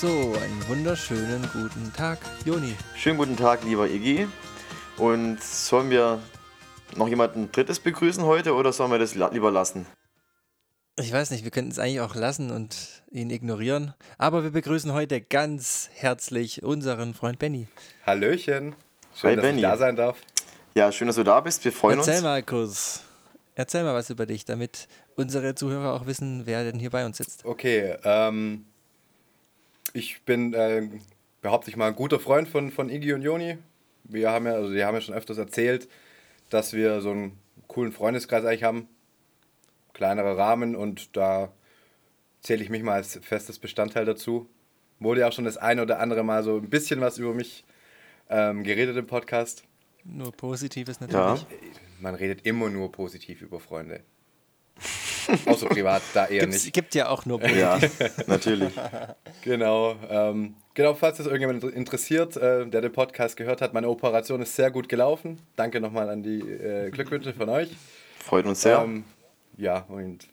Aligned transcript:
So, 0.00 0.06
einen 0.06 0.68
wunderschönen 0.68 1.42
guten 1.52 1.92
Tag, 1.92 2.20
Joni. 2.44 2.76
Schönen 2.94 3.18
guten 3.18 3.36
Tag, 3.36 3.64
lieber 3.64 3.90
Iggy. 3.90 4.28
Und 4.96 5.42
sollen 5.42 5.90
wir 5.90 6.20
noch 6.94 7.08
jemanden 7.08 7.50
Drittes 7.50 7.80
begrüßen 7.80 8.22
heute 8.22 8.54
oder 8.54 8.72
sollen 8.72 8.92
wir 8.92 9.00
das 9.00 9.16
lieber 9.16 9.50
lassen? 9.50 9.86
Ich 11.00 11.12
weiß 11.12 11.32
nicht, 11.32 11.42
wir 11.42 11.50
könnten 11.50 11.72
es 11.72 11.80
eigentlich 11.80 12.00
auch 12.00 12.14
lassen 12.14 12.52
und 12.52 13.02
ihn 13.10 13.28
ignorieren. 13.30 13.92
Aber 14.18 14.44
wir 14.44 14.52
begrüßen 14.52 14.92
heute 14.92 15.20
ganz 15.20 15.90
herzlich 15.92 16.62
unseren 16.62 17.12
Freund 17.12 17.40
Benny. 17.40 17.66
Hallöchen. 18.06 18.76
Schön, 19.16 19.30
Hi, 19.30 19.34
dass 19.34 19.42
Benny. 19.42 19.56
ich 19.56 19.62
da 19.62 19.76
sein 19.76 19.96
darf. 19.96 20.18
Ja, 20.76 20.92
schön, 20.92 21.08
dass 21.08 21.16
du 21.16 21.24
da 21.24 21.40
bist. 21.40 21.64
Wir 21.64 21.72
freuen 21.72 21.98
Erzähl 21.98 22.14
uns. 22.14 22.22
mal 22.22 22.44
kurz. 22.44 23.02
Erzähl 23.56 23.82
mal 23.82 23.96
was 23.96 24.10
über 24.10 24.26
dich, 24.26 24.44
damit 24.44 24.86
unsere 25.16 25.56
Zuhörer 25.56 25.92
auch 25.92 26.06
wissen, 26.06 26.42
wer 26.44 26.62
denn 26.62 26.78
hier 26.78 26.90
bei 26.90 27.04
uns 27.04 27.16
sitzt. 27.16 27.44
Okay, 27.44 27.96
ähm, 28.04 28.64
ich 29.94 30.22
bin, 30.22 30.54
äh, 30.54 30.88
behaupte 31.42 31.70
ich 31.70 31.76
mal, 31.76 31.88
ein 31.88 31.94
guter 31.96 32.20
Freund 32.20 32.48
von, 32.48 32.70
von 32.70 32.90
Iggy 32.90 33.12
und 33.12 33.22
Joni. 33.22 33.58
Wir 34.04 34.30
haben 34.30 34.46
ja, 34.46 34.52
also 34.54 34.72
die 34.72 34.84
haben 34.84 34.94
ja 34.94 35.00
schon 35.00 35.14
öfters 35.14 35.38
erzählt, 35.38 35.88
dass 36.50 36.72
wir 36.72 37.00
so 37.00 37.10
einen 37.10 37.38
coolen 37.66 37.92
Freundeskreis 37.92 38.44
eigentlich 38.44 38.62
haben. 38.64 38.88
Kleinerer 39.92 40.38
Rahmen 40.38 40.76
und 40.76 41.16
da 41.16 41.52
zähle 42.40 42.62
ich 42.62 42.70
mich 42.70 42.82
mal 42.82 42.94
als 42.94 43.18
festes 43.22 43.58
Bestandteil 43.58 44.04
dazu. 44.04 44.48
Wurde 45.00 45.20
ja 45.20 45.28
auch 45.28 45.32
schon 45.32 45.44
das 45.44 45.56
eine 45.56 45.82
oder 45.82 46.00
andere 46.00 46.24
Mal 46.24 46.42
so 46.42 46.56
ein 46.56 46.70
bisschen 46.70 47.00
was 47.00 47.18
über 47.18 47.34
mich 47.34 47.64
ähm, 48.30 48.62
geredet 48.64 48.96
im 48.96 49.06
Podcast. 49.06 49.64
Nur 50.04 50.32
Positives 50.32 50.98
Ja. 51.00 51.06
natürlich. 51.06 51.46
Man 52.00 52.14
redet 52.14 52.46
immer 52.46 52.70
nur 52.70 52.90
positiv 52.92 53.42
über 53.42 53.60
Freunde. 53.60 54.00
Außer 55.46 55.66
privat, 55.68 56.02
da 56.14 56.26
eher 56.26 56.40
Gibt's, 56.40 56.64
nicht. 56.64 56.74
gibt 56.74 56.94
ja 56.94 57.08
auch 57.08 57.26
nur 57.26 57.44
Ja, 57.48 57.78
natürlich. 58.26 58.72
Genau, 59.42 59.96
ähm, 60.08 60.56
genau, 60.74 60.94
falls 60.94 61.18
das 61.18 61.26
irgendjemand 61.26 61.64
interessiert, 61.64 62.36
äh, 62.36 62.66
der 62.66 62.80
den 62.80 62.92
Podcast 62.92 63.36
gehört 63.36 63.60
hat, 63.60 63.74
meine 63.74 63.88
Operation 63.88 64.42
ist 64.42 64.54
sehr 64.56 64.70
gut 64.70 64.88
gelaufen. 64.88 65.40
Danke 65.56 65.80
nochmal 65.80 66.08
an 66.10 66.22
die 66.22 66.40
äh, 66.40 66.90
Glückwünsche 66.90 67.34
von 67.34 67.48
euch. 67.48 67.70
Freut 68.18 68.46
uns 68.46 68.62
sehr. 68.62 68.78
Ähm, 68.80 69.04
ja, 69.56 69.84
und 69.88 70.26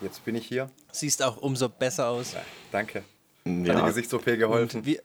jetzt 0.00 0.24
bin 0.24 0.34
ich 0.34 0.46
hier. 0.46 0.70
Siehst 0.92 1.22
auch 1.22 1.36
umso 1.38 1.68
besser 1.68 2.08
aus. 2.08 2.34
Danke. 2.70 2.98
Hat 2.98 3.04
die 3.46 3.64
ja. 3.64 3.86
Gesichts-OP 3.86 4.24
geholfen. 4.24 4.80
Und 4.80 4.86
wir, 4.86 5.00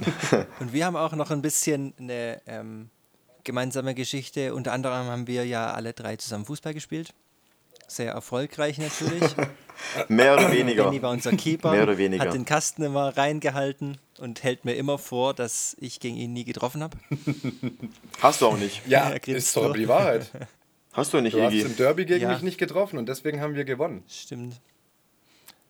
und 0.60 0.72
wir 0.72 0.86
haben 0.86 0.96
auch 0.96 1.12
noch 1.12 1.30
ein 1.30 1.42
bisschen 1.42 1.92
eine 1.98 2.40
ähm, 2.46 2.90
gemeinsame 3.44 3.94
Geschichte. 3.94 4.54
Unter 4.54 4.72
anderem 4.72 5.06
haben 5.06 5.26
wir 5.26 5.44
ja 5.44 5.72
alle 5.72 5.92
drei 5.92 6.16
zusammen 6.16 6.44
Fußball 6.44 6.74
gespielt. 6.74 7.12
Sehr 7.90 8.12
erfolgreich 8.12 8.78
natürlich. 8.78 9.22
Mehr 10.08 10.34
oder 10.34 10.52
weniger. 10.52 10.84
Danny 10.84 11.02
war 11.02 11.10
unser 11.10 11.32
Keeper, 11.32 11.72
Mehr 11.72 11.82
oder 11.82 11.98
weniger. 11.98 12.22
hat 12.24 12.34
den 12.34 12.44
Kasten 12.44 12.82
immer 12.84 13.16
reingehalten 13.16 13.98
und 14.18 14.44
hält 14.44 14.64
mir 14.64 14.74
immer 14.74 14.96
vor, 14.98 15.34
dass 15.34 15.76
ich 15.80 15.98
gegen 15.98 16.16
ihn 16.16 16.32
nie 16.32 16.44
getroffen 16.44 16.82
habe. 16.84 16.96
Hast 18.20 18.42
du 18.42 18.46
auch 18.46 18.56
nicht. 18.56 18.86
Ja, 18.86 19.10
Er 19.10 19.26
ist 19.28 19.56
doch 19.56 19.72
die 19.74 19.88
Wahrheit. 19.88 20.30
Hast 20.92 21.12
du 21.14 21.20
nicht, 21.20 21.34
Du 21.36 21.42
hast 21.42 21.52
Iggy. 21.52 21.62
im 21.66 21.76
Derby 21.76 22.04
gegen 22.04 22.22
Ja. 22.22 22.32
mich 22.32 22.42
nicht 22.42 22.58
getroffen 22.58 22.98
und 22.98 23.08
deswegen 23.08 23.40
haben 23.40 23.54
wir 23.54 23.64
gewonnen. 23.64 24.04
Stimmt. 24.08 24.60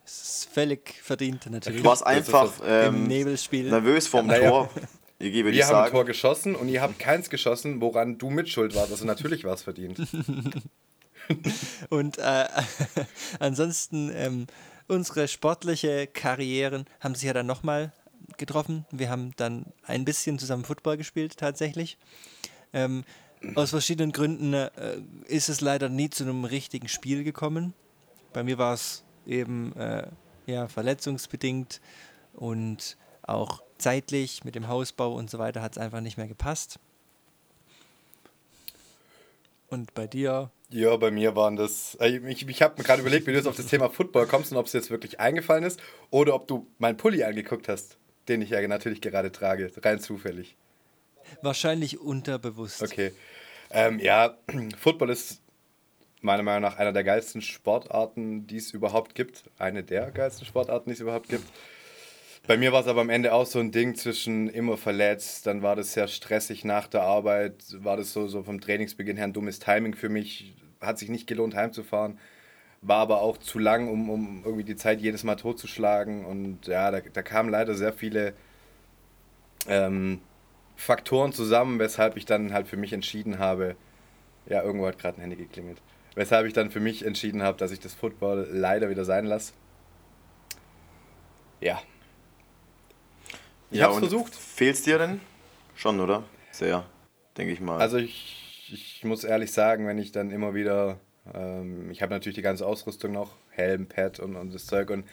Es 0.04 0.22
ist 0.44 0.48
völlig 0.52 0.94
verdient 1.02 1.46
natürlich. 1.50 1.82
Du 1.82 1.88
warst 1.88 2.04
einfach 2.06 2.50
das- 2.58 2.86
Im 2.88 2.94
ähm, 2.96 3.04
Nebelspiel. 3.06 3.70
nervös 3.70 4.08
vorm 4.08 4.26
Naja. 4.26 4.48
Tor. 4.50 4.70
Iggy, 5.18 5.44
würde 5.44 5.56
Wir 5.56 5.64
ich 5.64 5.70
haben 5.70 5.84
ein 5.84 5.90
Tor 5.90 6.04
geschossen 6.04 6.54
und 6.54 6.68
ihr 6.68 6.80
habt 6.82 6.98
keins 6.98 7.30
geschossen, 7.30 7.80
woran 7.80 8.18
du 8.18 8.28
mitschuld 8.30 8.74
warst. 8.74 8.90
Also 8.92 9.04
natürlich 9.06 9.44
war 9.44 9.54
es 9.54 9.62
verdient. 9.62 9.98
Und 11.90 12.18
äh, 12.18 12.48
ansonsten, 13.38 14.10
ähm, 14.14 14.46
unsere 14.88 15.28
sportliche 15.28 16.06
Karrieren 16.06 16.84
haben 17.00 17.14
sich 17.14 17.24
ja 17.24 17.32
dann 17.32 17.46
nochmal 17.46 17.92
getroffen. 18.36 18.86
Wir 18.90 19.10
haben 19.10 19.32
dann 19.36 19.66
ein 19.84 20.04
bisschen 20.04 20.38
zusammen 20.38 20.64
Football 20.64 20.96
gespielt, 20.96 21.36
tatsächlich. 21.36 21.98
Ähm, 22.72 23.04
aus 23.54 23.70
verschiedenen 23.70 24.12
Gründen 24.12 24.52
äh, 24.52 24.70
ist 25.26 25.48
es 25.48 25.60
leider 25.60 25.88
nie 25.88 26.10
zu 26.10 26.24
einem 26.24 26.44
richtigen 26.44 26.88
Spiel 26.88 27.24
gekommen. 27.24 27.72
Bei 28.32 28.42
mir 28.42 28.58
war 28.58 28.74
es 28.74 29.04
eben 29.26 29.74
äh, 29.76 30.08
ja, 30.46 30.68
verletzungsbedingt 30.68 31.80
und 32.34 32.96
auch 33.22 33.62
zeitlich 33.78 34.44
mit 34.44 34.54
dem 34.54 34.68
Hausbau 34.68 35.14
und 35.14 35.30
so 35.30 35.38
weiter 35.38 35.62
hat 35.62 35.72
es 35.72 35.78
einfach 35.78 36.00
nicht 36.00 36.16
mehr 36.16 36.28
gepasst. 36.28 36.78
Und 39.68 39.94
bei 39.94 40.06
dir 40.06 40.50
Ja, 40.70 40.96
bei 40.96 41.10
mir 41.10 41.34
waren 41.34 41.56
das. 41.56 41.96
äh, 42.00 42.18
Ich, 42.28 42.46
ich 42.48 42.62
habe 42.62 42.74
mir 42.78 42.84
gerade 42.84 43.00
überlegt, 43.02 43.26
wie 43.26 43.32
du 43.32 43.36
jetzt 43.38 43.46
auf 43.46 43.56
das 43.56 43.66
Thema 43.66 43.90
Football 43.90 44.26
kommst 44.26 44.52
und 44.52 44.58
ob 44.58 44.66
es 44.66 44.72
jetzt 44.72 44.90
wirklich 44.90 45.18
eingefallen 45.18 45.64
ist 45.64 45.80
oder 46.10 46.34
ob 46.34 46.46
du 46.46 46.66
meinen 46.78 46.96
Pulli 46.96 47.24
angeguckt 47.24 47.68
hast, 47.68 47.96
den 48.28 48.40
ich 48.40 48.50
ja 48.50 48.66
natürlich 48.68 49.00
gerade 49.00 49.32
trage, 49.32 49.70
rein 49.82 50.00
zufällig. 50.00 50.56
wahrscheinlich 51.42 51.98
unterbewusst. 52.00 52.82
Okay. 52.82 53.12
Ähm, 53.70 53.98
ja, 53.98 54.36
Football 54.78 55.10
ist 55.10 55.40
meiner 56.22 56.42
Meinung 56.42 56.62
nach 56.62 56.76
einer 56.78 56.92
der 56.92 57.02
geilsten 57.04 57.42
Sportarten, 57.42 58.46
die 58.46 58.58
es 58.58 58.72
überhaupt 58.72 59.14
gibt. 59.14 59.44
Eine 59.58 59.82
der 59.82 60.10
geilsten 60.10 60.46
Sportarten, 60.46 60.90
die 60.90 60.94
es 60.94 61.00
überhaupt 61.00 61.28
gibt. 61.28 61.46
Bei 62.50 62.56
mir 62.56 62.72
war 62.72 62.80
es 62.80 62.88
aber 62.88 63.00
am 63.00 63.10
Ende 63.10 63.32
auch 63.32 63.46
so 63.46 63.60
ein 63.60 63.70
Ding 63.70 63.94
zwischen 63.94 64.48
immer 64.48 64.76
verletzt, 64.76 65.46
dann 65.46 65.62
war 65.62 65.76
das 65.76 65.92
sehr 65.92 66.08
stressig 66.08 66.64
nach 66.64 66.88
der 66.88 67.02
Arbeit, 67.02 67.54
war 67.78 67.96
das 67.96 68.12
so, 68.12 68.26
so 68.26 68.42
vom 68.42 68.60
Trainingsbeginn 68.60 69.16
her 69.16 69.26
ein 69.26 69.32
dummes 69.32 69.60
Timing 69.60 69.94
für 69.94 70.08
mich, 70.08 70.56
hat 70.80 70.98
sich 70.98 71.10
nicht 71.10 71.28
gelohnt 71.28 71.54
heimzufahren, 71.54 72.18
war 72.82 72.96
aber 72.96 73.20
auch 73.20 73.38
zu 73.38 73.60
lang, 73.60 73.86
um, 73.88 74.10
um 74.10 74.42
irgendwie 74.44 74.64
die 74.64 74.74
Zeit 74.74 75.00
jedes 75.00 75.22
Mal 75.22 75.36
totzuschlagen 75.36 76.24
und 76.24 76.66
ja, 76.66 76.90
da, 76.90 76.98
da 76.98 77.22
kamen 77.22 77.50
leider 77.50 77.76
sehr 77.76 77.92
viele 77.92 78.34
ähm, 79.68 80.20
Faktoren 80.74 81.32
zusammen, 81.32 81.78
weshalb 81.78 82.16
ich 82.16 82.26
dann 82.26 82.52
halt 82.52 82.66
für 82.66 82.76
mich 82.76 82.92
entschieden 82.92 83.38
habe, 83.38 83.76
ja, 84.46 84.60
irgendwo 84.60 84.88
hat 84.88 84.98
gerade 84.98 85.18
ein 85.18 85.20
Handy 85.20 85.36
geklingelt, 85.36 85.80
weshalb 86.16 86.48
ich 86.48 86.52
dann 86.52 86.72
für 86.72 86.80
mich 86.80 87.06
entschieden 87.06 87.44
habe, 87.44 87.58
dass 87.58 87.70
ich 87.70 87.78
das 87.78 87.94
Football 87.94 88.48
leider 88.50 88.90
wieder 88.90 89.04
sein 89.04 89.26
lasse. 89.26 89.52
Ja, 91.60 91.80
ich 93.70 93.82
hab's 93.82 93.94
und 93.94 94.00
versucht. 94.00 94.34
Fehlt's 94.34 94.82
dir 94.82 94.98
denn? 94.98 95.20
Schon, 95.74 96.00
oder? 96.00 96.24
Sehr, 96.50 96.84
denke 97.36 97.52
ich 97.52 97.60
mal. 97.60 97.80
Also 97.80 97.98
ich, 97.98 98.70
ich 98.72 99.04
muss 99.04 99.24
ehrlich 99.24 99.52
sagen, 99.52 99.86
wenn 99.86 99.98
ich 99.98 100.12
dann 100.12 100.30
immer 100.30 100.54
wieder, 100.54 100.98
ähm, 101.32 101.90
ich 101.90 102.02
habe 102.02 102.12
natürlich 102.12 102.36
die 102.36 102.42
ganze 102.42 102.66
Ausrüstung 102.66 103.12
noch, 103.12 103.36
Helm, 103.50 103.86
Pad 103.86 104.20
und, 104.20 104.36
und 104.36 104.52
das 104.52 104.66
Zeug 104.66 104.90
und 104.90 105.04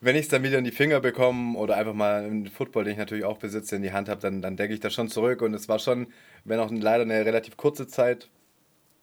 wenn 0.00 0.16
ich 0.16 0.22
es 0.22 0.28
dann 0.28 0.42
wieder 0.42 0.58
in 0.58 0.64
die 0.64 0.70
Finger 0.70 1.00
bekomme 1.00 1.56
oder 1.56 1.76
einfach 1.76 1.94
mal 1.94 2.24
einen 2.24 2.48
Football, 2.48 2.84
den 2.84 2.92
ich 2.92 2.98
natürlich 2.98 3.24
auch 3.24 3.38
besitze, 3.38 3.76
in 3.76 3.82
die 3.82 3.92
Hand 3.92 4.08
habe, 4.10 4.20
dann, 4.20 4.42
dann 4.42 4.56
denke 4.56 4.74
ich 4.74 4.80
da 4.80 4.90
schon 4.90 5.08
zurück 5.08 5.40
und 5.40 5.54
es 5.54 5.68
war 5.68 5.78
schon, 5.78 6.08
wenn 6.44 6.60
auch 6.60 6.70
leider 6.70 7.02
eine 7.02 7.24
relativ 7.24 7.56
kurze 7.56 7.86
Zeit, 7.86 8.28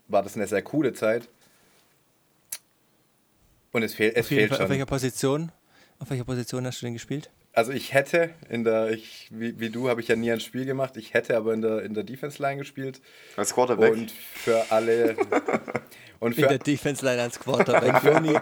war 0.08 0.22
das 0.22 0.36
eine 0.36 0.46
sehr 0.46 0.62
coole 0.62 0.94
Zeit. 0.94 1.28
Und 3.72 3.84
es, 3.84 3.96
fehl, 3.96 4.12
es 4.14 4.26
Auf, 4.26 4.32
jeden 4.32 4.40
fehlt 4.42 4.50
Fall, 4.50 4.58
auf 4.58 4.62
schon. 4.62 4.70
welcher 4.70 4.86
Position? 4.86 5.52
Auf 5.98 6.10
welcher 6.10 6.26
Position 6.26 6.66
hast 6.68 6.82
du 6.82 6.86
denn 6.86 6.94
gespielt? 6.94 7.32
Also 7.54 7.74
ich 7.74 7.94
hätte 7.94 8.30
in 8.50 8.64
der, 8.64 8.92
ich, 8.92 9.28
wie, 9.30 9.60
wie 9.60 9.70
du 9.70 9.90
habe 9.90 10.00
ich 10.00 10.08
ja 10.08 10.16
nie 10.16 10.32
ein 10.32 10.40
Spiel 10.40 10.66
gemacht, 10.66 10.96
ich 10.96 11.14
hätte 11.14 11.36
aber 11.36 11.54
in 11.54 11.62
der, 11.62 11.82
in 11.84 11.94
der 11.94 12.04
Defense 12.04 12.42
Line 12.42 12.58
gespielt. 12.58 13.02
Als 13.36 13.54
Quarterback. 13.54 13.92
Und 13.92 14.12
für 14.12 14.72
alle 14.72 15.18
und 16.20 16.38
In 16.38 16.44
der 16.44 16.52
für, 16.52 16.60
Defense 16.60 17.06
Line 17.06 17.22
als 17.22 17.40
Quarterback. 17.40 18.42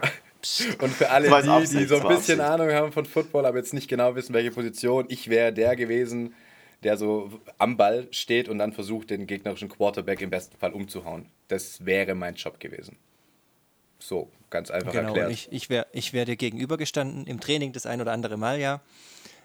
Und 0.80 0.94
für 0.94 1.10
alle, 1.10 1.28
die, 1.42 1.76
die 1.76 1.84
so 1.84 1.96
ein 1.98 2.08
bisschen. 2.08 2.40
Ahnung 2.40 2.70
haben 2.70 2.92
von 2.92 3.04
Football, 3.04 3.44
aber 3.44 3.58
jetzt 3.58 3.74
nicht 3.74 3.88
genau 3.88 4.14
wissen, 4.14 4.32
welche 4.32 4.50
Position, 4.50 5.04
ich 5.08 5.28
wäre 5.28 5.52
der 5.52 5.76
gewesen, 5.76 6.34
der 6.82 6.96
so 6.96 7.30
am 7.58 7.76
Ball 7.76 8.08
steht 8.10 8.48
und 8.48 8.58
dann 8.58 8.72
versucht, 8.72 9.10
den 9.10 9.26
gegnerischen 9.26 9.68
Quarterback 9.68 10.22
im 10.22 10.30
besten 10.30 10.56
Fall 10.56 10.72
umzuhauen. 10.72 11.26
Das 11.48 11.84
wäre 11.84 12.14
mein 12.14 12.36
Job 12.36 12.58
gewesen. 12.58 12.96
So, 14.00 14.30
ganz 14.50 14.70
einfach 14.70 14.92
genau, 14.92 15.08
erklärt. 15.08 15.30
ich, 15.30 15.52
ich 15.52 15.70
wäre 15.70 15.86
ich 15.92 16.12
wär 16.12 16.24
dir 16.24 16.36
gegenübergestanden, 16.36 17.26
im 17.26 17.40
Training 17.40 17.72
das 17.72 17.86
ein 17.86 18.00
oder 18.00 18.12
andere 18.12 18.36
Mal, 18.36 18.58
ja. 18.58 18.80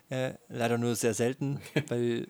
Äh, 0.10 0.34
leider 0.50 0.78
nur 0.78 0.96
sehr 0.96 1.14
selten, 1.14 1.60
weil 1.88 2.28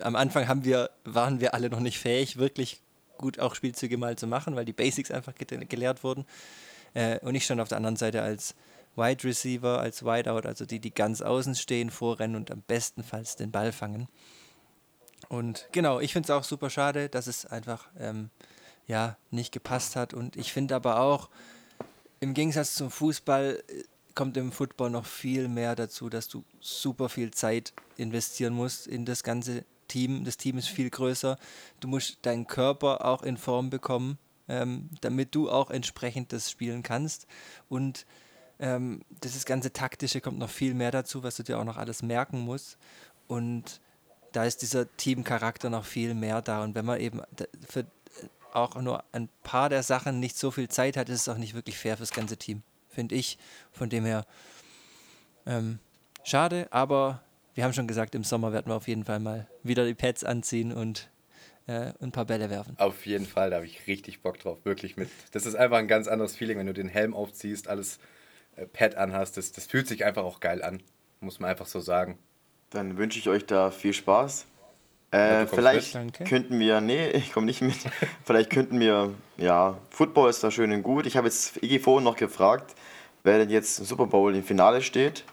am 0.00 0.16
Anfang 0.16 0.48
haben 0.48 0.64
wir, 0.64 0.90
waren 1.04 1.40
wir 1.40 1.54
alle 1.54 1.70
noch 1.70 1.80
nicht 1.80 1.98
fähig, 1.98 2.38
wirklich 2.38 2.80
gut 3.18 3.38
auch 3.38 3.54
Spielzüge 3.54 3.98
mal 3.98 4.16
zu 4.16 4.26
machen, 4.26 4.56
weil 4.56 4.64
die 4.64 4.72
Basics 4.72 5.10
einfach 5.10 5.34
ge 5.34 5.64
gelehrt 5.66 6.02
wurden. 6.02 6.24
Äh, 6.94 7.18
und 7.20 7.34
ich 7.34 7.44
stand 7.44 7.60
auf 7.60 7.68
der 7.68 7.76
anderen 7.76 7.96
Seite 7.96 8.22
als 8.22 8.54
Wide 8.96 9.22
Receiver, 9.24 9.78
als 9.78 10.04
Wideout, 10.04 10.46
also 10.46 10.64
die, 10.64 10.80
die 10.80 10.92
ganz 10.92 11.20
außen 11.22 11.54
stehen, 11.54 11.90
vorrennen 11.90 12.36
und 12.36 12.50
am 12.50 12.62
bestenfalls 12.66 13.36
den 13.36 13.50
Ball 13.50 13.72
fangen. 13.72 14.08
Und 15.28 15.68
genau, 15.72 16.00
ich 16.00 16.12
finde 16.12 16.26
es 16.26 16.30
auch 16.30 16.44
super 16.44 16.70
schade, 16.70 17.08
dass 17.08 17.26
es 17.26 17.46
einfach 17.46 17.88
ähm, 17.98 18.30
ja, 18.86 19.16
nicht 19.30 19.52
gepasst 19.52 19.96
hat. 19.96 20.14
Und 20.14 20.36
ich 20.36 20.52
finde 20.52 20.74
aber 20.74 21.00
auch, 21.00 21.28
im 22.20 22.34
Gegensatz 22.34 22.74
zum 22.74 22.90
Fußball 22.90 23.62
äh, 23.66 23.82
kommt 24.14 24.36
im 24.36 24.52
Football 24.52 24.90
noch 24.90 25.06
viel 25.06 25.48
mehr 25.48 25.74
dazu, 25.74 26.08
dass 26.08 26.28
du 26.28 26.44
super 26.60 27.08
viel 27.08 27.30
Zeit 27.30 27.72
investieren 27.96 28.52
musst 28.52 28.86
in 28.86 29.04
das 29.04 29.22
ganze 29.22 29.64
Team. 29.88 30.24
Das 30.24 30.36
Team 30.36 30.58
ist 30.58 30.68
viel 30.68 30.90
größer. 30.90 31.38
Du 31.80 31.88
musst 31.88 32.18
deinen 32.22 32.46
Körper 32.46 33.04
auch 33.04 33.22
in 33.22 33.36
Form 33.36 33.70
bekommen, 33.70 34.18
ähm, 34.48 34.90
damit 35.00 35.34
du 35.34 35.50
auch 35.50 35.70
entsprechend 35.70 36.32
das 36.32 36.50
spielen 36.50 36.82
kannst. 36.82 37.26
Und 37.68 38.04
ähm, 38.58 39.00
dieses 39.24 39.46
ganze 39.46 39.72
Taktische 39.72 40.20
kommt 40.20 40.38
noch 40.38 40.50
viel 40.50 40.74
mehr 40.74 40.90
dazu, 40.90 41.22
was 41.22 41.36
du 41.36 41.42
dir 41.42 41.58
auch 41.58 41.64
noch 41.64 41.78
alles 41.78 42.02
merken 42.02 42.40
musst. 42.40 42.76
Und 43.26 43.80
da 44.32 44.44
ist 44.44 44.62
dieser 44.62 44.94
Teamcharakter 44.96 45.70
noch 45.70 45.84
viel 45.84 46.14
mehr 46.14 46.42
da. 46.42 46.62
Und 46.62 46.74
wenn 46.74 46.84
man 46.84 47.00
eben 47.00 47.22
für 47.66 47.86
auch 48.54 48.76
nur 48.76 49.04
ein 49.12 49.28
paar 49.42 49.68
der 49.68 49.82
Sachen 49.82 50.20
nicht 50.20 50.36
so 50.36 50.50
viel 50.50 50.68
Zeit 50.68 50.96
hat, 50.96 51.08
ist 51.08 51.22
es 51.22 51.28
auch 51.28 51.38
nicht 51.38 51.54
wirklich 51.54 51.78
fair 51.78 51.96
fürs 51.96 52.12
ganze 52.12 52.36
Team, 52.36 52.62
finde 52.88 53.14
ich. 53.14 53.38
Von 53.72 53.88
dem 53.88 54.04
her 54.04 54.26
ähm, 55.46 55.78
schade, 56.24 56.68
aber 56.70 57.22
wir 57.54 57.64
haben 57.64 57.72
schon 57.72 57.88
gesagt, 57.88 58.14
im 58.14 58.24
Sommer 58.24 58.52
werden 58.52 58.66
wir 58.66 58.76
auf 58.76 58.88
jeden 58.88 59.04
Fall 59.04 59.20
mal 59.20 59.48
wieder 59.62 59.84
die 59.86 59.94
Pads 59.94 60.24
anziehen 60.24 60.72
und 60.72 61.10
äh, 61.66 61.92
ein 62.00 62.12
paar 62.12 62.24
Bälle 62.24 62.50
werfen. 62.50 62.76
Auf 62.78 63.06
jeden 63.06 63.26
Fall, 63.26 63.50
da 63.50 63.56
habe 63.56 63.66
ich 63.66 63.86
richtig 63.86 64.22
Bock 64.22 64.38
drauf, 64.38 64.58
wirklich 64.64 64.96
mit. 64.96 65.10
Das 65.32 65.46
ist 65.46 65.54
einfach 65.54 65.78
ein 65.78 65.88
ganz 65.88 66.08
anderes 66.08 66.36
Feeling, 66.36 66.58
wenn 66.58 66.66
du 66.66 66.72
den 66.72 66.88
Helm 66.88 67.14
aufziehst, 67.14 67.68
alles 67.68 67.98
äh, 68.56 68.66
Pad 68.66 68.96
anhast. 68.96 69.36
Das, 69.36 69.52
das 69.52 69.66
fühlt 69.66 69.88
sich 69.88 70.04
einfach 70.04 70.24
auch 70.24 70.40
geil 70.40 70.62
an, 70.62 70.82
muss 71.20 71.40
man 71.40 71.50
einfach 71.50 71.66
so 71.66 71.80
sagen. 71.80 72.18
Dann 72.70 72.96
wünsche 72.96 73.18
ich 73.18 73.28
euch 73.28 73.46
da 73.46 73.70
viel 73.70 73.92
Spaß. 73.92 74.46
Äh, 75.10 75.46
vielleicht 75.46 75.98
könnten 76.24 76.60
wir, 76.60 76.80
nee, 76.80 77.08
ich 77.10 77.32
komme 77.32 77.46
nicht 77.46 77.62
mit. 77.62 77.76
vielleicht 78.24 78.50
könnten 78.50 78.78
wir, 78.78 79.12
ja, 79.36 79.76
Football 79.90 80.30
ist 80.30 80.42
da 80.44 80.50
schön 80.50 80.72
und 80.72 80.82
gut. 80.82 81.06
Ich 81.06 81.16
habe 81.16 81.26
jetzt 81.26 81.56
Iggy 81.62 81.80
vorhin 81.80 82.04
noch 82.04 82.16
gefragt, 82.16 82.74
wer 83.24 83.38
denn 83.38 83.50
jetzt 83.50 83.80
im 83.80 83.84
Super 83.84 84.06
Bowl 84.06 84.34
im 84.34 84.44
Finale 84.44 84.82
steht. 84.82 85.24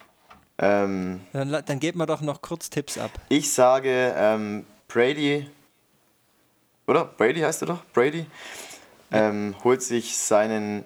Ähm, 0.59 1.21
dann, 1.33 1.63
dann 1.63 1.79
geben 1.79 1.99
wir 1.99 2.07
doch 2.07 2.21
noch 2.21 2.41
kurz 2.41 2.71
Tipps 2.71 2.97
ab. 2.97 3.11
Ich 3.29 3.51
sage 3.51 4.15
ähm, 4.17 4.65
Brady, 4.87 5.47
oder? 6.87 7.05
Brady 7.05 7.41
heißt 7.41 7.61
er 7.61 7.67
doch? 7.67 7.83
Brady. 7.93 8.25
Ähm, 9.11 9.55
holt 9.63 9.83
sich 9.83 10.17
seinen 10.17 10.83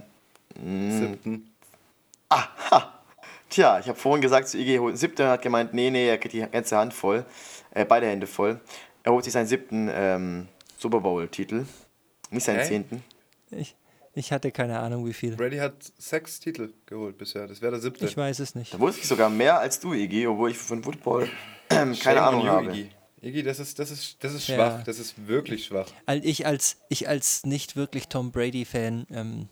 mm, 0.56 0.92
siebten. 0.92 1.52
Aha! 2.28 2.94
Tja, 3.50 3.80
ich 3.80 3.88
habe 3.88 3.98
vorhin 3.98 4.22
gesagt 4.22 4.50
zu 4.50 4.58
Iggy, 4.58 4.78
holt 4.78 4.92
einen 4.92 4.98
siebten 4.98 5.24
und 5.24 5.30
hat 5.30 5.42
gemeint, 5.42 5.74
nee, 5.74 5.90
nee, 5.90 6.08
er 6.08 6.18
kriegt 6.18 6.34
die 6.34 6.42
ganze 6.42 6.78
Hand 6.78 6.94
voll 6.94 7.26
äh, 7.71 7.85
beide 7.85 8.07
Hände 8.07 8.27
voll. 8.27 8.59
Er 9.03 9.12
holt 9.12 9.23
sich 9.23 9.33
seinen 9.33 9.47
siebten 9.47 9.89
ähm, 9.91 10.47
Super 10.77 11.00
Bowl-Titel, 11.00 11.65
nicht 12.29 12.44
seinen 12.44 12.59
okay. 12.59 12.68
zehnten. 12.68 13.03
Ich, 13.51 13.75
ich 14.13 14.31
hatte 14.31 14.51
keine 14.51 14.79
Ahnung, 14.79 15.06
wie 15.06 15.13
viel. 15.13 15.35
Brady 15.35 15.57
hat 15.57 15.73
sechs 15.97 16.39
Titel 16.39 16.73
geholt 16.85 17.18
bisher. 17.18 17.47
Das 17.47 17.62
wäre 17.62 17.71
der 17.71 17.81
siebte. 17.81 18.06
Ich 18.06 18.18
weiß 18.18 18.39
es 18.39 18.56
nicht. 18.56 18.73
Da 18.73 18.79
wusste 18.79 19.01
ich 19.01 19.07
sogar 19.07 19.29
mehr 19.29 19.59
als 19.59 19.79
du, 19.79 19.94
Iggy, 19.94 20.27
obwohl 20.27 20.51
ich 20.51 20.57
von 20.57 20.83
Football 20.83 21.29
keine 21.69 22.21
Ahnung 22.21 22.41
you, 22.41 22.47
habe. 22.47 22.69
Iggy. 22.71 22.89
Iggy, 23.21 23.44
das 23.44 23.59
ist, 23.59 23.77
das 23.77 23.91
ist, 23.91 24.23
das 24.23 24.33
ist 24.33 24.45
schwach. 24.45 24.79
Ja. 24.79 24.83
Das 24.83 24.97
ist 24.97 25.27
wirklich 25.27 25.65
schwach. 25.65 25.88
Ich 26.23 26.45
als, 26.47 26.77
ich 26.89 27.07
als 27.07 27.45
nicht 27.45 27.75
wirklich 27.75 28.07
Tom 28.07 28.31
Brady-Fan 28.31 29.06
ähm, 29.12 29.47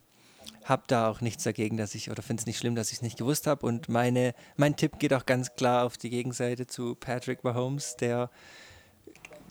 habe 0.65 0.83
da 0.87 1.09
auch 1.09 1.21
nichts 1.21 1.43
dagegen, 1.43 1.77
dass 1.77 1.95
ich, 1.95 2.11
oder 2.11 2.21
finde 2.21 2.41
es 2.41 2.45
nicht 2.45 2.57
schlimm, 2.57 2.75
dass 2.75 2.89
ich 2.89 2.97
es 2.97 3.01
nicht 3.01 3.17
gewusst 3.17 3.47
habe. 3.47 3.65
Und 3.65 3.89
meine, 3.89 4.33
mein 4.55 4.75
Tipp 4.75 4.99
geht 4.99 5.13
auch 5.13 5.25
ganz 5.25 5.55
klar 5.55 5.85
auf 5.85 5.97
die 5.97 6.09
Gegenseite 6.09 6.67
zu 6.67 6.95
Patrick 6.95 7.43
Mahomes, 7.43 7.95
der 7.97 8.29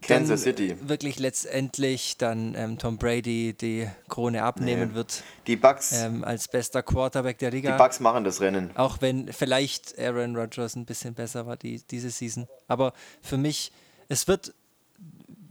Kansas 0.00 0.42
City. 0.42 0.76
wirklich 0.80 1.18
letztendlich 1.18 2.16
dann 2.18 2.54
ähm, 2.54 2.78
Tom 2.78 2.98
Brady 2.98 3.54
die 3.54 3.88
Krone 4.08 4.42
abnehmen 4.42 4.90
nee. 4.90 4.94
wird. 4.94 5.22
Die 5.46 5.56
Bucks. 5.56 5.92
Ähm, 5.92 6.24
als 6.24 6.48
bester 6.48 6.82
Quarterback 6.82 7.38
der 7.38 7.50
Liga. 7.50 7.72
Die 7.72 7.78
Bucks 7.78 8.00
machen 8.00 8.24
das 8.24 8.40
Rennen. 8.40 8.70
Auch 8.76 8.98
wenn 9.00 9.32
vielleicht 9.32 9.98
Aaron 9.98 10.36
Rodgers 10.36 10.76
ein 10.76 10.84
bisschen 10.84 11.14
besser 11.14 11.46
war 11.46 11.56
die, 11.56 11.82
diese 11.90 12.10
Season. 12.10 12.46
Aber 12.68 12.92
für 13.22 13.36
mich, 13.36 13.72
es 14.08 14.28
wird, 14.28 14.54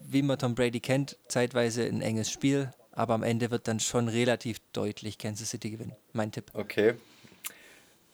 wie 0.10 0.22
man 0.22 0.40
Tom 0.40 0.56
Brady 0.56 0.80
kennt, 0.80 1.18
zeitweise 1.28 1.84
ein 1.84 2.02
enges 2.02 2.32
Spiel 2.32 2.72
aber 2.98 3.14
am 3.14 3.22
Ende 3.22 3.52
wird 3.52 3.68
dann 3.68 3.80
schon 3.80 4.08
relativ 4.08 4.58
deutlich 4.74 5.20
Kansas 5.20 5.52
City 5.52 5.70
gewinnen. 5.70 5.96
Mein 6.14 6.32
Tipp. 6.32 6.46
Okay. 6.54 6.96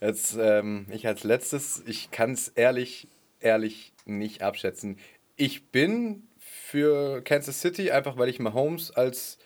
Jetzt 0.01 0.35
ähm, 0.37 0.85
ich 0.91 1.07
als 1.07 1.23
letztes, 1.23 1.81
ich 1.87 2.11
kann 2.11 2.33
es 2.33 2.49
ehrlich, 2.49 3.07
ehrlich 3.39 3.93
nicht 4.05 4.41
abschätzen. 4.41 4.97
Ich 5.37 5.67
bin 5.67 6.27
für 6.37 7.21
Kansas 7.21 7.61
City, 7.61 7.91
einfach 7.91 8.17
weil 8.17 8.27
ich 8.27 8.39
Mahomes 8.39 8.91
als, 8.91 9.37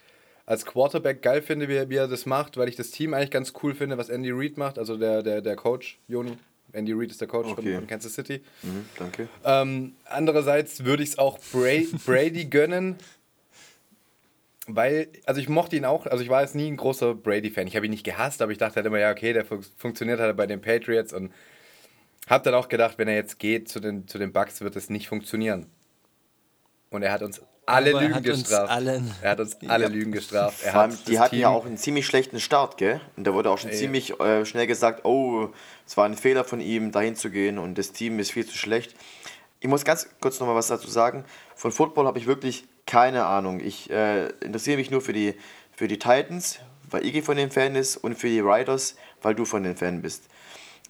als 0.48 0.66
Quarterback 0.66 1.22
geil 1.22 1.44
finde, 1.44 1.69
wie, 1.69 1.88
wie 1.92 1.98
er 1.98 2.07
das 2.07 2.25
macht, 2.25 2.57
weil 2.57 2.68
ich 2.68 2.75
das 2.75 2.90
Team 2.90 3.13
eigentlich 3.13 3.30
ganz 3.30 3.54
cool 3.62 3.75
finde, 3.75 4.00
was 4.00 4.10
Andy 4.10 4.31
Reid 4.31 4.57
macht, 4.57 4.80
also 4.80 4.98
der, 4.98 5.22
der, 5.22 5.42
der 5.42 5.56
Coach, 5.56 6.00
Joni. 6.07 6.36
Andy 6.74 6.94
Reid 6.94 7.12
ist 7.12 7.22
der 7.22 7.28
Coach 7.28 7.50
okay. 7.50 7.75
von, 7.75 7.88
Kansas 7.88 8.13
City. 8.13 8.42
Mhm, 8.63 8.86
danke. 8.98 9.30
Ähm, 9.45 9.95
andererseits 10.06 10.83
würde 10.83 11.04
ich 11.04 11.10
es 11.10 11.18
auch 11.18 11.40
Brady, 11.51 11.90
Brady 12.06 12.45
gönnen, 12.45 12.98
weil, 14.68 15.08
also 15.25 15.40
ich 15.40 15.50
mochte 15.50 15.75
ihn 15.75 15.86
auch, 15.86 16.06
also 16.06 16.24
ich 16.24 16.30
war 16.30 16.42
jetzt 16.42 16.56
nie 16.56 16.69
ein 16.69 16.78
großer 16.78 17.16
Brady-Fan. 17.16 17.68
Ich 17.68 17.75
habe 17.75 17.86
ihn 17.86 17.92
nicht 17.92 18.04
gehasst, 18.04 18.42
aber 18.42 18.52
ich 18.52 18.58
dachte 18.58 18.75
halt 18.75 18.86
immer, 18.86 19.00
ja, 19.00 19.12
okay, 19.12 19.34
der 19.34 19.46
fun 19.46 19.66
funktioniert 19.78 20.19
halt 20.19 20.36
bei 20.36 20.46
den 20.46 20.62
Patriots 20.62 21.14
und 21.14 21.31
habe 22.30 22.44
dann 22.44 22.54
auch 22.54 22.68
gedacht, 22.68 22.98
wenn 22.98 23.08
er 23.08 23.16
jetzt 23.16 23.40
geht 23.40 23.69
zu 23.69 23.80
den, 23.80 24.08
zu 24.08 24.18
den 24.18 24.34
Bucks, 24.34 24.60
wird 24.62 24.75
es 24.75 24.90
nicht 24.90 25.08
funktionieren. 25.08 25.68
Und 26.90 27.02
er 27.02 27.12
hat 27.14 27.22
uns 27.22 27.42
alle 27.66 27.92
aber 27.92 28.02
Lügen 28.02 28.24
gestraft. 28.24 28.72
Allen, 28.72 29.14
er 29.22 29.31
hat 29.31 29.40
uns 29.40 29.58
alle 29.68 29.86
ja. 29.86 29.90
Lügen 29.90 30.12
gestraft. 30.12 30.64
Er 30.64 30.74
hat 30.74 31.08
die 31.08 31.19
hatten 31.19 31.31
Team 31.31 31.42
ja 31.42 31.50
auch 31.50 31.66
einen 31.66 31.78
ziemlich 31.78 32.06
schlechten 32.06 32.40
Start, 32.40 32.78
gell? 32.78 33.02
Und 33.16 33.25
da 33.25 33.34
wurde 33.34 33.50
auch 33.50 33.58
schon 33.58 33.72
ja. 33.72 33.78
ziemlich 33.78 34.19
äh, 34.19 34.46
schnell 34.46 34.68
gesagt, 34.68 35.06
oh, 35.06 35.50
es 35.86 35.96
war 35.98 36.06
ein 36.06 36.16
Fehler 36.16 36.44
von 36.44 36.60
ihm, 36.60 36.92
dahin 36.92 37.16
zu 37.16 37.30
gehen 37.30 37.58
und 37.58 37.78
das 37.78 37.92
Team 37.92 38.19
ist 38.19 38.31
viel 38.31 38.46
zu 38.46 38.58
schlecht. 38.58 38.96
Ich 39.60 39.68
muss 39.68 39.84
ganz 39.86 40.10
kurz 40.22 40.40
nochmal 40.40 40.56
was 40.56 40.68
dazu 40.68 40.90
sagen. 40.90 41.25
Von 41.56 41.72
Football 41.72 42.06
habe 42.06 42.19
ich 42.19 42.28
wirklich 42.28 42.66
keine 42.88 43.25
Ahnung. 43.25 43.60
Ich 43.60 43.92
äh, 43.92 44.30
interessiere 44.39 44.78
mich 44.78 44.89
nur 44.89 45.01
für 45.01 45.13
die, 45.13 45.36
für 45.72 45.88
die 45.88 46.00
Titans, 46.00 46.60
weil 46.89 47.06
Iggy 47.06 47.22
von 47.22 47.38
den 47.38 47.51
Fan 47.51 47.75
ist, 47.75 47.98
und 47.98 48.16
für 48.16 48.30
die 48.30 48.39
Riders, 48.39 48.95
weil 49.22 49.36
du 49.36 49.45
von 49.45 49.62
den 49.62 49.75
Fan 49.75 50.01
bist. 50.01 50.24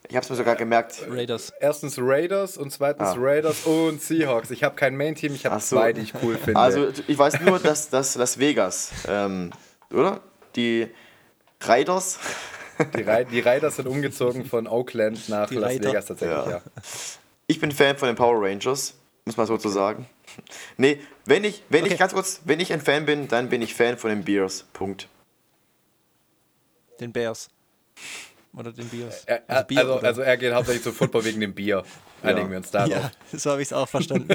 Ich 0.08 0.16
habe 0.16 0.24
es 0.24 0.30
mir 0.30 0.36
sogar 0.36 0.56
gemerkt. 0.56 1.04
Raiders. 1.10 1.52
Erstens 1.60 1.98
Raiders 1.98 2.56
und 2.56 2.70
zweitens 2.70 3.08
ah. 3.08 3.16
Raiders 3.18 3.64
und 3.66 4.00
Seahawks. 4.00 4.50
Ich 4.50 4.62
habe 4.62 4.76
kein 4.76 4.96
Main-Team, 4.96 5.34
ich 5.34 5.44
habe 5.44 5.60
so. 5.60 5.76
zwei, 5.76 5.92
die 5.92 6.02
ich 6.02 6.14
cool 6.22 6.36
finde. 6.42 6.58
Also 6.58 6.88
ich 7.06 7.18
weiß 7.18 7.40
nur, 7.40 7.58
dass, 7.58 7.90
dass 7.90 8.14
Las 8.14 8.38
Vegas, 8.38 8.92
ähm, 9.06 9.50
oder? 9.92 10.20
Die 10.56 10.88
Raiders. 11.60 12.20
Die, 12.96 13.02
Re 13.02 13.26
die 13.30 13.40
Raiders 13.40 13.76
sind 13.76 13.88
umgezogen 13.88 14.46
von 14.46 14.68
Oakland 14.68 15.28
nach 15.28 15.48
die 15.48 15.56
Las 15.56 15.70
Raider. 15.70 15.88
Vegas 15.88 16.06
tatsächlich, 16.06 16.38
ja. 16.38 16.50
ja. 16.50 16.62
Ich 17.48 17.58
bin 17.58 17.72
Fan 17.72 17.98
von 17.98 18.06
den 18.06 18.14
Power 18.16 18.40
Rangers, 18.40 18.94
muss 19.24 19.36
man 19.36 19.46
so 19.46 19.58
zu 19.58 19.68
sagen. 19.68 20.06
Nee, 20.76 21.00
wenn 21.24 21.44
ich, 21.44 21.62
wenn 21.68 21.84
okay. 21.84 21.92
ich 21.92 21.98
ganz 21.98 22.12
kurz, 22.12 22.40
wenn 22.44 22.60
ich 22.60 22.72
ein 22.72 22.80
Fan 22.80 23.06
bin, 23.06 23.28
dann 23.28 23.48
bin 23.48 23.62
ich 23.62 23.74
Fan 23.74 23.98
von 23.98 24.10
den 24.10 24.24
Bears. 24.24 24.66
Punkt. 24.72 25.08
Den 27.00 27.12
Bears. 27.12 27.48
Oder 28.56 28.72
den 28.72 28.88
Bears. 28.88 29.24
Er, 29.24 29.42
also, 29.46 29.66
Bier, 29.66 29.78
also, 29.78 29.94
also, 29.98 30.22
er 30.22 30.36
geht 30.36 30.52
hauptsächlich 30.52 30.82
zum 30.82 30.94
Football 30.94 31.24
wegen 31.24 31.40
dem 31.40 31.54
Bier. 31.54 31.84
Einigen 32.22 32.46
ja. 32.46 32.50
wir 32.50 32.56
uns 32.58 32.70
darauf. 32.70 32.90
Ja, 32.90 33.10
so 33.38 33.50
habe 33.50 33.62
ich 33.62 33.68
es 33.68 33.72
auch 33.72 33.88
verstanden. 33.88 34.28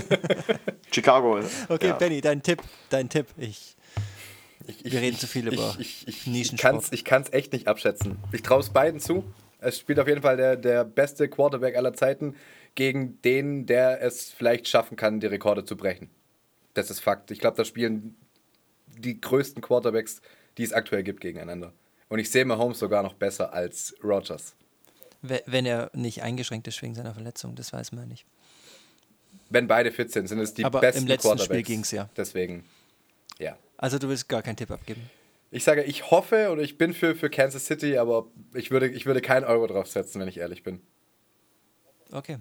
Chicago. 0.92 1.40
Okay, 1.68 1.88
ja. 1.88 1.94
Benny, 1.96 2.22
dein 2.22 2.42
Tipp. 2.42 2.62
Dein 2.90 3.10
Tipp. 3.10 3.28
Ich, 3.38 3.76
ich, 4.68 4.92
wir 4.92 5.02
reden 5.02 5.16
ich, 5.16 5.20
zu 5.20 5.28
viel 5.28 5.48
über 5.48 5.76
ich, 5.80 6.08
ich, 6.08 6.28
Nischensport. 6.28 6.86
Ich 6.92 7.04
kann 7.04 7.24
es 7.24 7.34
echt 7.34 7.52
nicht 7.52 7.68
abschätzen. 7.68 8.18
Ich 8.32 8.44
traue 8.44 8.62
es 8.62 8.70
beiden 8.70 9.00
zu. 9.00 9.26
Es 9.60 9.80
spielt 9.80 10.00
auf 10.00 10.08
jeden 10.08 10.22
Fall 10.22 10.38
der, 10.38 10.56
der 10.56 10.84
beste 10.84 11.28
Quarterback 11.28 11.76
aller 11.76 11.94
Zeiten 11.94 12.36
gegen 12.76 13.22
den, 13.22 13.66
der 13.66 14.02
es 14.02 14.32
vielleicht 14.32 14.68
schaffen 14.68 14.98
kann, 14.98 15.20
die 15.20 15.28
Rekorde 15.28 15.66
zu 15.66 15.78
brechen. 15.78 16.10
Das 16.74 16.90
ist 16.90 17.00
Fakt. 17.00 17.32
Ich 17.32 17.40
glaube, 17.40 17.58
da 17.58 17.66
spielen 17.66 18.16
die 18.88 19.20
größten 19.20 19.62
Quarterbacks, 19.62 20.22
die 20.58 20.64
es 20.64 20.74
aktuell 20.74 21.04
gibt, 21.04 21.22
gegeneinander. 21.22 21.74
Und 22.10 22.20
ich 22.20 22.30
sehe 22.30 22.46
Mahomes 22.46 22.80
sogar 22.80 23.04
noch 23.04 23.14
besser 23.14 23.54
als 23.54 23.96
Rogers. 24.04 24.56
Wenn 25.22 25.66
er 25.66 25.90
nicht 25.94 26.22
eingeschränkt 26.22 26.68
ist 26.68 26.82
wegen 26.82 26.96
seiner 26.96 27.14
Verletzung, 27.14 27.56
das 27.56 27.72
weiß 27.72 27.92
man 27.94 28.08
nicht. 28.08 28.26
Wenn 29.50 29.68
beide 29.68 29.92
fit 29.92 30.12
sind, 30.12 30.28
sind 30.28 30.40
es 30.40 30.54
die 30.54 30.66
Aber 30.66 30.82
besten 30.82 31.04
im 31.04 31.08
letzten 31.08 31.30
Quarterbacks. 31.30 31.46
Spiel 31.46 31.64
ging 31.64 31.80
es 31.82 31.92
ja. 31.92 32.10
Deswegen, 32.18 32.66
ja. 33.40 33.58
Also 33.78 34.00
du 34.00 34.10
willst 34.10 34.28
gar 34.28 34.42
keinen 34.42 34.58
Tipp 34.58 34.72
abgeben? 34.72 35.10
Ich 35.52 35.64
sage, 35.64 35.84
ich 35.84 36.10
hoffe 36.10 36.50
oder 36.52 36.62
ich 36.64 36.78
bin 36.78 36.94
für, 36.94 37.16
für 37.16 37.30
Kansas 37.30 37.68
City, 37.68 37.98
aber 37.98 38.28
ich 38.54 38.72
würde, 38.72 38.88
ich 38.90 39.06
würde 39.06 39.22
keinen 39.22 39.44
Euro 39.44 39.68
drauf 39.68 39.88
setzen, 39.88 40.20
wenn 40.20 40.28
ich 40.28 40.38
ehrlich 40.38 40.64
bin. 40.64 40.82
Okay. 42.12 42.38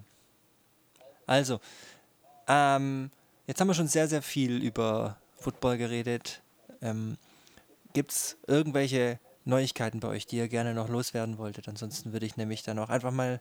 Also, 1.33 1.61
ähm, 2.47 3.11
jetzt 3.47 3.59
haben 3.59 3.69
wir 3.69 3.73
schon 3.73 3.89
sehr, 3.89 4.07
sehr 4.07 4.21
viel 4.21 4.63
über 4.63 5.17
Football 5.39 5.79
geredet. 5.79 6.43
Ähm, 6.83 7.17
Gibt 7.95 8.13
es 8.13 8.37
irgendwelche 8.47 9.19
Neuigkeiten 9.47 10.01
bei 10.01 10.09
euch, 10.09 10.27
die 10.27 10.37
ihr 10.37 10.49
gerne 10.49 10.75
noch 10.75 10.91
loswerden 10.91 11.39
wolltet? 11.39 11.69
Ansonsten 11.69 12.13
würde 12.13 12.27
ich 12.27 12.37
nämlich 12.37 12.65
dann 12.65 12.79
auch 12.79 12.91
einfach 12.91 13.13
mal 13.13 13.41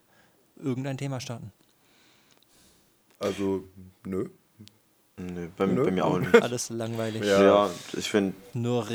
irgendein 0.55 0.97
Thema 0.97 1.19
starten. 1.19 1.51
Also, 3.19 3.65
nö. 4.05 4.29
Nö, 5.17 5.49
bei, 5.57 5.65
nö. 5.65 5.83
bei 5.83 5.91
mir 5.91 6.05
auch 6.05 6.17
nicht. 6.17 6.33
Alles 6.41 6.69
langweilig. 6.69 7.25
Ja, 7.25 7.43
ja 7.43 7.69
ich 7.91 8.09
finde, 8.09 8.33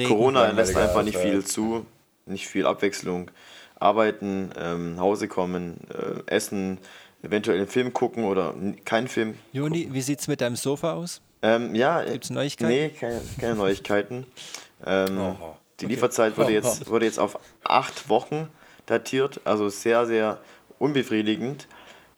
Corona 0.09 0.53
lässt 0.53 0.75
einfach 0.75 1.03
nicht 1.03 1.19
viel 1.19 1.45
zu, 1.45 1.85
nicht 2.25 2.49
viel 2.49 2.65
Abwechslung. 2.65 3.31
Arbeiten, 3.79 4.53
ähm, 4.57 4.99
Hause 4.99 5.29
kommen, 5.29 5.87
äh, 5.91 6.23
essen, 6.35 6.79
eventuell 7.23 7.59
einen 7.59 7.69
Film 7.69 7.93
gucken 7.93 8.25
oder 8.25 8.55
keinen 8.85 9.09
Film. 9.09 9.35
Juni, 9.53 9.89
wie 9.91 10.03
sieht 10.03 10.21
es 10.21 10.29
mit 10.29 10.41
deinem 10.41 10.57
Sofa 10.57 10.95
aus? 10.95 11.21
Ähm, 11.43 11.75
ja, 11.75 12.03
Gibt 12.03 12.25
es 12.25 12.31
Neuigkeiten? 12.31 12.73
Nee, 12.73 12.89
keine, 12.91 13.21
keine 13.41 13.55
Neuigkeiten. 13.55 14.27
Ähm, 14.85 15.37
die 15.81 15.87
Lieferzeit 15.87 16.37
wurde 16.37 16.53
jetzt, 16.53 16.87
wurde 16.91 17.07
jetzt 17.07 17.19
auf 17.19 17.39
acht 17.65 18.11
Wochen 18.11 18.51
datiert. 18.85 19.41
Also 19.45 19.71
sehr, 19.71 20.05
sehr 20.05 20.39
unbefriedigend. 20.79 21.67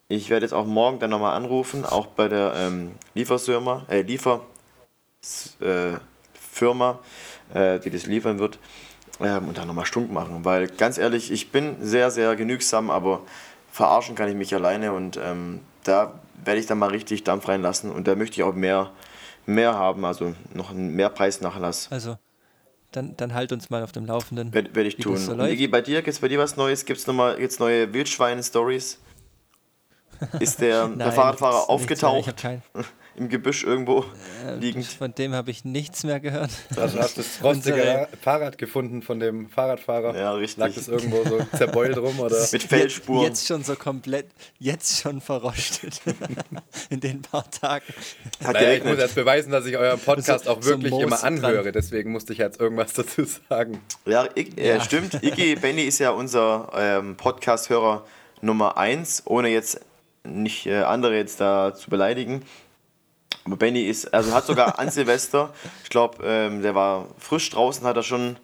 Ich 0.08 0.28
werde 0.28 0.44
jetzt 0.44 0.52
auch 0.52 0.66
morgen 0.66 0.98
dann 0.98 1.10
nochmal 1.10 1.36
anrufen, 1.36 1.84
auch 1.84 2.06
bei 2.06 2.28
der 2.28 2.52
ähm, 2.56 2.96
Lieferfirma, 3.14 3.86
äh, 3.88 4.02
Liefer, 4.02 4.44
äh, 5.60 5.98
Firma, 6.32 6.98
äh, 7.54 7.78
die 7.78 7.90
das 7.90 8.06
liefern 8.06 8.38
wird, 8.38 8.58
ähm, 9.20 9.48
und 9.48 9.58
dann 9.58 9.68
nochmal 9.68 9.86
stunk 9.86 10.10
machen. 10.10 10.44
Weil 10.44 10.66
ganz 10.66 10.98
ehrlich, 10.98 11.30
ich 11.30 11.52
bin 11.52 11.76
sehr, 11.80 12.10
sehr 12.10 12.34
genügsam, 12.36 12.90
aber 12.90 13.22
verarschen 13.70 14.14
kann 14.14 14.28
ich 14.28 14.34
mich 14.34 14.54
alleine 14.54 14.92
und 14.92 15.18
ähm, 15.22 15.60
da 15.84 16.18
werde 16.44 16.60
ich 16.60 16.66
dann 16.66 16.78
mal 16.78 16.90
richtig 16.90 17.24
Dampf 17.24 17.48
reinlassen 17.48 17.90
und 17.90 18.08
da 18.08 18.14
möchte 18.14 18.36
ich 18.36 18.42
auch 18.42 18.54
mehr, 18.54 18.90
mehr 19.46 19.74
haben, 19.74 20.04
also 20.04 20.34
noch 20.54 20.70
einen 20.70 20.94
Mehrpreisnachlass. 20.94 21.88
Also, 21.90 22.16
dann, 22.92 23.16
dann 23.16 23.34
halt 23.34 23.52
uns 23.52 23.70
mal 23.70 23.82
auf 23.82 23.92
dem 23.92 24.06
Laufenden. 24.06 24.52
Werde 24.54 24.74
werd 24.74 24.86
ich 24.86 24.96
tun. 24.96 25.16
So 25.16 25.38
Iggy, 25.38 25.68
bei 25.68 25.82
dir, 25.82 25.96
gibt 25.96 26.14
es 26.14 26.20
bei 26.20 26.28
dir 26.28 26.38
was 26.38 26.56
Neues? 26.56 26.84
Gibt 26.86 27.00
es 27.00 27.06
nochmal 27.06 27.38
jetzt 27.40 27.60
neue 27.60 27.92
Wildschwein-Stories? 27.92 28.98
Ist 30.40 30.60
der, 30.60 30.88
Nein, 30.88 30.98
der 30.98 31.12
Fahrradfahrer 31.12 31.68
aufgetaucht? 31.68 32.34
Im 33.18 33.28
Gebüsch 33.28 33.64
irgendwo 33.64 34.04
äh, 34.46 34.54
liegend. 34.54 34.86
Von 34.86 35.12
dem 35.12 35.34
habe 35.34 35.50
ich 35.50 35.64
nichts 35.64 36.04
mehr 36.04 36.20
gehört. 36.20 36.50
Also 36.76 37.00
hast 37.00 37.16
du 37.16 37.22
das 37.22 37.38
rostige 37.42 38.06
Fahrrad 38.22 38.58
gefunden 38.58 39.02
von 39.02 39.18
dem 39.18 39.48
Fahrradfahrer? 39.48 40.16
Ja, 40.16 40.32
richtig. 40.34 40.58
Lag 40.58 40.72
das 40.72 40.86
irgendwo 40.86 41.24
so 41.24 41.40
zerbeult 41.56 41.98
rum? 41.98 42.20
Oder? 42.20 42.36
Mit 42.52 42.62
Felsspuren. 42.62 43.24
Jetzt, 43.24 43.40
jetzt, 43.40 43.48
schon 43.48 43.64
so 43.64 43.74
komplett, 43.74 44.26
jetzt 44.60 45.00
schon 45.00 45.20
verrostet. 45.20 46.00
In 46.90 47.00
den 47.00 47.20
paar 47.22 47.50
Tagen. 47.50 47.86
Hat 48.44 48.54
naja, 48.54 48.74
ich 48.74 48.84
muss 48.84 48.98
jetzt 48.98 49.16
beweisen, 49.16 49.50
dass 49.50 49.66
ich 49.66 49.76
euren 49.76 49.98
Podcast 49.98 50.44
so, 50.44 50.52
auch 50.52 50.62
wirklich 50.62 50.92
so 50.92 51.02
immer 51.02 51.24
anhöre. 51.24 51.64
Dran. 51.64 51.72
Deswegen 51.72 52.12
musste 52.12 52.32
ich 52.32 52.38
jetzt 52.38 52.60
irgendwas 52.60 52.92
dazu 52.92 53.24
sagen. 53.48 53.80
Ja, 54.06 54.28
ich, 54.36 54.56
äh, 54.56 54.76
ja. 54.76 54.80
stimmt. 54.80 55.20
Iggy 55.24 55.56
Benny 55.60 55.82
ist 55.82 55.98
ja 55.98 56.10
unser 56.10 56.70
ähm, 56.76 57.16
Podcast-Hörer 57.16 58.04
Nummer 58.42 58.78
1, 58.78 59.24
ohne 59.26 59.48
jetzt 59.48 59.80
nicht 60.22 60.66
äh, 60.66 60.82
andere 60.82 61.16
jetzt 61.16 61.40
da 61.40 61.74
zu 61.74 61.90
beleidigen. 61.90 62.44
Benny 63.56 63.82
ist, 63.82 64.12
also 64.12 64.32
hat 64.32 64.46
sogar 64.46 64.78
an 64.78 64.90
Silvester, 64.90 65.52
ich 65.82 65.90
glaube, 65.90 66.24
ähm, 66.24 66.62
der 66.62 66.74
war 66.74 67.08
frisch 67.18 67.48
draußen, 67.50 67.86
hat 67.86 67.96
er 67.96 68.02
schon 68.02 68.36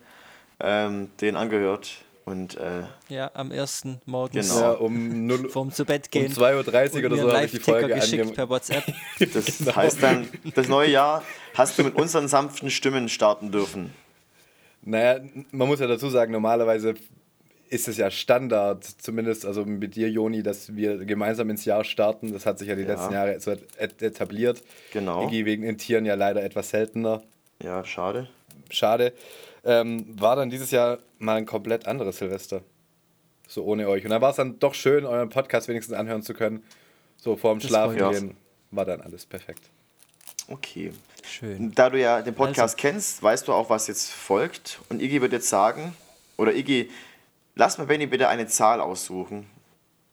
ähm, 0.60 1.10
den 1.20 1.36
angehört. 1.36 2.04
Und, 2.26 2.56
äh, 2.56 2.84
ja, 3.10 3.30
am 3.34 3.50
ersten 3.50 4.00
Morgen 4.06 4.40
genau. 4.40 4.58
ja, 4.58 4.70
um 4.72 5.26
0, 5.26 5.48
vorm 5.50 5.72
zu 5.72 5.84
Bett 5.84 6.10
gehen. 6.10 6.28
Um 6.28 6.32
2.30 6.32 7.00
Uhr 7.00 7.06
oder 7.06 7.16
so 7.18 7.32
habe 7.32 7.44
ich 7.44 7.50
die 7.50 7.58
Folge 7.58 7.94
geschickt 7.94 8.34
per 8.34 8.48
WhatsApp. 8.48 8.84
Das 9.18 9.58
genau. 9.58 9.76
heißt 9.76 10.02
dann, 10.02 10.28
das 10.54 10.68
neue 10.68 10.90
Jahr 10.90 11.22
hast 11.54 11.78
du 11.78 11.84
mit 11.84 11.94
unseren 11.96 12.28
sanften 12.28 12.70
Stimmen 12.70 13.10
starten 13.10 13.52
dürfen. 13.52 13.92
Naja, 14.82 15.20
man 15.50 15.68
muss 15.68 15.80
ja 15.80 15.86
dazu 15.86 16.08
sagen, 16.08 16.32
normalerweise 16.32 16.94
ist 17.74 17.88
es 17.88 17.96
ja 17.96 18.08
Standard, 18.08 18.84
zumindest 18.84 19.44
also 19.44 19.64
mit 19.64 19.96
dir, 19.96 20.08
Joni, 20.08 20.44
dass 20.44 20.76
wir 20.76 21.04
gemeinsam 21.04 21.50
ins 21.50 21.64
Jahr 21.64 21.82
starten. 21.82 22.32
Das 22.32 22.46
hat 22.46 22.60
sich 22.60 22.68
ja 22.68 22.76
die 22.76 22.82
ja. 22.82 22.88
letzten 22.88 23.12
Jahre 23.12 23.40
so 23.40 23.50
etabliert. 23.76 24.62
Genau. 24.92 25.26
Iggy 25.26 25.44
wegen 25.44 25.64
den 25.64 25.76
Tieren 25.76 26.06
ja 26.06 26.14
leider 26.14 26.44
etwas 26.44 26.70
seltener. 26.70 27.22
Ja, 27.60 27.84
schade. 27.84 28.28
Schade. 28.70 29.12
Ähm, 29.64 30.06
war 30.20 30.36
dann 30.36 30.50
dieses 30.50 30.70
Jahr 30.70 30.98
mal 31.18 31.34
ein 31.34 31.46
komplett 31.46 31.88
anderes 31.88 32.18
Silvester. 32.18 32.62
So 33.48 33.64
ohne 33.64 33.88
euch. 33.88 34.04
Und 34.04 34.10
dann 34.10 34.22
war 34.22 34.30
es 34.30 34.36
dann 34.36 34.60
doch 34.60 34.74
schön, 34.74 35.04
euren 35.04 35.28
Podcast 35.28 35.66
wenigstens 35.66 35.96
anhören 35.96 36.22
zu 36.22 36.32
können. 36.32 36.62
So 37.16 37.36
vorm 37.36 37.60
Schlafen 37.60 37.96
gehen. 37.96 38.36
War 38.70 38.84
dann 38.84 39.00
alles 39.00 39.26
perfekt. 39.26 39.62
Okay. 40.46 40.92
Schön. 41.24 41.72
Da 41.74 41.90
du 41.90 41.98
ja 41.98 42.22
den 42.22 42.34
Podcast 42.34 42.76
also. 42.76 42.76
kennst, 42.76 43.22
weißt 43.22 43.48
du 43.48 43.52
auch, 43.52 43.68
was 43.68 43.88
jetzt 43.88 44.12
folgt. 44.12 44.78
Und 44.90 45.02
Iggy 45.02 45.20
wird 45.20 45.32
jetzt 45.32 45.48
sagen, 45.48 45.96
oder 46.36 46.54
Iggy, 46.54 46.90
Lass 47.56 47.78
mal 47.78 47.86
Benny 47.86 48.06
bitte 48.06 48.28
eine 48.28 48.46
Zahl 48.46 48.80
aussuchen 48.80 49.46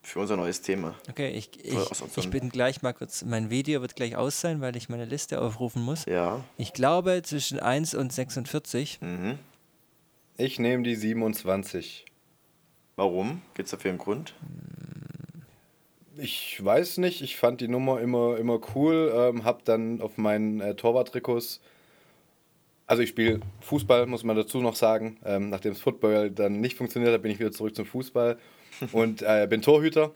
für 0.04 0.20
unser 0.20 0.38
neues 0.38 0.62
Thema. 0.62 0.96
Okay, 1.10 1.30
ich, 1.30 1.50
ich, 1.64 1.78
ich 2.18 2.30
bin 2.30 2.50
gleich 2.50 2.82
mal 2.82 2.94
kurz, 2.94 3.24
mein 3.24 3.50
Video 3.50 3.82
wird 3.82 3.96
gleich 3.96 4.16
aus 4.16 4.42
sein, 4.42 4.62
weil 4.62 4.76
ich 4.76 4.90
meine 4.90 5.06
Liste 5.06 5.42
aufrufen 5.42 5.82
muss. 5.82 6.06
Ja. 6.06 6.44
Ich 6.58 6.74
glaube 6.74 7.22
zwischen 7.24 7.60
1 7.60 7.96
und 7.96 8.14
46. 8.14 9.00
Mhm. 9.02 9.40
Ich 10.38 10.60
nehme 10.60 10.84
die 10.84 10.96
27. 10.96 12.06
Warum? 12.96 13.42
Gibt 13.56 13.68
es 13.68 13.72
dafür 13.72 13.90
einen 13.90 13.98
Grund? 13.98 14.36
Ich 16.18 16.64
weiß 16.64 16.98
nicht, 17.00 17.22
ich 17.22 17.38
fand 17.38 17.62
die 17.62 17.68
Nummer 17.68 18.02
immer, 18.02 18.38
immer 18.38 18.60
cool, 18.76 19.12
ähm, 19.16 19.46
hab 19.46 19.66
dann 19.66 20.02
auf 20.02 20.18
meinen 20.18 20.62
äh, 20.62 20.76
Torwarttrikots 20.76 21.62
also 22.92 23.04
ich 23.04 23.10
spiele 23.10 23.40
Fußball, 23.62 24.06
muss 24.06 24.26
man 24.26 24.36
dazu 24.36 24.60
noch 24.60 24.76
sagen. 24.76 25.18
Ähm, 25.24 25.50
nachdem 25.50 25.72
das 25.72 25.80
Football 25.80 26.30
dann 26.30 26.60
nicht 26.60 26.76
funktioniert 26.76 27.14
hat, 27.14 27.22
bin 27.22 27.32
ich 27.32 27.40
wieder 27.40 27.54
zurück 27.54 27.74
zum 27.74 27.86
Fußball 27.86 28.38
und 28.92 29.22
äh, 29.22 29.48
bin 29.50 29.62
Torhüter. 29.62 30.12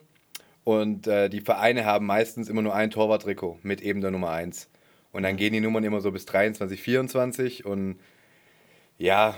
Und 0.65 1.07
äh, 1.07 1.29
die 1.29 1.39
Vereine 1.39 1.85
haben 1.85 2.05
meistens 2.05 2.49
immer 2.49 2.61
nur 2.61 2.75
ein 2.75 2.91
Torwarttrikot 2.91 3.59
mit 3.63 3.79
eben 3.81 4.01
der 4.01 4.11
Nummer 4.11 4.31
1. 4.31 4.67
Und 5.13 5.23
dann 5.23 5.37
gehen 5.37 5.53
die 5.53 5.61
Nummern 5.61 5.85
immer 5.85 6.01
so 6.01 6.11
bis 6.11 6.25
23, 6.25 6.81
24 6.81 7.65
und 7.65 7.97
ja, 8.97 9.35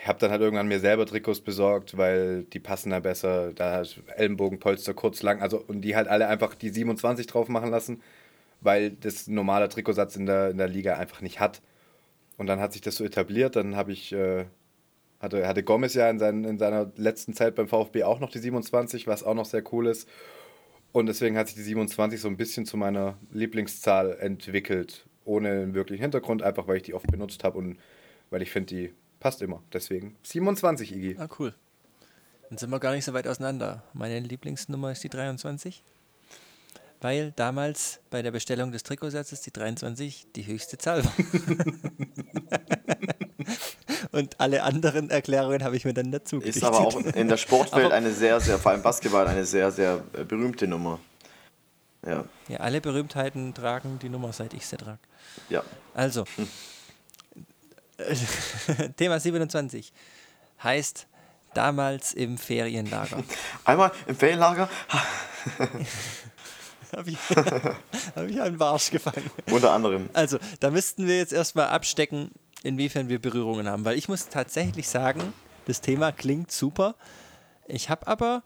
ich 0.00 0.06
habe 0.06 0.20
dann 0.20 0.30
halt 0.30 0.40
irgendwann 0.40 0.68
mir 0.68 0.78
selber 0.78 1.04
Trikots 1.04 1.40
besorgt, 1.40 1.96
weil 1.96 2.44
die 2.44 2.60
passen 2.60 2.90
da 2.90 3.00
besser. 3.00 3.54
Da 3.54 3.72
hat 3.72 4.00
Ellenbogenpolster 4.14 4.94
kurz 4.94 5.20
lang, 5.24 5.42
also 5.42 5.64
und 5.66 5.80
die 5.80 5.96
halt 5.96 6.06
alle 6.06 6.28
einfach 6.28 6.54
die 6.54 6.68
27 6.68 7.26
drauf 7.26 7.48
machen 7.48 7.72
lassen, 7.72 8.02
weil 8.60 8.92
das 8.92 9.26
normale 9.26 9.68
Trikotsatz 9.68 10.14
in 10.14 10.26
der, 10.26 10.50
in 10.50 10.58
der 10.58 10.68
Liga 10.68 10.94
einfach 10.94 11.20
nicht 11.22 11.40
hat. 11.40 11.60
Und 12.36 12.46
dann 12.46 12.60
hat 12.60 12.72
sich 12.72 12.82
das 12.82 12.96
so 12.96 13.04
etabliert. 13.04 13.56
Dann 13.56 13.76
habe 13.76 13.92
ich, 13.92 14.12
äh, 14.12 14.46
hatte, 15.20 15.46
hatte 15.46 15.62
Gomez 15.62 15.94
ja 15.94 16.08
in, 16.10 16.18
sein, 16.18 16.44
in 16.44 16.58
seiner 16.58 16.90
letzten 16.96 17.32
Zeit 17.32 17.54
beim 17.54 17.68
VfB 17.68 18.04
auch 18.04 18.20
noch 18.20 18.30
die 18.30 18.38
27, 18.38 19.06
was 19.06 19.22
auch 19.22 19.34
noch 19.34 19.46
sehr 19.46 19.62
cool 19.72 19.86
ist. 19.86 20.08
Und 20.92 21.06
deswegen 21.06 21.36
hat 21.36 21.48
sich 21.48 21.56
die 21.56 21.62
27 21.62 22.20
so 22.20 22.28
ein 22.28 22.36
bisschen 22.36 22.66
zu 22.66 22.76
meiner 22.76 23.18
Lieblingszahl 23.30 24.18
entwickelt. 24.18 25.06
Ohne 25.24 25.50
einen 25.50 25.74
wirklichen 25.74 26.02
Hintergrund, 26.02 26.42
einfach 26.42 26.68
weil 26.68 26.76
ich 26.76 26.84
die 26.84 26.94
oft 26.94 27.06
benutzt 27.08 27.42
habe 27.44 27.58
und 27.58 27.78
weil 28.30 28.42
ich 28.42 28.50
finde, 28.50 28.74
die 28.74 28.94
passt 29.20 29.42
immer. 29.42 29.62
Deswegen 29.72 30.16
27, 30.22 30.94
Igi. 30.94 31.16
Ah, 31.18 31.28
cool. 31.38 31.54
Dann 32.48 32.58
sind 32.58 32.70
wir 32.70 32.78
gar 32.78 32.94
nicht 32.94 33.04
so 33.04 33.12
weit 33.12 33.26
auseinander. 33.26 33.82
Meine 33.92 34.20
Lieblingsnummer 34.20 34.92
ist 34.92 35.02
die 35.02 35.08
23 35.08 35.82
weil 37.06 37.30
damals 37.36 38.00
bei 38.10 38.20
der 38.20 38.32
Bestellung 38.32 38.72
des 38.72 38.82
Trikotsatzes 38.82 39.40
die 39.40 39.52
23 39.52 40.26
die 40.34 40.44
höchste 40.44 40.76
Zahl 40.76 41.04
war. 41.04 41.12
Und 44.10 44.40
alle 44.40 44.64
anderen 44.64 45.10
Erklärungen 45.10 45.62
habe 45.62 45.76
ich 45.76 45.84
mir 45.84 45.94
dann 45.94 46.10
dazu 46.10 46.40
Ist 46.40 46.64
aber 46.64 46.80
auch 46.80 46.96
in 46.96 47.28
der 47.28 47.36
Sportwelt 47.36 47.92
eine 47.92 48.10
sehr, 48.10 48.40
sehr, 48.40 48.58
vor 48.58 48.72
allem 48.72 48.82
Basketball, 48.82 49.28
eine 49.28 49.44
sehr, 49.44 49.70
sehr 49.70 50.02
äh, 50.14 50.24
berühmte 50.24 50.66
Nummer. 50.66 50.98
Ja. 52.04 52.24
Ja, 52.48 52.58
alle 52.58 52.80
Berühmtheiten 52.80 53.54
tragen 53.54 54.00
die 54.00 54.08
Nummer, 54.08 54.32
seit 54.32 54.52
ich 54.52 54.66
sie 54.66 54.76
trage. 54.76 54.98
Ja. 55.48 55.62
Also, 55.94 56.24
hm. 56.34 56.48
Thema 58.96 59.20
27 59.20 59.92
heißt 60.60 61.06
damals 61.54 62.14
im 62.14 62.36
Ferienlager. 62.36 63.22
Einmal 63.64 63.92
im 64.08 64.16
Ferienlager? 64.16 64.68
habe 66.96 67.10
ich, 67.10 67.18
hab 68.16 68.28
ich 68.28 68.40
einen 68.40 68.58
Barsch 68.58 68.90
gefangen. 68.90 69.30
Unter 69.50 69.72
anderem. 69.72 70.08
Also, 70.12 70.38
da 70.60 70.70
müssten 70.70 71.06
wir 71.06 71.16
jetzt 71.18 71.32
erstmal 71.32 71.68
abstecken, 71.68 72.30
inwiefern 72.62 73.08
wir 73.08 73.18
Berührungen 73.20 73.68
haben. 73.68 73.84
Weil 73.84 73.98
ich 73.98 74.08
muss 74.08 74.28
tatsächlich 74.28 74.88
sagen, 74.88 75.32
das 75.66 75.80
Thema 75.80 76.12
klingt 76.12 76.52
super. 76.52 76.94
Ich 77.66 77.90
habe 77.90 78.06
aber 78.06 78.44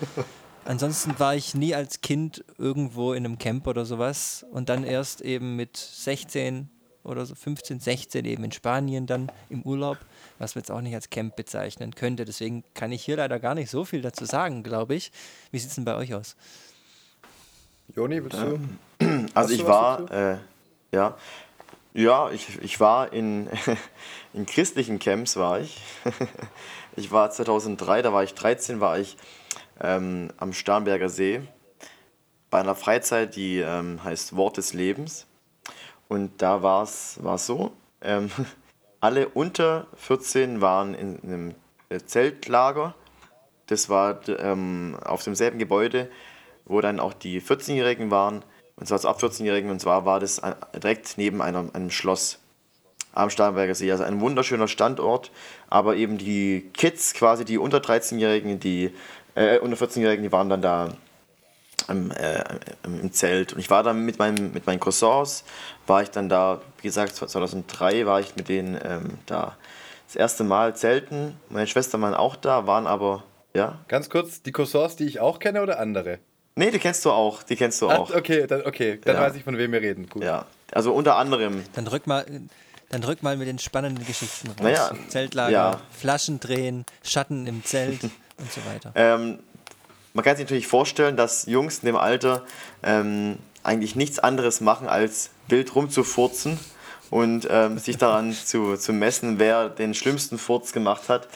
Ansonsten 0.65 1.19
war 1.19 1.35
ich 1.35 1.55
nie 1.55 1.75
als 1.75 2.01
Kind 2.01 2.45
irgendwo 2.59 3.13
in 3.13 3.25
einem 3.25 3.39
Camp 3.39 3.67
oder 3.67 3.85
sowas 3.85 4.45
und 4.51 4.69
dann 4.69 4.85
erst 4.85 5.21
eben 5.21 5.57
mit 5.57 5.77
16 5.77 6.69
oder 7.03 7.25
so 7.25 7.35
15, 7.35 7.81
16 7.81 8.25
eben 8.25 8.45
in 8.45 8.53
Spanien 8.53 9.07
dann 9.07 9.33
im 9.49 9.63
Urlaub, 9.63 9.99
was 10.39 10.55
man 10.55 10.61
jetzt 10.63 10.71
auch 10.71 10.81
nicht 10.81 10.95
als 10.95 11.11
Camp 11.11 11.35
bezeichnen 11.35 11.95
könnte. 11.95 12.25
Deswegen 12.25 12.63
kann 12.75 12.93
ich 12.93 13.05
hier 13.05 13.17
leider 13.17 13.41
gar 13.41 13.55
nicht 13.55 13.71
so 13.71 13.85
viel 13.85 14.03
dazu 14.03 14.27
sagen, 14.27 14.63
glaube 14.63 14.95
ich. 14.95 15.11
Wie 15.51 15.59
sieht 15.59 15.71
es 15.71 15.77
denn 15.77 15.85
bei 15.85 15.97
euch 15.97 16.15
aus? 16.15 16.37
Joni, 17.95 18.23
willst 18.23 18.39
du? 18.39 18.61
Also 19.35 19.55
ich 19.55 19.67
war, 19.67 20.11
äh, 20.11 20.39
ja, 20.93 21.17
ja, 21.95 22.31
ich, 22.31 22.59
ich 22.63 22.79
war 22.81 23.13
in, 23.13 23.49
in 24.35 24.45
christlichen 24.47 24.99
Camps 24.99 25.37
war 25.37 25.61
ich. 25.61 25.81
Ich 26.97 27.13
war 27.13 27.31
2003, 27.31 28.03
da 28.03 28.13
war 28.13 28.25
ich 28.25 28.35
13, 28.35 28.81
war 28.81 28.99
ich 28.99 29.17
ähm, 29.81 30.31
am 30.37 30.53
Starnberger 30.53 31.09
See 31.09 31.43
bei 32.51 32.61
einer 32.61 32.75
Freizeit, 32.75 33.37
die 33.37 33.59
ähm, 33.59 34.03
heißt 34.03 34.37
Wort 34.37 34.57
des 34.57 34.75
Lebens. 34.75 35.27
Und 36.09 36.43
da 36.43 36.63
war 36.63 36.83
es 36.83 37.19
so, 37.37 37.73
ähm, 38.03 38.31
alle 39.01 39.29
unter 39.29 39.87
14 39.97 40.61
waren 40.61 40.95
in, 40.95 41.17
in 41.21 41.33
einem 41.33 41.55
Zeltlager. 42.07 42.95
Das 43.67 43.89
war 43.89 44.21
ähm, 44.29 44.99
auf 45.05 45.23
demselben 45.23 45.59
Gebäude, 45.59 46.11
wo 46.65 46.81
dann 46.81 46.99
auch 46.99 47.15
die 47.15 47.41
14-Jährigen 47.41 48.11
waren. 48.11 48.45
Und 48.77 48.87
zwar 48.87 49.05
ab 49.05 49.23
14-Jährigen. 49.23 49.71
Und 49.71 49.81
zwar 49.81 50.05
war 50.05 50.19
das 50.19 50.43
direkt 50.75 51.17
neben 51.17 51.41
einem, 51.41 51.71
einem 51.73 51.91
Schloss 51.91 52.41
am 53.13 53.31
Starnberger 53.31 53.75
See. 53.75 53.91
Also 53.93 54.03
ein 54.03 54.21
wunderschöner 54.21 54.67
Standort. 54.67 55.31
Aber 55.69 55.95
eben 55.95 56.19
die 56.19 56.71
Kids, 56.75 57.15
quasi 57.15 57.45
die 57.45 57.59
unter 57.59 57.79
13-Jährigen, 57.79 58.59
die 58.59 58.93
äh, 59.35 59.59
unter 59.59 59.77
14-Jährigen, 59.77 60.23
die 60.23 60.33
waren 60.33 60.49
dann 60.49 60.63
da 60.63 60.89
im, 61.89 62.11
äh, 62.13 62.43
im 62.85 63.13
Zelt. 63.13 63.53
Und 63.53 63.59
ich 63.61 63.71
war 63.71 63.83
dann 63.83 64.05
mit, 64.05 64.19
meinem, 64.19 64.53
mit 64.53 64.67
meinen 64.67 64.81
Cousins, 64.81 65.45
war 65.87 66.03
ich 66.03 66.11
dann 66.11 66.29
da, 66.29 66.61
wie 66.79 66.89
gesagt, 66.89 67.17
2003 67.17 68.07
war 68.07 68.21
ich 68.21 68.37
mit 68.37 68.49
denen 68.49 68.79
ähm, 68.85 69.19
da 69.27 69.57
das 70.07 70.17
erste 70.17 70.45
Mal 70.45 70.75
zelten. 70.77 71.37
Meine 71.49 71.67
Schwester 71.67 72.01
waren 72.01 72.15
auch 72.15 72.37
da, 72.37 72.67
waren 72.67 72.87
aber, 72.87 73.25
ja. 73.55 73.79
Ganz 73.89 74.11
kurz, 74.11 74.43
die 74.43 74.53
Cousins, 74.53 74.97
die 74.97 75.05
ich 75.07 75.21
auch 75.21 75.39
kenne 75.39 75.63
oder 75.63 75.79
andere? 75.79 76.19
Nee, 76.57 76.71
die 76.71 76.79
kennst 76.79 77.05
du 77.05 77.11
auch, 77.11 77.43
die 77.43 77.57
kennst 77.57 77.81
du 77.81 77.89
Ach, 77.89 77.99
auch. 78.01 78.15
Okay, 78.15 78.47
dann, 78.47 78.63
okay, 78.67 78.99
dann 79.05 79.17
Ja. 79.17 79.23
weiß 79.23 79.37
ich, 79.37 79.45
von 79.45 79.57
wem 79.57 79.73
wir 79.73 79.81
reden. 79.81 80.09
Gut. 80.09 80.23
Ja, 80.25 80.47
also 80.73 80.93
unter 80.93 81.17
anderem, 81.17 81.63
Dann 81.75 81.85
drück 81.85 82.07
mal, 82.07 82.27
dann 82.91 83.01
drück 83.01 83.23
mal 83.23 83.37
mit 83.37 83.47
den 83.47 83.59
spannenden 83.61 84.05
Geschichten 84.05 84.49
raus. 84.49 84.57
Naja, 84.61 84.91
Zeltlager, 85.09 85.51
ja. 85.53 85.81
Flaschen 85.97 86.41
drehen, 86.41 86.85
Schatten 87.05 87.47
im 87.47 87.65
Zelt 87.65 88.01
und 88.41 88.53
so 88.53 88.61
weiter. 88.67 88.93
ähm, 88.95 89.39
man 90.13 90.25
kann 90.25 90.37
sich 90.37 90.45
natürlich 90.45 90.67
vorstellen, 90.67 91.17
dass 91.17 91.47
Jungs 91.47 91.79
in 91.81 91.87
dem 91.87 91.97
Alter 91.97 92.45
ähm, 92.83 93.39
eigentlich 93.63 93.95
nichts 93.95 94.19
anderes 94.19 94.61
machen, 94.61 94.89
als 94.89 95.31
wild 95.49 95.75
rumzufurzen 95.75 96.59
und 97.11 97.47
ähm, 97.51 97.79
sich 97.79 97.97
daran 97.97 98.33
zu, 98.45 98.77
zu 98.77 98.93
messen, 98.93 99.39
wer 99.39 99.69
den 99.69 99.95
schlimmsten 99.95 100.37
Furz 100.39 100.73
gemacht 100.73 101.09
hat. 101.09 101.29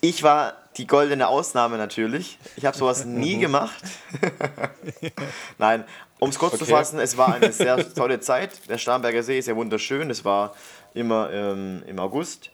Ich 0.00 0.22
war 0.22 0.54
die 0.76 0.86
goldene 0.86 1.26
Ausnahme 1.28 1.76
natürlich. 1.78 2.38
Ich 2.56 2.64
habe 2.66 2.76
sowas 2.76 3.04
nie 3.04 3.38
gemacht. 3.38 3.82
Nein, 5.58 5.84
um 6.18 6.30
es 6.30 6.38
kurz 6.38 6.58
zu 6.58 6.64
Okay. 6.64 6.72
fassen, 6.72 6.98
es 6.98 7.16
war 7.16 7.34
eine 7.34 7.52
sehr 7.52 7.92
tolle 7.94 8.20
Zeit. 8.20 8.68
Der 8.68 8.78
Starnberger 8.78 9.22
See 9.22 9.38
ist 9.38 9.46
ja 9.48 9.56
wunderschön. 9.56 10.10
Es 10.10 10.24
war 10.24 10.54
immer 10.94 11.30
ähm, 11.32 11.82
im 11.86 11.98
August, 11.98 12.50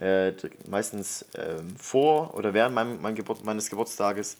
äh, 0.00 0.32
meistens 0.68 1.24
ähm, 1.34 1.76
vor 1.76 2.34
oder 2.34 2.54
während 2.54 2.74
meinem, 2.74 3.00
mein 3.00 3.14
Geburt, 3.14 3.44
meines 3.44 3.70
Geburtstages. 3.70 4.36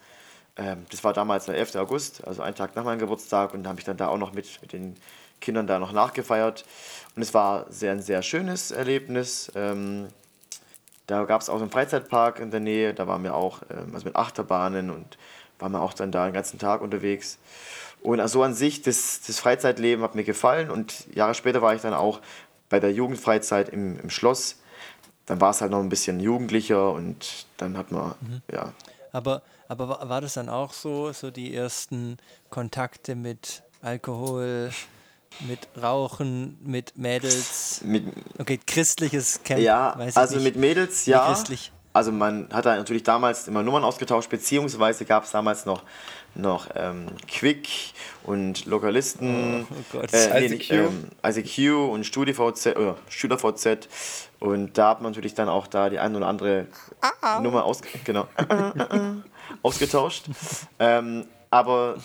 Ähm, 0.57 0.87
das 0.91 1.03
war 1.05 1.13
damals 1.13 1.47
der 1.47 1.57
11. 1.57 1.77
August, 1.77 2.27
also 2.27 2.43
einen 2.43 2.57
Tag 2.57 2.77
nach 2.77 2.85
meinem 2.85 2.99
Geburtstag. 2.99 3.55
Und 3.55 3.63
da 3.63 3.71
habe 3.71 3.81
ich 3.81 3.87
dann 3.87 3.97
da 3.97 4.09
auch 4.09 4.19
noch 4.19 4.33
mit, 4.33 4.61
mit 4.63 4.73
den 4.73 4.97
Kindern 5.41 5.67
da 5.67 5.79
noch 5.79 5.93
nachgefeiert. 5.93 6.65
Und 7.15 7.23
es 7.23 7.35
war 7.35 7.67
sehr, 7.71 7.93
ein 7.93 8.03
sehr 8.03 8.23
schönes 8.23 8.71
Erlebnis. 8.71 9.51
Ähm, 9.55 10.09
da 11.07 11.25
gab 11.25 11.41
es 11.41 11.49
auch 11.49 11.57
so 11.57 11.63
einen 11.63 11.71
Freizeitpark 11.71 12.41
in 12.41 12.51
der 12.51 12.61
Nähe, 12.61 12.93
da 12.93 13.07
waren 13.07 13.23
wir 13.23 13.35
auch 13.35 13.63
ähm, 13.71 13.95
also 13.95 14.07
mit 14.07 14.17
Achterbahnen 14.17 14.91
und 14.91 15.19
waren 15.59 15.73
wir 15.73 15.81
auch 15.81 15.95
dann 15.95 16.11
da 16.11 16.25
den 16.27 16.35
ganzen 16.35 16.59
Tag 16.59 16.81
unterwegs. 16.81 17.39
Und 18.03 18.21
also 18.21 18.43
an 18.43 18.55
sich, 18.55 18.83
das, 18.83 19.21
das 19.27 19.39
Freizeitleben 19.39 20.03
hat 20.03 20.15
mir 20.15 20.25
gefallen 20.25 20.71
und 20.71 21.07
Jahre 21.15 21.35
später 21.35 21.63
war 21.63 21.75
ich 21.75 21.83
dann 21.83 21.95
auch 21.95 22.21
bei 22.69 22.81
der 22.81 22.93
Jugendfreizeit 22.93 23.69
im, 23.69 23.99
im 24.01 24.11
Schloss. 24.11 24.61
Dann 25.27 25.41
war 25.41 25.51
es 25.51 25.61
halt 25.61 25.71
noch 25.73 25.81
ein 25.81 25.89
bisschen 25.89 26.21
jugendlicher 26.21 26.93
und 26.93 27.47
dann 27.57 27.77
hat 27.77 27.91
man, 27.91 28.15
ja, 28.53 28.73
Aber, 29.13 29.43
aber 29.69 29.89
wa- 29.89 30.09
war 30.09 30.21
das 30.21 30.35
dann 30.35 30.49
auch 30.49 30.73
so, 30.73 31.13
so 31.13 31.31
die 31.31 31.55
ersten 31.55 32.19
Kontakte 32.51 33.15
mit 33.17 33.63
Alkohol, 33.83 34.71
mit 35.49 35.59
Rauchen, 35.81 36.59
mit 36.63 36.97
Mädels? 36.97 37.81
mit, 37.85 38.05
Okay, 38.39 38.59
christliches 38.67 39.43
Camp, 39.43 39.63
Ja, 39.63 39.99
also 40.15 40.37
nicht. 40.37 40.45
mit 40.45 40.57
Mädels, 40.57 41.07
ja. 41.07 41.27
christlich? 41.27 41.73
Also 41.93 42.13
man 42.13 42.49
hat 42.53 42.67
da 42.67 42.77
natürlich 42.77 43.03
damals 43.05 43.49
immer 43.49 43.63
Nummern 43.63 43.83
ausgetauscht, 43.83 44.29
beziehungsweise 44.29 45.07
gab 45.07 45.25
es 45.25 45.31
damals 45.31 45.65
noch, 45.65 45.83
noch 46.37 46.69
ähm, 46.75 47.07
Quick 47.29 47.69
und 48.25 48.67
Lokalisten, 48.67 49.67
Oh, 49.71 49.75
oh 49.75 49.99
Gott. 50.01 50.13
äh, 50.13 50.47
ICQ. 50.47 50.71
ähm, 50.73 51.05
ICQ 51.25 51.91
und 51.93 52.05
StudiVZ 52.05 52.67
oder 52.77 52.97
SchülerVZ 53.09 53.89
und 54.41 54.77
da 54.79 54.91
hat 54.91 55.03
man 55.03 55.13
natürlich 55.13 55.35
dann 55.35 55.49
auch 55.49 55.67
da 55.67 55.89
die 55.91 55.99
eine 55.99 56.17
oder 56.17 56.27
andere 56.29 56.67
Nummer 57.43 57.65
aus, 57.65 57.81
genau, 58.05 58.27
ausgetauscht. 59.63 60.27
ähm, 60.79 61.27
aber 61.51 61.97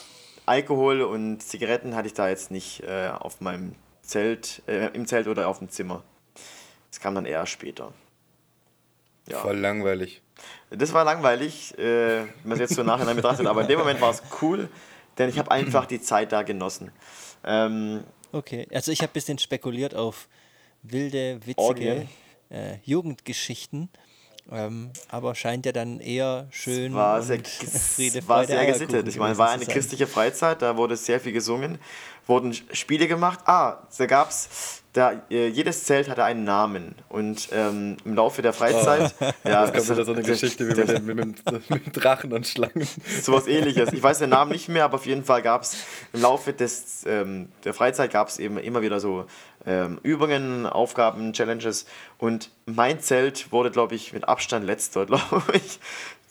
Alkohol 0.45 1.01
und 1.01 1.41
Zigaretten 1.41 1.95
hatte 1.95 2.07
ich 2.07 2.13
da 2.13 2.29
jetzt 2.29 2.51
nicht 2.51 2.81
äh, 2.83 3.09
auf 3.17 3.41
meinem 3.41 3.75
Zelt, 4.01 4.61
äh, 4.67 4.87
im 4.93 5.05
Zelt 5.05 5.27
oder 5.27 5.47
auf 5.47 5.59
dem 5.59 5.69
Zimmer. 5.69 6.03
Das 6.89 6.99
kam 6.99 7.15
dann 7.15 7.25
eher 7.25 7.45
später. 7.45 7.93
Ja. 9.27 9.37
Voll 9.39 9.57
langweilig. 9.57 10.21
Das 10.69 10.93
war 10.93 11.03
langweilig, 11.03 11.77
äh, 11.77 12.21
wenn 12.21 12.27
man 12.43 12.53
es 12.53 12.59
jetzt 12.59 12.75
so 12.75 12.83
nachhinein 12.83 13.15
betrachtet, 13.15 13.45
aber 13.45 13.61
in 13.61 13.67
dem 13.67 13.79
Moment 13.79 13.99
war 14.01 14.11
es 14.11 14.21
cool, 14.41 14.69
denn 15.17 15.29
ich 15.29 15.37
habe 15.37 15.51
einfach 15.51 15.85
die 15.85 16.01
Zeit 16.01 16.31
da 16.31 16.43
genossen. 16.43 16.91
Ähm, 17.43 18.03
Okay, 18.33 18.67
also 18.73 18.91
ich 18.91 18.99
habe 19.01 19.11
ein 19.11 19.13
bisschen 19.13 19.37
spekuliert 19.39 19.93
auf 19.93 20.29
wilde, 20.83 21.39
witzige 21.45 22.07
äh, 22.49 22.77
Jugendgeschichten, 22.83 23.89
ähm, 24.49 24.91
aber 25.09 25.35
scheint 25.35 25.65
ja 25.65 25.73
dann 25.73 25.99
eher 25.99 26.47
schön 26.49 26.93
war 26.93 27.17
und 27.19 27.23
sehr, 27.23 27.39
Friede, 27.43 28.25
war 28.27 28.45
Freude, 28.45 28.53
sehr 28.53 28.65
gesittet. 28.65 29.07
Ich 29.09 29.17
meine, 29.17 29.37
war 29.37 29.49
eine 29.49 29.65
christliche 29.65 30.07
Freizeit, 30.07 30.61
da 30.61 30.77
wurde 30.77 30.95
sehr 30.95 31.19
viel 31.19 31.33
gesungen, 31.33 31.77
wurden 32.31 32.53
Spiele 32.53 33.07
gemacht. 33.07 33.39
Ah, 33.45 33.77
da 33.97 34.05
gab 34.05 34.29
es, 34.29 34.81
da, 34.93 35.21
äh, 35.29 35.47
jedes 35.47 35.83
Zelt 35.83 36.09
hatte 36.09 36.23
einen 36.23 36.43
Namen 36.45 36.95
und 37.09 37.49
ähm, 37.51 37.97
im 38.05 38.15
Laufe 38.15 38.41
der 38.41 38.53
Freizeit, 38.53 39.13
ja, 39.43 39.65
Das 39.65 39.73
kommt 39.73 39.89
wieder 39.89 40.05
so 40.05 40.13
eine 40.13 40.23
Geschichte 40.23 40.67
wie 40.67 40.73
mit, 40.73 40.89
den, 40.89 41.05
mit, 41.05 41.51
mit, 41.51 41.69
mit 41.69 42.03
Drachen 42.03 42.31
und 42.31 42.47
Schlangen. 42.47 42.87
sowas 43.21 43.47
ähnliches. 43.47 43.91
Ich 43.93 44.01
weiß 44.01 44.19
den 44.19 44.29
Namen 44.29 44.51
nicht 44.51 44.69
mehr, 44.69 44.85
aber 44.85 44.95
auf 44.95 45.05
jeden 45.05 45.23
Fall 45.25 45.41
gab 45.41 45.63
es 45.63 45.75
im 46.13 46.21
Laufe 46.21 46.53
des, 46.53 47.05
ähm, 47.05 47.49
der 47.65 47.73
Freizeit 47.73 48.11
gab 48.11 48.29
es 48.29 48.39
eben 48.39 48.57
immer 48.57 48.81
wieder 48.81 48.99
so 48.99 49.25
ähm, 49.65 49.99
Übungen, 50.01 50.65
Aufgaben, 50.65 51.33
Challenges 51.33 51.85
und 52.17 52.49
mein 52.65 52.99
Zelt 53.01 53.51
wurde, 53.51 53.71
glaube 53.71 53.95
ich, 53.95 54.13
mit 54.13 54.27
Abstand 54.27 54.65
letzter, 54.65 55.05
glaube 55.07 55.43
ich. 55.53 55.79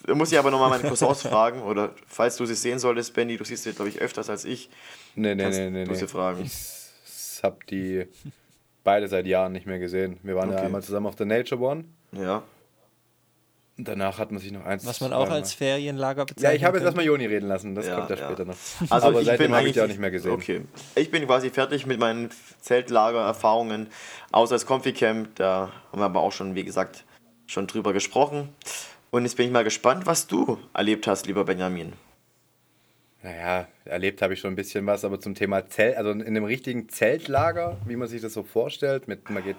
Da 0.06 0.14
muss 0.14 0.32
ich 0.32 0.38
aber 0.38 0.50
nochmal 0.50 0.70
meine 0.70 0.88
Cousins 0.88 1.22
fragen 1.22 1.60
oder 1.60 1.90
falls 2.06 2.36
du 2.36 2.46
sie 2.46 2.54
sehen 2.54 2.78
solltest, 2.78 3.12
Benny, 3.12 3.36
du 3.36 3.44
siehst 3.44 3.64
sie, 3.64 3.72
glaube 3.74 3.90
ich, 3.90 4.00
öfters 4.00 4.30
als 4.30 4.46
ich. 4.46 4.70
Nee, 5.14 5.35
nee, 5.35 5.42
Kannst 5.42 5.59
nee, 5.59 5.70
nee. 5.70 5.85
nee. 5.85 6.07
fragen? 6.07 6.42
Ich 6.44 7.42
hab 7.42 7.66
die 7.66 8.07
beide 8.85 9.09
seit 9.09 9.27
Jahren 9.27 9.53
nicht 9.53 9.66
mehr 9.66 9.79
gesehen. 9.79 10.18
Wir 10.23 10.37
waren 10.37 10.51
ja 10.51 10.57
Okay. 10.57 10.66
einmal 10.66 10.83
zusammen 10.83 11.07
auf 11.07 11.16
der 11.16 11.27
Nature 11.27 11.61
One. 11.61 11.85
Ja. 12.12 12.42
Und 13.79 13.88
danach 13.88 14.18
hat 14.18 14.31
man 14.31 14.40
sich 14.40 14.53
noch 14.53 14.66
eins. 14.66 14.85
Was 14.85 15.01
man 15.01 15.14
auch 15.14 15.31
als 15.31 15.55
Ferienlager 15.55 16.27
bezeichnet. 16.27 16.42
Ja, 16.42 16.53
ich 16.55 16.64
habe 16.64 16.77
jetzt 16.77 16.85
erstmal 16.85 17.07
Joni 17.07 17.25
reden 17.25 17.49
lassen. 17.49 17.75
Das 17.75 17.87
Ja, 17.87 17.96
kommt 17.96 18.11
ja 18.11 18.16
ja. 18.16 18.27
später 18.27 18.44
noch. 18.44 18.57
Also 18.90 19.07
Aber 19.07 19.20
ich 19.20 19.27
seitdem 19.27 19.46
bin 19.46 19.57
habe 19.57 19.61
ich 19.62 19.64
eigentlich 19.68 19.73
die 19.75 19.81
auch 19.81 19.87
nicht 19.87 20.01
mehr 20.01 20.11
gesehen. 20.11 20.33
Okay. 20.33 20.61
Ich 20.96 21.11
bin 21.11 21.25
quasi 21.27 21.49
fertig 21.49 21.87
mit 21.87 21.99
meinen 21.99 22.29
Zeltlager-Erfahrungen, 22.61 23.88
außer 24.33 24.55
das 24.55 24.66
Comfy 24.66 24.92
Camp. 24.92 25.35
Da 25.37 25.73
haben 25.92 25.99
wir 26.01 26.05
aber 26.05 26.20
auch 26.20 26.33
schon, 26.33 26.55
wie 26.55 26.64
gesagt, 26.64 27.05
schon 27.46 27.66
drüber 27.66 27.94
gesprochen. 27.94 28.51
Und 29.11 29.23
jetzt 29.25 29.37
bin 29.37 29.46
ich 29.46 29.53
mal 29.53 29.64
gespannt, 29.64 30.05
was 30.07 30.27
du 30.27 30.59
erlebt 30.75 31.07
hast, 31.07 31.27
lieber 31.27 31.44
Benjamin. 31.44 31.94
Naja, 33.22 33.68
erlebt 33.85 34.22
habe 34.22 34.33
ich 34.33 34.40
schon 34.40 34.52
ein 34.52 34.56
bisschen 34.56 34.87
was, 34.87 35.04
aber 35.04 35.20
zum 35.20 35.35
Thema 35.35 35.66
Zelt, 35.68 35.96
also 35.96 36.11
in 36.11 36.22
einem 36.22 36.44
richtigen 36.44 36.88
Zeltlager, 36.88 37.76
wie 37.87 37.96
man 37.96 38.09
sich 38.09 38.22
das 38.22 38.33
so 38.33 38.42
vorstellt, 38.42 39.09
mit, 39.09 39.28
man 39.28 39.42
geht 39.44 39.56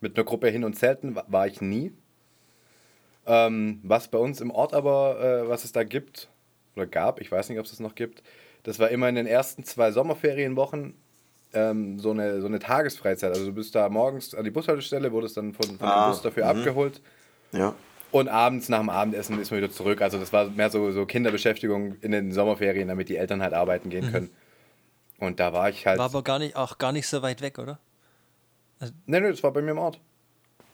mit 0.00 0.16
einer 0.16 0.24
Gruppe 0.24 0.48
hin 0.48 0.62
und 0.64 0.74
zelten, 0.78 1.16
wa- 1.16 1.24
war 1.28 1.46
ich 1.46 1.60
nie. 1.60 1.92
Ähm, 3.26 3.80
was 3.82 4.08
bei 4.08 4.18
uns 4.18 4.40
im 4.40 4.50
Ort 4.50 4.74
aber, 4.74 5.42
äh, 5.44 5.48
was 5.48 5.64
es 5.64 5.72
da 5.72 5.82
gibt, 5.84 6.28
oder 6.76 6.86
gab, 6.86 7.20
ich 7.20 7.30
weiß 7.30 7.48
nicht, 7.48 7.58
ob 7.58 7.64
es 7.64 7.72
das 7.72 7.80
noch 7.80 7.94
gibt, 7.94 8.22
das 8.62 8.78
war 8.78 8.90
immer 8.90 9.08
in 9.08 9.14
den 9.16 9.26
ersten 9.26 9.64
zwei 9.64 9.90
Sommerferienwochen 9.90 10.94
ähm, 11.52 11.98
so, 11.98 12.12
eine, 12.12 12.40
so 12.40 12.46
eine 12.46 12.60
Tagesfreizeit. 12.60 13.32
Also 13.32 13.46
du 13.46 13.52
bist 13.52 13.74
da 13.74 13.88
morgens 13.88 14.34
an 14.34 14.44
die 14.44 14.50
Bushaltestelle, 14.50 15.10
wurdest 15.10 15.36
dann 15.36 15.52
von, 15.52 15.66
von 15.66 15.88
Ah, 15.88 16.04
dem 16.06 16.12
Bus 16.12 16.22
dafür 16.22 16.46
abgeholt. 16.46 17.00
Ja. 17.52 17.74
Und 18.10 18.28
abends 18.28 18.68
nach 18.68 18.80
dem 18.80 18.90
Abendessen 18.90 19.38
ist 19.40 19.50
man 19.50 19.58
wieder 19.58 19.70
zurück. 19.70 20.02
Also 20.02 20.18
das 20.18 20.32
war 20.32 20.46
mehr 20.50 20.70
so, 20.70 20.90
so 20.90 21.06
Kinderbeschäftigung 21.06 21.96
in 22.00 22.10
den 22.10 22.32
Sommerferien, 22.32 22.88
damit 22.88 23.08
die 23.08 23.16
Eltern 23.16 23.42
halt 23.42 23.54
arbeiten 23.54 23.90
gehen 23.90 24.10
können. 24.10 24.30
Und 25.18 25.38
da 25.38 25.52
war 25.52 25.68
ich 25.68 25.86
halt. 25.86 25.98
War 25.98 26.06
aber 26.06 26.22
gar 26.22 26.38
nicht, 26.38 26.56
auch 26.56 26.78
gar 26.78 26.92
nicht 26.92 27.06
so 27.06 27.22
weit 27.22 27.40
weg, 27.40 27.58
oder? 27.58 27.78
nee, 29.06 29.20
nee, 29.20 29.30
das 29.30 29.42
war 29.42 29.52
bei 29.52 29.62
mir 29.62 29.72
im 29.72 29.78
Ort. 29.78 30.00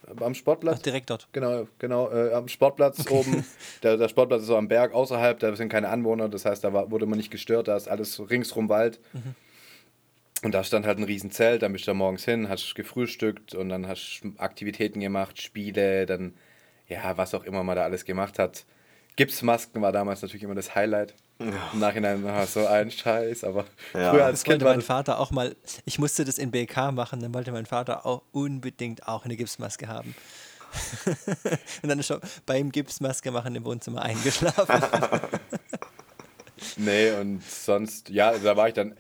Am 0.07 0.33
Ach, 0.33 0.35
Sportplatz. 0.37 0.83
direkt 0.83 1.11
dort. 1.11 1.29
Genau, 1.33 1.67
genau, 1.81 2.09
äh, 2.11 2.33
am 2.33 2.47
Sportplatz 2.47 3.11
oben. 3.11 3.45
Der, 3.83 3.97
der 3.97 4.09
Sportplatz 4.09 4.43
ist 4.43 4.47
so 4.47 4.57
am 4.57 4.69
Berg 4.69 4.95
außerhalb, 4.95 5.39
da 5.41 5.55
sind 5.57 5.69
keine 5.69 5.89
Anwohner, 5.89 6.29
das 6.29 6.45
heißt, 6.45 6.63
da 6.63 6.73
war, 6.73 6.91
wurde 6.93 7.07
man 7.07 7.19
nicht 7.19 7.31
gestört, 7.33 7.67
da 7.67 7.77
ist 7.77 7.89
alles 7.89 8.31
ringsrum 8.31 8.69
Wald. 8.69 9.01
Und 10.43 10.53
da 10.53 10.63
stand 10.63 10.87
halt 10.87 10.99
ein 10.99 11.05
Riesenzelt, 11.05 11.63
dann 11.63 11.73
bist 11.73 11.87
du 11.87 11.91
da 11.91 11.95
morgens 11.95 12.25
hin, 12.25 12.49
hast 12.49 12.75
gefrühstückt 12.75 13.55
und 13.55 13.69
dann 13.69 13.89
hast 13.89 14.23
Aktivitäten 14.37 15.01
gemacht, 15.01 15.43
Spiele, 15.43 16.07
dann, 16.07 16.35
ja, 16.89 17.17
was 17.17 17.35
auch 17.35 17.45
immer 17.45 17.63
man 17.63 17.77
da 17.77 17.85
alles 17.85 18.05
gemacht 18.05 18.39
hat. 18.39 18.65
Gipsmasken 19.17 19.81
war 19.81 19.93
damals 19.93 20.23
natürlich 20.23 20.43
immer 20.43 20.55
das 20.55 20.75
Highlight. 20.75 21.15
Im 21.39 21.81
Nachhinein 21.81 22.23
war 22.25 22.47
so 22.47 22.67
ein 22.67 22.91
Scheiß, 22.91 23.45
aber 23.45 23.65
Ja. 23.95 24.11
früher 24.11 24.25
als 24.25 24.41
Das 24.41 24.45
Kind 24.45 24.63
wollte 24.63 24.77
mein 24.77 24.83
Vater 24.83 25.19
auch 25.19 25.31
mal, 25.31 25.55
ich 25.85 25.99
musste 25.99 26.25
das 26.25 26.39
in 26.39 26.51
BK 26.51 26.93
machen, 26.93 27.21
dann 27.21 27.35
wollte 27.35 27.53
mein 27.53 27.67
Vater 27.67 28.07
auch 28.07 28.23
unbedingt 28.33 29.07
auch 29.07 29.25
eine 29.25 29.37
Gipsmaske 29.37 29.89
haben. 29.89 30.15
und 31.83 31.89
dann 31.89 32.03
schon 32.03 32.21
beim 32.45 32.73
Gipsmaske 32.73 33.31
machen 33.31 33.55
im 33.55 33.65
Wohnzimmer 33.65 34.03
eingeschlafen. 34.03 34.83
nee, 36.77 37.13
und 37.13 37.43
sonst, 37.43 38.11
ja, 38.11 38.37
da 38.37 38.57
war 38.57 38.69
ich 38.69 38.75
dann 38.75 38.97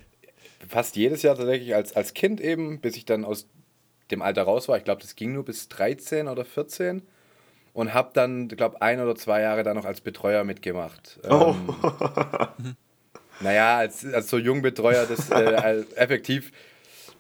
fast 0.68 0.96
jedes 0.96 1.22
Jahr 1.22 1.36
tatsächlich 1.36 1.74
als, 1.74 1.94
als 1.94 2.14
Kind 2.14 2.40
eben, 2.40 2.80
bis 2.80 2.96
ich 2.96 3.04
dann 3.04 3.24
aus 3.24 3.48
dem 4.10 4.22
Alter 4.22 4.42
raus 4.42 4.68
war. 4.68 4.76
Ich 4.78 4.84
glaube, 4.84 5.02
das 5.02 5.16
ging 5.16 5.32
nur 5.32 5.44
bis 5.44 5.68
13 5.68 6.28
oder 6.28 6.44
14 6.44 7.02
und 7.76 7.92
habe 7.92 8.08
dann, 8.14 8.48
glaube 8.48 8.80
ein 8.80 9.02
oder 9.02 9.14
zwei 9.16 9.42
Jahre 9.42 9.62
da 9.62 9.74
noch 9.74 9.84
als 9.84 10.00
Betreuer 10.00 10.44
mitgemacht. 10.44 11.20
Oh. 11.28 11.54
Ähm, 12.58 12.74
naja, 13.40 13.76
als, 13.76 14.02
als 14.02 14.30
so 14.30 14.38
Jungbetreuer, 14.38 15.04
das 15.04 15.30
äh, 15.30 15.84
effektiv. 15.94 16.52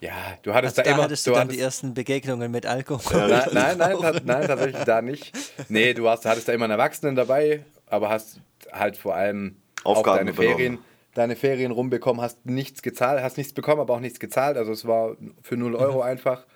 Ja, 0.00 0.14
du 0.42 0.54
hattest 0.54 0.78
also 0.78 0.88
da, 0.88 0.94
immer. 0.94 1.04
Hattest 1.04 1.26
du, 1.26 1.32
du 1.32 1.36
dann 1.36 1.48
die 1.50 1.60
ersten 1.60 1.92
Begegnungen 1.92 2.50
mit 2.50 2.64
Alkohol? 2.64 3.28
Ja, 3.30 3.46
nein, 3.52 3.76
nein, 3.76 3.96
nein, 4.00 4.20
nein, 4.24 4.46
tatsächlich 4.46 4.84
da 4.84 5.02
nicht. 5.02 5.36
Nee, 5.68 5.92
du 5.92 6.08
hast, 6.08 6.24
hattest 6.24 6.48
da 6.48 6.54
immer 6.54 6.64
einen 6.64 6.72
Erwachsenen 6.72 7.16
dabei, 7.16 7.62
aber 7.84 8.08
hast 8.08 8.40
halt 8.72 8.96
vor 8.96 9.14
allem 9.14 9.56
Aufgaben 9.84 10.08
auch 10.08 10.16
deine 10.16 10.32
Ferien, 10.32 10.78
deine 11.12 11.36
Ferien 11.36 11.70
rumbekommen, 11.70 12.22
hast 12.22 12.46
nichts 12.46 12.80
gezahlt, 12.80 13.22
hast 13.22 13.36
nichts 13.36 13.52
bekommen, 13.52 13.82
aber 13.82 13.92
auch 13.92 14.00
nichts 14.00 14.20
gezahlt. 14.20 14.56
Also 14.56 14.72
es 14.72 14.86
war 14.86 15.18
für 15.42 15.58
0 15.58 15.74
Euro 15.74 15.98
mhm. 15.98 16.02
einfach. 16.02 16.46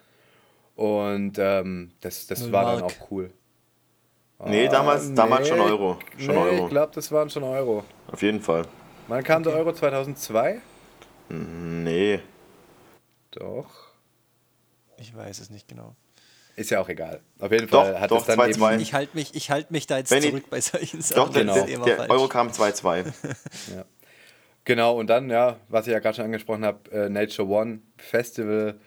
Und 0.75 1.39
ähm, 1.39 1.91
das, 2.01 2.27
das 2.29 2.51
war 2.51 2.65
Mark. 2.65 2.77
dann 2.77 2.85
auch 2.85 3.11
cool. 3.11 3.31
Nee, 4.47 4.69
damals, 4.69 5.09
nee, 5.09 5.15
damals 5.15 5.49
schon 5.49 5.61
Euro. 5.61 5.99
Schon 6.17 6.35
nee, 6.35 6.41
Euro. 6.41 6.65
ich 6.65 6.71
glaube, 6.71 6.93
das 6.95 7.13
waren 7.13 7.29
schon 7.29 7.45
Euro. 7.45 7.85
Auf 8.11 8.23
jeden 8.23 8.41
Fall. 8.41 8.65
Wann 9.09 9.23
kam 9.23 9.43
okay. 9.43 9.51
der 9.51 9.59
Euro 9.59 9.73
2002? 9.73 10.61
Nee. 11.29 12.21
Doch. 13.33 13.71
Ich 14.97 15.15
weiß 15.15 15.41
es 15.41 15.51
nicht 15.51 15.69
genau. 15.69 15.95
Ist 16.57 16.71
ja 16.71 16.81
auch 16.81 16.89
egal. 16.89 17.21
Auf 17.39 17.53
jeden 17.53 17.69
Fall 17.69 17.93
doch, 17.93 18.01
hat 18.01 18.11
doch, 18.11 18.21
es 18.21 18.27
dann 18.27 18.37
2, 18.37 18.45
eben... 18.49 18.59
2. 18.59 18.77
Ich 18.77 18.95
halte 18.95 19.17
mich, 19.17 19.35
ich 19.35 19.51
halt 19.51 19.71
mich 19.71 19.87
da 19.87 19.99
jetzt 19.99 20.11
Wenn 20.11 20.23
zurück 20.23 20.43
ich, 20.45 20.51
bei 20.51 20.61
solchen 20.61 21.01
Sachen. 21.01 21.17
Doch, 21.17 21.33
genau. 21.33 21.55
der, 21.65 21.79
der 21.79 22.11
Euro 22.11 22.29
kam 22.29 22.49
2-2. 22.49 23.05
ja. 23.75 23.85
Genau, 24.65 24.99
und 24.99 25.09
dann, 25.09 25.31
ja, 25.31 25.59
was 25.69 25.87
ich 25.87 25.93
ja 25.93 26.01
gerade 26.01 26.17
schon 26.17 26.27
angesprochen 26.27 26.65
habe, 26.65 26.91
äh, 26.91 27.09
Nature 27.09 27.49
One 27.49 27.81
Festival 27.97 28.79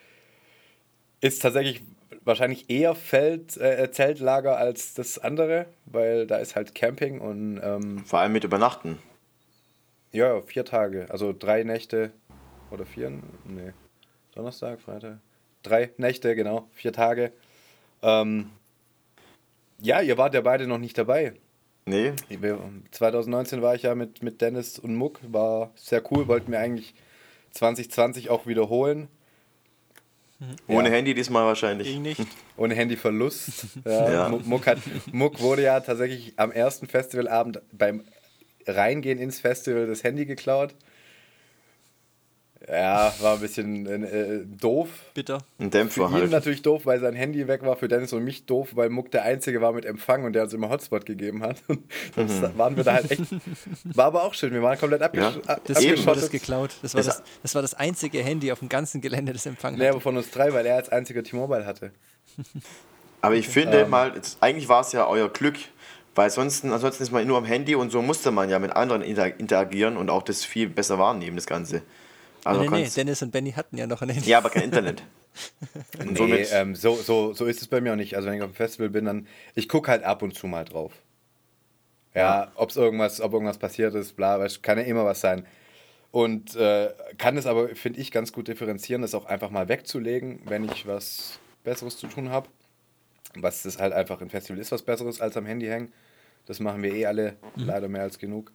ist 1.20 1.42
tatsächlich 1.42 1.82
wahrscheinlich 2.26 2.70
eher 2.70 2.96
Feld, 2.96 3.58
äh, 3.58 3.92
Zeltlager 3.92 4.58
als 4.58 4.94
das 4.94 5.20
andere, 5.20 5.66
weil 5.86 6.28
da 6.28 6.38
ist 6.38 6.56
halt 6.56 6.76
Camping 6.76 7.20
und. 7.20 7.60
Ähm, 7.64 8.06
Vor 8.06 8.20
allem 8.20 8.34
mit 8.34 8.44
Übernachten. 8.44 9.00
Ja, 10.12 10.42
vier 10.42 10.66
Tage. 10.66 11.08
Also 11.10 11.34
drei 11.38 11.64
Nächte 11.64 12.12
oder 12.72 12.86
vier? 12.86 13.10
Nee. 13.10 13.74
Donnerstag, 14.36 14.82
Freitag. 14.82 15.20
Drei 15.64 15.92
Nächte, 15.98 16.36
genau. 16.36 16.68
Vier 16.74 16.94
Tage. 16.94 17.32
Ähm, 18.02 18.50
ja, 19.80 20.02
ihr 20.02 20.18
wart 20.18 20.34
ja 20.34 20.42
beide 20.42 20.68
noch 20.68 20.78
nicht 20.78 20.98
dabei. 20.98 21.34
Nee. 21.86 22.14
2019 22.92 23.62
war 23.62 23.76
ich 23.76 23.84
ja 23.84 23.96
mit, 23.96 24.24
mit 24.24 24.42
Dennis 24.42 24.80
und 24.80 24.96
Muck. 24.96 25.20
War 25.24 25.72
sehr 25.76 26.02
cool. 26.12 26.28
Wollten 26.28 26.52
wir 26.52 26.60
eigentlich 26.60 26.94
2020 27.52 28.30
auch 28.30 28.46
wiederholen. 28.46 29.08
Ohne 30.68 30.90
ja. 30.90 30.96
Handy 30.96 31.14
diesmal 31.14 31.46
wahrscheinlich. 31.46 31.88
Ging 31.88 32.02
nicht. 32.02 32.22
Ohne 32.58 32.76
Handyverlust. 32.76 33.66
Ja, 33.86 34.12
ja. 34.12 34.30
Muck, 34.30 34.68
hat, 34.68 34.80
Muck 35.12 35.40
wurde 35.42 35.64
ja 35.64 35.80
tatsächlich 35.80 36.34
am 36.38 36.52
ersten 36.52 36.88
Festivalabend 36.88 37.62
beim 37.72 38.04
Reingehen 38.66 39.20
ins 39.20 39.40
Festival 39.40 39.88
das 39.88 40.04
Handy 40.04 40.26
geklaut. 40.26 40.76
Ja, 42.70 43.14
war 43.20 43.36
ein 43.36 43.40
bisschen 43.42 43.86
äh, 43.86 44.46
doof. 44.46 44.88
Bitter. 45.14 45.40
Ein 45.60 45.70
Dämpfer 45.70 46.08
Für 46.08 46.16
ihn 46.16 46.22
halt. 46.22 46.32
natürlich 46.32 46.62
doof, 46.62 46.86
weil 46.86 47.00
sein 47.00 47.14
Handy 47.14 47.48
weg 47.48 47.64
war. 47.64 47.76
Für 47.76 47.90
Dennis 47.90 48.14
und 48.14 48.24
mich 48.24 48.46
doof, 48.46 48.70
weil 48.74 48.90
Muck 48.90 49.12
der 49.12 49.24
Einzige 49.24 49.60
war 49.62 49.74
mit 49.74 49.86
Empfang 49.86 50.24
und 50.24 50.34
der 50.34 50.44
uns 50.44 50.54
immer 50.54 50.70
Hotspot 50.70 51.06
gegeben 51.06 51.44
hat. 51.44 51.58
Und 51.68 52.30
mhm. 52.30 52.58
waren 52.58 52.78
wir 52.78 52.84
da 52.84 52.94
halt 52.94 53.12
echt. 53.12 53.24
War 53.84 54.06
aber 54.06 54.24
auch 54.24 54.34
schön. 54.34 54.54
Wir 54.54 54.62
waren 54.62 54.78
komplett 54.78 55.02
abgesch 55.02 55.24
ja. 55.24 55.60
das 55.66 55.78
abgeschottet. 55.78 56.24
Das 56.24 56.30
geklaut. 56.30 56.72
Das 56.82 56.94
war 56.94 57.04
das, 57.04 57.24
das 57.42 57.56
war 57.56 57.62
das 57.62 57.74
einzige 57.74 58.24
Handy 58.24 58.52
auf 58.52 58.60
dem 58.60 58.70
ganzen 58.70 59.02
Gelände, 59.02 59.34
das 59.34 59.46
Empfang 59.46 59.76
nee, 59.76 59.88
aber 59.88 60.02
von 60.02 60.16
uns 60.16 60.30
drei, 60.32 60.54
weil 60.54 60.66
er 60.66 60.76
als 60.76 60.90
einziger 60.90 61.24
T-Mobile 61.24 61.66
hatte. 61.66 61.92
Aber 63.22 63.36
ich 63.36 63.48
finde 63.48 63.82
ähm. 63.82 63.90
mal, 63.90 64.14
eigentlich 64.40 64.70
war 64.70 64.82
es 64.82 64.92
ja 64.92 65.08
euer 65.08 65.30
Glück, 65.30 65.56
weil 66.16 66.26
ansonsten, 66.26 66.72
ansonsten 66.72 67.04
ist 67.04 67.12
man 67.12 67.26
nur 67.26 67.38
am 67.38 67.46
Handy 67.46 67.76
und 67.76 67.92
so 67.92 68.02
musste 68.02 68.32
man 68.32 68.50
ja 68.50 68.60
mit 68.60 68.76
anderen 68.76 69.02
interagieren 69.02 69.98
und 69.98 70.10
auch 70.10 70.24
das 70.24 70.44
viel 70.44 70.70
besser 70.70 71.00
wahrnehmen, 71.00 71.36
das 71.36 71.48
Ganze. 71.48 71.82
Also 72.44 72.62
nee, 72.62 72.70
nee, 72.70 72.90
Dennis 72.96 73.22
und 73.22 73.32
Benny 73.32 73.52
hatten 73.52 73.78
ja 73.78 73.88
noch 73.88 74.02
ein 74.02 74.10
Handy. 74.10 74.30
Ja, 74.30 74.40
aber 74.40 74.50
kein 74.50 74.64
Internet. 74.64 75.04
nee, 76.04 76.44
ähm, 76.52 76.76
so, 76.76 76.96
so, 76.96 77.34
so 77.34 77.46
ist 77.46 77.62
es 77.62 77.68
bei 77.68 77.82
mir 77.82 77.94
auch 77.94 77.98
nicht. 77.98 78.16
Also 78.16 78.28
wenn 78.28 78.36
ich 78.36 78.42
auf 78.42 78.52
dem 78.52 78.56
Festival 78.56 78.90
bin, 78.90 79.06
dann, 79.06 79.28
ich 79.56 79.70
gucke 79.70 79.90
halt 79.90 80.04
ab 80.04 80.22
und 80.22 80.36
zu 80.36 80.48
mal 80.48 80.66
drauf. 80.66 80.94
Ja, 82.14 82.44
ja. 82.44 82.52
ob's 82.56 82.76
irgendwas, 82.76 83.22
ob 83.22 83.34
irgendwas 83.34 83.58
passiert 83.58 83.96
ist, 83.96 84.16
bla, 84.16 84.46
kann 84.62 84.78
ja 84.78 84.84
immer 84.84 85.06
was 85.06 85.22
sein. 85.22 85.46
Und 86.12 86.56
äh, 86.56 86.94
kann 87.18 87.38
es 87.38 87.48
aber, 87.48 87.70
finde 87.70 88.00
ich, 88.00 88.12
ganz 88.12 88.32
gut 88.34 88.48
differenzieren, 88.48 89.02
das 89.02 89.16
auch 89.16 89.26
einfach 89.26 89.50
mal 89.50 89.68
wegzulegen, 89.68 90.42
wenn 90.46 90.66
ich 90.66 90.86
was 90.86 91.40
Besseres 91.64 91.98
zu 91.98 92.08
tun 92.08 92.30
habe. 92.30 92.50
Was 93.36 93.64
das 93.64 93.80
halt 93.80 93.94
einfach 93.94 94.22
im 94.22 94.30
Festival 94.30 94.60
ist, 94.60 94.72
was 94.72 94.84
Besseres 94.84 95.22
als 95.22 95.36
am 95.38 95.48
Handy 95.48 95.66
hängen. 95.66 95.92
Das 96.46 96.60
machen 96.60 96.84
wir 96.84 96.94
eh 96.94 97.08
alle 97.08 97.36
mhm. 97.56 97.64
leider 97.64 97.88
mehr 97.88 98.04
als 98.04 98.20
genug. 98.20 98.52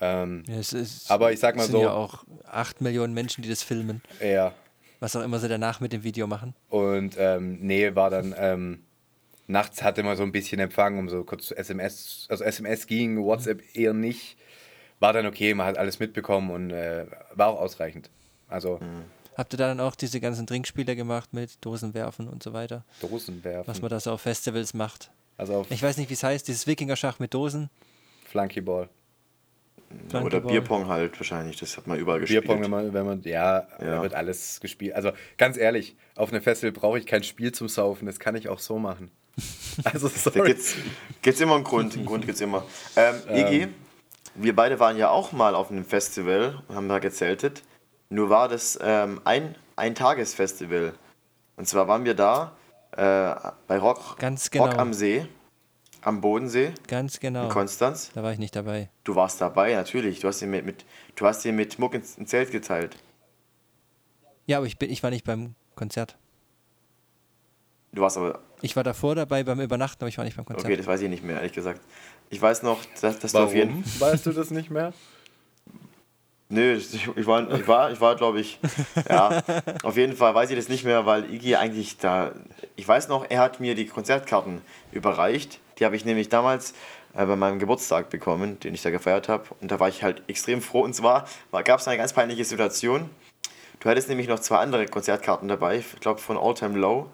Ähm, 0.00 0.44
ja, 0.46 0.56
es 0.56 0.72
ist, 0.72 1.10
aber 1.10 1.32
ich 1.32 1.40
sag 1.40 1.56
mal 1.56 1.62
es 1.62 1.68
sind 1.68 1.80
so. 1.80 1.82
ja 1.82 1.92
auch 1.92 2.24
8 2.46 2.80
Millionen 2.80 3.14
Menschen, 3.14 3.42
die 3.42 3.48
das 3.48 3.62
filmen. 3.62 4.02
Ja. 4.22 4.54
Was 5.00 5.14
auch 5.14 5.22
immer 5.22 5.38
sie 5.38 5.48
danach 5.48 5.80
mit 5.80 5.92
dem 5.92 6.02
Video 6.02 6.26
machen. 6.26 6.54
Und 6.68 7.16
ähm, 7.18 7.58
nee, 7.60 7.94
war 7.94 8.10
dann. 8.10 8.34
Ähm, 8.36 8.84
nachts 9.46 9.82
hatte 9.82 10.02
man 10.02 10.16
so 10.16 10.22
ein 10.22 10.32
bisschen 10.32 10.60
Empfang, 10.60 10.98
um 10.98 11.08
so 11.08 11.24
kurz 11.24 11.46
zu 11.46 11.56
SMS. 11.56 12.26
Also 12.28 12.44
SMS 12.44 12.86
ging, 12.86 13.22
WhatsApp 13.22 13.62
eher 13.74 13.94
nicht. 13.94 14.36
War 15.00 15.12
dann 15.12 15.26
okay, 15.26 15.54
man 15.54 15.66
hat 15.66 15.78
alles 15.78 16.00
mitbekommen 16.00 16.50
und 16.50 16.70
äh, 16.70 17.06
war 17.34 17.48
auch 17.48 17.60
ausreichend. 17.60 18.10
Also. 18.48 18.78
Mhm. 18.78 19.04
Habt 19.36 19.54
ihr 19.54 19.56
da 19.56 19.68
dann 19.68 19.78
auch 19.78 19.94
diese 19.94 20.20
ganzen 20.20 20.48
Trinkspiele 20.48 20.96
gemacht 20.96 21.32
mit 21.32 21.64
Dosenwerfen 21.64 22.26
und 22.26 22.42
so 22.42 22.52
weiter? 22.52 22.84
Dosenwerfen. 23.00 23.68
Was 23.68 23.80
man 23.80 23.90
da 23.90 24.00
so 24.00 24.10
auf 24.10 24.20
Festivals 24.20 24.74
macht. 24.74 25.12
Also 25.36 25.64
ich 25.70 25.80
weiß 25.80 25.96
nicht, 25.96 26.10
wie 26.10 26.14
es 26.14 26.24
heißt, 26.24 26.48
dieses 26.48 26.66
Wikinger-Schach 26.66 27.20
mit 27.20 27.34
Dosen. 27.34 27.70
Flunkyball. 28.26 28.88
Flunkyball. 29.88 30.24
Oder 30.24 30.40
Bierpong 30.40 30.88
halt 30.88 31.18
wahrscheinlich, 31.18 31.56
das 31.56 31.76
hat 31.76 31.86
man 31.86 31.98
überall 31.98 32.20
gespielt. 32.20 32.42
Bierpong, 32.42 32.62
wenn 32.62 32.70
man, 32.70 32.92
wenn 32.92 33.06
man 33.06 33.22
ja, 33.22 33.66
ja. 33.80 33.96
Da 33.96 34.02
wird 34.02 34.14
alles 34.14 34.60
gespielt. 34.60 34.94
Also 34.94 35.12
ganz 35.36 35.56
ehrlich, 35.56 35.96
auf 36.14 36.30
einem 36.32 36.42
Festival 36.42 36.72
brauche 36.72 36.98
ich 36.98 37.06
kein 37.06 37.22
Spiel 37.22 37.52
zum 37.52 37.68
Saufen, 37.68 38.06
das 38.06 38.18
kann 38.18 38.36
ich 38.36 38.48
auch 38.48 38.58
so 38.58 38.78
machen. 38.78 39.10
Also 39.84 40.08
sorry. 40.08 40.38
Da 40.38 40.44
gibt's, 40.46 40.74
gibt's 41.22 41.40
immer 41.40 41.54
einen 41.54 41.62
Grund, 41.62 41.94
einen 41.94 42.04
Grund 42.04 42.26
gibt's 42.26 42.40
immer. 42.40 42.64
Ähm, 42.96 43.14
Iggy, 43.32 43.62
ähm. 43.62 43.74
wir 44.34 44.56
beide 44.56 44.80
waren 44.80 44.96
ja 44.96 45.08
auch 45.08 45.30
mal 45.30 45.54
auf 45.54 45.70
einem 45.70 45.84
Festival 45.84 46.60
und 46.66 46.74
haben 46.74 46.88
da 46.88 46.98
gezeltet. 46.98 47.62
Nur 48.08 48.28
war 48.28 48.48
das 48.48 48.76
ähm, 48.82 49.20
ein, 49.24 49.54
ein 49.76 49.94
Tagesfestival. 49.94 50.94
Und 51.54 51.68
zwar 51.68 51.86
waren 51.86 52.04
wir 52.04 52.14
da 52.14 52.56
äh, 52.90 53.34
bei 53.68 53.78
Rock, 53.78 54.18
Ganz 54.18 54.50
genau. 54.50 54.66
Rock 54.66 54.78
am 54.78 54.92
See, 54.92 55.28
am 56.08 56.20
Bodensee. 56.20 56.72
Ganz 56.88 57.20
genau. 57.20 57.44
In 57.44 57.48
Konstanz. 57.50 58.10
Da 58.14 58.22
war 58.22 58.32
ich 58.32 58.38
nicht 58.38 58.56
dabei. 58.56 58.88
Du 59.04 59.14
warst 59.14 59.40
dabei, 59.40 59.74
natürlich. 59.74 60.20
Du 60.20 60.28
hast 60.28 60.42
ihn 60.42 60.50
mit, 60.50 60.64
mit, 60.64 60.84
du 61.14 61.26
hast 61.26 61.44
ihn 61.44 61.54
mit 61.54 61.78
Muck 61.78 61.94
ins, 61.94 62.16
ins 62.16 62.30
Zelt 62.30 62.50
geteilt. 62.50 62.96
Ja, 64.46 64.56
aber 64.56 64.66
ich, 64.66 64.78
bin, 64.78 64.90
ich 64.90 65.02
war 65.02 65.10
nicht 65.10 65.24
beim 65.24 65.54
Konzert. 65.76 66.16
Du 67.92 68.02
warst 68.02 68.16
aber. 68.16 68.40
Ich 68.62 68.74
war 68.74 68.82
davor 68.82 69.14
dabei 69.14 69.44
beim 69.44 69.60
Übernachten, 69.60 70.02
aber 70.02 70.08
ich 70.08 70.18
war 70.18 70.24
nicht 70.24 70.36
beim 70.36 70.46
Konzert. 70.46 70.64
Okay, 70.64 70.76
das 70.76 70.86
weiß 70.86 71.02
ich 71.02 71.10
nicht 71.10 71.22
mehr, 71.22 71.36
ehrlich 71.36 71.52
gesagt. 71.52 71.80
Ich 72.30 72.40
weiß 72.40 72.62
noch, 72.62 72.84
dass, 73.00 73.18
dass 73.18 73.32
du 73.32 73.38
auf 73.38 73.54
jeden 73.54 73.84
Fall. 73.84 74.12
Weißt 74.12 74.26
du 74.26 74.32
das 74.32 74.50
nicht 74.50 74.70
mehr? 74.70 74.92
Nö, 76.50 76.76
ich, 76.76 77.06
ich 77.14 77.26
war, 77.26 77.52
ich 77.52 77.68
war, 77.68 77.92
ich 77.92 78.00
war 78.00 78.16
glaube 78.16 78.40
ich, 78.40 78.58
ja, 79.08 79.42
auf 79.82 79.98
jeden 79.98 80.16
Fall 80.16 80.34
weiß 80.34 80.48
ich 80.48 80.56
das 80.56 80.70
nicht 80.70 80.84
mehr, 80.84 81.04
weil 81.04 81.30
Iggy 81.30 81.56
eigentlich 81.56 81.98
da, 81.98 82.32
ich 82.74 82.88
weiß 82.88 83.08
noch, 83.08 83.26
er 83.28 83.40
hat 83.40 83.60
mir 83.60 83.74
die 83.74 83.86
Konzertkarten 83.86 84.62
überreicht. 84.90 85.60
Die 85.78 85.84
habe 85.84 85.96
ich 85.96 86.04
nämlich 86.04 86.28
damals 86.28 86.72
äh, 87.14 87.24
bei 87.24 87.36
meinem 87.36 87.58
Geburtstag 87.58 88.10
bekommen, 88.10 88.58
den 88.60 88.74
ich 88.74 88.82
da 88.82 88.90
gefeiert 88.90 89.28
habe. 89.28 89.44
Und 89.60 89.70
da 89.70 89.80
war 89.80 89.88
ich 89.88 90.02
halt 90.02 90.22
extrem 90.28 90.60
froh. 90.60 90.82
Und 90.82 90.94
zwar 90.94 91.26
gab 91.64 91.80
es 91.80 91.88
eine 91.88 91.98
ganz 91.98 92.12
peinliche 92.12 92.44
Situation. 92.44 93.10
Du 93.80 93.88
hattest 93.88 94.08
nämlich 94.08 94.28
noch 94.28 94.40
zwei 94.40 94.56
andere 94.58 94.86
Konzertkarten 94.86 95.48
dabei, 95.48 95.76
ich 95.76 96.00
glaube 96.00 96.20
von 96.20 96.36
All 96.36 96.54
Time 96.54 96.76
Low. 96.76 97.10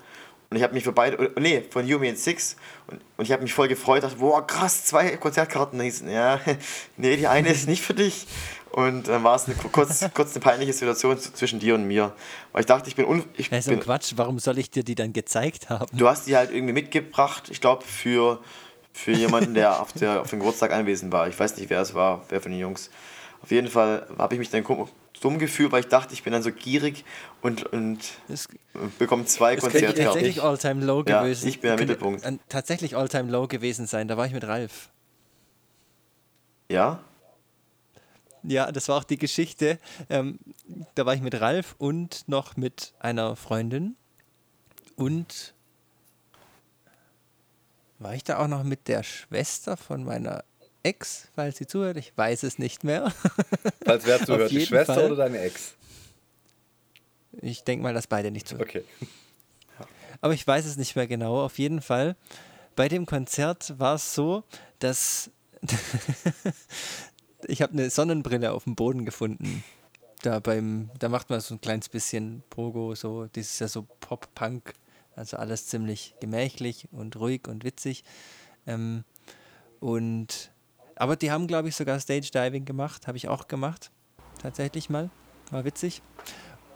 Und 0.54 0.58
ich 0.58 0.62
habe 0.62 0.72
mich 0.72 0.84
für 0.84 0.92
beide, 0.92 1.32
nee, 1.40 1.64
von 1.68 1.84
Yumi 1.84 2.10
and 2.10 2.16
Six. 2.16 2.54
Und, 2.86 3.00
und 3.16 3.24
ich 3.24 3.32
habe 3.32 3.42
mich 3.42 3.52
voll 3.52 3.66
gefreut, 3.66 4.04
dachte, 4.04 4.18
boah, 4.18 4.46
krass, 4.46 4.84
zwei 4.84 5.16
Konzertkarten. 5.16 5.80
Und 5.80 5.84
ich 5.84 5.98
so, 5.98 6.06
ja, 6.06 6.38
nee, 6.96 7.16
die 7.16 7.26
eine 7.26 7.48
ist 7.48 7.66
nicht 7.66 7.82
für 7.82 7.92
dich. 7.92 8.28
Und 8.70 9.08
dann 9.08 9.24
war 9.24 9.34
es 9.34 9.46
eine, 9.46 9.56
kurz, 9.56 10.04
kurz 10.14 10.32
eine 10.32 10.44
peinliche 10.44 10.72
Situation 10.72 11.18
zwischen 11.18 11.58
dir 11.58 11.74
und 11.74 11.88
mir. 11.88 12.12
Weil 12.52 12.60
ich 12.60 12.66
dachte, 12.66 12.88
ich 12.88 12.94
bin. 12.94 13.04
Un, 13.04 13.24
ich 13.36 13.50
das 13.50 13.66
ist 13.66 13.68
bin, 13.68 13.80
Quatsch, 13.80 14.12
warum 14.14 14.38
soll 14.38 14.58
ich 14.58 14.70
dir 14.70 14.84
die 14.84 14.94
dann 14.94 15.12
gezeigt 15.12 15.70
haben? 15.70 15.86
Du 15.98 16.06
hast 16.06 16.28
die 16.28 16.36
halt 16.36 16.52
irgendwie 16.52 16.72
mitgebracht, 16.72 17.48
ich 17.50 17.60
glaube, 17.60 17.82
für, 17.82 18.40
für 18.92 19.10
jemanden, 19.10 19.54
der 19.54 19.80
auf, 19.82 19.92
der 19.92 20.20
auf 20.20 20.30
dem 20.30 20.38
Geburtstag 20.38 20.70
anwesend 20.70 21.10
war. 21.10 21.26
Ich 21.26 21.36
weiß 21.36 21.56
nicht, 21.56 21.68
wer 21.68 21.80
es 21.80 21.94
war, 21.94 22.22
wer 22.28 22.40
von 22.40 22.52
den 22.52 22.60
Jungs. 22.60 22.90
Auf 23.42 23.50
jeden 23.50 23.66
Fall 23.66 24.06
habe 24.18 24.34
ich 24.34 24.38
mich 24.38 24.50
dann 24.50 24.62
dumm 25.24 25.38
gefühlt, 25.38 25.72
weil 25.72 25.80
ich 25.80 25.88
dachte, 25.88 26.12
ich 26.12 26.22
bin 26.22 26.32
dann 26.32 26.42
so 26.42 26.52
gierig 26.52 27.04
und, 27.40 27.64
und 27.64 27.98
Das, 28.28 28.46
bekomme 28.98 29.24
zwei 29.24 29.54
das 29.54 29.62
könnte 29.64 29.78
Konzertkarten. 29.78 30.04
tatsächlich 30.04 30.42
All-Time 30.42 30.84
Low 30.84 31.02
Ja, 31.06 31.22
gewesen 31.22 31.48
ich 31.48 31.60
bin 31.60 31.68
der 31.70 31.78
Mittelpunkt. 31.78 32.24
Tatsächlich 32.48 32.96
All-Time 32.96 33.30
Low 33.30 33.48
gewesen 33.48 33.87
sein. 33.87 34.06
Da 34.08 34.16
war 34.16 34.26
ich 34.26 34.32
mit 34.32 34.44
Ralf. 34.44 34.90
Ja? 36.70 37.00
Ja, 38.42 38.70
das 38.70 38.88
war 38.88 38.98
auch 38.98 39.04
die 39.04 39.16
Geschichte. 39.16 39.78
Ähm, 40.10 40.38
da 40.94 41.06
war 41.06 41.14
ich 41.14 41.22
mit 41.22 41.40
Ralf 41.40 41.74
und 41.78 42.28
noch 42.28 42.56
mit 42.58 42.92
einer 42.98 43.37
Freundin. 43.37 43.96
Und 44.96 45.54
war 47.98 48.14
ich 48.14 48.24
da 48.24 48.38
auch 48.38 48.48
noch 48.48 48.62
mit 48.64 48.88
der 48.88 49.02
Schwester 49.02 49.78
von 49.78 50.04
meiner 50.04 50.44
Ex, 50.84 51.28
falls 51.34 51.56
sie 51.56 51.66
zuhört? 51.66 51.96
Ich 51.96 52.16
weiß 52.16 52.42
es 52.42 52.58
nicht 52.58 52.84
mehr. 52.84 53.10
Falls 53.86 54.04
wer 54.04 54.24
zuhört, 54.24 54.50
die 54.50 54.66
Schwester 54.66 54.94
Fall. 54.94 55.06
oder 55.06 55.16
deine 55.16 55.40
Ex? 55.40 55.74
Ich 57.40 57.64
denke 57.64 57.82
mal, 57.82 57.94
dass 57.94 58.06
beide 58.06 58.30
nicht 58.30 58.46
zuhören. 58.46 58.68
Okay. 58.68 58.84
Aber 60.20 60.34
ich 60.34 60.46
weiß 60.46 60.66
es 60.66 60.76
nicht 60.76 60.94
mehr 60.94 61.06
genau. 61.06 61.42
Auf 61.42 61.58
jeden 61.58 61.80
Fall, 61.80 62.16
bei 62.76 62.88
dem 62.88 63.06
Konzert 63.06 63.78
war 63.78 63.94
es 63.94 64.14
so, 64.14 64.44
dass 64.78 65.30
ich 67.46 67.62
habe 67.62 67.72
eine 67.72 67.88
Sonnenbrille 67.88 68.52
auf 68.52 68.64
dem 68.64 68.74
Boden 68.74 69.06
gefunden. 69.06 69.64
Da 70.20 70.38
beim, 70.40 70.90
da 70.98 71.08
macht 71.08 71.30
man 71.30 71.40
so 71.40 71.54
ein 71.54 71.62
kleines 71.62 71.88
bisschen 71.88 72.42
Pogo, 72.50 72.94
so, 72.94 73.26
das 73.32 73.46
ist 73.46 73.60
ja 73.60 73.68
so 73.68 73.86
Pop-Punk, 74.00 74.74
also 75.16 75.38
alles 75.38 75.66
ziemlich 75.66 76.14
gemächlich 76.20 76.88
und 76.92 77.16
ruhig 77.16 77.48
und 77.48 77.64
witzig. 77.64 78.04
Ähm, 78.66 79.04
und 79.80 80.50
aber 80.96 81.16
die 81.16 81.30
haben, 81.30 81.46
glaube 81.46 81.68
ich, 81.68 81.76
sogar 81.76 81.98
Stage 82.00 82.30
Diving 82.33 82.64
gemacht, 82.64 83.07
habe 83.07 83.16
ich 83.16 83.28
auch 83.28 83.48
gemacht, 83.48 83.90
tatsächlich 84.40 84.90
mal, 84.90 85.11
war 85.50 85.64
witzig. 85.64 86.02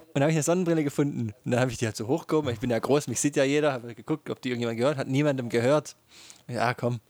Und 0.08 0.14
dann 0.14 0.22
habe 0.22 0.30
ich 0.30 0.36
eine 0.36 0.42
Sonnenbrille 0.42 0.84
gefunden. 0.84 1.32
Und 1.44 1.50
dann 1.50 1.60
habe 1.60 1.70
ich 1.70 1.78
die 1.78 1.86
halt 1.86 1.96
so 1.96 2.08
hochgehoben. 2.08 2.50
Ich 2.52 2.60
bin 2.60 2.70
ja 2.70 2.78
groß, 2.78 3.08
mich 3.08 3.20
sieht 3.20 3.36
ja 3.36 3.44
jeder. 3.44 3.72
Habe 3.72 3.94
geguckt, 3.94 4.30
ob 4.30 4.40
die 4.40 4.48
irgendjemand 4.48 4.78
gehört 4.78 4.96
hat. 4.96 5.06
Niemandem 5.06 5.48
gehört. 5.48 5.96
Ja, 6.48 6.74
komm, 6.74 7.00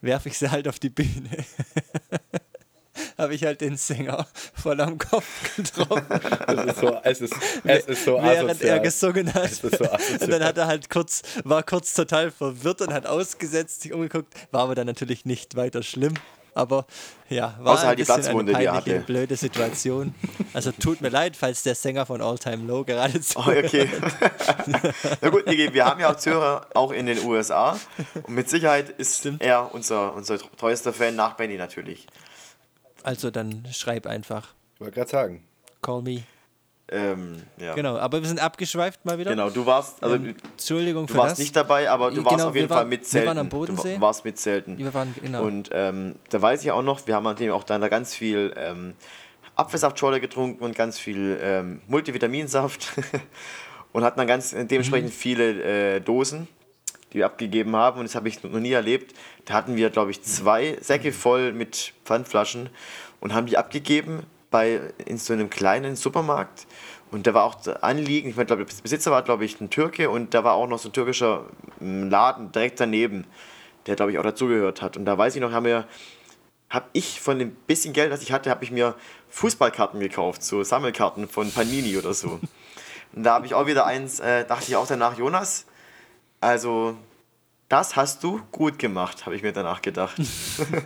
werfe 0.00 0.28
ich 0.28 0.38
sie 0.38 0.50
halt 0.50 0.68
auf 0.68 0.78
die 0.78 0.90
Bühne. 0.90 1.30
habe 3.18 3.34
ich 3.34 3.44
halt 3.44 3.60
den 3.60 3.76
Sänger 3.76 4.26
voll 4.54 4.80
am 4.80 4.98
Kopf 4.98 5.56
getroffen, 5.56 6.06
Es 6.46 6.64
ist 6.64 6.80
so, 6.80 7.00
es 7.02 7.20
ist, 7.20 7.34
es 7.64 7.86
ist 7.86 8.04
so 8.04 8.14
während 8.22 8.50
asozial. 8.50 8.78
er 8.78 8.80
gesungen 8.80 9.34
hat. 9.34 9.50
So 9.50 9.68
und 9.68 10.30
dann 10.30 10.44
hat 10.44 10.58
er 10.58 10.66
halt 10.66 10.90
kurz, 10.90 11.22
war 11.44 11.62
kurz 11.62 11.94
total 11.94 12.30
verwirrt 12.30 12.80
und 12.82 12.92
hat 12.92 13.06
ausgesetzt, 13.06 13.82
sich 13.82 13.92
umgeguckt. 13.92 14.34
War 14.50 14.62
aber 14.62 14.74
dann 14.74 14.86
natürlich 14.86 15.24
nicht 15.24 15.56
weiter 15.56 15.82
schlimm. 15.82 16.14
Aber 16.54 16.84
ja, 17.30 17.56
war 17.60 17.72
Außer 17.74 17.82
ein 17.82 17.88
halt 17.88 17.98
die 18.00 18.04
Platzwunde, 18.04 18.52
die 18.52 18.56
eine 18.56 18.68
peinliche, 18.72 18.96
hatte. 18.98 19.06
blöde 19.06 19.36
Situation. 19.36 20.14
Also 20.52 20.70
tut 20.72 21.00
mir 21.00 21.08
leid, 21.08 21.34
falls 21.36 21.62
der 21.62 21.74
Sänger 21.74 22.04
von 22.04 22.20
All 22.20 22.38
Time 22.38 22.66
Low 22.66 22.84
gerade 22.84 23.14
Oh, 23.18 23.20
zuhört. 23.20 23.64
okay. 23.64 23.88
Na 25.22 25.30
gut, 25.30 25.46
Niki, 25.46 25.72
wir 25.72 25.84
haben 25.86 25.98
ja 26.00 26.10
auch 26.12 26.16
Zuhörer 26.16 26.66
auch 26.74 26.92
in 26.92 27.06
den 27.06 27.24
USA. 27.24 27.78
Und 28.24 28.34
mit 28.34 28.50
Sicherheit 28.50 28.90
ist 28.90 29.20
Stimmt. 29.20 29.40
er 29.42 29.72
unser, 29.74 30.14
unser 30.14 30.38
treuester 30.38 30.92
Fan 30.92 31.16
nach 31.16 31.34
Benny 31.36 31.56
natürlich. 31.56 32.06
Also 33.02 33.30
dann 33.30 33.64
schreib 33.72 34.06
einfach. 34.06 34.48
Ich 34.74 34.80
wollte 34.82 34.94
gerade 34.94 35.10
sagen. 35.10 35.44
Call 35.80 36.02
me. 36.02 36.22
Ähm, 36.92 37.42
ja. 37.58 37.74
Genau, 37.74 37.96
aber 37.96 38.20
wir 38.20 38.28
sind 38.28 38.40
abgeschweift 38.40 39.04
mal 39.04 39.18
wieder. 39.18 39.30
Genau, 39.30 39.50
du 39.50 39.64
warst, 39.66 40.02
also 40.02 40.16
Ähm, 40.16 40.34
Entschuldigung 40.52 41.06
du 41.06 41.14
warst 41.14 41.32
das. 41.32 41.38
nicht 41.38 41.56
dabei, 41.56 41.88
aber 41.90 42.10
du 42.10 42.16
Genau, 42.16 42.30
warst 42.30 42.44
auf 42.44 42.54
jeden 42.54 42.68
wir 42.68 42.74
Fall 42.74 42.82
waren- 42.84 42.88
mit 42.88 43.00
wir 43.00 43.06
Zelten. 43.08 43.28
waren 43.28 43.38
am 43.38 43.48
Bodensee. 43.48 43.94
Du 43.96 44.00
warst 44.00 44.24
mit 44.24 44.38
Zelten. 44.38 44.78
Wir 44.78 44.92
waren, 44.94 45.14
genau. 45.20 45.42
Und 45.44 45.70
ähm, 45.72 46.14
da 46.30 46.40
weiß 46.42 46.62
ich 46.64 46.70
auch 46.70 46.82
noch, 46.82 47.06
wir 47.06 47.14
haben 47.14 47.24
natürlich 47.24 47.52
auch 47.52 47.64
dann 47.64 47.80
da 47.80 47.88
ganz 47.88 48.14
viel 48.14 48.52
ähm, 48.56 48.94
Apfelsaftschorle 49.56 50.20
getrunken 50.20 50.62
und 50.64 50.74
ganz 50.76 50.98
viel 50.98 51.38
ähm, 51.42 51.80
Multivitaminsaft 51.88 52.92
und 53.92 54.04
hatten 54.04 54.18
dann 54.18 54.26
ganz 54.26 54.50
dementsprechend 54.50 55.10
Mhm. 55.10 55.14
viele 55.14 55.96
äh, 55.96 56.00
Dosen, 56.00 56.48
die 57.12 57.18
wir 57.18 57.26
abgegeben 57.26 57.76
haben 57.76 57.98
und 58.00 58.04
das 58.04 58.14
habe 58.14 58.28
ich 58.28 58.42
noch 58.42 58.50
nie 58.60 58.72
erlebt. 58.72 59.14
Da 59.44 59.54
hatten 59.54 59.76
wir, 59.76 59.90
glaube 59.90 60.10
ich, 60.10 60.22
zwei 60.22 60.78
Säcke 60.80 61.12
voll 61.12 61.52
mit 61.52 61.92
Pfandflaschen 62.04 62.70
und 63.20 63.34
haben 63.34 63.46
die 63.46 63.58
abgegeben 63.58 64.22
bei 64.52 64.80
in 65.04 65.18
so 65.18 65.32
einem 65.32 65.50
kleinen 65.50 65.96
Supermarkt. 65.96 66.68
Und 67.10 67.26
da 67.26 67.34
war 67.34 67.44
auch 67.44 67.56
Anliegen, 67.82 68.30
ich 68.30 68.36
meine, 68.36 68.46
der 68.46 68.56
Besitzer 68.56 69.10
war, 69.10 69.22
glaube 69.22 69.44
ich, 69.44 69.60
ein 69.60 69.68
Türke 69.68 70.08
und 70.08 70.32
da 70.32 70.44
war 70.44 70.54
auch 70.54 70.68
noch 70.68 70.78
so 70.78 70.88
ein 70.88 70.92
türkischer 70.92 71.44
mm, 71.80 72.08
Laden 72.08 72.52
direkt 72.52 72.78
daneben, 72.78 73.26
der, 73.86 73.96
glaube 73.96 74.12
ich, 74.12 74.18
auch 74.18 74.22
dazugehört 74.22 74.80
hat. 74.80 74.96
Und 74.96 75.04
da 75.04 75.18
weiß 75.18 75.34
ich 75.34 75.42
noch, 75.42 75.52
haben 75.52 75.66
wir 75.66 75.86
habe 76.70 76.86
ich 76.94 77.20
von 77.20 77.38
dem 77.38 77.54
bisschen 77.54 77.92
Geld, 77.92 78.10
das 78.10 78.22
ich 78.22 78.32
hatte, 78.32 78.48
habe 78.48 78.64
ich 78.64 78.70
mir 78.70 78.94
Fußballkarten 79.28 80.00
gekauft, 80.00 80.42
so 80.42 80.62
Sammelkarten 80.62 81.28
von 81.28 81.52
Panini 81.52 81.98
oder 81.98 82.14
so. 82.14 82.40
Und 83.14 83.24
da 83.24 83.34
habe 83.34 83.44
ich 83.44 83.52
auch 83.52 83.66
wieder 83.66 83.84
eins, 83.84 84.20
äh, 84.20 84.46
dachte 84.46 84.64
ich 84.68 84.76
auch 84.76 84.86
danach, 84.86 85.18
Jonas, 85.18 85.66
also 86.40 86.96
das 87.72 87.96
hast 87.96 88.22
du 88.22 88.38
gut 88.52 88.78
gemacht, 88.78 89.24
habe 89.24 89.34
ich 89.34 89.42
mir 89.42 89.52
danach 89.52 89.80
gedacht. 89.80 90.16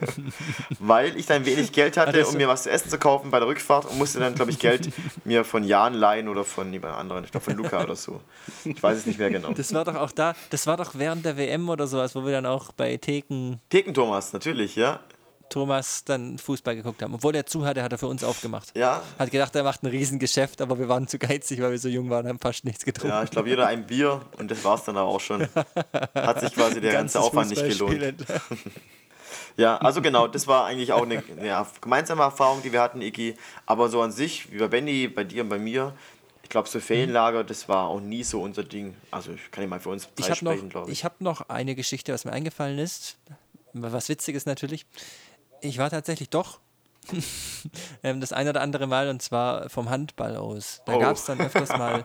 Weil 0.79 1.17
ich 1.17 1.27
dann 1.27 1.45
wenig 1.45 1.73
Geld 1.73 1.97
hatte, 1.97 2.25
um 2.25 2.37
mir 2.37 2.47
was 2.47 2.63
zu 2.63 2.71
essen 2.71 2.89
zu 2.89 2.97
kaufen 2.97 3.33
bei 3.33 3.41
der 3.41 3.49
Rückfahrt 3.49 3.87
und 3.87 3.99
musste 3.99 4.21
dann, 4.21 4.37
glaube 4.37 4.53
ich, 4.53 4.61
Geld 4.61 4.93
mir 5.25 5.45
von 5.45 5.65
Jan 5.65 5.95
leihen 5.95 6.29
oder 6.29 6.45
von 6.45 6.73
jemand 6.73 6.95
anderem, 6.95 7.25
ich 7.25 7.33
glaube 7.33 7.45
von 7.45 7.57
Luca 7.57 7.83
oder 7.83 7.97
so. 7.97 8.21
Ich 8.65 8.81
weiß 8.81 8.99
es 8.99 9.07
nicht 9.07 9.19
mehr 9.19 9.31
genau. 9.31 9.51
Das 9.53 9.75
war 9.75 9.85
doch 9.85 9.97
auch 9.97 10.13
da, 10.13 10.35
das 10.51 10.69
war 10.69 10.77
doch 10.77 10.93
während 10.95 11.25
der 11.25 11.37
WM 11.37 11.69
oder 11.69 11.89
sowas, 11.89 12.15
wo 12.15 12.25
wir 12.25 12.31
dann 12.31 12.47
auch 12.47 12.71
bei 12.71 12.97
Theken 12.99 13.61
Theken 13.69 13.93
Thomas, 13.93 14.33
natürlich, 14.33 14.77
ja. 14.77 15.01
Thomas 15.49 16.05
dann 16.05 16.39
Fußball 16.39 16.77
geguckt 16.77 17.03
haben. 17.03 17.15
Obwohl 17.15 17.35
er 17.35 17.47
zu 17.47 17.65
hatte, 17.65 17.83
hat 17.83 17.93
er 17.93 17.99
für 17.99 18.09
uns 18.09 18.25
aufgemacht. 18.25 18.77
Ja, 18.77 19.03
Hat 19.19 19.31
gedacht, 19.31 19.55
er 19.55 19.63
macht 19.63 19.83
ein 19.83 19.87
Riesengeschäft, 19.87 20.61
aber 20.61 20.79
wir 20.79 20.89
waren 20.89 21.09
zu 21.09 21.19
geizig, 21.19 21.61
weil 21.61 21.71
wir 21.71 21.79
so 21.79 21.89
jung 21.89 22.11
waren 22.11 22.25
und 22.25 22.31
haben 22.31 22.39
fast 22.39 22.65
nichts 22.65 22.85
getrunken. 22.85 23.17
Ja, 23.17 23.23
ich 23.23 23.31
glaube, 23.31 23.49
jeder 23.49 23.67
ein 23.67 23.87
Bier 23.87 24.21
und 24.39 24.51
das 24.51 24.65
war 24.65 24.77
es 24.77 24.85
dann 24.85 24.97
auch 24.97 25.21
schon. 25.21 25.49
Hat 26.15 26.41
sich 26.41 26.55
quasi 26.55 26.81
der 26.81 26.93
ganze 26.93 27.21
Aufwand 27.21 27.51
nicht 27.51 27.63
gelohnt. 27.63 28.25
Ja, 29.57 29.79
also 29.79 30.03
genau, 30.03 30.29
das 30.29 30.47
war 30.47 30.67
eigentlich 30.67 30.93
auch 30.93 31.03
eine 31.03 31.23
ja, 31.43 31.67
gemeinsame 31.81 32.23
Erfahrung, 32.23 32.61
die 32.63 32.73
wir 32.73 32.83
hatten, 32.83 33.01
Iki. 33.01 33.37
Aber 33.65 33.89
so 33.89 34.03
an 34.03 34.13
sich, 34.13 34.53
wie 34.53 34.59
bei 34.59 34.69
Benny, 34.69 35.09
bei 35.09 35.25
dir 35.25 35.43
und 35.45 35.49
bei 35.49 35.59
mir, 35.59 35.95
ich 36.43 36.51
glaube, 36.51 36.69
so 36.69 36.79
Ferienlager, 36.79 37.43
das 37.43 37.69
war 37.69 37.89
auch 37.89 38.01
nie 38.01 38.23
so 38.23 38.43
unser 38.43 38.63
Ding. 38.63 38.95
Also 39.11 39.33
ich 39.33 39.51
kann 39.51 39.65
ja 39.65 39.69
mal 39.69 39.81
für 39.81 39.89
uns 39.89 40.09
Ich 40.19 40.27
habe 40.27 40.37
sprechen, 40.37 40.69
glaube 40.69 40.91
ich. 40.91 40.99
ich 40.99 41.05
hab 41.05 41.21
noch 41.21 41.49
eine 41.49 41.75
Geschichte, 41.75 42.13
was 42.13 42.25
mir 42.25 42.33
eingefallen 42.33 42.79
ist. 42.79 43.17
Was 43.73 44.09
Witziges 44.09 44.47
natürlich. 44.47 44.87
Ich 45.61 45.79
war 45.79 45.91
tatsächlich 45.91 46.31
doch 46.31 46.61
ähm, 48.03 48.21
das 48.21 48.33
ein 48.33 48.49
oder 48.49 48.61
andere 48.63 48.87
Mal 48.87 49.09
und 49.09 49.23
zwar 49.23 49.69
vom 49.71 49.91
Handball 49.91 50.37
aus. 50.37 50.83
Da 50.87 50.95
Oh. 50.95 50.99
gab 50.99 51.17
es 51.17 51.25
dann 51.25 51.41
öfters 51.41 51.69
mal 51.71 52.05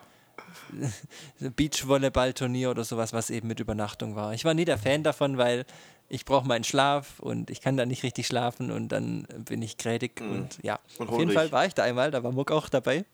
Beachvolleyball-Turnier 1.39 2.69
oder 2.71 2.83
sowas, 2.83 3.13
was 3.13 3.29
eben 3.29 3.47
mit 3.47 3.59
Übernachtung 3.59 4.15
war. 4.15 4.33
Ich 4.33 4.45
war 4.45 4.53
nie 4.53 4.65
der 4.65 4.77
Fan 4.77 5.03
davon, 5.03 5.37
weil 5.37 5.65
ich 6.07 6.25
brauche 6.25 6.47
meinen 6.47 6.63
Schlaf 6.63 7.19
und 7.19 7.49
ich 7.49 7.61
kann 7.61 7.77
da 7.77 7.85
nicht 7.85 8.03
richtig 8.03 8.27
schlafen 8.27 8.71
und 8.71 8.89
dann 8.89 9.27
bin 9.45 9.61
ich 9.61 9.77
grätig 9.77 10.21
und 10.21 10.59
ja. 10.61 10.75
Mhm. 10.75 10.79
Und 10.99 11.09
Auf 11.09 11.19
jeden. 11.19 11.31
Fall 11.31 11.51
war 11.51 11.65
ich 11.65 11.73
da 11.73 11.83
einmal, 11.83 12.11
da 12.11 12.23
war 12.23 12.31
Muck 12.31 12.51
auch 12.51 12.69
dabei, 12.69 13.05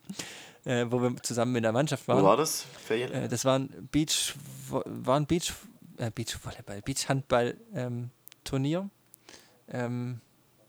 äh, 0.66 0.86
wo 0.90 1.02
wir 1.02 1.16
zusammen 1.24 1.56
in 1.56 1.64
der 1.64 1.72
Mannschaft 1.72 2.08
waren. 2.08 2.22
Wo 2.22 2.26
war 2.28 2.38
das? 2.38 2.66
Ferien? 2.86 3.12
Äh, 3.14 3.28
das 3.30 3.46
war 3.46 3.60
ein 3.60 3.88
Beach, 3.92 4.34
war 4.70 5.16
ein 5.20 5.26
Beach, 5.28 5.54
äh, 5.98 6.12
Beachvolleyball, 6.12 6.82
Beachhandball-Turnier. 6.82 8.90
Ähm, 9.70 10.22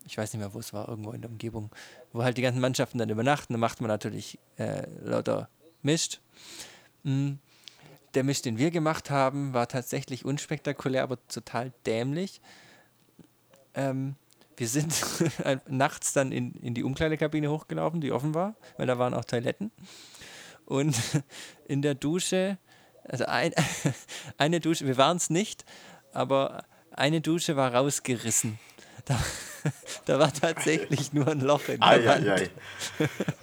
ich 0.09 0.18
weiß 0.18 0.33
nicht 0.33 0.40
mehr, 0.40 0.55
wo 0.55 0.59
es 0.59 0.73
war, 0.73 0.88
irgendwo 0.88 1.12
in 1.12 1.21
der 1.21 1.31
Umgebung, 1.31 1.71
wo 2.12 2.23
halt 2.23 2.37
die 2.37 2.42
ganzen 2.42 2.61
Mannschaften 2.61 2.99
dann 2.99 3.11
übernachten. 3.11 3.53
Da 3.53 3.59
macht 3.59 3.81
man 3.81 3.88
natürlich 3.88 4.38
äh, 4.57 4.83
lauter 5.03 5.49
Mist. 5.83 6.21
Mm, 7.03 7.33
Der 8.14 8.25
Mist, 8.25 8.47
den 8.47 8.57
wir 8.59 8.71
gemacht 8.71 9.11
haben, 9.11 9.53
war 9.53 9.68
tatsächlich 9.68 10.25
unspektakulär, 10.25 11.03
aber 11.03 11.18
total 11.29 11.73
dämlich. 11.87 12.40
Ähm, 13.75 14.16
wir 14.57 14.68
sind 14.68 14.92
nachts 15.68 16.14
dann 16.14 16.33
in, 16.33 16.55
in 16.55 16.75
die 16.75 16.83
Umkleidekabine 16.83 17.51
hochgelaufen, 17.51 18.01
die 18.01 18.11
offen 18.12 18.35
war, 18.35 18.57
weil 18.77 18.87
da 18.87 18.99
waren 18.99 19.14
auch 19.14 19.25
Toiletten. 19.25 19.71
Und 20.64 20.97
in 21.68 21.83
der 21.83 21.94
Dusche, 21.94 22.59
also 23.05 23.27
ein, 23.27 23.53
eine 24.38 24.61
Dusche, 24.61 24.87
wir 24.87 24.97
waren 24.97 25.18
es 25.18 25.31
nicht, 25.31 25.64
aber 26.12 26.64
eine 26.90 27.21
Dusche 27.21 27.57
war 27.57 27.75
rausgerissen. 27.75 28.59
Da, 29.05 29.18
da 30.07 30.18
war 30.18 30.33
tatsächlich 30.33 31.12
nur 31.12 31.29
ein 31.29 31.40
Loch 31.40 31.68
in 31.68 31.81
der 31.81 32.07
Wand. 32.07 32.27
Eieiei. 32.29 32.51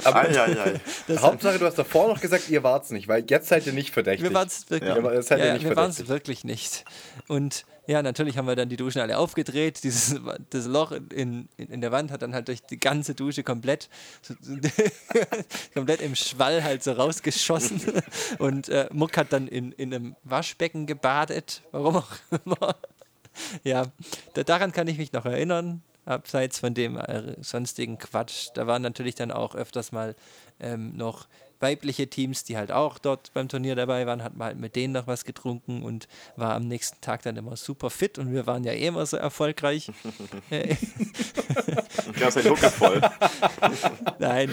Aber 0.03 0.19
Eieiei. 0.29 0.79
Hauptsache, 1.17 1.59
du 1.59 1.65
hast 1.65 1.77
davor 1.77 2.07
noch 2.07 2.21
gesagt, 2.21 2.49
ihr 2.49 2.63
wart's 2.63 2.91
nicht, 2.91 3.07
weil 3.07 3.23
jetzt 3.29 3.47
seid 3.47 3.65
ihr 3.67 3.73
nicht 3.73 3.91
verdächtig. 3.91 4.23
Wir 4.29 4.33
waren 4.33 4.47
es 4.47 4.69
wirklich, 4.69 4.89
Ja, 4.89 4.97
ihr 4.97 5.45
ja, 5.45 5.53
nicht 5.53 5.63
wir 5.65 5.75
waren's 5.75 6.07
wirklich 6.07 6.43
nicht. 6.43 6.85
Und 7.27 7.65
ja, 7.87 8.01
natürlich 8.01 8.37
haben 8.37 8.47
wir 8.47 8.55
dann 8.55 8.69
die 8.69 8.77
Duschen 8.77 8.99
alle 9.01 9.17
aufgedreht. 9.17 9.83
Dieses 9.83 10.19
das 10.49 10.65
Loch 10.65 10.91
in, 10.91 11.47
in, 11.57 11.67
in 11.69 11.81
der 11.81 11.91
Wand 11.91 12.11
hat 12.11 12.23
dann 12.23 12.33
halt 12.33 12.47
durch 12.47 12.61
die 12.63 12.79
ganze 12.79 13.13
Dusche 13.13 13.43
komplett, 13.43 13.89
so- 14.23 14.33
komplett 15.73 16.01
im 16.01 16.15
Schwall 16.15 16.63
halt 16.63 16.83
so 16.83 16.93
rausgeschossen. 16.93 17.81
Und 18.39 18.69
äh, 18.69 18.87
Muck 18.91 19.17
hat 19.17 19.31
dann 19.33 19.47
in, 19.47 19.71
in 19.73 19.93
einem 19.93 20.15
Waschbecken 20.23 20.87
gebadet, 20.87 21.61
warum 21.71 21.97
auch 21.97 22.07
immer. 22.45 22.75
Ja, 23.63 23.85
da, 24.33 24.43
daran 24.43 24.71
kann 24.71 24.87
ich 24.87 24.97
mich 24.97 25.11
noch 25.13 25.25
erinnern. 25.25 25.83
Abseits 26.05 26.59
von 26.59 26.73
dem 26.73 26.97
äh, 26.97 27.35
sonstigen 27.41 27.97
Quatsch. 27.97 28.49
Da 28.53 28.67
waren 28.67 28.81
natürlich 28.81 29.15
dann 29.15 29.31
auch 29.31 29.55
öfters 29.55 29.91
mal 29.91 30.15
ähm, 30.59 30.95
noch 30.95 31.27
weibliche 31.59 32.07
Teams, 32.07 32.43
die 32.43 32.57
halt 32.57 32.71
auch 32.71 32.97
dort 32.97 33.33
beim 33.33 33.47
Turnier 33.47 33.75
dabei 33.75 34.05
waren, 34.05 34.23
hat 34.23 34.35
man 34.35 34.47
halt 34.47 34.59
mit 34.59 34.75
denen 34.75 34.93
noch 34.93 35.07
was 35.07 35.25
getrunken 35.25 35.83
und 35.83 36.07
war 36.35 36.53
am 36.53 36.67
nächsten 36.67 36.99
Tag 37.01 37.23
dann 37.23 37.37
immer 37.37 37.55
super 37.55 37.89
fit 37.89 38.19
und 38.19 38.31
wir 38.31 38.45
waren 38.45 38.63
ja 38.63 38.73
eh 38.73 38.87
immer 38.87 39.05
so 39.05 39.17
erfolgreich. 39.17 39.91
ich 40.49 40.77
glaube, 42.13 42.31
sein 42.31 42.49
Hucke 42.49 42.69
voll. 42.69 43.01
Nein, 44.19 44.51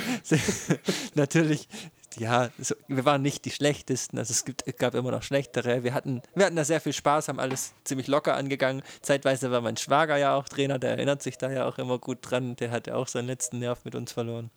natürlich, 1.14 1.68
ja, 2.16 2.50
so, 2.58 2.74
wir 2.88 3.04
waren 3.04 3.22
nicht 3.22 3.44
die 3.44 3.50
schlechtesten, 3.50 4.18
also 4.18 4.32
es, 4.32 4.44
gibt, 4.44 4.66
es 4.66 4.76
gab 4.76 4.94
immer 4.94 5.10
noch 5.10 5.22
schlechtere. 5.22 5.84
Wir 5.84 5.94
hatten, 5.94 6.22
wir 6.34 6.46
hatten 6.46 6.56
da 6.56 6.64
sehr 6.64 6.80
viel 6.80 6.92
Spaß, 6.92 7.28
haben 7.28 7.40
alles 7.40 7.72
ziemlich 7.84 8.08
locker 8.08 8.34
angegangen. 8.34 8.82
Zeitweise 9.00 9.50
war 9.50 9.60
mein 9.60 9.76
Schwager 9.76 10.16
ja 10.16 10.34
auch 10.34 10.48
Trainer, 10.48 10.78
der 10.78 10.90
erinnert 10.90 11.22
sich 11.22 11.38
da 11.38 11.50
ja 11.50 11.66
auch 11.66 11.78
immer 11.78 11.98
gut 11.98 12.18
dran, 12.22 12.56
der 12.56 12.70
hat 12.70 12.86
ja 12.86 12.94
auch 12.94 13.08
seinen 13.08 13.26
letzten 13.26 13.58
Nerv 13.58 13.84
mit 13.84 13.94
uns 13.94 14.12
verloren. 14.12 14.50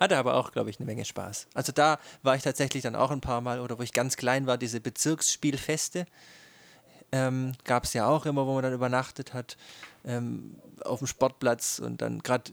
Hatte 0.00 0.16
aber 0.16 0.34
auch, 0.34 0.52
glaube 0.52 0.70
ich, 0.70 0.78
eine 0.78 0.86
Menge 0.86 1.04
Spaß. 1.04 1.48
Also 1.54 1.72
da 1.72 1.98
war 2.22 2.36
ich 2.36 2.42
tatsächlich 2.42 2.82
dann 2.82 2.96
auch 2.96 3.10
ein 3.10 3.20
paar 3.20 3.40
Mal, 3.40 3.60
oder 3.60 3.78
wo 3.78 3.82
ich 3.82 3.92
ganz 3.92 4.16
klein 4.16 4.46
war, 4.46 4.58
diese 4.58 4.80
Bezirksspielfeste. 4.80 6.06
Ähm, 7.12 7.52
Gab 7.64 7.84
es 7.84 7.92
ja 7.92 8.06
auch 8.06 8.26
immer, 8.26 8.46
wo 8.46 8.54
man 8.54 8.62
dann 8.62 8.72
übernachtet 8.72 9.34
hat, 9.34 9.56
ähm, 10.04 10.56
auf 10.84 10.98
dem 10.98 11.06
Sportplatz 11.06 11.78
und 11.78 12.02
dann 12.02 12.20
gerade 12.20 12.52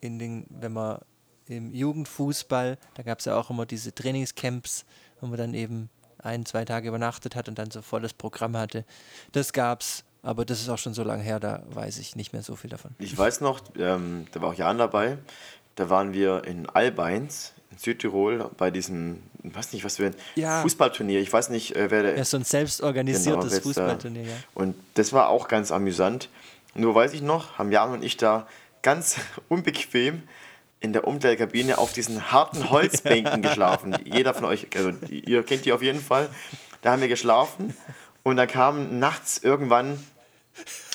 in 0.00 0.18
den, 0.18 0.46
wenn 0.48 0.72
man 0.72 1.00
im 1.50 1.74
Jugendfußball, 1.74 2.78
da 2.94 3.02
gab 3.02 3.18
es 3.18 3.24
ja 3.24 3.36
auch 3.36 3.50
immer 3.50 3.66
diese 3.66 3.94
Trainingscamps, 3.94 4.84
wo 5.20 5.26
man 5.26 5.38
dann 5.38 5.54
eben 5.54 5.90
ein, 6.18 6.44
zwei 6.46 6.64
Tage 6.64 6.88
übernachtet 6.88 7.34
hat 7.34 7.48
und 7.48 7.58
dann 7.58 7.70
so 7.70 7.82
volles 7.82 8.12
Programm 8.12 8.56
hatte. 8.56 8.84
Das 9.32 9.52
gab's, 9.52 10.04
aber 10.22 10.44
das 10.44 10.60
ist 10.60 10.68
auch 10.68 10.78
schon 10.78 10.94
so 10.94 11.02
lange 11.02 11.22
her, 11.22 11.40
da 11.40 11.62
weiß 11.70 11.98
ich 11.98 12.16
nicht 12.16 12.32
mehr 12.32 12.42
so 12.42 12.56
viel 12.56 12.70
davon. 12.70 12.92
Ich 12.98 13.16
weiß 13.16 13.40
noch, 13.40 13.60
ähm, 13.78 14.26
da 14.32 14.42
war 14.42 14.50
auch 14.50 14.54
Jan 14.54 14.78
dabei, 14.78 15.18
da 15.76 15.88
waren 15.88 16.12
wir 16.12 16.44
in 16.44 16.68
Albeins, 16.68 17.54
in 17.70 17.78
Südtirol, 17.78 18.50
bei 18.56 18.70
diesem, 18.70 19.22
weiß 19.42 19.72
nicht, 19.72 19.84
was 19.84 19.96
für 19.96 20.06
ein 20.06 20.16
ja. 20.34 20.62
Fußballturnier. 20.62 21.20
Ich 21.20 21.32
weiß 21.32 21.48
nicht, 21.50 21.74
äh, 21.76 21.90
wer 21.90 22.02
der. 22.02 22.16
Ja, 22.18 22.24
so 22.24 22.36
ein 22.36 22.44
selbstorganisiertes 22.44 23.50
genau, 23.50 23.62
Fußballturnier, 23.62 24.24
ja. 24.24 24.36
Und 24.54 24.74
das 24.94 25.12
war 25.12 25.28
auch 25.28 25.48
ganz 25.48 25.72
amüsant. 25.72 26.28
Nur 26.74 26.94
weiß 26.94 27.14
ich 27.14 27.22
noch, 27.22 27.58
haben 27.58 27.72
Jan 27.72 27.92
und 27.92 28.04
ich 28.04 28.16
da 28.16 28.46
ganz 28.82 29.16
unbequem 29.48 30.22
in 30.80 30.92
der 30.92 31.06
Umkleidekabine 31.06 31.78
auf 31.78 31.92
diesen 31.92 32.32
harten 32.32 32.70
Holzbänken 32.70 33.42
geschlafen. 33.42 33.96
Jeder 34.04 34.34
von 34.34 34.44
euch, 34.44 34.68
also 34.74 34.92
ihr 35.08 35.42
kennt 35.42 35.64
die 35.64 35.72
auf 35.72 35.82
jeden 35.82 36.00
Fall. 36.00 36.28
Da 36.82 36.92
haben 36.92 37.02
wir 37.02 37.08
geschlafen 37.08 37.76
und 38.22 38.36
da 38.36 38.46
kam 38.46 38.98
nachts 38.98 39.38
irgendwann 39.38 40.02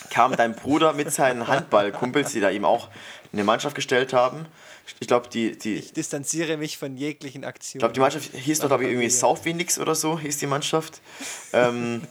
kam 0.10 0.36
dein 0.36 0.56
Bruder 0.56 0.94
mit 0.94 1.12
seinen 1.12 1.48
Handballkumpels, 1.48 2.32
die 2.32 2.40
da 2.40 2.50
ihm 2.50 2.64
auch 2.64 2.90
eine 3.34 3.44
Mannschaft 3.44 3.76
gestellt 3.76 4.14
haben. 4.14 4.46
Ich 5.00 5.08
glaube, 5.08 5.28
die, 5.30 5.58
die. 5.58 5.76
Ich 5.76 5.94
distanziere 5.94 6.58
mich 6.58 6.78
von 6.78 6.96
jeglichen 6.96 7.44
Aktionen. 7.44 7.80
Ich 7.80 7.82
glaube, 7.82 7.94
die 7.94 8.00
Mannschaft 8.00 8.32
hieß 8.34 8.60
doch, 8.60 8.68
glaube 8.68 8.84
ich, 8.84 8.92
irgendwie 8.92 9.10
South 9.10 9.40
Phoenix 9.40 9.80
oder 9.80 9.96
so, 9.96 10.20
hieß 10.20 10.38
die 10.38 10.48
Mannschaft. 10.48 11.02
ähm, 11.54 12.04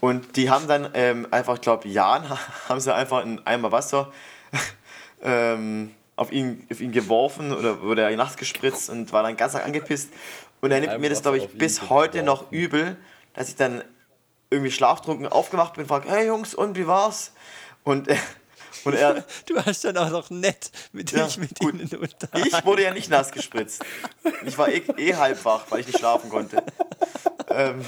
und 0.00 0.36
die 0.36 0.50
haben 0.50 0.66
dann 0.66 0.88
ähm, 0.94 1.28
einfach, 1.30 1.56
ich 1.56 1.60
glaube, 1.60 1.88
Jan 1.88 2.24
haben 2.68 2.80
sie 2.80 2.94
einfach 2.94 3.24
in 3.24 3.44
Eimer 3.46 3.70
Wasser 3.70 4.12
ähm, 5.22 5.94
auf, 6.16 6.32
ihn, 6.32 6.66
auf 6.70 6.80
ihn 6.80 6.92
geworfen 6.92 7.52
oder 7.52 7.82
wurde 7.82 8.02
er 8.02 8.16
nachts 8.16 8.36
gespritzt 8.36 8.90
und 8.90 9.12
war 9.12 9.22
dann 9.22 9.36
ganz 9.36 9.54
angepisst. 9.54 10.10
Und 10.60 10.70
er 10.70 10.80
nimmt 10.80 11.00
mir 11.00 11.10
das, 11.10 11.22
glaube 11.22 11.38
ich, 11.38 11.48
bis 11.48 11.90
heute 11.90 12.22
noch 12.22 12.52
übel, 12.52 12.96
dass 13.34 13.48
ich 13.48 13.56
dann 13.56 13.82
irgendwie 14.50 14.70
schlaftrunken 14.70 15.26
aufgewacht 15.26 15.74
bin 15.74 15.82
und 15.82 15.88
frage, 15.88 16.10
hey 16.10 16.26
Jungs, 16.26 16.54
und 16.54 16.76
wie 16.76 16.86
war's? 16.86 17.32
Und 17.82 18.08
äh, 18.08 18.16
und 18.84 18.94
er, 18.94 19.24
du 19.46 19.64
hast 19.64 19.84
dann 19.84 19.96
auch 19.96 20.10
noch 20.10 20.30
nett 20.30 20.70
mit 20.92 21.12
ja, 21.12 21.26
ich 21.26 21.38
mit 21.38 21.58
gut. 21.58 21.74
ihnen 21.74 21.88
unterhalten. 21.88 22.48
Ich 22.48 22.64
wurde 22.64 22.82
ja 22.82 22.92
nicht 22.92 23.10
nass 23.10 23.32
gespritzt. 23.32 23.84
Ich 24.44 24.56
war 24.58 24.68
eh, 24.68 24.82
eh 24.96 25.14
halb 25.14 25.44
wach, 25.44 25.64
weil 25.70 25.80
ich 25.80 25.86
nicht 25.86 25.98
schlafen 25.98 26.30
konnte. 26.30 26.62
Ähm, 27.54 27.84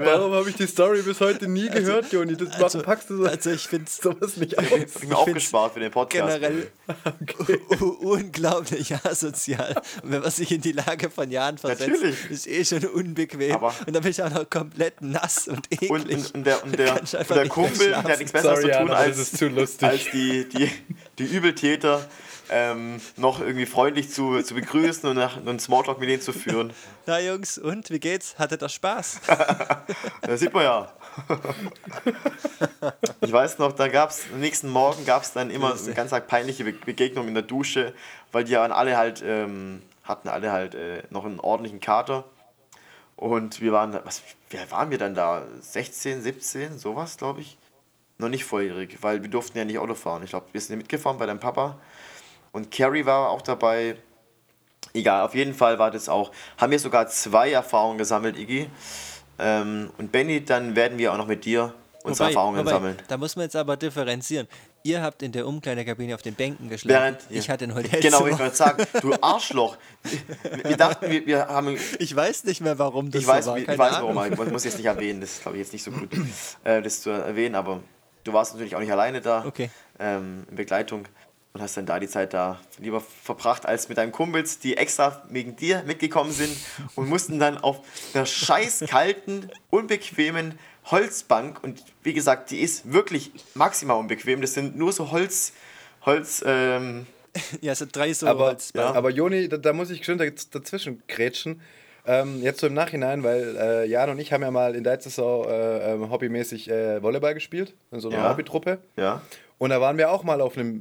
Warum 0.00 0.32
habe 0.32 0.50
ich 0.50 0.56
die 0.56 0.66
Story 0.66 1.02
bis 1.02 1.20
heute 1.20 1.48
nie 1.48 1.68
also, 1.70 1.82
gehört, 1.82 2.12
Joni? 2.12 2.36
Das 2.36 2.62
also, 2.62 2.82
packst 2.82 3.10
du 3.10 3.18
so, 3.18 3.24
also 3.24 3.50
ich 3.50 3.66
finde 3.66 3.90
sowas 3.90 4.36
nicht 4.36 4.58
aus. 4.58 4.64
Ich 4.64 4.94
habe 4.94 5.06
mir 5.06 5.16
aufgespart 5.16 5.74
für 5.74 5.80
den 5.80 5.90
Podcast. 5.90 6.40
Generell 6.40 6.70
okay. 7.22 7.60
unglaublich 8.00 8.94
asozial. 9.04 9.80
Und 10.02 10.12
wenn 10.12 10.20
man 10.20 10.30
sich 10.30 10.52
in 10.52 10.60
die 10.60 10.72
Lage 10.72 11.10
von 11.10 11.30
Jahren 11.30 11.58
versetzt, 11.58 11.88
Natürlich. 11.88 12.30
ist 12.30 12.46
eh 12.46 12.64
schon 12.64 12.84
unbequem. 12.86 13.52
Aber 13.52 13.74
und 13.86 13.94
dann 13.94 14.02
bin 14.02 14.10
ich 14.10 14.22
auch 14.22 14.30
noch 14.30 14.48
komplett 14.50 15.00
nass 15.02 15.48
und 15.48 15.66
eklig. 15.72 15.90
Und, 15.90 16.10
und, 16.10 16.34
und 16.34 16.46
der, 16.46 16.64
und 16.64 16.78
der, 16.78 17.00
und 17.00 17.30
der 17.30 17.48
Kumpel, 17.48 17.88
der 17.88 18.02
hat 18.02 18.18
nichts 18.18 18.32
Besseres 18.32 18.60
zu 18.60 18.66
tun, 18.66 18.88
Jan, 18.88 18.90
als, 18.90 19.82
als 19.82 20.04
die, 20.12 20.48
die, 20.48 20.70
die 21.18 21.24
Übeltäter 21.24 22.06
ähm, 22.50 23.00
noch 23.16 23.40
irgendwie 23.40 23.66
freundlich 23.66 24.10
zu, 24.10 24.42
zu 24.42 24.54
begrüßen 24.54 25.08
und 25.08 25.16
nach, 25.16 25.36
einen 25.36 25.60
Smalltalk 25.60 26.00
mit 26.00 26.08
denen 26.08 26.20
zu 26.20 26.32
führen. 26.32 26.72
Na 27.06 27.20
Jungs, 27.20 27.58
und 27.58 27.90
wie 27.90 28.00
geht's? 28.00 28.38
Hattet 28.38 28.62
ihr 28.62 28.68
Spaß? 28.68 29.20
das 30.22 30.40
sieht 30.40 30.52
man 30.52 30.64
ja. 30.64 30.92
ich 33.20 33.32
weiß 33.32 33.58
noch, 33.58 33.72
da 33.72 33.86
gab 33.88 34.10
es, 34.10 34.24
am 34.32 34.40
nächsten 34.40 34.68
Morgen 34.68 35.04
gab 35.06 35.22
es 35.22 35.32
dann 35.32 35.50
immer 35.50 35.74
eine 35.74 35.94
ganz 35.94 36.10
peinliche 36.26 36.64
Begegnung 36.64 37.28
in 37.28 37.34
der 37.34 37.44
Dusche, 37.44 37.94
weil 38.32 38.44
die 38.44 38.54
waren 38.54 38.72
alle 38.72 38.96
halt, 38.96 39.22
ähm, 39.24 39.82
hatten 40.02 40.28
alle 40.28 40.50
halt 40.50 40.74
äh, 40.74 41.04
noch 41.10 41.24
einen 41.24 41.38
ordentlichen 41.38 41.80
Kater. 41.80 42.24
Und 43.14 43.60
wir 43.60 43.72
waren, 43.72 43.96
was, 44.04 44.22
wer 44.48 44.70
waren 44.70 44.90
wir 44.90 44.98
dann 44.98 45.14
da? 45.14 45.44
16, 45.60 46.22
17, 46.22 46.78
sowas, 46.78 47.16
glaube 47.16 47.42
ich. 47.42 47.58
Noch 48.18 48.28
nicht 48.28 48.44
volljährig, 48.44 48.98
weil 49.02 49.22
wir 49.22 49.30
durften 49.30 49.56
ja 49.56 49.64
nicht 49.64 49.78
Auto 49.78 49.94
fahren. 49.94 50.22
Ich 50.24 50.30
glaube, 50.30 50.46
wir 50.52 50.60
sind 50.60 50.78
mitgefahren 50.78 51.16
bei 51.18 51.26
deinem 51.26 51.40
Papa. 51.40 51.78
Und 52.52 52.70
Carrie 52.70 53.06
war 53.06 53.30
auch 53.30 53.42
dabei. 53.42 53.96
Egal, 54.92 55.22
auf 55.22 55.34
jeden 55.34 55.54
Fall 55.54 55.78
war 55.78 55.90
das 55.90 56.08
auch. 56.08 56.32
Haben 56.56 56.72
wir 56.72 56.78
sogar 56.78 57.06
zwei 57.08 57.52
Erfahrungen 57.52 57.98
gesammelt, 57.98 58.36
Iggy. 58.36 58.68
Ähm, 59.38 59.90
und 59.98 60.10
Benny, 60.12 60.44
dann 60.44 60.74
werden 60.74 60.98
wir 60.98 61.12
auch 61.12 61.16
noch 61.16 61.26
mit 61.26 61.44
dir 61.44 61.74
unsere 62.02 62.26
wobei, 62.26 62.32
Erfahrungen 62.32 62.60
wobei, 62.60 62.70
sammeln. 62.70 62.96
Da 63.08 63.16
muss 63.16 63.36
man 63.36 63.44
jetzt 63.44 63.56
aber 63.56 63.76
differenzieren. 63.76 64.48
Ihr 64.82 65.02
habt 65.02 65.22
in 65.22 65.32
der 65.32 65.46
Umkleidekabine 65.46 66.14
auf 66.14 66.22
den 66.22 66.34
Bänken 66.34 66.70
geschlafen. 66.70 67.18
Während, 67.20 67.20
ich 67.28 67.50
hatte 67.50 67.64
ein 67.64 67.74
Hotel. 67.74 68.00
Genau, 68.00 68.26
ich 68.26 68.38
wollte 68.38 68.56
sagen, 68.56 68.84
du 69.02 69.12
Arschloch. 69.20 69.76
Wir 70.64 70.76
dachten, 70.76 71.10
wir, 71.10 71.26
wir 71.26 71.48
haben. 71.48 71.76
Ich 71.98 72.16
weiß 72.16 72.44
nicht 72.44 72.62
mehr, 72.62 72.78
warum 72.78 73.10
das 73.10 73.20
ich 73.20 73.28
weiß, 73.28 73.44
so 73.44 73.50
war. 73.50 73.58
Ich 73.58 73.68
weiß, 73.68 73.78
warum. 74.00 74.32
Ich 74.32 74.52
muss 74.52 74.64
jetzt 74.64 74.78
nicht 74.78 74.86
erwähnen. 74.86 75.20
Das 75.20 75.32
ist, 75.32 75.42
glaube 75.42 75.58
ich, 75.58 75.64
jetzt 75.64 75.72
nicht 75.74 75.84
so 75.84 75.90
gut, 75.90 76.08
äh, 76.64 76.80
das 76.80 77.02
zu 77.02 77.10
erwähnen. 77.10 77.54
Aber 77.54 77.80
du 78.24 78.32
warst 78.32 78.54
natürlich 78.54 78.74
auch 78.74 78.80
nicht 78.80 78.92
alleine 78.92 79.20
da. 79.20 79.44
Okay. 79.44 79.70
Ähm, 79.98 80.46
in 80.48 80.56
Begleitung 80.56 81.04
und 81.52 81.60
hast 81.60 81.76
dann 81.76 81.86
da 81.86 81.98
die 81.98 82.08
Zeit 82.08 82.32
da 82.32 82.60
lieber 82.78 83.00
verbracht 83.00 83.66
als 83.66 83.88
mit 83.88 83.98
deinen 83.98 84.12
Kumpels, 84.12 84.58
die 84.58 84.76
extra 84.76 85.22
wegen 85.30 85.56
dir 85.56 85.82
mitgekommen 85.84 86.32
sind 86.32 86.56
und 86.94 87.08
mussten 87.08 87.38
dann 87.38 87.58
auf 87.58 87.80
einer 88.14 88.26
scheiß 88.26 88.84
kalten, 88.88 89.50
unbequemen 89.68 90.58
Holzbank 90.86 91.62
und 91.62 91.82
wie 92.02 92.12
gesagt, 92.12 92.50
die 92.50 92.60
ist 92.60 92.92
wirklich 92.92 93.32
maximal 93.54 93.98
unbequem. 93.98 94.40
Das 94.40 94.54
sind 94.54 94.76
nur 94.76 94.92
so 94.92 95.10
Holz, 95.10 95.52
Holz, 96.02 96.42
ähm, 96.46 97.06
ja, 97.60 97.74
so 97.74 97.86
drei 97.90 98.12
so 98.12 98.26
aber, 98.26 98.46
Holzbank. 98.46 98.96
Aber 98.96 99.10
Joni, 99.10 99.48
da, 99.48 99.56
da, 99.56 99.72
muss 99.72 99.90
ich 99.90 100.04
schön 100.04 100.18
dazwischen 100.18 101.02
grätschen. 101.06 101.60
Ähm, 102.06 102.40
jetzt 102.42 102.60
so 102.60 102.66
im 102.66 102.74
Nachhinein, 102.74 103.22
weil 103.22 103.56
äh, 103.56 103.86
Jan 103.86 104.10
und 104.10 104.18
ich 104.18 104.32
haben 104.32 104.42
ja 104.42 104.50
mal 104.50 104.74
in 104.74 104.84
der 104.84 105.00
Saison 105.00 105.46
äh, 105.46 105.94
äh, 105.94 105.98
hobbymäßig 106.08 106.70
äh, 106.70 107.02
Volleyball 107.02 107.34
gespielt, 107.34 107.74
in 107.90 108.00
so 108.00 108.08
einer 108.08 108.18
ja. 108.18 108.30
Hobbytruppe. 108.30 108.78
Ja. 108.96 109.20
Und 109.60 109.68
da 109.68 109.78
waren 109.78 109.98
wir 109.98 110.10
auch 110.10 110.24
mal 110.24 110.40
auf 110.40 110.56
einem, 110.56 110.80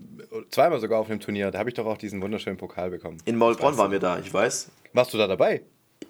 zweimal 0.52 0.80
sogar 0.80 1.02
auf 1.02 1.10
einem 1.10 1.20
Turnier. 1.20 1.52
Da 1.52 1.60
habe 1.60 1.70
ich 1.70 1.76
doch 1.76 1.86
auch 1.86 1.98
diesen 1.98 2.22
wunderschönen 2.22 2.56
Pokal 2.56 2.90
bekommen. 2.90 3.18
In 3.26 3.36
Maulbronn 3.36 3.78
waren 3.78 3.92
wir 3.92 4.00
da, 4.00 4.20
ich 4.20 4.34
weiß. 4.34 4.72
Warst 4.94 5.14
du 5.14 5.18
da 5.18 5.28
dabei? 5.28 5.64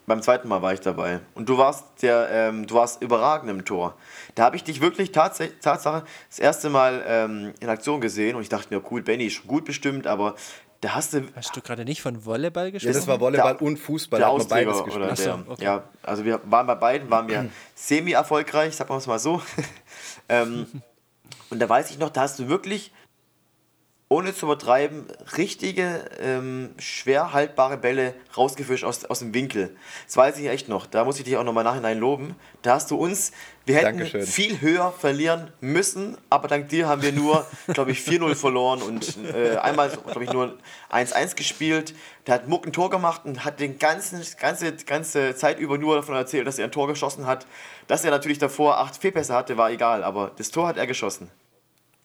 Beim 0.06 0.22
zweiten 0.22 0.48
Mal 0.48 0.62
war 0.62 0.72
ich 0.72 0.80
dabei. 0.80 1.20
Und 1.34 1.50
du 1.50 1.58
warst 1.58 1.84
der, 2.04 2.30
ähm, 2.32 2.68
du 2.68 2.76
warst 2.76 3.02
überragend 3.02 3.50
im 3.50 3.66
Tor. 3.66 3.96
Da 4.36 4.44
habe 4.44 4.56
ich 4.56 4.64
dich 4.64 4.82
wirklich 4.82 5.12
tats 5.12 5.42
Tatsache 5.62 6.04
das 6.30 6.38
erste 6.38 6.70
Mal 6.70 7.04
ähm, 7.08 7.54
in 7.60 7.70
Aktion 7.70 8.02
gesehen 8.02 8.36
und 8.36 8.44
ich 8.44 8.50
dachte 8.50 8.72
mir, 8.72 8.84
cool, 8.92 9.02
Benny 9.02 9.26
ist 9.26 9.34
schon 9.34 9.48
gut 9.48 9.66
bestimmt, 9.66 10.06
aber 10.06 10.36
da 10.82 10.94
hast 10.94 11.14
du. 11.14 11.24
Hast 11.36 11.56
du 11.56 11.62
gerade 11.62 11.86
nicht 11.86 12.04
von 12.04 12.24
Volleyball 12.24 12.72
gesprochen? 12.72 12.94
Ja, 12.94 13.00
das 13.00 13.08
war 13.08 13.20
Volleyball 13.20 13.58
der, 13.58 13.62
und 13.64 13.78
Fußball. 13.78 14.20
Der 14.20 14.46
beides 14.48 14.84
gespielt. 14.84 14.96
Oder 14.96 15.16
der, 15.16 15.44
okay. 15.48 15.64
Ja, 15.64 15.84
also 16.04 16.24
wir 16.24 16.40
waren 16.46 16.68
bei 16.68 16.76
beiden, 16.76 17.10
waren 17.10 17.28
wir 17.28 17.50
semi-erfolgreich, 17.74 18.76
sagen 18.76 18.92
wir 18.92 18.98
es 18.98 19.08
mal 19.08 19.18
so. 19.18 19.42
ähm, 20.30 20.68
und 21.50 21.60
da 21.60 21.68
weiß 21.68 21.92
ich 21.92 21.98
noch, 21.98 22.10
da 22.10 22.22
hast 22.22 22.40
du 22.40 22.48
wirklich 22.48 22.92
ohne 24.12 24.34
zu 24.34 24.48
übertreiben, 24.48 25.06
richtige, 25.38 26.04
ähm, 26.20 26.72
schwer 26.80 27.32
haltbare 27.32 27.78
Bälle 27.78 28.16
rausgefischt 28.36 28.84
aus, 28.84 29.06
aus 29.06 29.20
dem 29.20 29.36
Winkel. 29.36 29.76
Das 30.08 30.18
weiß 30.18 30.40
ich 30.40 30.48
echt 30.48 30.68
noch. 30.68 30.88
Da 30.88 31.06
muss 31.06 31.20
ich 31.20 31.26
dich 31.26 31.38
auch 31.38 31.44
nochmal 31.44 31.64
nachhinein 31.64 32.00
loben. 32.00 32.36
Da 32.64 32.74
hast 32.74 32.90
du 32.90 32.98
uns, 32.98 33.32
wir 33.68 33.76
hätten 33.76 34.00
Dankeschön. 34.00 34.24
viel 34.24 34.62
höher 34.62 34.92
verlieren 34.92 35.52
müssen, 35.62 36.18
aber 36.32 36.48
dank 36.48 36.70
dir 36.70 36.88
haben 36.88 37.04
wir 37.04 37.12
nur, 37.12 37.46
glaube 37.68 37.92
ich, 37.92 38.00
4-0 38.00 38.34
verloren 38.34 38.82
und 38.82 39.16
äh, 39.32 39.58
einmal, 39.58 39.90
glaube 39.92 40.24
ich, 40.24 40.34
nur 40.34 40.58
1-1 40.92 41.36
gespielt. 41.36 41.94
Der 42.26 42.34
hat 42.34 42.48
Muck 42.48 42.66
ein 42.66 42.74
Tor 42.74 42.90
gemacht 42.90 43.22
und 43.26 43.46
hat 43.46 43.60
den 43.60 43.78
ganzen, 43.78 44.26
ganze, 44.40 44.76
ganze 44.76 45.36
Zeit 45.36 45.60
über 45.60 45.78
nur 45.78 45.98
davon 45.98 46.16
erzählt, 46.16 46.48
dass 46.48 46.58
er 46.58 46.66
ein 46.66 46.72
Tor 46.72 46.88
geschossen 46.88 47.28
hat. 47.28 47.46
Dass 47.86 48.04
er 48.04 48.10
natürlich 48.10 48.40
davor 48.40 48.80
acht 48.80 48.98
Fehlpässe 48.98 49.36
hatte, 49.36 49.56
war 49.56 49.70
egal, 49.70 50.04
aber 50.04 50.32
das 50.36 50.50
Tor 50.50 50.68
hat 50.68 50.78
er 50.78 50.88
geschossen. 50.88 51.30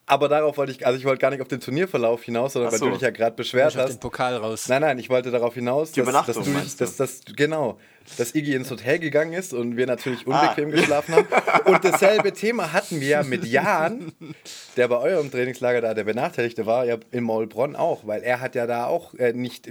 Aber 0.07 0.29
darauf 0.29 0.55
wollte 0.57 0.71
ich, 0.71 0.85
also 0.85 0.99
ich 0.99 1.05
wollte 1.05 1.19
gar 1.19 1.31
nicht 1.31 1.41
auf 1.41 1.47
den 1.47 1.59
Turnierverlauf 1.59 2.21
hinaus, 2.23 2.53
sondern 2.53 2.67
Ach 2.69 2.73
weil 2.73 2.79
so. 2.79 2.85
du 2.85 2.91
dich 2.91 3.01
ja 3.01 3.09
gerade 3.09 3.35
beschwert 3.35 3.71
Ich 3.73 3.79
auf 3.79 3.85
den 3.85 3.93
hast. 3.93 3.99
Pokal 4.01 4.35
raus. 4.37 4.67
Nein, 4.69 4.81
nein, 4.81 4.99
ich 4.99 5.09
wollte 5.09 5.31
darauf 5.31 5.55
hinaus, 5.55 5.93
Die 5.93 5.99
dass, 6.01 6.07
Übernachtung, 6.09 6.35
dass 6.35 6.45
du, 6.45 6.51
du? 6.51 6.59
dass, 6.85 6.95
dass, 6.97 7.21
genau, 7.35 7.79
dass 8.19 8.35
Iggy 8.35 8.53
ins 8.53 8.69
Hotel 8.69 8.99
gegangen 8.99 9.33
ist 9.33 9.51
und 9.51 9.77
wir 9.77 9.87
natürlich 9.87 10.27
Ah. 10.27 10.41
unbequem 10.41 10.69
geschlafen 10.69 11.15
haben. 11.15 11.27
Und 11.65 11.83
dasselbe 11.83 12.33
Thema 12.33 12.71
hatten 12.71 13.01
wir 13.01 13.07
ja 13.07 13.23
mit 13.23 13.45
Jan, 13.45 14.11
der 14.77 14.87
bei 14.89 14.97
eurem 14.97 15.31
Trainingslager 15.31 15.81
da 15.81 15.95
der 15.95 16.03
Benachteiligte 16.03 16.67
war, 16.67 16.85
ja 16.85 16.97
in 17.11 17.23
Maulbronn 17.23 17.75
auch, 17.75 18.05
weil 18.05 18.21
er 18.21 18.41
hat 18.41 18.53
ja 18.53 18.67
da 18.67 18.85
auch 18.85 19.15
äh, 19.15 19.33
nicht 19.33 19.67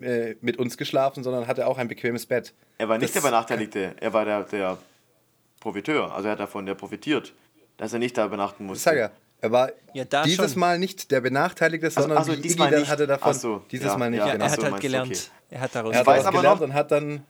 äh, 0.00 0.34
mit 0.40 0.58
uns 0.58 0.76
geschlafen, 0.78 1.22
sondern 1.22 1.46
hatte 1.46 1.64
auch 1.68 1.78
ein 1.78 1.86
bequemes 1.86 2.26
Bett. 2.26 2.54
Er 2.78 2.88
war 2.88 2.98
nicht 2.98 3.14
Das- 3.14 3.22
der 3.22 3.28
Benachteiligte, 3.30 3.94
er 4.00 4.12
war 4.12 4.24
der, 4.24 4.42
der 4.42 4.78
Profiteur. 5.60 6.12
Also 6.12 6.26
er 6.26 6.32
hat 6.32 6.40
davon 6.40 6.66
der 6.66 6.74
profitiert, 6.74 7.32
dass 7.76 7.92
er 7.92 8.00
nicht 8.00 8.18
da 8.18 8.26
übernachten 8.26 8.64
Ich 8.64 8.68
musste. 8.68 8.82
sag 8.90 8.96
ja, 8.98 9.10
er 9.46 9.52
war 9.52 9.70
Ja, 9.94 10.04
da 10.04 10.22
dieses 10.24 10.52
schon. 10.52 10.60
Mal 10.60 10.78
nicht 10.78 11.10
der 11.10 11.20
Benachteiligte, 11.20 11.90
sondern 11.90 12.18
ach 12.18 12.24
so, 12.24 12.32
wie 12.32 12.36
Iggy 12.36 12.42
diesmal 12.48 12.70
dann 12.70 12.80
nicht. 12.80 12.90
hatte 12.90 13.06
davon, 13.06 13.34
so, 13.34 13.62
dieses 13.70 13.86
ja, 13.86 13.96
Mal 13.98 14.10
nicht. 14.10 14.18
ja, 14.20 14.26
Ja, 14.26 14.32
genau. 14.34 14.44
er 14.44 14.50
hat 14.50 14.62
halt 14.64 14.80
gelernt. 14.80 15.10
okay. 15.12 15.20
Er 15.50 15.60
hat 15.60 15.74
daraus 15.74 15.92
Er 15.94 16.00
hat 16.00 16.06
weiß 16.06 16.24
aber 16.26 16.38
gelernt 16.38 16.60
noch- 16.60 16.66
und 16.68 16.74
hat 16.74 16.90
dann 16.90 17.22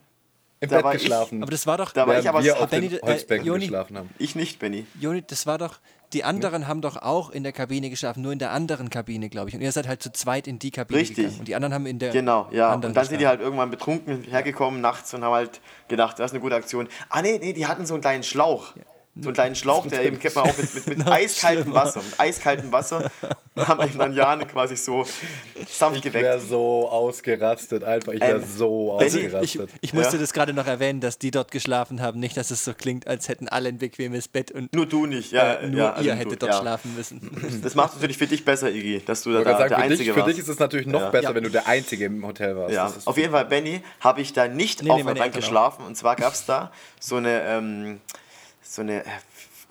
im 0.59 0.71
Da 0.71 0.77
Bett 0.77 0.85
war 0.85 0.95
ich- 0.95 1.03
geschlafen. 1.03 1.43
Aber 1.43 1.51
das 1.51 1.67
war 1.67 1.77
doch. 1.79 1.93
Da 1.93 2.07
war 2.07 2.19
ich 2.19 2.29
aber 2.29 2.43
wir 2.43 2.59
auf 2.59 2.69
Benny, 2.71 2.89
den 2.89 2.99
äh, 2.99 3.03
Holzbänken 3.07 3.47
Joni- 3.47 3.61
geschlafen 3.67 3.99
haben. 3.99 4.11
Ich 4.19 4.35
nicht, 4.37 4.59
Benny. 4.59 4.87
Joni, 4.99 5.23
das 5.27 5.47
war 5.47 5.59
doch. 5.59 5.79
Die 6.13 6.23
anderen 6.25 6.67
haben 6.69 6.81
doch 6.83 6.97
auch 6.97 7.31
in 7.31 7.43
der 7.43 7.53
Kabine 7.53 7.91
geschlafen, 7.91 8.23
nur 8.23 8.33
in 8.33 8.39
der 8.39 8.53
anderen 8.53 8.91
Kabine, 8.91 9.29
glaube 9.29 9.49
ich. 9.51 9.55
Und 9.57 9.61
ihr 9.61 9.73
seid 9.73 9.89
halt 9.89 10.03
zu 10.03 10.11
zweit 10.13 10.47
in 10.47 10.59
die 10.61 10.71
Kabine 10.71 11.01
Richtig. 11.01 11.17
gegangen. 11.17 11.39
Und 11.41 11.49
die 11.49 11.55
anderen 11.57 11.75
haben 11.75 11.85
in 11.85 11.99
der 11.99 12.11
Genau, 12.13 12.49
ja. 12.53 12.67
anderen 12.71 12.91
Und 12.93 12.95
dann 12.97 13.05
sind 13.05 13.15
die 13.15 13.17
geschlafen. 13.19 13.31
halt 13.39 13.41
irgendwann 13.41 13.71
betrunken 13.71 14.23
hergekommen 14.23 14.81
nachts 14.81 15.13
und 15.15 15.25
haben 15.25 15.35
halt 15.35 15.61
gedacht, 15.89 16.19
das 16.21 16.27
ist 16.31 16.35
eine 16.35 16.41
gute 16.41 16.55
Aktion. 16.55 16.89
Ah, 17.11 17.23
nee, 17.23 17.39
nee, 17.43 17.53
die 17.53 17.67
hatten 17.67 17.85
so 17.87 17.95
einen 17.95 18.01
kleinen 18.03 18.23
Schlauch. 18.23 18.73
So 19.19 19.29
einen 19.29 19.35
kleinen 19.35 19.55
Schlauch, 19.55 19.87
der 19.89 20.05
eben 20.05 20.19
kennt 20.19 20.35
man 20.35 20.45
auch 20.51 20.57
mit, 20.59 20.75
mit, 20.75 20.99
mit 20.99 21.07
eiskaltem. 21.11 21.73
Wasser. 21.73 22.03
Mit 22.03 22.21
eiskaltem 22.21 22.71
Wasser 22.73 23.11
haben 23.57 23.83
eben 23.89 23.99
dann 23.99 24.13
Jan 24.13 24.47
quasi 24.47 24.77
so 24.77 25.07
sanft 25.69 26.05
Ich 26.05 26.13
wäre 26.13 26.35
geweckt. 26.37 26.49
so 26.51 26.89
ausgerastet, 26.91 27.83
einfach. 27.85 28.13
Ich 28.13 28.21
wäre 28.21 28.39
Ähm, 28.41 28.45
so 28.45 28.97
Benny, 28.99 29.09
Ich, 29.21 29.25
ausgerastet. 29.35 29.71
ich 29.81 29.95
musste 29.95 30.17
Ja. 30.17 30.21
das 30.21 30.33
gerade 30.35 30.53
noch 30.53 30.67
erwähnen, 30.67 31.01
dass 31.01 31.19
die 31.19 31.31
dort 31.31 31.51
geschlafen 31.51 32.03
haben. 32.03 32.21
Nicht, 32.21 32.37
dass 32.37 32.51
es 32.51 32.63
so 32.65 32.75
klingt, 32.75 33.07
als 33.07 33.29
hätten 33.29 33.49
alle 33.49 33.71
ein 33.71 33.79
bequemes 33.79 34.29
Bett 34.29 34.51
und 34.53 34.75
Nur 34.75 34.85
du 34.85 35.07
nicht, 35.07 35.33
ja. 35.33 35.55
äh, 35.55 35.67
nur 35.69 35.79
ja, 35.81 35.93
also 35.95 36.07
ihr 36.09 36.13
du, 36.15 36.19
hättet 36.21 36.43
dort 36.43 36.53
ja. 36.53 36.61
schlafen 36.61 36.95
müssen. 36.95 37.61
Das 37.63 37.75
macht 37.75 37.95
natürlich 37.95 38.19
für 38.19 38.27
dich 38.27 38.45
besser, 38.45 38.71
Iggy, 38.71 39.03
dass 39.07 39.23
du 39.23 39.33
da, 39.33 39.39
Ich 39.39 39.45
da 39.45 39.51
wollte 39.53 39.69
der 39.69 39.69
sagen, 39.71 39.83
für, 39.83 39.89
dich, 39.89 39.93
Einzige 40.01 40.13
für 40.13 40.21
warst. 40.21 40.29
dich 40.33 40.39
ist 40.41 40.49
es 40.49 40.59
natürlich 40.59 40.87
noch 40.87 41.01
Ja. 41.01 41.11
besser, 41.11 41.29
Ja. 41.31 41.35
wenn 41.35 41.45
du 41.45 41.51
der 41.51 41.67
Einzige 41.67 42.05
im 42.05 42.27
Hotel 42.27 42.55
warst. 42.57 42.75
Ja, 42.75 42.93
auf 43.07 43.17
jeden 43.17 43.33
Fall, 43.33 43.47
Benny, 43.47 43.81
habe 44.01 44.21
ich 44.21 44.35
da 44.35 44.47
nicht 44.49 44.83
Nee, 44.83 44.91
auf 44.91 44.97
nee, 44.97 45.03
der 45.03 45.05
meine 45.07 45.21
Bank 45.21 45.35
geschlafen. 45.35 45.87
Und 45.87 45.97
zwar 45.97 46.17
gab 46.17 46.35
es 46.35 46.45
da 46.45 46.71
so 47.01 47.17
eine, 47.17 47.41
ähm, 47.43 48.01
so 48.69 48.83
eine 48.83 49.05
äh, 49.05 49.09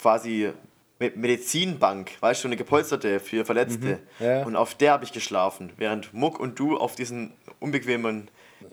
quasi 0.02 0.52
Me- 1.00 1.12
Medizinbank, 1.16 2.12
weißt 2.22 2.40
du, 2.40 2.44
so 2.44 2.48
eine 2.48 2.56
gepolsterte 2.58 3.20
für 3.20 3.44
Verletzte. 3.46 4.00
Mhm. 4.20 4.26
ja. 4.26 4.44
Und 4.44 4.56
auf 4.56 4.76
der 4.76 4.92
habe 4.94 5.04
ich 5.04 5.12
geschlafen, 5.12 5.72
während 5.78 6.14
Muck 6.14 6.40
und 6.40 6.58
du 6.60 6.78
auf 6.78 6.96
diesen 6.96 7.34
unbequemen. 7.60 8.30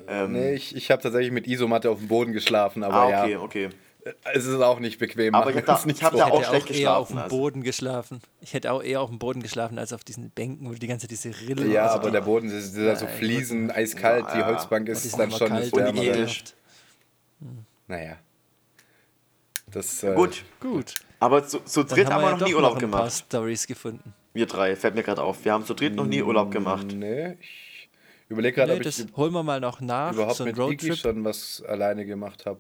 Ähm, 0.09 0.33
Nee, 0.33 0.55
ich, 0.55 0.75
ich 0.77 0.91
habe 0.91 1.03
tatsächlich 1.03 1.33
mit 1.33 1.47
Isomatte 1.47 1.91
auf 1.91 1.99
dem 1.99 2.09
Boden 2.09 2.33
geschlafen, 2.33 2.83
aber 2.85 2.95
ah, 2.95 3.23
okay, 3.23 3.33
ja, 3.33 3.41
okay. 3.41 3.69
es 4.33 4.47
ist 4.47 4.61
auch 4.61 4.79
nicht 4.79 4.99
bequem. 4.99 5.35
Aber 5.35 5.51
ich 5.51 5.57
hab 5.57 5.67
wir 5.67 5.75
da- 5.75 5.87
nicht 5.87 5.99
ich 5.99 6.05
hab 6.05 6.13
da 6.13 6.17
Ich 6.29 6.33
auch 6.33 6.41
hätte 6.41 6.49
schlecht 6.49 6.67
auch 6.67 6.71
eher 6.81 6.97
auf 6.97 7.09
geschlafen, 7.09 7.13
dem 7.17 7.19
also. 7.25 7.37
Boden 7.37 7.63
geschlafen. 7.63 8.21
Ich 8.41 8.55
hätte 8.55 8.73
auch 8.73 8.83
eher 8.83 9.01
auf 9.01 9.11
dem 9.11 9.19
Boden 9.19 9.43
geschlafen 9.43 9.79
als 9.79 9.93
auf 9.93 10.03
diesen 10.05 10.31
Bänken, 10.31 10.69
wo 10.69 10.75
die 10.75 10.87
ganze 10.87 11.09
diese 11.09 11.29
Rillen. 11.41 11.71
Ja, 11.71 11.87
also 11.87 11.97
aber 11.99 12.11
der 12.13 12.21
Boden 12.23 12.49
das 12.49 12.65
ist 12.67 12.77
ja 12.77 12.95
so 12.97 13.07
Fliesen, 13.07 13.71
eiskalt, 13.71 14.27
die 14.33 14.39
Ja, 14.39 14.47
Holzbank 14.47 14.87
die 14.87 14.93
ist 14.93 15.03
sind 15.03 15.19
dann 15.19 15.31
schon 15.33 15.49
kalt 15.49 15.65
das 15.65 15.73
und 15.73 15.79
Wärmere. 15.81 16.05
hygienisch. 16.05 16.45
Naja. 17.89 18.17
Das, 19.73 20.03
äh, 20.03 20.15
Gut, 20.15 20.45
Gut. 20.61 20.95
aber 21.19 21.47
zu, 21.47 21.61
zu 21.61 21.85
dritt 21.85 22.11
haben 22.11 22.23
haben 22.23 22.23
wir 22.23 22.27
wir 22.27 22.31
ja 22.31 22.39
noch 22.39 22.47
nie 22.49 22.55
Urlaub 22.55 22.75
noch 22.75 22.83
ein 22.83 22.91
paar 22.91 23.01
gemacht. 23.01 23.25
Stories 23.27 23.67
gefunden. 23.67 24.15
Wir 24.35 24.47
drei, 24.47 24.77
fällt 24.77 24.95
mir 24.95 25.03
gerade 25.03 25.23
auf. 25.23 25.45
Wir 25.45 25.53
haben 25.53 25.65
zu 25.65 25.75
dritt 25.75 25.95
noch 25.95 26.07
nie 26.07 26.23
Urlaub 26.23 26.51
gemacht. 26.51 26.87
Nee, 26.95 27.37
ich 27.41 27.89
überlege 28.29 28.55
gerade, 28.57 28.73
Nee, 28.73 28.81
ob 28.81 28.87
ich 28.87 28.97
das 28.97 29.07
holen 29.17 29.33
wir 29.33 29.43
mal 29.43 29.61
noch 29.61 29.81
nach. 29.81 30.13
überhaupt 30.13 30.37
so 30.37 30.45
ein 30.45 30.49
mit 30.49 30.57
Iggy 30.59 30.63
Roadtrip. 30.89 30.97
schon 30.97 31.25
was 31.25 31.63
alleine 31.67 32.05
gemacht 32.07 32.47
habe. 32.47 32.59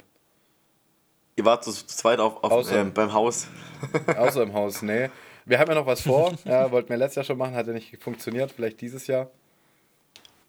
Ihr 1.37 1.45
wart 1.47 1.65
zu 1.65 1.73
zweit 1.73 2.19
auf, 2.19 2.43
auf, 2.45 2.53
Außer- 2.53 2.77
ähm, 2.77 2.93
beim 2.93 3.13
Haus. 3.13 3.47
Außer 4.17 4.43
im 4.43 4.53
Haus, 4.53 4.83
nee. 4.83 5.09
Wir 5.47 5.59
haben 5.59 5.69
ja 5.69 5.75
noch 5.75 5.87
was 5.87 6.03
vor. 6.03 6.35
Ja, 6.45 6.71
wollten 6.71 6.91
wir 6.91 6.97
letztes 6.99 7.17
Jahr 7.17 7.25
schon 7.25 7.39
machen, 7.39 7.55
hat 7.55 7.67
ja 7.67 7.73
nicht 7.73 7.97
funktioniert. 8.03 8.53
Vielleicht 8.53 8.81
dieses 8.81 9.07
Jahr. 9.07 9.31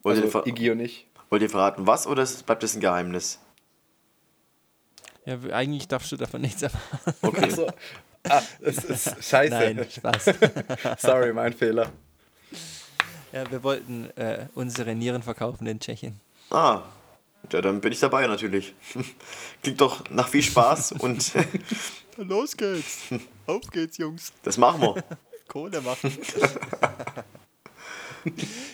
Wollt, 0.04 0.18
ihr, 0.18 0.24
Also 0.26 0.40
ver 0.42 0.48
Iggy 0.48 0.72
und 0.72 0.82
ich. 0.82 1.08
wollt 1.30 1.42
ihr 1.42 1.50
verraten, 1.50 1.88
was 1.88 2.06
oder 2.06 2.26
bleibt 2.46 2.64
das 2.64 2.76
ein 2.76 2.82
Geheimnis? 2.82 3.40
Ja, 5.26 5.38
eigentlich 5.54 5.88
darfst 5.88 6.12
du 6.12 6.18
davon 6.18 6.42
nichts 6.42 6.62
erfahren. 6.62 7.14
Okay. 7.22 7.50
So. 7.50 7.68
Ah, 8.28 8.42
es 8.62 8.78
ist 8.84 9.24
scheiße. 9.30 9.54
Nein, 9.54 9.88
Spaß. 9.90 10.26
Sorry, 10.98 11.34
mein 11.34 11.54
Fehler. 11.54 11.92
ja, 13.32 13.50
wir 13.50 13.64
wollten 13.64 14.10
äh, 14.18 14.48
unsere 14.56 14.96
Nieren 14.96 15.24
verkaufen 15.24 15.68
in 15.68 15.80
Tschechien. 15.80 16.20
Ah, 16.50 16.82
ja, 17.52 17.62
dann 17.62 17.82
bin 17.82 17.92
ich 17.92 18.00
dabei 18.00 18.28
natürlich. 18.28 18.74
Klingt 19.64 19.82
doch 19.82 20.10
nach 20.10 20.28
viel 20.28 20.44
Spaß 20.44 20.94
und 20.94 21.32
Los 22.18 22.56
geht's. 22.56 23.00
Auf 23.48 23.68
geht's, 23.72 23.98
Jungs. 23.98 24.32
das 24.44 24.58
machen 24.58 24.82
wir. 24.82 25.04
Kohle 25.48 25.82
machen. 25.82 26.16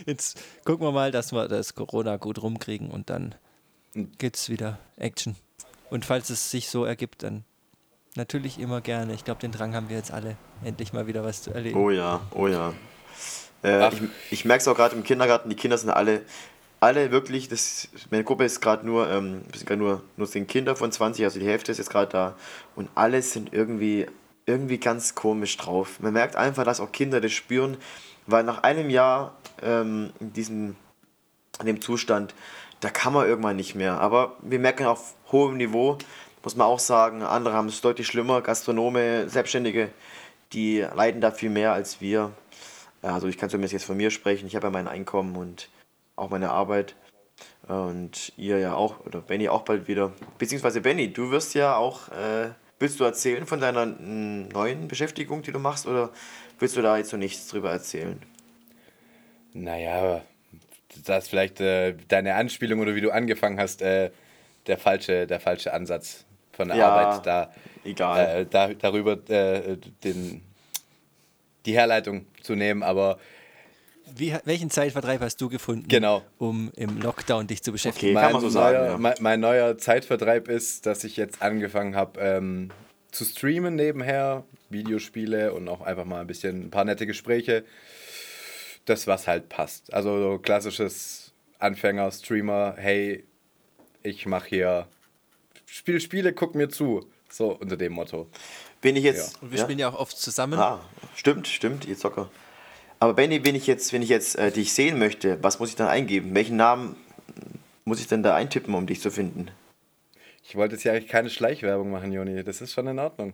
Jetzt 0.06 0.40
gucken 0.66 0.86
wir 0.86 0.92
mal, 0.92 1.12
dass 1.12 1.32
wir 1.32 1.48
das 1.48 1.74
Corona 1.74 2.18
gut 2.18 2.42
rumkriegen 2.42 2.92
und 2.92 3.10
dann 3.10 3.34
gibt's 3.94 4.50
wieder 4.50 4.78
Action. 4.98 5.36
Und 5.90 6.06
falls 6.06 6.30
es 6.30 6.52
sich 6.52 6.70
so 6.70 6.86
ergibt, 6.86 7.24
dann 7.24 7.44
natürlich 8.16 8.60
immer 8.60 8.82
gerne. 8.82 9.14
Ich 9.14 9.24
glaube, 9.24 9.42
den 9.42 9.52
Drang 9.52 9.74
haben 9.74 9.90
wir 9.90 9.98
jetzt 9.98 10.12
alle, 10.12 10.38
endlich 10.64 10.94
mal 10.94 11.08
wieder 11.08 11.24
was 11.24 11.42
zu 11.42 11.52
erleben. 11.52 11.80
Oh 11.80 11.90
ja, 11.90 12.22
oh 12.32 12.48
ja. 12.48 12.74
Äh, 13.64 13.88
ich 13.90 14.02
ich 14.32 14.46
merke 14.46 14.62
es 14.62 14.68
auch 14.68 14.76
gerade 14.76 14.96
im 14.96 15.04
Kindergarten, 15.04 15.50
die 15.50 15.56
Kinder 15.56 15.78
sind 15.78 15.90
alle, 15.90 16.22
alle 16.80 17.12
wirklich, 17.12 17.50
das, 17.50 17.90
meine 18.10 18.24
Gruppe 18.24 18.46
ist 18.46 18.62
gerade 18.62 18.86
nur, 18.86 19.10
ähm, 19.10 19.42
sind 19.54 19.66
gerade 19.66 19.82
nur, 19.82 20.04
nur 20.16 20.28
zehn 20.28 20.48
Kinder 20.48 20.76
von 20.76 20.92
20, 20.92 21.26
also 21.26 21.40
die 21.40 21.46
Hälfte 21.46 21.72
ist 21.72 21.78
jetzt 21.78 21.90
gerade 21.90 22.12
da 22.12 22.36
und 22.76 22.90
alle 22.96 23.22
sind 23.22 23.54
irgendwie, 23.54 24.06
irgendwie 24.46 24.78
ganz 24.78 25.16
komisch 25.16 25.58
drauf. 25.58 26.00
Man 26.00 26.14
merkt 26.14 26.36
einfach, 26.36 26.64
dass 26.64 26.80
auch 26.80 26.92
Kinder 26.92 27.20
das 27.20 27.34
spüren, 27.34 27.78
weil 28.28 28.44
nach 28.44 28.64
einem 28.64 28.90
Jahr 28.90 29.36
ähm, 29.62 30.12
in 30.20 30.34
diesem 30.34 30.76
in 31.60 31.66
dem 31.66 31.82
Zustand, 31.82 32.34
da 32.80 32.90
kann 32.90 33.14
man 33.14 33.28
irgendwann 33.28 33.56
nicht 33.56 33.76
mehr. 33.76 34.00
Aber 34.00 34.38
wir 34.42 34.60
merken 34.60 34.86
auf 34.86 35.14
hohem 35.32 35.58
Niveau, 35.58 35.98
muss 36.44 36.56
man 36.56 36.68
auch 36.68 36.80
sagen, 36.80 37.22
andere 37.22 37.54
haben 37.54 37.68
es 37.68 37.82
deutlich 37.82 38.08
schlimmer, 38.08 38.42
Gastronome, 38.42 39.30
Selbstständige, 39.30 39.90
die 40.54 40.80
leiden 40.80 41.22
da 41.22 41.32
viel 41.32 41.50
mehr 41.50 41.74
als 41.74 42.02
wir. 42.02 42.32
Also 43.02 43.28
ich 43.28 43.38
kann 43.38 43.50
zumindest 43.50 43.74
jetzt 43.74 43.86
von 43.86 43.98
mir 43.98 44.12
sprechen, 44.12 44.48
ich 44.48 44.56
habe 44.56 44.68
ja 44.68 44.72
mein 44.72 44.88
Einkommen 44.88 45.36
und 45.36 45.70
auch 46.16 46.30
meine 46.30 46.52
Arbeit. 46.52 46.96
Und 47.68 48.34
ihr 48.36 48.60
ja 48.60 48.74
auch, 48.74 49.06
oder 49.06 49.22
Benny 49.22 49.48
auch 49.48 49.62
bald 49.62 49.88
wieder. 49.88 50.12
Beziehungsweise 50.38 50.82
Benny, 50.82 51.14
du 51.14 51.30
wirst 51.30 51.54
ja 51.54 51.76
auch, 51.76 52.10
äh, 52.10 52.50
willst 52.80 53.00
du 53.00 53.04
erzählen 53.04 53.46
von 53.46 53.60
deiner 53.60 53.86
mm, 53.86 54.50
neuen 54.50 54.88
Beschäftigung, 54.88 55.44
die 55.44 55.52
du 55.52 55.60
machst, 55.60 55.86
oder 55.86 56.10
willst 56.58 56.76
du 56.76 56.82
da 56.82 56.98
jetzt 56.98 57.12
noch 57.12 57.20
nichts 57.20 57.48
drüber 57.48 57.72
erzählen? 57.72 58.20
Naja, 59.54 60.24
das 61.06 61.24
ist 61.26 61.30
vielleicht 61.30 61.60
äh, 61.62 61.96
deine 62.08 62.36
Anspielung 62.36 62.80
oder 62.80 62.96
wie 62.96 63.02
du 63.02 63.12
angefangen 63.12 63.60
hast, 63.60 63.82
äh, 63.82 64.12
der, 64.68 64.78
falsche, 64.78 65.28
der 65.28 65.40
falsche 65.40 65.74
Ansatz 65.74 66.26
von 66.52 66.68
der 66.70 66.78
Ja, 66.78 66.90
Arbeit 66.90 67.26
da, 67.26 67.52
egal. 67.84 68.42
äh, 68.42 68.46
da 68.50 68.74
darüber 68.74 69.14
äh, 69.30 69.78
den, 70.04 70.42
die 71.66 71.74
Herleitung 71.74 72.26
zu 72.42 72.56
nehmen, 72.56 72.84
aber 72.84 73.18
Wie, 74.16 74.36
welchen 74.46 74.70
Zeitvertreib 74.70 75.22
hast 75.22 75.40
du 75.40 75.50
gefunden, 75.50 75.88
Genau. 75.88 76.24
um 76.38 76.72
im 76.76 77.00
Lockdown 77.02 77.48
dich 77.48 77.62
zu 77.64 77.72
beschäftigen? 77.72 78.16
Okay. 78.18 78.24
Kann 78.26 78.34
man 78.34 78.42
so 78.42 78.50
sagen, 78.50 78.78
neuer, 78.78 78.92
ja. 78.92 78.98
mein, 78.98 79.14
mein 79.20 79.40
neuer 79.40 79.78
Zeitvertreib 79.78 80.48
ist, 80.50 80.86
dass 80.86 81.04
ich 81.04 81.16
jetzt 81.16 81.42
angefangen 81.42 81.96
habe 81.96 82.20
ähm, 82.20 82.72
zu 83.12 83.24
streamen 83.26 83.76
nebenher, 83.76 84.44
Videospiele 84.70 85.54
und 85.54 85.68
auch 85.68 85.82
einfach 85.82 86.06
mal 86.06 86.22
ein 86.22 86.28
bisschen 86.28 86.66
ein 86.66 86.70
paar 86.72 86.86
nette 86.86 87.06
Gespräche. 87.08 87.64
Das, 88.90 89.06
was 89.06 89.28
halt 89.28 89.50
passt. 89.50 89.94
Also 89.94 90.20
so 90.20 90.40
klassisches 90.40 91.32
Anfänger, 91.60 92.10
Streamer, 92.10 92.74
hey, 92.76 93.24
ich 94.02 94.26
mache 94.26 94.50
hier 94.50 94.88
Spiel 95.68 96.02
Spiele, 96.02 96.34
guck 96.34 96.56
mir 96.56 96.70
zu. 96.70 97.06
So 97.30 97.52
unter 97.52 97.78
dem 97.78 97.94
Motto. 97.94 98.26
Bin 98.82 98.96
ich 98.96 99.04
jetzt. 99.04 99.40
Und 99.44 99.52
wir 99.52 99.60
ja? 99.60 99.64
spielen 99.64 99.78
ja 99.78 99.90
auch 99.90 100.00
oft 100.00 100.18
zusammen. 100.18 100.58
Ah, 100.58 100.80
stimmt, 101.16 101.48
stimmt, 101.48 101.86
ihr 101.86 101.96
Zocker. 101.96 102.32
Aber 103.00 103.14
Benny, 103.14 103.46
wenn 103.46 103.54
ich 103.54 103.68
jetzt, 103.68 103.94
wenn 103.94 104.02
ich 104.02 104.10
jetzt 104.10 104.36
äh, 104.40 104.52
dich 104.52 104.74
sehen 104.74 104.98
möchte, 104.98 105.38
was 105.44 105.60
muss 105.60 105.70
ich 105.70 105.76
dann 105.76 105.88
eingeben? 105.88 106.34
Welchen 106.34 106.58
Namen 106.58 106.96
muss 107.86 108.00
ich 108.00 108.08
denn 108.08 108.24
da 108.24 108.34
eintippen, 108.34 108.74
um 108.74 108.88
dich 108.88 109.02
zu 109.02 109.12
finden? 109.12 109.52
Ich 110.44 110.56
wollte 110.56 110.74
jetzt 110.74 110.84
ja 110.84 110.94
eigentlich 110.94 111.10
keine 111.10 111.30
Schleichwerbung 111.30 111.92
machen, 111.92 112.12
Joni. 112.12 112.44
Das 112.44 112.60
ist 112.60 112.74
schon 112.74 112.88
in 112.88 112.98
Ordnung. 112.98 113.34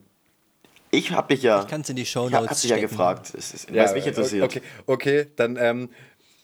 Ich 0.91 1.11
habe 1.11 1.33
dich 1.33 1.43
ja. 1.43 1.61
Ich 1.61 1.67
kann's 1.67 1.89
in 1.89 1.95
die 1.95 2.03
ich 2.03 2.11
Shownotes 2.11 2.49
hab 2.49 2.61
dich 2.61 2.69
ja 2.69 2.77
gefragt. 2.77 3.33
Das 3.33 3.53
ist, 3.53 3.73
was 3.73 3.93
mich 3.93 4.07
interessiert. 4.07 4.43
Okay, 4.43 4.61
okay 4.86 5.27
dann 5.36 5.57
ähm, 5.59 5.89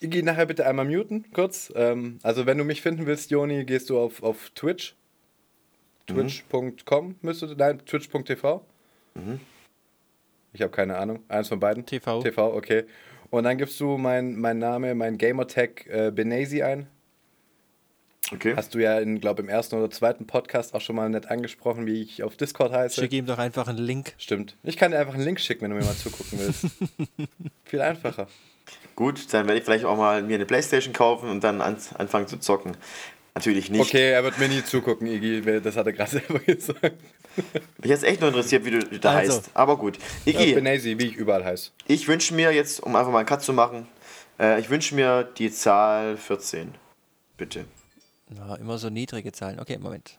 geh 0.02 0.22
nachher 0.22 0.46
bitte 0.46 0.66
einmal 0.66 0.86
muten, 0.86 1.32
kurz. 1.32 1.72
Ähm, 1.76 2.20
also 2.24 2.46
wenn 2.46 2.58
du 2.58 2.64
mich 2.64 2.82
finden 2.82 3.06
willst, 3.06 3.32
Joni, 3.32 3.66
gehst 3.66 3.90
du 3.90 4.00
auf, 4.00 4.24
auf 4.24 4.50
Twitch. 4.56 4.96
Mhm. 6.10 6.28
Twitch.com 6.28 7.16
müsste, 7.22 7.56
nein, 7.56 7.80
twitch.tv. 7.86 8.66
Ich 10.54 10.62
habe 10.62 10.72
keine 10.72 10.98
Ahnung. 10.98 11.24
Eins 11.28 11.48
von 11.48 11.60
beiden? 11.60 11.86
TV. 11.86 12.22
TV, 12.22 12.54
okay. 12.54 12.86
Und 13.30 13.46
dann 13.46 13.58
gibst 13.58 13.80
du 13.80 13.98
mein, 13.98 14.36
mein 14.36 14.58
Name, 14.58 14.94
mein 14.96 15.18
Gamertag 15.18 15.88
äh, 15.88 16.12
Benesi 16.12 16.62
ein. 16.64 16.88
Okay. 18.34 18.54
Hast 18.56 18.74
du 18.74 18.80
ja, 18.80 19.00
in, 19.00 19.20
glaube 19.20 19.42
im 19.42 19.50
ersten 19.50 19.76
oder 19.76 19.90
zweiten 19.90 20.26
Podcast 20.26 20.74
auch 20.74 20.82
schon 20.82 20.96
mal 20.96 21.10
nett 21.10 21.30
angesprochen, 21.30 21.86
wie 21.86 22.02
ich 22.02 22.24
auf 22.24 22.38
Discord 22.38 22.72
heiße. 22.72 23.02
Schick 23.02 23.12
ihm 23.14 23.26
doch 23.26 23.38
einfach 23.38 23.68
einen 23.68 23.78
Link. 23.80 24.14
Stimmt. 24.18 24.56
Ich 24.64 24.78
kann 24.78 24.92
dir 24.92 25.00
einfach 25.00 25.14
einen 25.14 25.24
Link 25.26 25.40
schicken, 25.40 25.64
wenn 25.64 25.72
du 25.72 25.78
mir 25.78 25.84
mal 25.84 25.96
zugucken 25.96 26.40
willst. 26.40 26.68
Viel 27.66 27.82
einfacher. 27.82 28.28
Gut, 28.96 29.34
dann 29.34 29.48
werde 29.48 29.60
ich 29.60 29.66
vielleicht 29.66 29.86
auch 29.86 29.98
mal 29.98 30.24
mir 30.24 30.36
eine 30.36 30.46
Playstation 30.46 30.94
kaufen 30.94 31.30
und 31.30 31.44
dann 31.44 31.62
an, 31.62 31.78
anfangen 31.98 32.28
zu 32.28 32.38
zocken. 32.40 32.78
Natürlich 33.34 33.70
nicht. 33.70 33.82
Okay, 33.82 34.12
er 34.12 34.24
wird 34.24 34.38
mir 34.40 34.50
nie 34.50 34.64
zugucken, 34.64 35.08
Iggy. 35.08 35.62
Das 35.62 35.78
hat 35.78 35.86
er 35.88 35.94
gerade 35.94 36.12
selber 36.28 36.40
gesagt. 36.40 36.94
Mich 37.82 37.90
jetzt 37.90 38.04
echt 38.04 38.20
nur 38.20 38.30
interessiert, 38.30 38.66
wie 38.66 38.72
du 38.72 39.00
da 39.00 39.18
Also. 39.18 39.34
heißt. 39.34 39.52
Aber 39.54 39.78
gut. 39.78 39.98
Iggy, 40.26 40.54
Benesi, 40.54 40.98
wie 41.00 41.06
ich 41.08 41.16
überall 41.16 41.44
heiße. 41.44 41.72
ich 41.88 42.08
wünsche 42.08 42.34
mir 42.34 42.52
jetzt, 42.52 42.82
um 42.82 42.96
einfach 42.96 43.12
mal 43.12 43.20
einen 43.20 43.28
Cut 43.28 43.42
zu 43.42 43.54
machen, 43.54 43.88
äh, 44.40 44.60
ich 44.60 44.70
wünsche 44.70 44.96
mir 44.96 45.24
die 45.38 45.50
Zahl 45.52 46.18
14. 46.18 46.76
Bitte. 47.38 47.66
Ja, 48.36 48.56
immer 48.56 48.78
so 48.78 48.90
niedrige 48.90 49.32
Zahlen. 49.32 49.60
Okay, 49.60 49.78
Moment. 49.78 50.18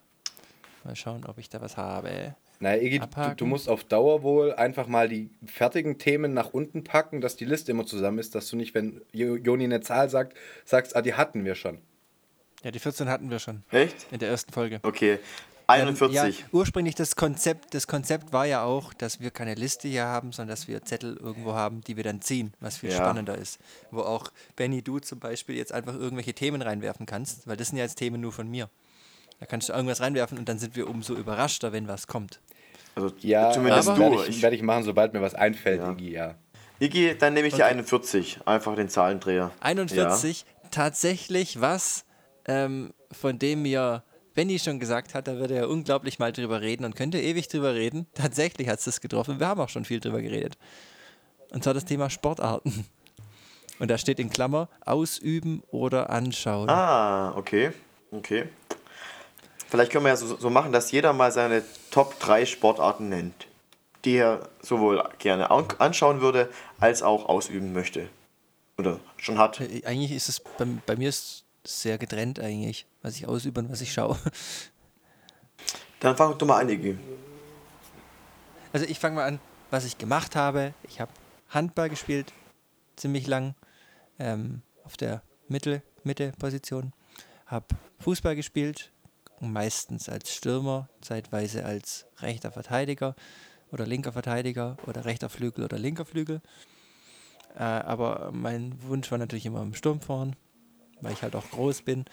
Mal 0.84 0.96
schauen, 0.96 1.24
ob 1.26 1.38
ich 1.38 1.48
da 1.48 1.60
was 1.60 1.76
habe. 1.76 2.34
Naja, 2.60 2.80
Iggy, 2.82 2.98
du, 3.00 3.34
du 3.36 3.46
musst 3.46 3.68
auf 3.68 3.84
Dauer 3.84 4.22
wohl 4.22 4.52
einfach 4.54 4.86
mal 4.86 5.08
die 5.08 5.30
fertigen 5.46 5.98
Themen 5.98 6.32
nach 6.34 6.52
unten 6.52 6.84
packen, 6.84 7.20
dass 7.20 7.36
die 7.36 7.44
Liste 7.44 7.72
immer 7.72 7.86
zusammen 7.86 8.18
ist, 8.18 8.34
dass 8.34 8.48
du 8.48 8.56
nicht, 8.56 8.74
wenn 8.74 9.00
Jo- 9.12 9.36
Joni 9.36 9.64
eine 9.64 9.80
Zahl 9.80 10.08
sagt, 10.10 10.36
sagst, 10.64 10.94
ah, 10.94 11.02
die 11.02 11.14
hatten 11.14 11.44
wir 11.44 11.54
schon. 11.56 11.78
Ja, 12.62 12.70
die 12.70 12.78
14 12.78 13.08
hatten 13.08 13.30
wir 13.30 13.40
schon 13.40 13.64
Echt? 13.72 14.06
in 14.12 14.20
der 14.20 14.28
ersten 14.28 14.52
Folge. 14.52 14.78
Okay. 14.84 15.18
Ähm, 15.68 15.88
41. 15.88 16.12
ja, 16.40 16.46
ursprünglich 16.52 16.94
das 16.94 17.16
Konzept, 17.16 17.74
das 17.74 17.86
Konzept 17.86 18.32
war 18.32 18.46
ja 18.46 18.62
auch, 18.64 18.92
dass 18.94 19.20
wir 19.20 19.30
keine 19.30 19.54
Liste 19.54 19.88
hier 19.88 20.04
haben, 20.04 20.32
sondern 20.32 20.48
dass 20.54 20.68
wir 20.68 20.82
Zettel 20.82 21.16
irgendwo 21.16 21.54
haben, 21.54 21.80
die 21.82 21.96
wir 21.96 22.04
dann 22.04 22.20
ziehen, 22.20 22.52
was 22.60 22.78
viel 22.78 22.90
Ja. 22.90 22.96
spannender 22.98 23.36
ist. 23.38 23.58
Wo 23.90 24.00
auch 24.00 24.30
Benny, 24.56 24.82
du 24.82 24.98
zum 24.98 25.18
Beispiel 25.20 25.56
jetzt 25.56 25.72
einfach 25.72 25.94
irgendwelche 25.94 26.34
Themen 26.34 26.62
reinwerfen 26.62 27.06
kannst, 27.06 27.46
weil 27.46 27.56
das 27.56 27.68
sind 27.68 27.78
ja 27.78 27.84
jetzt 27.84 27.96
Themen 27.96 28.20
nur 28.20 28.32
von 28.32 28.48
mir. 28.50 28.68
Da 29.40 29.46
kannst 29.46 29.68
du 29.68 29.72
irgendwas 29.72 30.00
reinwerfen 30.00 30.38
und 30.38 30.48
dann 30.48 30.58
sind 30.58 30.76
wir 30.76 30.88
umso 30.88 31.14
überraschter, 31.14 31.72
wenn 31.72 31.88
was 31.88 32.06
kommt. 32.06 32.40
Also 32.94 33.12
Ja, 33.20 33.50
zumindest 33.52 33.88
das 33.88 33.94
du. 33.96 34.00
werde 34.00 34.16
ich, 34.16 34.28
Ich, 34.28 34.42
werd 34.42 34.54
ich 34.54 34.62
machen, 34.62 34.84
sobald 34.84 35.12
mir 35.14 35.22
was 35.22 35.34
einfällt, 35.34 35.80
Ja. 35.80 35.92
Iggy, 35.92 36.12
ja. 36.12 36.34
Iggy, 36.80 37.16
dann 37.18 37.34
nehme 37.34 37.48
ich 37.48 37.54
die 37.54 37.62
Okay. 37.62 37.70
41. 37.72 38.40
Einfach 38.44 38.74
den 38.76 38.88
Zahlendreher. 38.88 39.50
41, 39.60 40.44
tatsächlich 40.70 41.60
was, 41.60 42.04
ähm, 42.46 42.92
von 43.12 43.38
dem 43.38 43.62
mir 43.62 44.02
Benny 44.34 44.58
schon 44.58 44.78
gesagt 44.80 45.14
hat, 45.14 45.28
da 45.28 45.36
würde 45.36 45.54
er 45.54 45.68
unglaublich 45.68 46.18
mal 46.18 46.32
drüber 46.32 46.60
reden 46.60 46.84
und 46.84 46.96
könnte 46.96 47.20
ewig 47.20 47.48
drüber 47.48 47.74
reden. 47.74 48.06
Tatsächlich 48.14 48.68
hat 48.68 48.78
es 48.78 48.84
das 48.86 49.00
getroffen. 49.00 49.40
Wir 49.40 49.48
haben 49.48 49.60
auch 49.60 49.68
schon 49.68 49.84
viel 49.84 50.00
drüber 50.00 50.22
geredet. 50.22 50.56
Und 51.50 51.62
zwar 51.64 51.74
das 51.74 51.84
Thema 51.84 52.08
Sportarten. 52.10 52.86
Und 53.78 53.90
da 53.90 53.98
steht 53.98 54.20
in 54.20 54.30
Klammer 54.30 54.68
ausüben 54.84 55.62
oder 55.72 56.10
anschauen. 56.10 56.68
Ah, 56.70 57.32
okay. 57.36 57.72
Okay. 58.12 58.44
Vielleicht 59.68 59.90
können 59.90 60.04
wir 60.04 60.10
ja 60.10 60.16
so, 60.16 60.36
so 60.36 60.50
machen, 60.50 60.70
dass 60.70 60.92
jeder 60.92 61.12
mal 61.12 61.32
seine 61.32 61.64
Top 61.90 62.20
3 62.20 62.46
Sportarten 62.46 63.08
nennt, 63.08 63.48
die 64.04 64.16
er 64.18 64.48
sowohl 64.60 65.02
gerne 65.18 65.50
an- 65.50 65.66
anschauen 65.78 66.20
würde, 66.20 66.48
als 66.78 67.02
auch 67.02 67.26
ausüben 67.28 67.72
möchte. 67.72 68.08
Oder 68.78 69.00
schon 69.16 69.38
hat. 69.38 69.60
Äh, 69.60 69.82
Eigentlich 69.84 70.12
ist 70.12 70.28
es, 70.28 70.40
bei, 70.40 70.66
bei 70.86 70.94
mir 70.96 71.08
ist 71.08 71.41
sehr 71.64 71.98
getrennt 71.98 72.40
eigentlich, 72.40 72.86
was 73.02 73.16
ich 73.16 73.26
ausübe 73.26 73.60
und 73.60 73.70
was 73.70 73.80
ich 73.80 73.92
schaue. 73.92 74.18
Dann 76.00 76.16
fang 76.16 76.36
doch 76.36 76.46
mal 76.46 76.60
an, 76.60 76.68
Iggy. 76.68 76.98
Also 78.72 78.86
ich 78.86 78.98
fange 78.98 79.16
mal 79.16 79.26
an, 79.26 79.40
was 79.70 79.84
ich 79.84 79.98
gemacht 79.98 80.34
habe. 80.34 80.74
Ich 80.84 81.00
habe 81.00 81.12
Handball 81.50 81.88
gespielt, 81.88 82.32
ziemlich 82.96 83.26
lang, 83.26 83.54
ähm, 84.18 84.62
auf 84.84 84.96
der 84.96 85.22
Mitte, 85.48 85.82
Mitte-Position. 86.02 86.92
Habe 87.46 87.66
Fußball 88.00 88.34
gespielt, 88.34 88.90
meistens 89.40 90.08
als 90.08 90.34
Stürmer, 90.34 90.88
zeitweise 91.00 91.64
als 91.64 92.06
rechter 92.18 92.50
Verteidiger 92.50 93.14
oder 93.70 93.86
linker 93.86 94.12
Verteidiger 94.12 94.76
oder 94.86 95.04
rechter 95.04 95.28
Flügel 95.28 95.64
oder 95.64 95.78
linker 95.78 96.04
Flügel. 96.04 96.40
Äh, 97.54 97.62
aber 97.62 98.30
mein 98.32 98.82
Wunsch 98.82 99.10
war 99.10 99.18
natürlich 99.18 99.46
immer 99.46 99.62
im 99.62 99.74
Sturm 99.74 100.00
fahren, 100.00 100.36
weil 101.02 101.12
ich 101.12 101.22
halt 101.22 101.36
auch 101.36 101.50
groß 101.50 101.82
bin. 101.82 102.04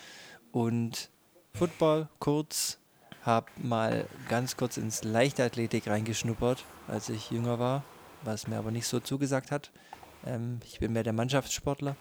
Und 0.52 1.10
Football 1.54 2.10
kurz, 2.20 2.78
habe 3.22 3.48
mal 3.62 4.08
ganz 4.28 4.58
kurz 4.58 4.78
ins 4.78 5.04
Leichtathletik 5.04 5.88
reingeschnuppert, 5.88 6.66
als 6.88 7.10
ich 7.10 7.30
jünger 7.32 7.60
war, 7.60 7.84
was 8.24 8.48
mir 8.48 8.58
aber 8.58 8.72
nicht 8.72 8.88
so 8.88 9.00
zugesagt 9.00 9.52
hat. 9.52 9.72
Ähm, 10.26 10.60
ich 10.66 10.80
bin 10.80 10.94
mehr 10.94 11.04
der 11.04 11.14
Mannschaftssportler. 11.14 11.96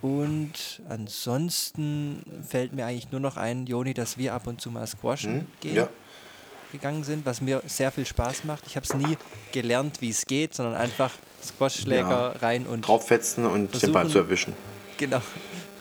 Und 0.00 0.80
ansonsten 0.88 2.22
fällt 2.48 2.72
mir 2.72 2.86
eigentlich 2.86 3.10
nur 3.10 3.20
noch 3.20 3.36
ein, 3.36 3.66
Joni, 3.66 3.92
dass 3.92 4.16
wir 4.16 4.32
ab 4.32 4.46
und 4.46 4.60
zu 4.60 4.70
mal 4.70 4.86
squashen 4.86 5.40
Hm? 5.40 5.46
gehen, 5.60 5.76
Ja. 5.76 5.88
gegangen 6.72 7.04
sind, 7.04 7.26
was 7.26 7.40
mir 7.42 7.62
sehr 7.66 7.92
viel 7.92 8.06
Spaß 8.06 8.44
macht. 8.44 8.66
Ich 8.66 8.76
habe 8.76 8.86
es 8.86 8.94
nie 8.94 9.16
gelernt, 9.52 10.00
wie 10.00 10.08
es 10.10 10.24
geht, 10.24 10.54
sondern 10.54 10.74
einfach 10.76 11.12
Squashschläger 11.42 12.08
Ja. 12.08 12.28
rein 12.40 12.66
und 12.66 12.86
Drauffetzen 12.86 13.44
und 13.44 13.82
den 13.82 13.92
Ball 13.92 14.08
zu 14.08 14.18
erwischen. 14.18 14.54
genau 14.96 15.20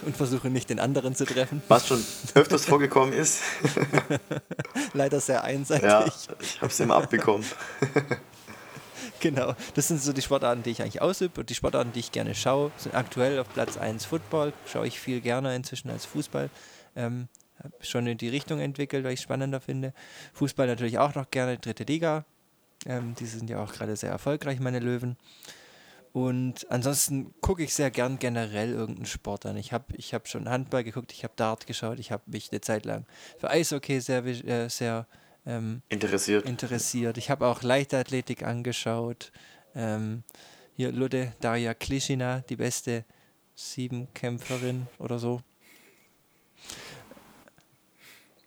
und 0.04 0.16
versuche 0.16 0.50
nicht 0.50 0.70
den 0.70 0.80
anderen 0.80 1.16
zu 1.16 1.26
treffen. 1.26 1.62
Was 1.68 1.88
schon 1.88 2.04
öfters 2.36 2.66
vorgekommen 2.68 3.14
ist. 3.14 3.42
Leider 4.94 5.20
sehr 5.20 5.44
einseitig. 5.44 5.90
Ja, 5.90 6.06
ich 6.06 6.62
habe 6.62 6.72
es 6.72 6.80
immer 6.80 6.96
abbekommen. 6.96 7.46
Genau, 9.22 9.54
das 9.74 9.90
sind 9.90 10.02
so 10.02 10.14
die 10.14 10.22
Sportarten, 10.22 10.64
die 10.64 10.70
ich 10.70 10.82
eigentlich 10.82 11.02
ausübe 11.02 11.42
und 11.42 11.50
die 11.50 11.56
Sportarten, 11.56 11.92
die 11.92 12.00
ich 12.00 12.14
gerne 12.14 12.36
schaue. 12.36 12.72
Sind 12.78 12.96
aktuell 12.96 13.40
auf 13.40 13.50
Platz 13.54 13.78
1 13.78 14.06
Football, 14.06 14.54
schaue 14.66 14.88
ich 14.88 14.98
viel 14.98 15.20
gerne 15.20 15.54
inzwischen 15.56 15.90
als 15.90 16.06
Fußball. 16.06 16.50
Ähm, 16.96 17.28
habe 17.62 17.74
schon 17.82 18.08
in 18.08 18.18
die 18.18 18.30
Richtung 18.30 18.60
entwickelt, 18.60 19.04
weil 19.04 19.14
ich 19.14 19.20
es 19.20 19.24
spannender 19.24 19.60
finde. 19.60 19.94
Fußball 20.34 20.68
natürlich 20.68 21.00
auch 21.00 21.16
noch 21.16 21.30
gerne, 21.32 21.58
dritte 21.58 21.84
Liga. 21.84 22.24
Ähm, 22.86 23.14
die 23.20 23.26
sind 23.26 23.50
ja 23.50 23.62
auch 23.62 23.74
gerade 23.74 23.96
sehr 23.96 24.10
erfolgreich, 24.10 24.60
meine 24.62 24.80
Löwen. 24.80 25.18
Und 26.12 26.70
ansonsten 26.72 27.34
gucke 27.40 27.64
ich 27.64 27.74
sehr 27.74 27.92
gern 27.92 28.18
generell 28.18 28.72
irgendeinen 28.72 29.06
Sport 29.06 29.46
an. 29.46 29.58
Ich 29.58 29.72
habe 29.74 29.96
ich 29.96 30.14
hab 30.14 30.28
schon 30.28 30.50
Handball 30.50 30.84
geguckt, 30.84 31.12
ich 31.12 31.24
habe 31.24 31.34
Dart 31.36 31.68
geschaut, 31.68 32.00
ich 32.00 32.12
habe 32.12 32.24
mich 32.26 32.52
eine 32.52 32.62
Zeit 32.62 32.86
lang 32.86 33.06
für 33.38 33.50
Eishockey 33.50 34.02
sehr, 34.02 34.26
äh, 34.26 34.70
sehr 34.70 35.08
ähm, 35.46 35.82
Interessiert. 35.90 36.46
interessiert. 36.48 37.18
Ich 37.18 37.30
habe 37.30 37.46
auch 37.46 37.62
Leichtathletik 37.62 38.44
angeschaut. 38.44 39.32
Ähm, 39.76 40.24
hier 40.74 40.92
Ludde 40.92 41.34
Daria 41.42 41.74
Klischina, 41.74 42.42
die 42.50 42.56
beste 42.56 43.06
Siebenkämpferin 43.56 44.88
oder 44.98 45.20
so. 45.20 45.42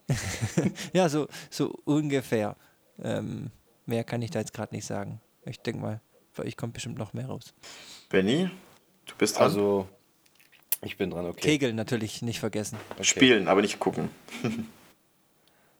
ja, 0.93 1.09
so, 1.09 1.29
so 1.51 1.79
ungefähr. 1.85 2.57
Ähm, 3.03 3.51
mehr 3.87 4.05
kann 4.05 4.23
ich 4.23 4.31
da 4.31 4.41
jetzt 4.41 4.53
gerade 4.53 4.75
nicht 4.75 4.87
sagen. 4.87 5.21
Ich 5.45 5.61
denke 5.61 5.81
mal, 5.81 6.01
für 6.33 6.43
euch 6.43 6.57
kommt 6.57 6.72
bestimmt 6.74 6.99
noch 6.99 7.12
mehr 7.12 7.26
raus. 7.26 7.55
Benny, 8.09 8.51
du 9.07 9.14
bist 9.16 9.37
dran. 9.37 9.45
Also, 9.45 9.89
ich 10.83 10.97
bin 10.97 11.11
dran, 11.11 11.26
okay. 11.26 11.41
Kegeln 11.41 11.76
natürlich 11.76 12.22
nicht 12.22 12.41
vergessen. 12.41 12.78
okay. 12.93 13.05
Spielen, 13.05 13.49
aber 13.49 13.61
nicht 13.62 13.78
gucken. 13.78 14.09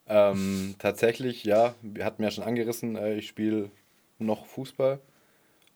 Ähm, 0.09 0.75
tatsächlich, 0.79 1.45
ja, 1.45 1.75
wir 1.81 2.05
hatten 2.05 2.23
ja 2.23 2.31
schon 2.31 2.45
angerissen, 2.45 2.97
äh, 2.97 3.15
ich 3.15 3.29
spiele 3.29 3.71
noch 4.19 4.47
Fußball, 4.47 5.01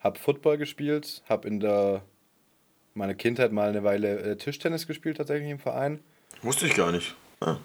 habe 0.00 0.18
Football 0.18 0.58
gespielt, 0.58 1.22
habe 1.28 1.48
in 1.48 1.60
der 1.60 2.02
meiner 2.94 3.14
Kindheit 3.14 3.52
mal 3.52 3.68
eine 3.70 3.84
Weile 3.84 4.18
äh, 4.20 4.36
Tischtennis 4.36 4.86
gespielt, 4.86 5.16
tatsächlich 5.18 5.48
im 5.50 5.58
Verein. 5.58 6.00
Wusste 6.42 6.66
ich 6.66 6.74
gar 6.74 6.92
nicht. 6.92 7.14
Ah, 7.40 7.58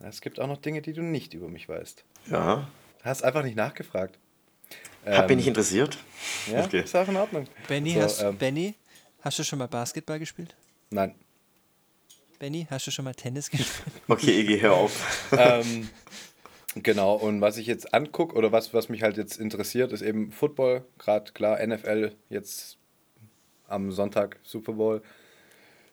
Es 0.00 0.20
gibt 0.20 0.38
auch 0.40 0.46
noch 0.46 0.58
Dinge, 0.58 0.80
die 0.80 0.92
du 0.92 1.02
nicht 1.02 1.34
über 1.34 1.48
mich 1.48 1.68
weißt. 1.68 2.04
ja. 2.30 2.68
Hast 3.02 3.22
einfach 3.22 3.42
nicht 3.42 3.56
nachgefragt. 3.56 4.18
Hab 5.06 5.24
mich 5.24 5.30
Ähm, 5.32 5.36
nicht 5.38 5.46
interessiert. 5.48 5.98
Ja, 6.50 6.64
Okay. 6.64 6.80
ist 6.82 6.94
auch 6.96 7.08
in 7.08 7.16
Ordnung. 7.16 7.46
Benny, 7.68 7.94
So, 7.94 8.00
hast, 8.02 8.22
ähm, 8.22 8.36
Benny, 8.38 8.74
hast 9.20 9.38
du 9.38 9.44
schon 9.44 9.58
mal 9.58 9.68
Basketball 9.68 10.18
gespielt? 10.18 10.54
Nein. 10.90 11.14
Benny, 12.38 12.66
hast 12.70 12.86
du 12.86 12.90
schon 12.90 13.04
mal 13.04 13.14
Tennis 13.14 13.50
gespielt? 13.50 13.70
Okay, 14.08 14.40
Iggy, 14.40 14.60
hör 14.60 14.74
auf. 14.74 15.32
ähm, 15.32 15.88
genau, 16.76 17.14
und 17.14 17.40
was 17.40 17.56
ich 17.56 17.66
jetzt 17.66 17.94
angucke 17.94 18.34
oder 18.36 18.52
was, 18.52 18.74
was 18.74 18.88
mich 18.88 19.02
halt 19.02 19.16
jetzt 19.16 19.38
interessiert, 19.38 19.92
ist 19.92 20.02
eben 20.02 20.30
Football, 20.32 20.84
gerade 20.98 21.32
klar, 21.32 21.64
NFL, 21.66 22.12
jetzt 22.28 22.76
am 23.68 23.90
Sonntag 23.92 24.38
Super 24.42 24.72
Bowl. 24.72 25.02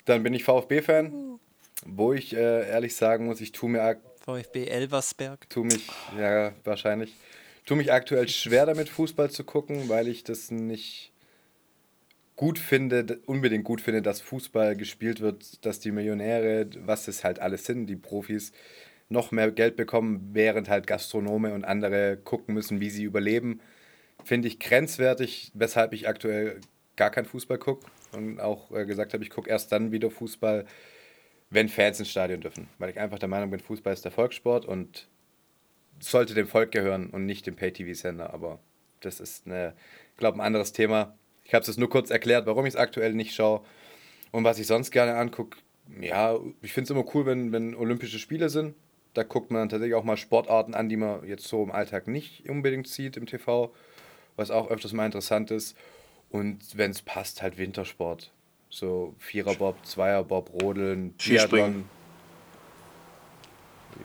Dann 0.06 0.24
bin 0.24 0.34
ich 0.34 0.44
VfB-Fan, 0.44 1.40
wo 1.86 2.12
ich 2.14 2.34
äh, 2.36 2.68
ehrlich 2.70 2.96
sagen 2.96 3.28
muss, 3.28 3.40
ich 3.40 3.52
tue 3.54 3.70
mir, 3.70 3.98
VfB 4.26 4.66
Elversberg. 4.68 5.50
tu 5.50 5.64
mich, 5.64 5.88
ja, 6.20 6.52
wahrscheinlich, 6.64 7.14
tue 7.66 7.78
mich 7.78 7.92
aktuell 7.92 8.28
schwer 8.28 8.66
damit, 8.66 8.90
Fußball 8.90 9.30
zu 9.30 9.44
gucken, 9.44 9.90
weil 9.90 10.08
ich 10.08 10.24
das 10.24 10.52
nicht 10.52 11.12
gut 12.36 12.58
finde, 12.58 13.20
unbedingt 13.28 13.64
gut 13.64 13.82
finde, 13.82 14.02
dass 14.02 14.20
Fußball 14.22 14.76
gespielt 14.76 15.22
wird, 15.22 15.64
dass 15.66 15.80
die 15.80 15.92
Millionäre, 15.92 16.68
was 16.86 17.08
es 17.08 17.24
halt 17.24 17.40
alles 17.40 17.66
sind, 17.66 17.86
die 17.86 17.96
Profis, 17.96 18.52
noch 19.10 19.32
mehr 19.32 19.52
Geld 19.52 19.76
bekommen, 19.76 20.32
während 20.34 20.70
halt 20.70 20.88
Gastronome 20.88 21.54
und 21.54 21.66
andere 21.66 22.18
gucken 22.18 22.56
müssen, 22.56 22.80
wie 22.80 22.90
sie 22.90 23.04
überleben. 23.04 23.60
finde 24.24 24.48
ich 24.48 24.60
grenzwertig, 24.60 25.52
weshalb 25.54 25.94
ich 25.94 26.08
aktuell 26.08 26.62
gar 26.96 27.10
keinen 27.10 27.26
Fußball 27.26 27.58
gucke 27.58 27.88
und 28.12 28.40
auch 28.40 28.72
äh, 28.72 28.86
gesagt 28.86 29.14
habe, 29.14 29.24
ich 29.24 29.30
gucke 29.30 29.50
erst 29.50 29.72
dann 29.72 29.92
wieder 29.92 30.10
Fußball, 30.12 30.66
wenn 31.50 31.70
Fans 31.70 32.00
ins 32.00 32.10
Stadion 32.10 32.42
dürfen. 32.42 32.68
Weil 32.78 32.90
ich 32.92 33.00
einfach 33.00 33.20
der 33.20 33.30
Meinung 33.30 33.52
bin, 33.52 33.60
Fußball 33.60 33.94
ist 33.94 34.06
der 34.06 34.12
Volkssport 34.12 34.66
und 34.66 35.08
sollte 36.00 36.34
dem 36.34 36.48
Volk 36.48 36.72
gehören 36.72 37.10
und 37.10 37.26
nicht 37.26 37.46
dem 37.46 37.56
Pay-TV-Sender. 37.56 38.34
Aber 38.34 38.60
das 39.02 39.20
ist, 39.20 39.46
eine, 39.46 39.74
glaube 40.18 40.38
ein 40.38 40.46
anderes 40.46 40.74
Thema. 40.74 41.18
Ich 41.44 41.54
habe 41.54 41.66
es 41.66 41.78
nur 41.78 41.90
kurz 41.90 42.10
erklärt, 42.10 42.46
warum 42.46 42.66
ich 42.66 42.74
es 42.74 42.80
aktuell 42.80 43.14
nicht 43.14 43.34
schaue 43.34 43.62
und 44.32 44.44
was 44.44 44.60
ich 44.60 44.68
sonst 44.68 44.92
gerne 44.92 45.16
angucke. 45.16 45.58
Ja, 46.00 46.40
ich 46.62 46.74
finde 46.74 46.86
es 46.86 46.90
immer 46.92 47.06
cool, 47.14 47.26
wenn, 47.26 47.52
wenn 47.52 47.76
Olympische 47.76 48.20
Spiele 48.20 48.50
sind. 48.50 48.76
Da 49.14 49.24
guckt 49.24 49.52
man 49.52 49.68
tatsächlich 49.68 49.96
auch 49.96 50.06
mal 50.06 50.16
Sportarten 50.16 50.74
an, 50.74 50.88
die 50.88 50.96
man 50.96 51.28
jetzt 51.28 51.48
so 51.48 51.62
im 51.64 51.72
Alltag 51.72 52.08
nicht 52.08 52.48
unbedingt 52.50 52.88
sieht 52.88 53.18
im 53.18 53.26
TV, 53.26 53.74
was 54.38 54.52
auch 54.52 54.70
öfters 54.70 54.94
mal 54.94 55.06
interessant 55.06 55.52
ist. 55.52 55.76
Und 56.30 56.78
wenn 56.78 56.92
es 56.92 57.02
passt, 57.02 57.42
halt 57.42 57.58
Wintersport. 57.58 58.32
So 58.70 59.16
Viererbob, 59.18 59.86
Zweierbob, 59.86 60.62
Rodeln, 60.62 61.14
Biathlon. 61.14 61.84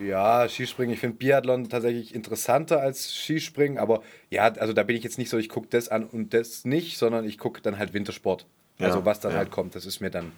Ja, 0.01 0.49
Skispringen. 0.49 0.95
Ich 0.95 1.01
finde 1.01 1.17
Biathlon 1.17 1.69
tatsächlich 1.69 2.15
interessanter 2.15 2.81
als 2.81 3.15
Skispringen, 3.15 3.79
aber 3.79 4.03
ja, 4.31 4.45
also 4.45 4.73
da 4.73 4.83
bin 4.83 4.97
ich 4.97 5.03
jetzt 5.03 5.19
nicht 5.19 5.31
so, 5.31 5.39
ich 5.39 5.49
gucke 5.49 5.69
das 5.71 5.89
an 5.89 6.05
und 6.05 6.35
das 6.35 6.65
nicht, 6.65 6.99
sondern 6.99 7.25
ich 7.25 7.39
gucke 7.39 7.61
dann 7.63 7.79
halt 7.79 7.93
Wintersport. 7.95 8.47
Ja, 8.79 8.89
also 8.89 9.05
was 9.05 9.21
dann 9.21 9.33
ja. 9.33 9.39
halt 9.39 9.51
kommt, 9.51 9.75
das 9.75 9.87
ist 9.87 10.01
mir 10.01 10.11
dann 10.11 10.33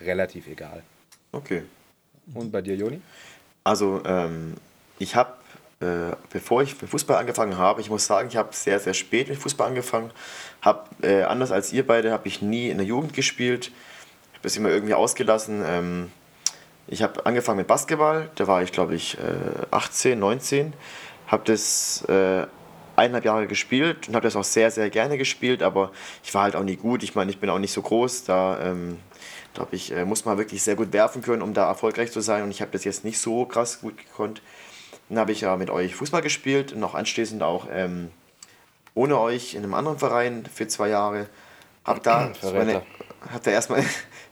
relativ 0.00 0.46
egal. 0.46 0.82
Okay. 1.32 1.62
Und 2.34 2.52
bei 2.52 2.62
dir, 2.62 2.76
Joni? 2.76 3.00
Also, 3.64 4.00
ähm, 4.04 4.54
ich 4.98 5.16
habe, 5.16 5.32
äh, 5.80 6.14
bevor 6.32 6.62
ich 6.62 6.80
mit 6.80 6.90
Fußball 6.90 7.16
angefangen 7.16 7.58
habe, 7.58 7.80
ich 7.80 7.90
muss 7.90 8.06
sagen, 8.06 8.28
ich 8.28 8.36
habe 8.36 8.54
sehr, 8.54 8.78
sehr 8.78 8.94
spät 8.94 9.28
mit 9.28 9.38
Fußball 9.38 9.68
angefangen. 9.68 10.10
Habe, 10.62 10.88
äh, 11.02 11.22
anders 11.24 11.50
als 11.50 11.72
ihr 11.72 11.86
beide, 11.86 12.12
habe 12.12 12.28
ich 12.28 12.42
nie 12.42 12.68
in 12.70 12.78
der 12.78 12.86
Jugend 12.86 13.12
gespielt. 13.12 13.66
Ich 13.66 14.34
habe 14.34 14.42
das 14.42 14.56
immer 14.56 14.70
irgendwie 14.70 14.94
ausgelassen. 14.94 15.62
Ähm, 15.66 16.12
ich 16.90 17.02
habe 17.02 17.24
angefangen 17.24 17.58
mit 17.58 17.68
Basketball, 17.68 18.30
da 18.34 18.46
war 18.46 18.62
ich 18.62 18.72
glaube 18.72 18.94
ich 18.96 19.16
äh, 19.16 19.66
18, 19.70 20.18
19. 20.18 20.72
Habe 21.28 21.44
das 21.44 22.04
äh, 22.08 22.46
eineinhalb 22.96 23.24
Jahre 23.24 23.46
gespielt 23.46 24.08
und 24.08 24.14
habe 24.14 24.24
das 24.24 24.34
auch 24.34 24.44
sehr, 24.44 24.72
sehr 24.72 24.90
gerne 24.90 25.16
gespielt, 25.16 25.62
aber 25.62 25.92
ich 26.24 26.34
war 26.34 26.42
halt 26.42 26.56
auch 26.56 26.64
nie 26.64 26.76
gut. 26.76 27.04
Ich 27.04 27.14
meine, 27.14 27.30
ich 27.30 27.38
bin 27.38 27.48
auch 27.48 27.60
nicht 27.60 27.72
so 27.72 27.80
groß, 27.80 28.24
da 28.24 28.58
ähm, 28.60 28.98
glaube 29.54 29.76
ich, 29.76 29.92
äh, 29.92 30.04
muss 30.04 30.24
man 30.24 30.36
wirklich 30.36 30.64
sehr 30.64 30.74
gut 30.74 30.92
werfen 30.92 31.22
können, 31.22 31.42
um 31.42 31.54
da 31.54 31.68
erfolgreich 31.68 32.10
zu 32.10 32.20
sein 32.20 32.42
und 32.42 32.50
ich 32.50 32.60
habe 32.60 32.72
das 32.72 32.82
jetzt 32.82 33.04
nicht 33.04 33.20
so 33.20 33.46
krass 33.46 33.80
gut 33.80 33.96
gekonnt. 33.96 34.42
Dann 35.08 35.18
habe 35.18 35.30
ich 35.30 35.42
ja 35.42 35.56
mit 35.56 35.70
euch 35.70 35.94
Fußball 35.94 36.22
gespielt 36.22 36.72
und 36.72 36.82
auch 36.82 36.94
anschließend 36.94 37.42
auch 37.42 37.68
ähm, 37.70 38.10
ohne 38.94 39.18
euch 39.18 39.54
in 39.54 39.62
einem 39.62 39.74
anderen 39.74 39.98
Verein 39.98 40.44
für 40.52 40.66
zwei 40.66 40.88
Jahre. 40.88 41.28
Hab 41.84 42.02
da, 42.02 42.32
meine, 42.42 42.82
hab 43.32 43.44
da 43.44 43.52
erstmal 43.52 43.84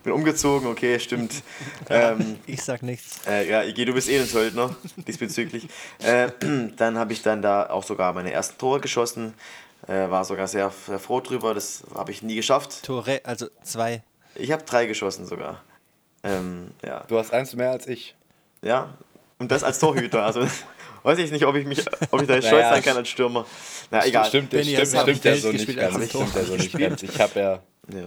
bin 0.03 0.13
umgezogen, 0.13 0.69
okay, 0.69 0.99
stimmt. 1.01 1.33
Ähm, 1.91 2.39
ich 2.47 2.63
sag 2.63 2.83
nichts. 2.83 3.27
Äh, 3.27 3.49
ja, 3.49 3.63
Iggy, 3.63 3.87
du 3.87 3.95
bist 3.95 4.11
eh 4.11 4.19
ein 4.19 4.27
Söldner 4.27 4.77
diesbezüglich. 5.07 5.69
Äh, 6.01 6.31
dann 6.77 6.99
habe 6.99 7.15
ich 7.15 7.23
dann 7.23 7.41
da 7.41 7.71
auch 7.71 7.83
sogar 7.83 8.13
meine 8.13 8.31
ersten 8.31 8.59
Tore 8.59 8.81
geschossen. 8.81 9.33
Äh, 9.87 10.11
war 10.11 10.25
sogar 10.25 10.49
sehr, 10.49 10.71
sehr 10.87 10.99
froh 10.99 11.21
drüber, 11.21 11.55
das 11.55 11.85
habe 11.95 12.13
ich 12.13 12.23
nie 12.23 12.35
geschafft. 12.35 12.83
Tore, 12.83 13.23
also 13.25 13.47
zwei. 13.63 14.03
Ich 14.35 14.53
habe 14.53 14.65
drei 14.65 14.87
geschossen 14.87 15.25
sogar. 15.25 15.63
Ähm, 16.23 16.73
ja. 16.85 17.05
Du 17.09 17.19
hast 17.19 17.33
eins 17.33 17.55
mehr 17.55 17.71
als 17.71 17.87
ich. 17.87 18.15
Ja, 18.61 18.99
und 19.39 19.51
das 19.51 19.65
als 19.65 19.79
Torhüter. 19.79 20.25
Also 20.25 20.47
weiß 21.05 21.19
ich 21.21 21.31
nicht, 21.31 21.47
ob 21.47 21.55
ich 21.57 21.67
mich, 21.67 21.85
ob 22.11 22.21
ich 22.21 22.29
da 22.29 22.37
naja, 22.37 22.49
stolz 22.49 22.69
sein 22.69 22.83
kann 22.83 22.97
als 22.97 23.09
Stürmer. 23.09 23.47
Na 23.91 24.05
egal. 24.05 24.27
Stimmt, 24.27 24.49
stimmt, 24.49 24.67
stimmt, 24.67 24.89
stimmt 24.89 25.25
ja 25.25 25.37
so 25.37 25.53
nicht 25.53 25.77
ganz. 25.77 26.09
Stimmt 26.09 26.35
ja 26.35 26.45
so 26.45 26.57
nicht 26.57 26.79
ganz. 26.79 27.03
Ich 27.03 27.21
habe 27.21 27.41
ja, 27.41 27.63
ja, 27.93 28.07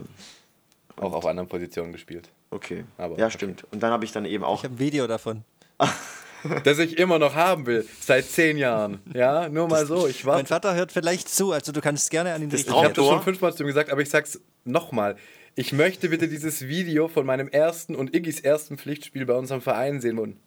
auch 0.98 1.14
auf 1.14 1.26
anderen 1.26 1.48
Positionen 1.48 1.92
gespielt. 1.92 2.30
Okay. 2.50 2.86
Aber, 2.98 3.18
ja, 3.18 3.30
stimmt. 3.30 3.66
Und 3.72 3.82
dann 3.82 3.92
habe 3.92 4.06
ich 4.06 4.12
dann 4.12 4.26
eben 4.26 4.44
auch. 4.44 4.60
Ich 4.60 4.64
habe 4.66 4.76
ein 4.76 4.80
Video 4.80 5.08
davon. 5.08 5.44
das 6.64 6.80
ich 6.80 6.98
immer 6.98 7.20
noch 7.20 7.36
haben 7.36 7.66
will, 7.66 7.86
seit 8.00 8.26
zehn 8.26 8.58
Jahren. 8.58 9.00
Ja, 9.14 9.50
nur 9.50 9.68
mal 9.68 9.82
das, 9.82 9.88
so. 9.88 10.08
Ich 10.08 10.26
warte. 10.26 10.40
Mein 10.40 10.48
Vater 10.48 10.76
hört 10.76 10.92
vielleicht 10.92 11.30
zu, 11.30 11.52
also 11.52 11.72
du 11.72 11.82
kannst 11.82 12.10
gerne 12.12 12.34
an 12.34 12.42
ihn 12.42 12.50
das 12.50 12.62
Ich 12.62 12.70
habe 12.70 12.94
das 12.94 13.06
schon 13.06 13.22
fünfmal 13.22 13.54
zu 13.54 13.64
ihm 13.64 13.68
gesagt, 13.68 13.92
aber 13.92 14.02
ich 14.02 14.10
sag's 14.10 14.40
nochmal. 14.64 15.16
Ich 15.56 15.74
möchte 15.74 16.10
bitte 16.10 16.28
dieses 16.28 16.68
Video 16.68 17.08
von 17.08 17.26
meinem 17.26 17.50
ersten 17.50 17.96
und 17.96 18.16
Iggis 18.16 18.40
ersten 18.40 18.78
Pflichtspiel 18.78 19.26
bei 19.26 19.34
unserem 19.34 19.62
Verein 19.62 20.00
sehen, 20.00 20.40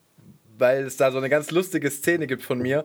weil 0.56 0.84
es 0.84 0.96
da 0.96 1.12
so 1.12 1.18
eine 1.18 1.28
ganz 1.28 1.50
lustige 1.50 1.90
Szene 1.90 2.26
gibt 2.26 2.42
von 2.42 2.58
mir, 2.58 2.84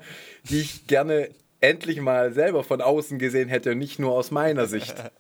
die 0.50 0.60
ich 0.60 0.88
gerne 0.88 1.30
endlich 1.62 2.02
mal 2.02 2.34
selber 2.34 2.64
von 2.64 2.82
außen 2.82 3.20
gesehen 3.20 3.50
hätte 3.50 3.72
und 3.72 3.80
nicht 3.80 4.00
nur 4.00 4.12
aus 4.12 4.32
meiner 4.32 4.66
Sicht. 4.66 4.96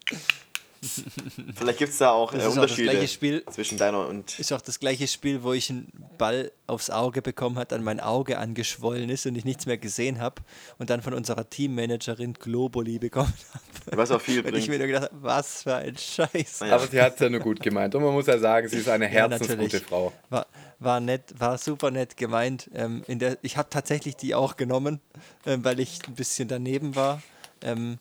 Vielleicht 1.55 1.79
gibt 1.79 1.91
es 1.91 1.97
da 1.97 2.11
auch 2.11 2.33
äh, 2.33 2.45
Unterschiede 2.45 2.99
auch 2.99 3.07
Spiel, 3.07 3.43
zwischen 3.51 3.77
deiner 3.77 4.07
und. 4.07 4.39
Ist 4.39 4.53
auch 4.53 4.61
das 4.61 4.79
gleiche 4.79 5.07
Spiel, 5.07 5.43
wo 5.43 5.53
ich 5.53 5.69
einen 5.69 5.91
Ball 6.17 6.51
aufs 6.67 6.89
Auge 6.89 7.21
bekommen 7.21 7.57
hat, 7.57 7.71
dann 7.71 7.83
mein 7.83 7.99
Auge 7.99 8.37
angeschwollen 8.37 9.09
ist 9.09 9.25
und 9.25 9.35
ich 9.35 9.45
nichts 9.45 9.65
mehr 9.65 9.77
gesehen 9.77 10.19
habe 10.19 10.41
und 10.77 10.89
dann 10.89 11.01
von 11.01 11.13
unserer 11.13 11.49
Teammanagerin 11.49 12.33
Globuli 12.33 12.99
bekommen 12.99 13.33
habe. 13.53 13.97
Was 13.97 14.11
auch 14.11 14.21
viel 14.21 14.41
bringt. 14.41 14.55
Und 14.55 14.61
ich 14.61 14.69
mir 14.69 14.77
nur 14.77 14.87
gedacht 14.87 15.09
was 15.13 15.63
für 15.63 15.75
ein 15.75 15.97
Scheiß. 15.97 16.59
Ja. 16.61 16.75
Aber 16.75 16.87
sie 16.87 17.01
hat 17.01 17.15
es 17.15 17.19
ja 17.19 17.29
nur 17.29 17.39
gut 17.39 17.59
gemeint. 17.59 17.95
Und 17.95 18.03
man 18.03 18.13
muss 18.13 18.27
ja 18.27 18.37
sagen, 18.37 18.67
sie 18.67 18.77
ist 18.77 18.89
eine 18.89 19.07
herzensgute 19.07 19.77
ja, 19.77 19.83
Frau. 19.83 20.13
War, 20.29 20.45
war 20.79 20.99
nett, 20.99 21.33
war 21.37 21.57
super 21.57 21.91
nett 21.91 22.17
gemeint. 22.17 22.69
Ähm, 22.73 23.03
in 23.07 23.19
der, 23.19 23.37
ich 23.41 23.57
habe 23.57 23.69
tatsächlich 23.69 24.15
die 24.15 24.35
auch 24.35 24.57
genommen, 24.57 24.99
ähm, 25.45 25.63
weil 25.63 25.79
ich 25.79 25.99
ein 26.07 26.15
bisschen 26.15 26.47
daneben 26.47 26.95
war. 26.95 27.21
Ähm, 27.61 27.97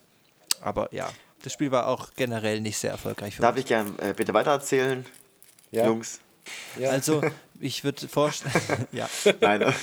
aber 0.61 0.93
ja, 0.93 1.09
das 1.43 1.53
Spiel 1.53 1.71
war 1.71 1.87
auch 1.87 2.09
generell 2.15 2.61
nicht 2.61 2.77
sehr 2.77 2.91
erfolgreich 2.91 3.35
für 3.35 3.41
Darf 3.41 3.55
mich. 3.55 3.63
ich 3.63 3.67
gerne 3.67 3.91
äh, 3.99 4.13
bitte 4.13 4.33
weitererzählen, 4.33 5.05
ja. 5.71 5.85
Jungs? 5.85 6.19
Ja. 6.77 6.89
Also, 6.89 7.21
ich 7.59 7.83
würde 7.83 8.07
vorstellen, 8.07 8.87
ja. 8.91 9.09
Nein. 9.39 9.73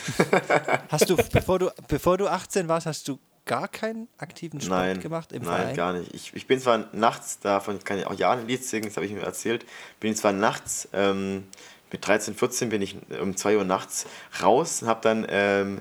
hast 0.89 1.09
du 1.09 1.17
bevor, 1.17 1.59
du, 1.59 1.71
bevor 1.89 2.19
du 2.19 2.29
18 2.29 2.69
warst, 2.69 2.87
hast 2.87 3.09
du 3.09 3.19
gar 3.45 3.69
keinen 3.69 4.09
aktiven 4.19 4.61
Sport 4.61 4.79
nein, 4.79 5.01
gemacht 5.01 5.33
im 5.33 5.43
nein, 5.43 5.57
Verein? 5.57 5.77
gar 5.77 5.93
nicht. 5.93 6.13
Ich, 6.13 6.35
ich 6.35 6.47
bin 6.47 6.61
zwar 6.61 6.89
nachts, 6.93 7.39
davon 7.39 7.83
kann 7.85 7.99
ich 7.99 8.07
auch 8.07 8.15
ja 8.15 8.33
ein 8.33 8.47
Lied 8.47 8.65
singen, 8.65 8.87
das 8.87 8.97
habe 8.97 9.07
ich 9.07 9.13
mir 9.13 9.23
erzählt, 9.23 9.65
bin 10.01 10.15
zwar 10.17 10.33
nachts, 10.33 10.89
ähm, 10.93 11.45
mit 11.93 12.07
13, 12.07 12.35
14 12.35 12.69
bin 12.69 12.83
ich 12.83 12.97
um 13.21 13.37
2 13.37 13.59
Uhr 13.59 13.65
nachts 13.65 14.07
raus 14.43 14.83
und 14.83 14.89
habe 14.89 15.01
dann 15.03 15.25
ähm, 15.29 15.81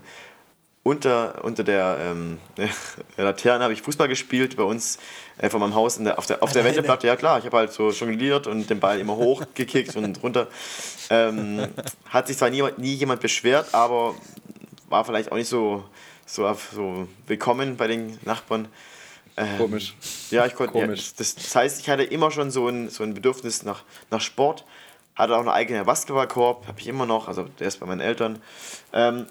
unter, 0.86 1.44
unter 1.44 1.64
der, 1.64 1.98
ähm, 2.00 2.38
Laterne 3.18 3.64
habe 3.64 3.74
ich 3.74 3.82
Fußball 3.82 4.08
gespielt 4.08 4.56
bei 4.56 4.62
uns 4.62 5.00
äh, 5.40 5.50
vor 5.50 5.60
meinem 5.60 5.74
Haus 5.74 5.98
der, 5.98 6.20
auf 6.20 6.28
der, 6.28 6.44
auf 6.44 6.52
der 6.52 6.64
Wendeplatte. 6.64 7.08
Ja 7.08 7.16
klar, 7.16 7.40
ich 7.40 7.46
habe 7.46 7.58
halt 7.58 7.72
so 7.72 7.90
jongliert 7.90 8.46
und 8.46 8.70
den 8.70 8.80
Ball 8.80 9.00
immer 9.00 9.16
hochgekickt 9.16 9.96
und 9.96 10.22
runter. 10.22 10.48
Ähm, 11.10 11.68
hat 12.08 12.28
sich 12.28 12.38
zwar 12.38 12.52
nie, 12.52 12.64
nie 12.78 12.94
jemand 12.94 13.20
beschwert, 13.20 13.74
aber 13.74 14.14
war 14.88 15.04
vielleicht 15.04 15.32
auch 15.32 15.38
nicht 15.38 15.50
so, 15.50 15.84
so, 16.28 16.56
so 16.72 17.08
willkommen 17.26 17.78
bei 17.78 17.88
den 17.88 18.20
Nachbarn. 18.24 18.68
Ähm, 19.38 19.58
Komisch. 19.58 19.96
Ja, 20.30 20.46
ich 20.46 20.54
konnte. 20.54 20.78
Ja, 20.78 20.86
das, 20.86 21.16
das, 21.16 21.56
heißt, 21.56 21.80
ich 21.80 21.90
hatte 21.90 22.04
immer 22.04 22.30
schon 22.30 22.52
so 22.52 22.70
ein, 22.70 22.90
so 22.90 23.02
ein 23.04 23.16
Bedürfnis 23.16 23.64
nach, 23.64 23.82
nach 24.12 24.22
Sport. 24.22 24.64
Hatte 25.16 25.34
auch 25.34 25.40
einen 25.40 25.50
eigenen 25.50 25.84
Basketballkorb, 25.84 26.68
habe 26.68 26.80
ich 26.80 26.88
immer 26.88 27.08
noch, 27.08 27.28
also 27.28 27.48
der 27.60 27.70
ist 27.70 27.80
bei 27.80 27.88
meinen 27.88 28.02
Eltern. 28.02 28.40
Ähm, 28.94 29.26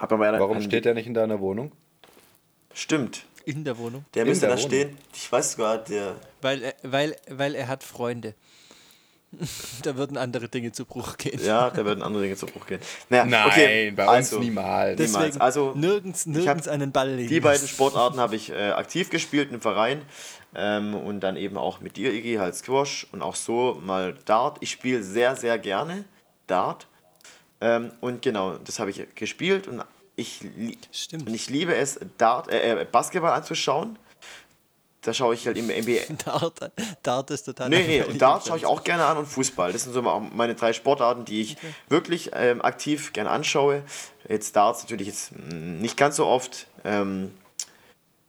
Warum 0.00 0.60
steht 0.62 0.84
der 0.84 0.94
nicht 0.94 1.06
in 1.06 1.14
deiner 1.14 1.40
Wohnung? 1.40 1.72
Stimmt. 2.72 3.24
In 3.44 3.64
der 3.64 3.78
Wohnung? 3.78 4.04
Der 4.14 4.24
müsste 4.24 4.46
da 4.46 4.56
stehen. 4.56 4.96
Ich 5.14 5.30
weiß 5.30 5.52
sogar, 5.52 5.78
der. 5.78 6.14
Weil 6.40 6.62
er, 6.62 6.74
weil, 6.82 7.16
weil 7.28 7.54
er 7.54 7.68
hat 7.68 7.82
Freunde. 7.82 8.34
da 9.82 9.96
würden 9.96 10.16
andere 10.16 10.48
Dinge 10.48 10.72
zu 10.72 10.84
Bruch 10.84 11.16
gehen. 11.16 11.40
Ja, 11.42 11.70
da 11.70 11.84
würden 11.84 12.02
andere 12.02 12.24
Dinge 12.24 12.36
zu 12.36 12.46
Bruch 12.46 12.66
gehen. 12.66 12.80
Naja, 13.08 13.24
Nein, 13.24 13.46
okay, 13.46 13.90
bei 13.92 14.02
uns 14.02 14.10
also, 14.10 14.40
niemals. 14.40 15.00
niemals. 15.00 15.40
Also, 15.40 15.72
nirgends, 15.76 16.26
nirgends 16.26 16.66
einen 16.66 16.90
Ball 16.90 17.10
legen. 17.10 17.28
Die 17.28 17.40
beiden 17.40 17.68
Sportarten 17.68 18.18
habe 18.18 18.34
ich 18.34 18.50
äh, 18.50 18.70
aktiv 18.72 19.08
gespielt 19.08 19.52
im 19.52 19.60
Verein. 19.60 20.02
Ähm, 20.52 20.94
und 20.96 21.20
dann 21.20 21.36
eben 21.36 21.56
auch 21.56 21.80
mit 21.80 21.96
dir, 21.96 22.12
Iggy, 22.12 22.36
halt 22.36 22.56
Squash 22.56 23.06
und 23.12 23.22
auch 23.22 23.36
so 23.36 23.80
mal 23.84 24.14
Dart. 24.24 24.58
Ich 24.60 24.72
spiele 24.72 25.02
sehr, 25.02 25.36
sehr 25.36 25.58
gerne 25.58 26.04
Dart. 26.48 26.88
Ähm, 27.60 27.92
und 28.00 28.22
genau, 28.22 28.56
das 28.56 28.78
habe 28.78 28.90
ich 28.90 29.06
gespielt 29.14 29.68
und 29.68 29.82
ich, 30.16 30.40
Stimmt. 30.92 31.28
und 31.28 31.34
ich 31.34 31.48
liebe 31.48 31.74
es, 31.74 31.98
Dart, 32.18 32.50
äh, 32.50 32.80
äh 32.80 32.84
Basketball 32.84 33.32
anzuschauen. 33.32 33.98
Da 35.02 35.14
schaue 35.14 35.34
ich 35.34 35.46
halt 35.46 35.56
im 35.56 35.68
NBA. 35.68 36.12
Dart, 36.24 36.72
Dart 37.02 37.30
ist 37.30 37.44
total. 37.44 37.70
Nee, 37.70 37.86
nee, 37.86 38.02
und 38.02 38.20
Dart 38.20 38.46
schaue 38.46 38.58
ich 38.58 38.66
auch 38.66 38.84
gerne 38.84 39.06
an 39.06 39.16
und 39.16 39.26
Fußball. 39.26 39.72
Das 39.72 39.84
sind 39.84 39.94
so 39.94 40.02
meine 40.02 40.54
drei 40.54 40.74
Sportarten, 40.74 41.24
die 41.24 41.40
ich 41.40 41.56
okay. 41.56 41.74
wirklich 41.88 42.30
ähm, 42.34 42.60
aktiv 42.60 43.14
gerne 43.14 43.30
anschaue. 43.30 43.82
Jetzt 44.28 44.54
Darts 44.56 44.82
natürlich 44.82 45.06
jetzt 45.06 45.32
nicht 45.32 45.96
ganz 45.96 46.16
so 46.16 46.26
oft. 46.26 46.66
Ähm, 46.84 47.32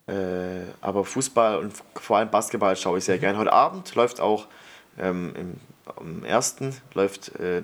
äh, 0.08 0.64
aber 0.80 1.04
Fußball 1.04 1.58
und 1.58 1.74
vor 1.96 2.18
allem 2.18 2.32
Basketball 2.32 2.76
schaue 2.76 3.00
ich 3.00 3.04
sehr 3.04 3.18
mhm. 3.18 3.22
gerne. 3.22 3.38
Heute 3.38 3.54
Abend 3.54 3.94
läuft 3.96 4.22
auch 4.22 4.48
ähm, 4.98 5.34
im, 5.38 5.54
am 5.96 6.24
ersten 6.24 6.76
läuft 6.94 7.36
äh, 7.36 7.62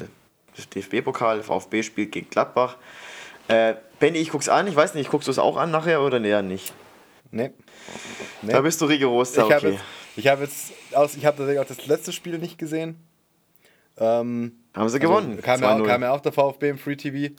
DFB-Pokal, 0.65 1.43
VfB 1.43 1.83
spielt 1.83 2.11
gegen 2.11 2.29
Gladbach. 2.29 2.77
Äh, 3.47 3.75
Benny, 3.99 4.17
ich 4.19 4.29
guck's 4.31 4.49
an, 4.49 4.67
ich 4.67 4.75
weiß 4.75 4.93
nicht, 4.95 5.09
guckst 5.09 5.27
du 5.27 5.31
es 5.31 5.39
auch 5.39 5.57
an 5.57 5.71
nachher 5.71 6.01
oder 6.01 6.19
näher 6.19 6.41
nicht? 6.41 6.73
Nee. 7.31 7.51
nee. 8.41 8.51
Da 8.51 8.61
bist 8.61 8.79
du 8.81 8.85
rigoros, 8.85 9.33
ich 9.35 9.43
okay. 9.43 9.53
habe 9.53 9.69
jetzt, 9.69 9.83
ich 10.15 10.27
habe 10.27 10.43
jetzt 10.43 10.73
aus, 10.93 11.15
ich 11.15 11.25
habe 11.25 11.37
tatsächlich 11.37 11.59
auch 11.59 11.67
das 11.67 11.85
letzte 11.87 12.11
Spiel 12.11 12.37
nicht 12.39 12.57
gesehen. 12.57 12.97
Ähm, 13.97 14.53
Haben 14.75 14.89
sie 14.89 14.99
gewonnen. 14.99 15.31
also 15.31 15.41
kam, 15.41 15.61
ja, 15.61 15.75
auch- 15.75 15.79
2-0. 15.79 15.85
kam 15.87 16.01
ja 16.03 16.11
auch 16.11 16.21
der 16.21 16.31
VfB 16.31 16.69
im 16.69 16.77
Free 16.77 16.95
TV. 16.95 17.33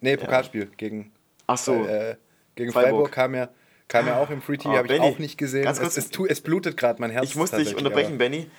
Nee, 0.00 0.16
Pokalspiel 0.16 0.66
gegen, 0.76 1.10
Ach 1.46 1.56
so. 1.56 1.84
äh, 1.86 2.16
gegen 2.54 2.72
Freiburg. 2.72 2.90
Freiburg. 2.90 3.12
kam 3.12 3.34
ja, 3.34 3.48
kam 3.88 4.06
ja 4.06 4.18
auch 4.20 4.28
im 4.30 4.42
Free 4.42 4.58
TV, 4.58 4.74
Ah, 4.74 4.78
habe 4.78 4.92
ich 4.94 5.00
auch 5.00 5.18
nicht 5.18 5.38
gesehen. 5.38 5.64
ganz 5.64 5.78
Es, 5.78 5.82
kurz- 5.82 5.96
es, 5.96 6.10
tu, 6.10 6.26
es 6.26 6.40
blutet 6.42 6.76
gerade 6.76 7.00
mein 7.00 7.10
Herz. 7.10 7.24
ich 7.24 7.34
muss 7.36 7.50
dich 7.50 7.74
unterbrechen, 7.76 8.18
Benny. 8.18 8.50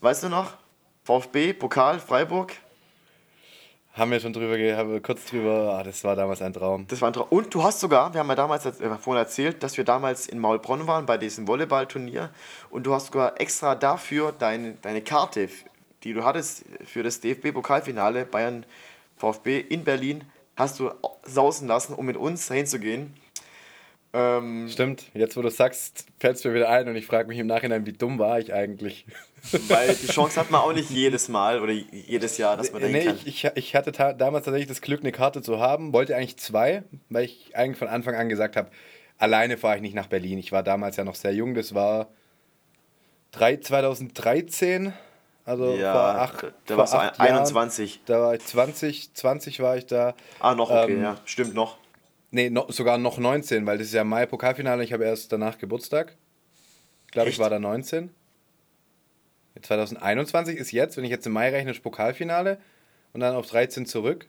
Weißt 0.00 0.22
du 0.22 0.28
noch? 0.28 0.52
VfB, 1.02 1.52
Pokal, 1.52 1.98
Freiburg. 1.98 2.52
Haben 3.94 4.10
wir 4.10 4.18
schon 4.18 4.32
drüber, 4.32 4.56
haben 4.76 4.90
wir 4.90 5.00
kurz 5.00 5.24
drüber, 5.26 5.76
ah, 5.78 5.84
das 5.84 6.02
war 6.02 6.16
damals 6.16 6.42
ein 6.42 6.52
Traum. 6.52 6.84
Das 6.88 7.00
war 7.00 7.10
ein 7.10 7.12
Traum. 7.12 7.28
Und 7.30 7.54
du 7.54 7.62
hast 7.62 7.78
sogar, 7.78 8.12
wir 8.12 8.18
haben 8.18 8.28
ja 8.28 8.34
damals 8.34 8.66
äh, 8.66 8.72
vorhin 8.98 9.22
erzählt, 9.22 9.62
dass 9.62 9.76
wir 9.76 9.84
damals 9.84 10.26
in 10.26 10.40
Maulbronn 10.40 10.88
waren 10.88 11.06
bei 11.06 11.16
diesem 11.16 11.46
Volleyballturnier 11.46 12.30
und 12.70 12.84
du 12.86 12.92
hast 12.92 13.06
sogar 13.06 13.40
extra 13.40 13.76
dafür 13.76 14.32
deine, 14.36 14.72
deine 14.82 15.00
Karte, 15.00 15.48
die 16.02 16.12
du 16.12 16.24
hattest 16.24 16.64
für 16.84 17.04
das 17.04 17.20
DFB-Pokalfinale 17.20 18.24
Bayern 18.24 18.66
VfB 19.16 19.60
in 19.60 19.84
Berlin, 19.84 20.24
hast 20.56 20.80
du 20.80 20.90
sausen 21.22 21.68
lassen, 21.68 21.94
um 21.94 22.04
mit 22.04 22.16
uns 22.16 22.48
dahin 22.48 22.66
zu 22.66 22.80
gehen. 22.80 23.14
Ähm, 24.16 24.68
Stimmt, 24.70 25.06
jetzt 25.12 25.36
wo 25.36 25.42
du 25.42 25.50
sagst, 25.50 26.06
fällt 26.20 26.36
es 26.36 26.44
mir 26.44 26.54
wieder 26.54 26.68
ein 26.68 26.86
und 26.86 26.94
ich 26.94 27.04
frage 27.04 27.26
mich 27.26 27.36
im 27.38 27.48
Nachhinein, 27.48 27.84
wie 27.84 27.92
dumm 27.92 28.20
war 28.20 28.38
ich 28.38 28.54
eigentlich? 28.54 29.06
weil 29.68 29.92
die 29.92 30.06
Chance 30.12 30.38
hat 30.38 30.52
man 30.52 30.60
auch 30.60 30.72
nicht 30.72 30.88
jedes 30.90 31.28
Mal 31.28 31.60
oder 31.60 31.72
jedes 31.72 32.38
Jahr, 32.38 32.56
dass 32.56 32.70
man 32.72 32.80
dahin 32.80 32.96
Nee, 32.96 33.04
kann. 33.06 33.16
ich, 33.24 33.44
ich, 33.44 33.50
ich 33.56 33.74
hatte 33.74 33.90
ta 33.90 34.12
damals 34.12 34.44
tatsächlich 34.44 34.68
das 34.68 34.80
Glück, 34.82 35.00
eine 35.00 35.10
Karte 35.10 35.42
zu 35.42 35.58
haben, 35.58 35.92
wollte 35.92 36.14
eigentlich 36.14 36.36
zwei, 36.36 36.84
weil 37.10 37.24
ich 37.24 37.56
eigentlich 37.56 37.76
von 37.76 37.88
Anfang 37.88 38.14
an 38.14 38.28
gesagt 38.28 38.54
habe, 38.54 38.70
alleine 39.18 39.56
fahre 39.58 39.76
ich 39.76 39.82
nicht 39.82 39.94
nach 39.96 40.06
Berlin. 40.06 40.38
Ich 40.38 40.52
war 40.52 40.62
damals 40.62 40.96
ja 40.96 41.02
noch 41.02 41.16
sehr 41.16 41.34
jung, 41.34 41.54
das 41.54 41.74
war 41.74 42.06
drei, 43.32 43.56
2013, 43.56 44.92
also 45.44 45.64
vor 45.66 45.76
ja, 45.76 46.14
acht, 46.14 46.52
da 46.66 46.74
vor 46.76 46.84
du 46.84 46.92
acht 46.92 47.20
21. 47.20 47.94
Jahren. 47.96 48.02
Da 48.06 48.20
war 48.20 48.34
ich 48.36 48.44
20, 48.44 49.12
20 49.12 49.60
war 49.60 49.76
ich 49.76 49.86
da. 49.86 50.14
Ah, 50.38 50.54
noch 50.54 50.70
okay, 50.70 50.92
Ähm, 50.92 51.02
ja, 51.02 51.16
stimmt 51.24 51.54
noch. 51.54 51.78
Nee, 52.34 52.50
no, 52.50 52.66
sogar 52.68 52.98
noch 52.98 53.18
19, 53.18 53.64
weil 53.64 53.78
das 53.78 53.86
ist 53.86 53.92
ja 53.92 54.02
Mai 54.02 54.26
Pokalfinale, 54.26 54.82
ich 54.82 54.92
habe 54.92 55.04
erst 55.04 55.30
danach 55.30 55.56
Geburtstag. 55.56 56.16
Ich 57.06 57.12
glaube, 57.12 57.30
ich 57.30 57.38
war 57.38 57.48
da 57.48 57.60
19. 57.60 58.10
2021 59.62 60.56
ist 60.56 60.72
jetzt, 60.72 60.96
wenn 60.96 61.04
ich 61.04 61.12
jetzt 61.12 61.28
im 61.28 61.32
Mai 61.32 61.50
rechne, 61.50 61.70
das 61.70 61.80
Pokalfinale 61.80 62.58
und 63.12 63.20
dann 63.20 63.36
auf 63.36 63.46
13 63.46 63.86
zurück. 63.86 64.26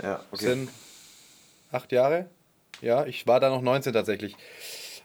Ja, 0.00 0.24
okay. 0.30 0.44
Sind 0.44 0.70
acht 1.72 1.90
Jahre. 1.90 2.30
Ja, 2.80 3.06
ich 3.06 3.26
war 3.26 3.40
da 3.40 3.50
noch 3.50 3.62
19 3.62 3.92
tatsächlich. 3.92 4.36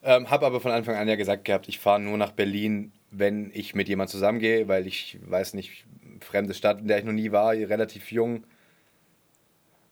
Ähm, 0.03 0.29
habe 0.29 0.45
aber 0.45 0.61
von 0.61 0.71
Anfang 0.71 0.95
an 0.95 1.07
ja 1.07 1.15
gesagt 1.15 1.45
gehabt, 1.45 1.67
ich 1.67 1.79
fahre 1.79 1.99
nur 1.99 2.19
nach 2.19 2.33
Berlin, 2.33 2.91
wenn 3.09 3.49
ich 3.55 3.73
mit 3.73 3.89
jemand 3.89 4.11
zusammengehe, 4.11 4.67
weil 4.67 4.85
ich 4.85 5.17
weiß 5.25 5.55
nicht, 5.55 5.85
fremde 6.19 6.53
Stadt, 6.53 6.81
in 6.81 6.87
der 6.87 6.99
ich 6.99 7.03
noch 7.03 7.13
nie 7.13 7.31
war, 7.31 7.53
relativ 7.53 8.11
jung. 8.11 8.43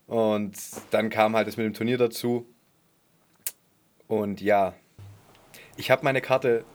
Und 0.10 0.58
dann 0.90 1.12
kam 1.12 1.36
halt 1.36 1.48
das 1.48 1.56
mit 1.56 1.68
dem 1.68 1.76
Turnier 1.76 2.00
dazu. 2.00 2.48
Und 4.08 4.42
ja, 4.42 4.74
ich 5.78 5.92
habe 5.92 6.04
meine 6.04 6.20
Karte 6.20 6.66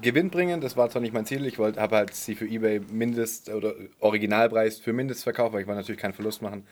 gewinnbringend, 0.00 0.64
das 0.64 0.78
war 0.78 0.88
zwar 0.88 1.02
nicht 1.02 1.12
mein 1.12 1.26
Ziel, 1.26 1.44
ich 1.44 1.58
wollte 1.58 1.82
habe 1.82 1.96
halt 1.96 2.14
sie 2.14 2.34
für 2.34 2.46
eBay 2.46 2.80
Mindest 2.80 3.50
oder 3.50 3.74
Originalpreis 4.00 4.78
für 4.78 4.94
Mindest 4.94 5.22
verkauft, 5.22 5.52
weil 5.52 5.60
ich 5.60 5.66
wollte 5.66 5.80
natürlich 5.80 6.00
keinen 6.00 6.14
Verlust 6.14 6.40
machen. 6.40 6.66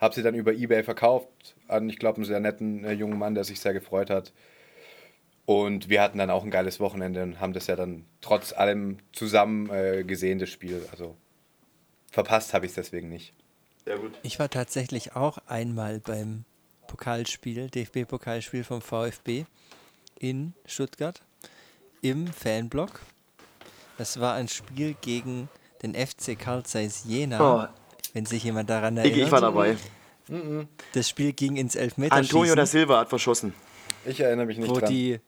Habe 0.00 0.14
sie 0.14 0.22
dann 0.22 0.34
über 0.34 0.54
eBay 0.54 0.84
verkauft 0.84 1.54
an, 1.66 1.90
ich 1.90 1.98
glaube, 1.98 2.16
einen 2.16 2.24
sehr 2.24 2.40
netten 2.40 2.84
äh, 2.84 2.92
jungen 2.92 3.18
Mann, 3.18 3.34
der 3.34 3.44
sich 3.44 3.60
sehr 3.60 3.74
gefreut 3.74 4.08
hat. 4.08 4.32
Und 5.44 5.90
wir 5.90 6.00
hatten 6.00 6.16
dann 6.16 6.30
auch 6.30 6.44
ein 6.44 6.50
geiles 6.50 6.80
Wochenende 6.80 7.22
und 7.22 7.40
haben 7.40 7.52
das 7.52 7.66
ja 7.66 7.76
dann 7.76 8.06
trotz 8.22 8.54
allem 8.54 8.98
zusammen 9.12 9.68
äh, 9.68 10.02
gesehen, 10.02 10.38
das 10.38 10.48
Spiel. 10.48 10.80
Also 10.92 11.14
verpasst 12.10 12.54
habe 12.54 12.64
ich 12.64 12.70
es 12.70 12.76
deswegen 12.76 13.10
nicht. 13.10 13.34
Sehr 13.88 13.96
gut. 13.96 14.12
Ich 14.22 14.38
war 14.38 14.50
tatsächlich 14.50 15.16
auch 15.16 15.38
einmal 15.46 15.98
beim 15.98 16.44
Pokalspiel, 16.88 17.70
DFB-Pokalspiel 17.70 18.62
vom 18.62 18.82
VfB 18.82 19.46
in 20.18 20.52
Stuttgart 20.66 21.22
im 22.02 22.26
Fanblock. 22.26 23.00
Das 23.96 24.20
war 24.20 24.34
ein 24.34 24.48
Spiel 24.48 24.94
gegen 25.00 25.48
den 25.82 25.94
FC 25.94 26.38
Carl 26.38 26.64
Zeiss 26.64 27.04
Jena, 27.06 27.72
wenn 28.12 28.26
sich 28.26 28.44
jemand 28.44 28.68
daran 28.68 28.98
erinnert. 28.98 29.20
Oh. 29.20 29.24
ich 29.24 29.32
war 29.32 29.40
dabei. 29.40 29.76
Das 30.92 31.08
Spiel 31.08 31.32
ging 31.32 31.56
ins 31.56 31.74
Elfmeterschießen, 31.74 32.36
Antonio 32.36 32.54
da 32.56 32.66
Silva 32.66 33.00
hat 33.00 33.08
verschossen. 33.08 33.54
Ich 34.04 34.20
erinnere 34.20 34.44
mich 34.44 34.58
nicht 34.58 34.68
wo 34.68 34.80
dran. 34.80 34.92
die 34.92 35.18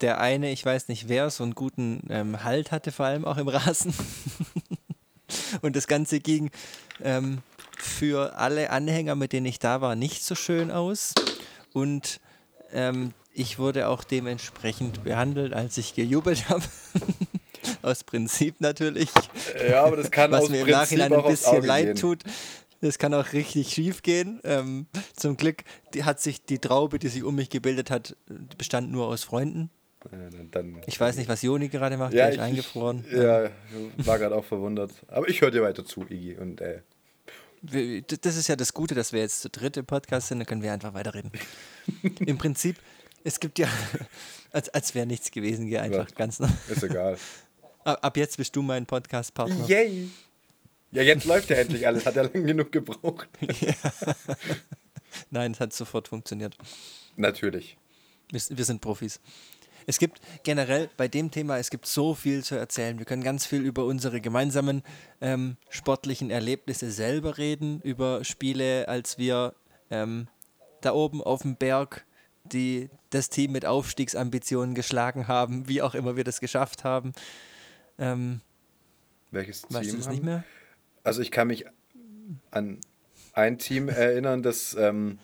der 0.00 0.20
eine, 0.20 0.50
ich 0.50 0.66
weiß 0.66 0.88
nicht 0.88 1.08
wer, 1.08 1.30
so 1.30 1.44
einen 1.44 1.54
guten 1.54 2.08
ähm, 2.10 2.42
Halt 2.42 2.72
hatte, 2.72 2.90
vor 2.90 3.06
allem 3.06 3.24
auch 3.24 3.36
im 3.36 3.46
Rasen. 3.46 3.94
Und 5.62 5.76
das 5.76 5.86
Ganze 5.86 6.18
ging 6.18 6.50
ähm, 7.04 7.38
für 7.82 8.36
alle 8.36 8.70
Anhänger, 8.70 9.14
mit 9.14 9.32
denen 9.32 9.46
ich 9.46 9.58
da 9.58 9.80
war, 9.80 9.96
nicht 9.96 10.24
so 10.24 10.34
schön 10.34 10.70
aus. 10.70 11.14
Und 11.72 12.20
ähm, 12.72 13.12
ich 13.32 13.58
wurde 13.58 13.88
auch 13.88 14.04
dementsprechend 14.04 15.04
behandelt, 15.04 15.52
als 15.52 15.78
ich 15.78 15.94
gejubelt 15.94 16.48
habe. 16.48 16.62
aus 17.82 18.04
Prinzip 18.04 18.60
natürlich. 18.60 19.10
ja, 19.68 19.84
aber 19.84 19.96
das 19.96 20.10
kann 20.10 20.30
Was 20.32 20.44
aus 20.44 20.48
mir 20.50 20.60
im 20.60 20.66
Prinzip 20.66 20.98
Nachhinein 20.98 21.12
ein 21.12 21.22
bisschen 21.24 21.64
leid 21.64 21.86
gehen. 21.86 21.96
tut. 21.96 22.22
Das 22.82 22.98
kann 22.98 23.12
auch 23.12 23.32
richtig 23.34 23.68
schief 23.74 24.00
gehen. 24.02 24.40
Ähm, 24.42 24.86
zum 25.14 25.36
Glück 25.36 25.64
hat 26.02 26.20
sich 26.20 26.44
die 26.46 26.58
Traube, 26.58 26.98
die 26.98 27.08
sich 27.08 27.22
um 27.24 27.34
mich 27.34 27.50
gebildet 27.50 27.90
hat, 27.90 28.16
bestand 28.56 28.90
nur 28.90 29.06
aus 29.06 29.22
Freunden. 29.24 29.68
Dann, 30.50 30.80
Ich 30.86 30.98
weiß 30.98 31.16
nicht, 31.16 31.28
was 31.28 31.42
Joni 31.42 31.68
gerade 31.68 31.98
macht. 31.98 32.14
ja, 32.14 32.20
der 32.20 32.28
ist 32.30 32.34
ich, 32.36 32.40
eingefroren. 32.40 33.04
Ja, 33.12 33.50
war 33.98 34.18
gerade 34.18 34.34
auch 34.34 34.46
verwundert. 34.46 34.92
Aber 35.08 35.28
ich 35.28 35.42
höre 35.42 35.50
dir 35.50 35.60
weiter 35.62 35.84
zu, 35.84 36.06
Iggy. 36.08 36.36
Und 36.38 36.62
äh, 36.62 36.80
Das 37.62 38.36
ist 38.36 38.48
ja 38.48 38.56
das 38.56 38.72
Gute, 38.72 38.94
dass 38.94 39.12
wir 39.12 39.20
jetzt 39.20 39.40
zu 39.42 39.50
dritt 39.50 39.76
im 39.76 39.84
Podcast 39.86 40.28
sind, 40.28 40.38
dann 40.38 40.46
können 40.46 40.62
wir 40.62 40.72
einfach 40.72 40.94
weiterreden. 40.94 41.30
Im 42.20 42.38
Prinzip, 42.38 42.76
es 43.22 43.38
gibt 43.38 43.58
ja, 43.58 43.68
als, 44.52 44.68
als 44.70 44.94
wäre 44.94 45.06
nichts 45.06 45.30
gewesen, 45.30 45.66
geh 45.66 45.78
einfach 45.78 46.08
Ja. 46.08 46.14
ganz 46.16 46.38
noch. 46.40 46.48
ist 46.68 46.82
egal. 46.82 47.18
Ab, 47.84 47.98
ab 48.02 48.16
jetzt 48.18 48.36
bist 48.36 48.54
du 48.56 48.60
mein 48.62 48.84
Podcast-Partner. 48.86 49.66
Yay! 49.66 50.08
Ja, 50.92 51.02
jetzt 51.02 51.24
läuft 51.24 51.48
ja 51.50 51.56
endlich 51.56 51.86
alles. 51.86 52.04
Hat 52.04 52.14
ja 52.16 52.22
lang 52.22 52.44
genug 52.46 52.72
gebraucht. 52.72 53.28
Nein, 55.30 55.52
es 55.52 55.60
hat 55.60 55.72
sofort 55.72 56.08
funktioniert. 56.08 56.56
Natürlich. 57.16 57.76
Wir, 58.30 58.40
wir 58.50 58.64
sind 58.64 58.80
Profis. 58.80 59.20
Es 59.90 59.98
gibt 59.98 60.20
generell 60.44 60.88
bei 60.96 61.08
dem 61.08 61.32
Thema, 61.32 61.58
es 61.58 61.68
gibt 61.68 61.84
so 61.84 62.14
viel 62.14 62.44
zu 62.44 62.54
erzählen. 62.54 63.00
Wir 63.00 63.06
können 63.06 63.24
ganz 63.24 63.44
viel 63.44 63.60
über 63.60 63.84
unsere 63.84 64.20
gemeinsamen 64.20 64.84
ähm, 65.20 65.56
sportlichen 65.68 66.30
Erlebnisse 66.30 66.92
selber 66.92 67.38
reden, 67.38 67.80
über 67.82 68.22
Spiele, 68.22 68.86
als 68.86 69.18
wir 69.18 69.52
ähm, 69.90 70.28
da 70.80 70.92
oben 70.92 71.20
auf 71.24 71.42
dem 71.42 71.56
Berg 71.56 72.06
die, 72.44 72.88
das 73.10 73.30
Team 73.30 73.50
mit 73.50 73.66
Aufstiegsambitionen 73.66 74.76
geschlagen 74.76 75.26
haben, 75.26 75.66
wie 75.66 75.82
auch 75.82 75.96
immer 75.96 76.14
wir 76.14 76.22
das 76.22 76.38
geschafft 76.38 76.84
haben. 76.84 77.12
Ähm, 77.98 78.42
Welches 79.32 79.62
Team? 79.62 79.76
weißt 79.76 79.92
du 79.92 79.96
das 79.96 80.06
haben? 80.06 80.14
nicht 80.14 80.24
mehr? 80.24 80.44
Also 81.02 81.20
ich 81.20 81.32
kann 81.32 81.48
mich 81.48 81.64
an 82.52 82.78
ein 83.32 83.58
Team 83.58 83.88
erinnern, 83.88 84.44
das 84.44 84.72
ähm, 84.78 85.18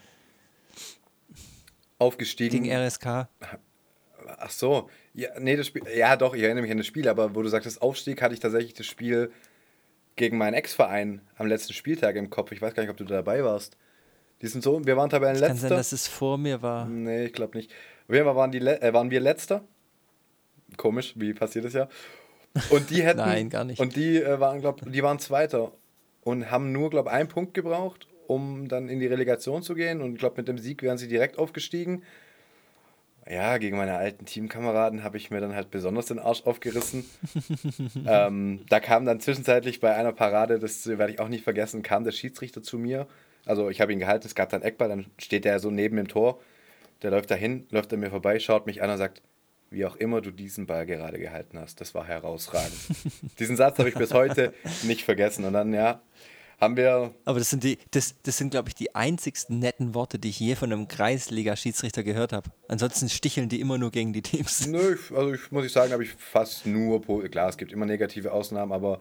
aufgestiegen 2.01 2.65
Gegen 2.65 2.77
RSK. 2.77 3.29
Ach 4.27 4.51
so, 4.51 4.89
ja, 5.15 5.29
nee, 5.39 5.57
das 5.57 5.67
Spiel, 5.69 5.83
ja 5.95 6.17
doch, 6.17 6.35
ich 6.35 6.43
erinnere 6.43 6.63
mich 6.63 6.71
an 6.71 6.79
das 6.79 6.87
Spiel, 6.87 7.09
aber 7.09 7.35
wo 7.35 7.43
du 7.43 7.49
sagtest 7.49 7.81
Aufstieg, 7.83 8.23
hatte 8.23 8.35
ich 8.35 8.41
tatsächlich 8.41 8.75
das 8.75 8.87
Spiel 8.87 9.31
gegen 10.17 10.39
meinen 10.39 10.55
Ex-Verein 10.55 11.21
am 11.37 11.47
letzten 11.47 11.73
Spieltag 11.75 12.17
im 12.17 12.31
Kopf. 12.31 12.53
Ich 12.53 12.61
weiß 12.61 12.75
gar 12.75 12.83
nicht, 12.83 12.91
ob 12.91 12.97
du 12.97 13.05
da 13.05 13.17
dabei 13.17 13.45
warst. 13.45 13.77
Die 14.43 14.49
sind 14.49 14.63
so, 14.63 14.85
wir 14.85 14.97
waren 14.97 15.09
Kann 15.09 15.21
sein, 15.23 15.35
Tabellenletzter. 15.35 15.69
dass 15.69 15.93
es 15.93 16.09
vor 16.09 16.37
mir 16.39 16.61
war. 16.63 16.87
Nee, 16.87 17.27
ich 17.27 17.33
glaube 17.33 17.57
nicht. 17.57 17.71
Auf 18.09 18.15
jeden 18.15 18.27
Fall 18.27 18.37
waren, 18.37 18.53
die, 18.53 18.59
äh, 18.59 18.93
waren 18.93 19.11
wir 19.11 19.21
Letzter. 19.21 19.65
Komisch, 20.77 21.15
wie 21.17 21.33
passiert 21.33 21.65
das 21.65 21.73
ja. 21.73 21.89
Und 22.71 22.91
die 22.91 23.03
hätten. 23.05 23.19
Nein, 23.19 23.51
gar 23.51 23.65
nicht. 23.65 23.81
Und 23.81 23.97
die 23.97 24.19
äh, 24.19 24.41
waren, 24.41 24.61
glaube 24.61 24.91
die 24.91 25.03
waren 25.03 25.19
Zweiter 25.19 25.73
und 26.23 26.51
haben 26.51 26.73
nur, 26.73 26.91
glaube 26.91 27.11
einen 27.11 27.29
Punkt 27.29 27.55
gebraucht, 27.55 28.09
um 28.27 28.69
dann 28.69 28.89
in 28.89 29.01
die 29.01 29.07
Relegation 29.07 29.63
zu 29.63 29.75
gehen. 29.75 30.03
Und 30.03 30.15
ich 30.15 30.19
glaube, 30.19 30.37
mit 30.39 30.49
dem 30.49 30.59
Sieg 30.59 30.83
wären 30.83 30.99
sie 30.99 31.09
direkt 31.09 31.39
aufgestiegen. 31.39 32.03
Ja, 33.29 33.59
gegen 33.59 33.77
meine 33.77 33.97
alten 33.97 34.25
Teamkameraden 34.25 35.03
habe 35.03 35.17
ich 35.17 35.31
mir 35.31 35.41
dann 35.41 35.55
halt 35.55 35.71
besonders 35.71 36.07
den 36.07 36.21
Arsch 36.21 36.43
aufgerissen. 36.45 37.05
ähm, 38.07 38.61
da 38.69 38.79
kam 38.79 39.05
dann 39.05 39.21
zwischenzeitlich 39.21 39.81
bei 39.81 39.95
einer 39.95 40.13
Parade, 40.13 40.61
das 40.61 40.87
werde 40.87 41.13
ich 41.13 41.19
auch 41.19 41.29
nicht 41.29 41.43
vergessen, 41.43 41.83
kam 41.83 42.05
der 42.05 42.13
Schiedsrichter 42.13 42.63
zu 42.63 42.79
mir. 42.79 43.09
Also 43.45 43.69
ich 43.69 43.81
habe 43.81 43.93
ihn 43.93 43.99
gehalten, 43.99 44.27
es 44.27 44.37
gab 44.37 44.51
dann 44.51 44.63
Eckball, 44.63 44.89
dann 44.89 45.07
steht 45.19 45.45
er 45.45 45.59
so 45.59 45.71
neben 45.71 45.97
dem 45.97 46.07
Tor. 46.07 46.41
Der 47.03 47.11
läuft 47.11 47.31
dahin, 47.31 47.67
läuft 47.71 47.93
an 47.93 48.01
mir 48.01 48.11
vorbei, 48.11 48.39
schaut 48.39 48.67
mich 48.67 48.83
an 48.83 48.91
und 48.91 48.99
sagt, 48.99 49.23
wie 49.71 49.85
auch 49.85 49.97
immer 49.97 50.21
du 50.21 50.31
diesen 50.31 50.67
Ball 50.67 50.87
gerade 50.87 51.19
gehalten 51.19 51.59
hast, 51.59 51.81
das 51.81 51.95
war 51.95 52.07
herausragend. 52.07 52.79
Diesen 53.41 53.57
Satz 53.57 53.79
habe 53.79 53.89
ich 53.89 53.97
bis 53.97 54.15
heute 54.15 54.55
nicht 54.85 55.03
vergessen. 55.05 55.45
Und 55.45 55.55
dann, 55.55 55.75
ja, 55.75 56.01
haben 56.59 56.77
wir. 56.77 57.15
Aber 57.25 57.39
das 57.39 57.51
sind 57.51 57.65
die, 57.65 57.79
das, 57.91 58.15
das 58.23 58.39
sind, 58.39 58.51
glaube 58.51 58.69
ich, 58.69 58.75
die 58.75 58.95
einzigsten 58.95 59.59
netten 59.59 59.95
Worte, 59.95 60.19
die 60.19 60.31
ich 60.31 60.41
je 60.41 60.55
von 60.55 60.73
einem 60.73 60.89
Kreisliga-Schiedsrichter 60.89 62.03
gehört 62.03 62.33
habe. 62.33 62.51
Ansonsten 62.69 63.09
sticheln 63.09 63.49
die 63.49 63.61
immer 63.61 63.79
nur 63.79 63.91
gegen 63.91 64.13
die 64.13 64.23
Teams. 64.23 64.67
Nö, 64.67 64.97
also 65.15 65.35
ich 65.35 65.51
muss 65.51 65.67
ich 65.67 65.73
sagen, 65.73 65.93
habe 65.93 66.05
ich 66.05 66.13
fast 66.13 66.67
nur, 66.67 67.03
klar, 67.31 67.49
es 67.49 67.57
gibt 67.57 67.73
immer 67.73 67.87
negative 67.87 68.33
Ausnahmen, 68.33 68.73
aber 68.73 69.01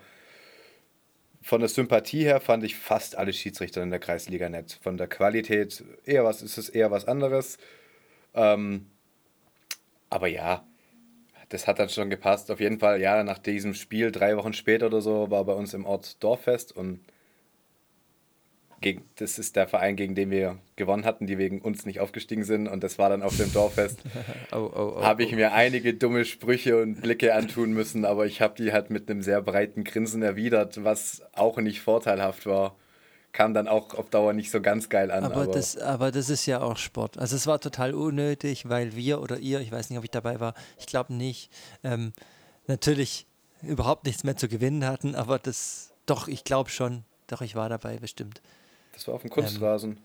von 1.41 1.59
der 1.59 1.69
Sympathie 1.69 2.23
her 2.23 2.41
fand 2.41 2.63
ich 2.63 2.75
fast 2.75 3.15
alle 3.15 3.31
Schiedsrichter 3.31 3.83
in 3.83 3.91
der 3.91 3.99
Kreisliga 3.99 4.49
nett. 4.49 4.79
Von 4.81 4.97
der 4.97 5.07
Qualität 5.07 5.83
eher 6.03 6.23
was, 6.23 6.41
ist 6.41 6.57
es 6.57 6.69
eher 6.69 6.89
was 6.89 7.05
anderes. 7.05 7.57
Ähm, 8.33 8.87
aber 10.09 10.27
ja, 10.27 10.65
das 11.49 11.67
hat 11.67 11.77
dann 11.77 11.89
schon 11.89 12.09
gepasst. 12.09 12.49
Auf 12.49 12.59
jeden 12.59 12.79
Fall, 12.79 12.99
ja, 12.99 13.23
nach 13.23 13.37
diesem 13.37 13.75
Spiel, 13.75 14.11
drei 14.11 14.35
Wochen 14.37 14.53
später 14.53 14.87
oder 14.87 15.01
so, 15.01 15.29
war 15.29 15.45
bei 15.45 15.53
uns 15.53 15.73
im 15.73 15.85
Ort 15.85 16.23
Dorffest 16.23 16.75
und 16.75 16.99
gegen, 18.81 19.03
das 19.15 19.39
ist 19.39 19.55
der 19.55 19.67
Verein, 19.67 19.95
gegen 19.95 20.15
den 20.15 20.29
wir 20.29 20.57
gewonnen 20.75 21.05
hatten, 21.05 21.27
die 21.27 21.37
wegen 21.37 21.61
uns 21.61 21.85
nicht 21.85 21.99
aufgestiegen 21.99 22.43
sind. 22.43 22.67
Und 22.67 22.83
das 22.83 22.97
war 22.97 23.09
dann 23.09 23.23
auf 23.23 23.35
dem 23.37 23.51
Dorffest. 23.51 23.99
oh, 24.51 24.57
oh, 24.57 24.93
oh, 24.97 25.01
habe 25.01 25.23
ich 25.23 25.33
oh. 25.33 25.35
mir 25.35 25.53
einige 25.53 25.93
dumme 25.93 26.25
Sprüche 26.25 26.81
und 26.81 27.01
Blicke 27.01 27.33
antun 27.33 27.73
müssen, 27.73 28.05
aber 28.05 28.25
ich 28.25 28.41
habe 28.41 28.55
die 28.55 28.71
halt 28.71 28.89
mit 28.89 29.09
einem 29.09 29.21
sehr 29.21 29.41
breiten 29.41 29.83
Grinsen 29.83 30.21
erwidert, 30.21 30.83
was 30.83 31.23
auch 31.33 31.57
nicht 31.57 31.81
vorteilhaft 31.81 32.45
war. 32.45 32.75
Kam 33.31 33.53
dann 33.53 33.67
auch 33.67 33.93
auf 33.95 34.09
Dauer 34.09 34.31
nicht 34.31 34.49
so 34.49 34.61
ganz 34.61 34.87
geil 34.87 35.11
an. 35.11 35.25
Aber, 35.25 35.35
aber, 35.35 35.53
das, 35.53 35.77
aber 35.77 36.11
das 36.11 36.29
ist 36.29 36.45
ja 36.45 36.61
auch 36.61 36.77
Sport. 36.77 37.17
Also 37.17 37.35
es 37.35 37.47
war 37.47 37.59
total 37.59 37.93
unnötig, 37.93 38.69
weil 38.69 38.95
wir 38.95 39.21
oder 39.21 39.39
ihr, 39.39 39.59
ich 39.59 39.71
weiß 39.71 39.89
nicht, 39.89 39.99
ob 39.99 40.05
ich 40.05 40.11
dabei 40.11 40.39
war, 40.39 40.53
ich 40.79 40.85
glaube 40.85 41.13
nicht, 41.13 41.51
ähm, 41.83 42.13
natürlich 42.67 43.27
überhaupt 43.61 44.05
nichts 44.05 44.23
mehr 44.23 44.37
zu 44.37 44.47
gewinnen 44.47 44.85
hatten, 44.85 45.15
aber 45.15 45.39
das, 45.39 45.93
doch, 46.05 46.27
ich 46.27 46.43
glaube 46.43 46.69
schon, 46.69 47.03
doch, 47.27 47.41
ich 47.41 47.55
war 47.55 47.69
dabei, 47.69 47.97
bestimmt. 47.97 48.41
Das 48.95 49.07
war 49.07 49.15
auf 49.15 49.21
dem 49.21 49.29
Kunstrasen. 49.29 49.91
Ähm, 49.91 49.97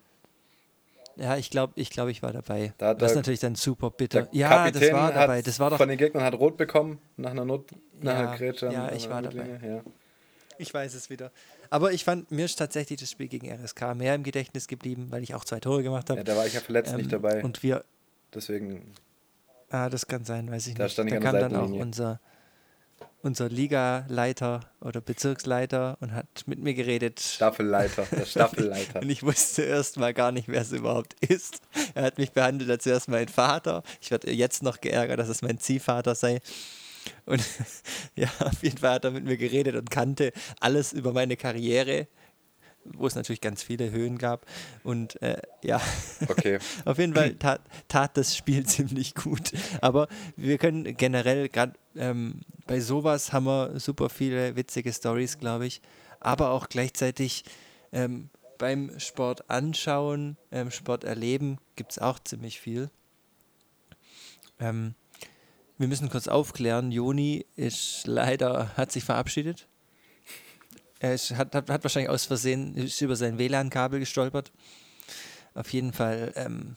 ja, 1.17 1.37
ich 1.37 1.51
glaube, 1.51 1.73
ich, 1.77 1.91
glaub, 1.91 2.09
ich 2.09 2.23
war 2.23 2.33
dabei. 2.33 2.73
Da 2.79 2.95
das 2.95 3.13
ist 3.13 3.17
natürlich 3.17 3.41
dann 3.41 3.55
super 3.55 3.91
bitter. 3.91 4.29
Ja, 4.33 4.49
Kapitän 4.49 4.81
das 4.81 4.93
war 4.93 5.13
dabei. 5.13 5.43
Das 5.43 5.61
war 5.61 5.71
doch 5.71 5.77
von 5.77 5.89
den 5.89 5.99
Gegnern 5.99 6.25
hat 6.25 6.35
rot 6.35 6.57
bekommen 6.57 6.99
nach 7.17 7.31
einer 7.31 7.45
Not, 7.45 7.71
nach 8.01 8.13
ja, 8.13 8.19
einer 8.21 8.37
Grätsche. 8.37 8.73
Ja, 8.73 8.91
ich 8.93 9.09
war 9.09 9.23
dabei. 9.23 9.61
Ja. 9.63 9.83
Ich 10.59 10.73
weiß 10.73 10.95
es 10.95 11.09
wieder. 11.09 11.31
Aber 11.71 11.93
ich 11.93 12.05
fand, 12.05 12.31
mir 12.31 12.45
ist 12.45 12.57
tatsächlich 12.57 13.01
das 13.01 13.11
Spiel 13.11 13.29
gegen 13.29 13.51
RSK 13.51 13.95
mehr 13.95 14.15
im 14.15 14.25
Gedächtnis 14.25 14.67
geblieben, 14.67 15.07
weil 15.11 15.23
ich 15.23 15.35
auch 15.35 15.45
zwei 15.45 15.61
Tore 15.61 15.83
gemacht 15.83 16.11
habe. 16.11 16.21
Ja, 16.21 16.25
da 16.25 16.37
war 16.37 16.47
ich 16.47 16.55
ja 16.55 16.61
verletzt 16.61 16.93
ähm, 16.93 16.99
nicht 16.99 17.13
dabei. 17.13 17.43
Und 17.45 17.63
wir. 17.63 17.85
Deswegen. 18.35 18.93
Ah, 19.71 19.89
das 19.89 20.07
kann 20.07 20.25
sein, 20.25 20.51
weiß 20.51 20.67
ich 20.67 20.75
da 20.75 20.85
nicht. 20.85 20.95
Stand 20.95 21.13
ich 21.13 21.19
da 21.19 21.21
kam 21.21 21.39
dann 21.39 21.57
auch 21.57 21.71
unser 21.71 22.19
unser 23.23 23.49
Liga-Leiter 23.49 24.61
oder 24.81 25.01
Bezirksleiter 25.01 25.97
und 26.01 26.13
hat 26.13 26.27
mit 26.47 26.59
mir 26.59 26.75
geredet. 26.75 27.21
Staffelleiter, 27.21 28.07
der 28.11 28.25
Staffelleiter. 28.27 29.01
und 29.01 29.11
ich 29.11 29.23
wusste 29.23 29.63
erst 29.63 29.99
mal 29.99 30.15
gar 30.15 30.33
nicht, 30.33 30.49
wer 30.49 30.63
es 30.63 30.73
überhaupt 30.73 31.15
ist. 31.25 31.61
Er 31.95 32.05
hat 32.05 32.19
mich 32.19 32.33
behandelt 32.33 32.71
als 32.71 32.87
erst 32.87 33.09
mein 33.09 33.29
Vater. 33.29 33.83
Ich 34.01 34.11
werde 34.11 34.33
jetzt 34.33 34.63
noch 34.63 34.81
geärgert, 34.81 35.19
dass 35.19 35.29
es 35.29 35.43
mein 35.43 35.59
Ziehvater 35.59 36.15
sei. 36.15 36.41
Und 37.27 37.43
ja, 38.15 38.29
auf 38.41 38.63
jeden 38.63 38.79
Fall 38.79 38.95
hat 38.95 39.05
er 39.05 39.11
mit 39.11 39.25
mir 39.25 39.37
geredet 39.37 39.77
und 39.77 39.91
kannte 39.91 40.33
alles 40.61 40.93
über 40.93 41.13
meine 41.13 41.37
Karriere 41.37 42.09
wo 42.95 43.07
es 43.07 43.15
natürlich 43.15 43.41
ganz 43.41 43.63
viele 43.63 43.91
Höhen 43.91 44.19
gab. 44.19 44.47
Und 44.83 45.21
äh, 45.23 45.41
ja, 45.63 45.81
okay. 46.29 46.59
auf 46.85 46.99
jeden 46.99 47.15
Fall 47.15 47.35
tat, 47.35 47.61
tat, 47.89 48.17
das 48.17 48.37
Spiel 48.37 48.67
ziemlich 48.67 49.15
gut. 49.15 49.53
Aber 49.81 50.09
wir 50.37 50.59
können 50.59 50.97
generell, 50.97 51.49
gerade 51.49 51.75
ähm, 51.97 52.41
bei 52.67 52.81
sowas 52.81 53.33
haben 53.33 53.47
wir 53.47 53.79
super 53.81 54.09
viele 54.09 54.57
witzige 54.57 54.93
Stories, 54.93 55.39
glaube 55.39 55.67
ich. 55.67 55.81
Aber 56.21 56.51
auch 56.51 56.69
gleichzeitig 56.69 57.45
ähm, 57.93 58.31
beim 58.59 58.99
Sport 59.01 59.49
anschauen, 59.49 60.37
ähm, 60.53 60.71
Sport 60.71 61.05
erleben, 61.05 61.59
gibt 61.77 61.93
es 61.93 61.99
auch 61.99 62.19
ziemlich 62.19 62.61
viel. 62.61 62.91
Ähm, 64.61 64.95
wir 65.79 65.89
müssen 65.89 66.11
kurz 66.11 66.29
aufklären, 66.29 66.93
Joni 66.93 67.47
ist 67.57 68.07
leider, 68.07 68.77
hat 68.77 68.93
sich 68.93 69.03
verabschiedet. 69.03 69.67
Er 71.01 71.15
ist, 71.15 71.35
hat, 71.35 71.55
hat, 71.55 71.71
hat, 71.71 71.83
wahrscheinlich 71.83 72.11
aus 72.11 72.27
Versehen 72.27 72.75
ist 72.77 73.01
über 73.01 73.17
sein 73.17 73.39
WLAN-Kabel 73.39 73.99
gestolpert. 74.01 74.53
Auf 75.55 75.73
jeden 75.73 75.95
Fall 75.95 76.33
ähm, 76.37 76.77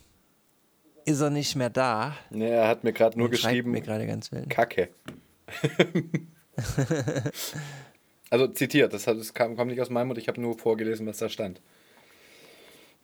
ist 1.05 1.19
er 1.19 1.29
nicht 1.29 1.57
mehr 1.57 1.69
da. 1.69 2.15
Nee, 2.29 2.49
er 2.49 2.69
hat 2.69 2.85
mir 2.85 2.93
gerade 2.93 3.19
nur 3.19 3.29
geschrieben. 3.29 3.71
Mir 3.71 3.81
gerade 3.81 4.07
ganz 4.07 4.31
wild. 4.31 4.49
Kacke. 4.49 4.89
also 8.29 8.47
zitiert, 8.47 8.93
das, 8.93 9.07
hat, 9.07 9.19
das 9.19 9.33
kam, 9.33 9.57
kam 9.57 9.67
nicht 9.67 9.81
aus 9.81 9.89
meinem 9.89 10.07
Mund, 10.07 10.17
ich 10.17 10.29
habe 10.29 10.39
nur 10.39 10.57
vorgelesen, 10.57 11.05
was 11.05 11.17
da 11.17 11.27
stand. 11.27 11.61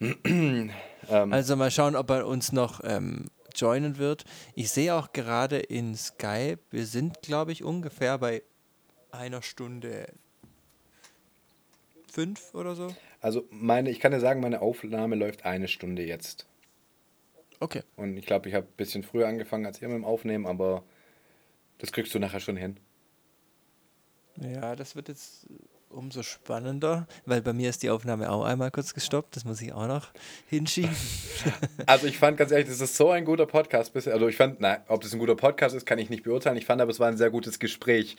ähm. 0.00 0.72
Also 1.10 1.54
mal 1.54 1.70
schauen, 1.70 1.96
ob 1.96 2.08
er 2.08 2.26
uns 2.26 2.52
noch 2.52 2.80
ähm, 2.82 3.26
joinen 3.54 3.98
wird. 3.98 4.24
Ich 4.54 4.70
sehe 4.70 4.94
auch 4.94 5.12
gerade 5.12 5.58
in 5.58 5.94
Skype, 5.94 6.60
wir 6.70 6.86
sind, 6.86 7.20
glaube 7.20 7.52
ich, 7.52 7.62
ungefähr 7.62 8.16
bei 8.16 8.42
einer 9.10 9.42
Stunde 9.42 10.06
fünf 12.12 12.54
oder 12.54 12.74
so? 12.74 12.94
Also 13.20 13.46
meine, 13.50 13.90
ich 13.90 14.00
kann 14.00 14.12
dir 14.12 14.20
sagen, 14.20 14.40
meine 14.40 14.62
Aufnahme 14.62 15.16
läuft 15.16 15.44
eine 15.44 15.68
Stunde 15.68 16.04
jetzt. 16.04 16.46
Okay. 17.60 17.82
Und 17.96 18.16
ich 18.16 18.26
glaube, 18.26 18.48
ich 18.48 18.54
habe 18.54 18.66
ein 18.66 18.76
bisschen 18.76 19.02
früher 19.02 19.28
angefangen 19.28 19.66
als 19.66 19.80
ihr 19.82 19.88
mit 19.88 19.96
dem 19.96 20.04
Aufnehmen, 20.04 20.46
aber 20.46 20.82
das 21.78 21.92
kriegst 21.92 22.14
du 22.14 22.18
nachher 22.18 22.40
schon 22.40 22.56
hin. 22.56 22.78
Ja, 24.40 24.74
das 24.76 24.96
wird 24.96 25.08
jetzt 25.08 25.46
umso 25.90 26.22
spannender, 26.22 27.06
weil 27.26 27.42
bei 27.42 27.52
mir 27.52 27.68
ist 27.68 27.82
die 27.82 27.90
Aufnahme 27.90 28.30
auch 28.30 28.44
einmal 28.44 28.70
kurz 28.70 28.94
gestoppt. 28.94 29.36
Das 29.36 29.44
muss 29.44 29.60
ich 29.60 29.72
auch 29.72 29.86
noch 29.86 30.12
hinschieben. 30.48 30.94
Also 31.86 32.06
ich 32.06 32.18
fand 32.18 32.36
ganz 32.36 32.50
ehrlich, 32.52 32.68
das 32.68 32.82
ist 32.82 32.96
so 32.96 33.10
ein 33.10 33.24
guter 33.24 33.46
Podcast 33.46 33.94
bisher. 33.94 34.12
Also 34.12 34.28
ich 34.28 34.36
fand, 34.36 34.60
nein, 34.60 34.82
ob 34.88 35.00
das 35.00 35.14
ein 35.14 35.18
guter 35.18 35.34
Podcast 35.34 35.74
ist, 35.74 35.86
kann 35.86 35.98
ich 35.98 36.10
nicht 36.10 36.22
beurteilen. 36.22 36.58
Ich 36.58 36.66
fand 36.66 36.82
aber, 36.82 36.90
es 36.90 37.00
war 37.00 37.08
ein 37.08 37.16
sehr 37.16 37.30
gutes 37.30 37.58
Gespräch. 37.58 38.18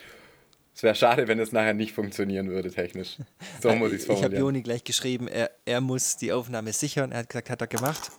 Es 0.74 0.84
wäre 0.84 0.95
schade, 0.95 1.28
wenn 1.28 1.39
es 1.39 1.51
nachher 1.51 1.74
nicht 1.74 1.93
funktionieren 1.93 2.49
würde, 2.49 2.72
technisch. 2.72 3.17
So 3.61 3.74
muss 3.76 3.91
ich 3.91 3.99
es 3.99 4.05
formulieren. 4.05 4.32
Ich 4.32 4.38
habe 4.38 4.45
Joni 4.45 4.61
gleich 4.61 4.84
geschrieben, 4.84 5.28
er, 5.28 5.51
er 5.65 5.82
muss 5.82 6.17
die 6.17 6.32
Aufnahme 6.32 6.74
sichern. 6.74 7.11
Er 7.11 7.19
hat 7.19 7.30
gesagt, 7.30 7.49
hat 7.49 7.61
er 7.61 7.67
gemacht. 7.67 8.11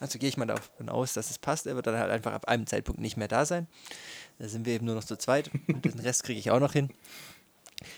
Also 0.00 0.18
gehe 0.18 0.28
ich 0.28 0.36
mal 0.36 0.46
davon 0.46 0.88
aus, 0.88 1.12
dass 1.12 1.30
es 1.30 1.38
passt. 1.38 1.66
Er 1.66 1.74
wird 1.74 1.86
dann 1.86 1.98
halt 1.98 2.10
einfach 2.10 2.32
ab 2.32 2.48
einem 2.48 2.66
Zeitpunkt 2.66 3.00
nicht 3.00 3.16
mehr 3.16 3.28
da 3.28 3.44
sein. 3.44 3.66
Da 4.38 4.48
sind 4.48 4.64
wir 4.64 4.74
eben 4.74 4.86
nur 4.86 4.94
noch 4.94 5.04
zu 5.04 5.16
zweit. 5.16 5.50
Und 5.66 5.84
den 5.84 5.98
Rest 5.98 6.24
kriege 6.24 6.38
ich 6.38 6.50
auch 6.50 6.60
noch 6.60 6.72
hin. 6.72 6.90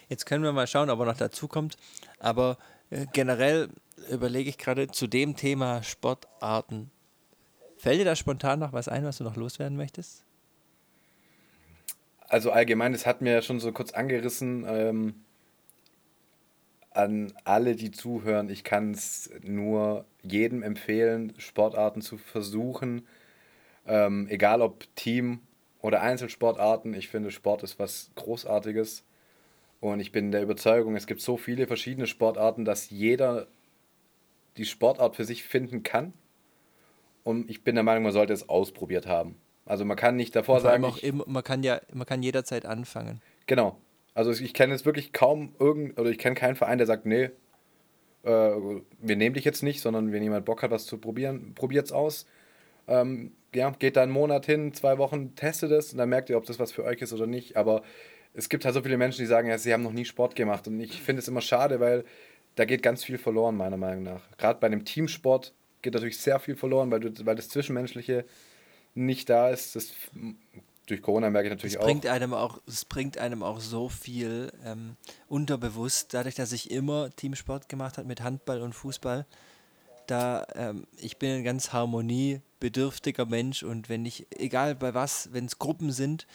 Jetzt 0.08 0.26
können 0.26 0.42
wir 0.42 0.52
mal 0.52 0.66
schauen, 0.66 0.90
ob 0.90 0.98
er 1.00 1.06
noch 1.06 1.16
dazu 1.16 1.46
kommt. 1.46 1.76
Aber 2.18 2.58
äh, 2.90 3.06
generell 3.12 3.68
überlege 4.10 4.50
ich 4.50 4.58
gerade 4.58 4.88
zu 4.88 5.06
dem 5.06 5.36
Thema 5.36 5.82
Sportarten. 5.82 6.90
Fällt 7.76 8.00
dir 8.00 8.04
da 8.04 8.16
spontan 8.16 8.58
noch 8.58 8.72
was 8.72 8.88
ein, 8.88 9.04
was 9.04 9.18
du 9.18 9.24
noch 9.24 9.36
loswerden 9.36 9.76
möchtest? 9.76 10.24
Also 12.30 12.52
allgemein, 12.52 12.92
das 12.92 13.06
hat 13.06 13.20
mir 13.20 13.32
ja 13.32 13.42
schon 13.42 13.58
so 13.60 13.72
kurz 13.72 13.90
angerissen. 13.92 14.64
Ähm, 14.66 15.14
an 16.92 17.32
alle, 17.44 17.76
die 17.76 17.90
zuhören, 17.90 18.48
ich 18.50 18.64
kann 18.64 18.92
es 18.92 19.30
nur 19.42 20.04
jedem 20.22 20.62
empfehlen, 20.62 21.32
Sportarten 21.38 22.02
zu 22.02 22.18
versuchen. 22.18 23.06
Ähm, 23.86 24.26
egal 24.28 24.62
ob 24.62 24.84
Team 24.96 25.40
oder 25.82 26.02
Einzelsportarten, 26.02 26.94
ich 26.94 27.08
finde, 27.08 27.30
Sport 27.30 27.64
ist 27.64 27.78
was 27.78 28.10
Großartiges. 28.14 29.04
Und 29.80 30.00
ich 30.00 30.12
bin 30.12 30.30
der 30.30 30.42
Überzeugung, 30.42 30.94
es 30.94 31.06
gibt 31.06 31.20
so 31.20 31.36
viele 31.36 31.66
verschiedene 31.66 32.06
Sportarten, 32.06 32.64
dass 32.64 32.90
jeder 32.90 33.48
die 34.56 34.66
Sportart 34.66 35.16
für 35.16 35.24
sich 35.24 35.42
finden 35.42 35.82
kann. 35.82 36.12
Und 37.24 37.50
ich 37.50 37.64
bin 37.64 37.74
der 37.74 37.84
Meinung, 37.84 38.04
man 38.04 38.12
sollte 38.12 38.32
es 38.32 38.48
ausprobiert 38.48 39.06
haben. 39.06 39.36
Also 39.70 39.84
man 39.84 39.96
kann 39.96 40.16
nicht 40.16 40.34
davor 40.34 40.58
sagen. 40.60 40.84
Auch 40.84 40.98
ich, 41.00 41.12
man 41.12 41.44
kann 41.44 41.62
ja, 41.62 41.80
man 41.92 42.04
kann 42.04 42.24
jederzeit 42.24 42.66
anfangen. 42.66 43.20
Genau. 43.46 43.78
Also 44.14 44.32
ich 44.32 44.52
kenne 44.52 44.72
jetzt 44.72 44.84
wirklich 44.84 45.12
kaum 45.12 45.54
irgend, 45.60 45.96
oder 45.96 46.10
ich 46.10 46.18
kenne 46.18 46.34
keinen 46.34 46.56
Verein, 46.56 46.78
der 46.78 46.88
sagt, 46.88 47.06
nee, 47.06 47.30
äh, 48.24 48.30
wir 48.98 49.14
nehmen 49.14 49.34
dich 49.34 49.44
jetzt 49.44 49.62
nicht, 49.62 49.80
sondern 49.80 50.10
wenn 50.10 50.24
jemand 50.24 50.44
Bock 50.44 50.64
hat, 50.64 50.72
was 50.72 50.86
zu 50.86 50.98
probieren, 50.98 51.54
probiert 51.54 51.86
es 51.86 51.92
aus. 51.92 52.26
Ähm, 52.88 53.30
ja, 53.54 53.70
geht 53.70 53.96
da 53.96 54.02
einen 54.02 54.10
Monat 54.10 54.44
hin, 54.44 54.74
zwei 54.74 54.98
Wochen, 54.98 55.36
testet 55.36 55.70
es 55.70 55.92
und 55.92 55.98
dann 55.98 56.08
merkt 56.08 56.30
ihr, 56.30 56.36
ob 56.36 56.46
das 56.46 56.58
was 56.58 56.72
für 56.72 56.82
euch 56.82 57.00
ist 57.00 57.12
oder 57.12 57.28
nicht. 57.28 57.56
Aber 57.56 57.82
es 58.34 58.48
gibt 58.48 58.64
halt 58.64 58.74
so 58.74 58.82
viele 58.82 58.98
Menschen, 58.98 59.20
die 59.20 59.26
sagen, 59.26 59.46
ja, 59.46 59.56
sie 59.56 59.72
haben 59.72 59.84
noch 59.84 59.92
nie 59.92 60.04
Sport 60.04 60.34
gemacht. 60.34 60.66
Und 60.66 60.80
ich 60.80 61.00
finde 61.00 61.20
es 61.20 61.28
immer 61.28 61.42
schade, 61.42 61.78
weil 61.78 62.04
da 62.56 62.64
geht 62.64 62.82
ganz 62.82 63.04
viel 63.04 63.18
verloren, 63.18 63.56
meiner 63.56 63.76
Meinung 63.76 64.02
nach. 64.02 64.22
Gerade 64.36 64.58
bei 64.58 64.66
einem 64.66 64.84
Teamsport 64.84 65.54
geht 65.80 65.94
natürlich 65.94 66.18
sehr 66.18 66.40
viel 66.40 66.56
verloren, 66.56 66.90
weil, 66.90 66.98
du, 66.98 67.12
weil 67.24 67.36
das 67.36 67.48
Zwischenmenschliche 67.48 68.24
nicht 68.94 69.28
da 69.28 69.50
ist. 69.50 69.76
Das, 69.76 69.92
durch 70.86 71.02
Corona 71.02 71.30
merke 71.30 71.48
ich 71.48 71.54
natürlich 71.54 71.74
es 71.76 71.80
bringt 71.80 72.06
auch. 72.06 72.12
Einem 72.12 72.34
auch. 72.34 72.60
Es 72.66 72.84
bringt 72.84 73.18
einem 73.18 73.42
auch 73.42 73.60
so 73.60 73.88
viel 73.88 74.52
ähm, 74.64 74.96
unterbewusst, 75.28 76.12
dadurch, 76.14 76.34
dass 76.34 76.52
ich 76.52 76.70
immer 76.70 77.10
Teamsport 77.14 77.68
gemacht 77.68 77.98
habe 77.98 78.08
mit 78.08 78.20
Handball 78.20 78.60
und 78.60 78.74
Fußball. 78.74 79.26
Da, 80.06 80.46
ähm, 80.54 80.86
ich 80.96 81.18
bin 81.18 81.30
ein 81.30 81.44
ganz 81.44 81.72
harmoniebedürftiger 81.72 83.26
Mensch 83.26 83.62
und 83.62 83.88
wenn 83.88 84.04
ich, 84.04 84.26
egal 84.36 84.74
bei 84.74 84.92
was, 84.92 85.32
wenn 85.32 85.44
es 85.44 85.58
Gruppen 85.58 85.92
sind, 85.92 86.26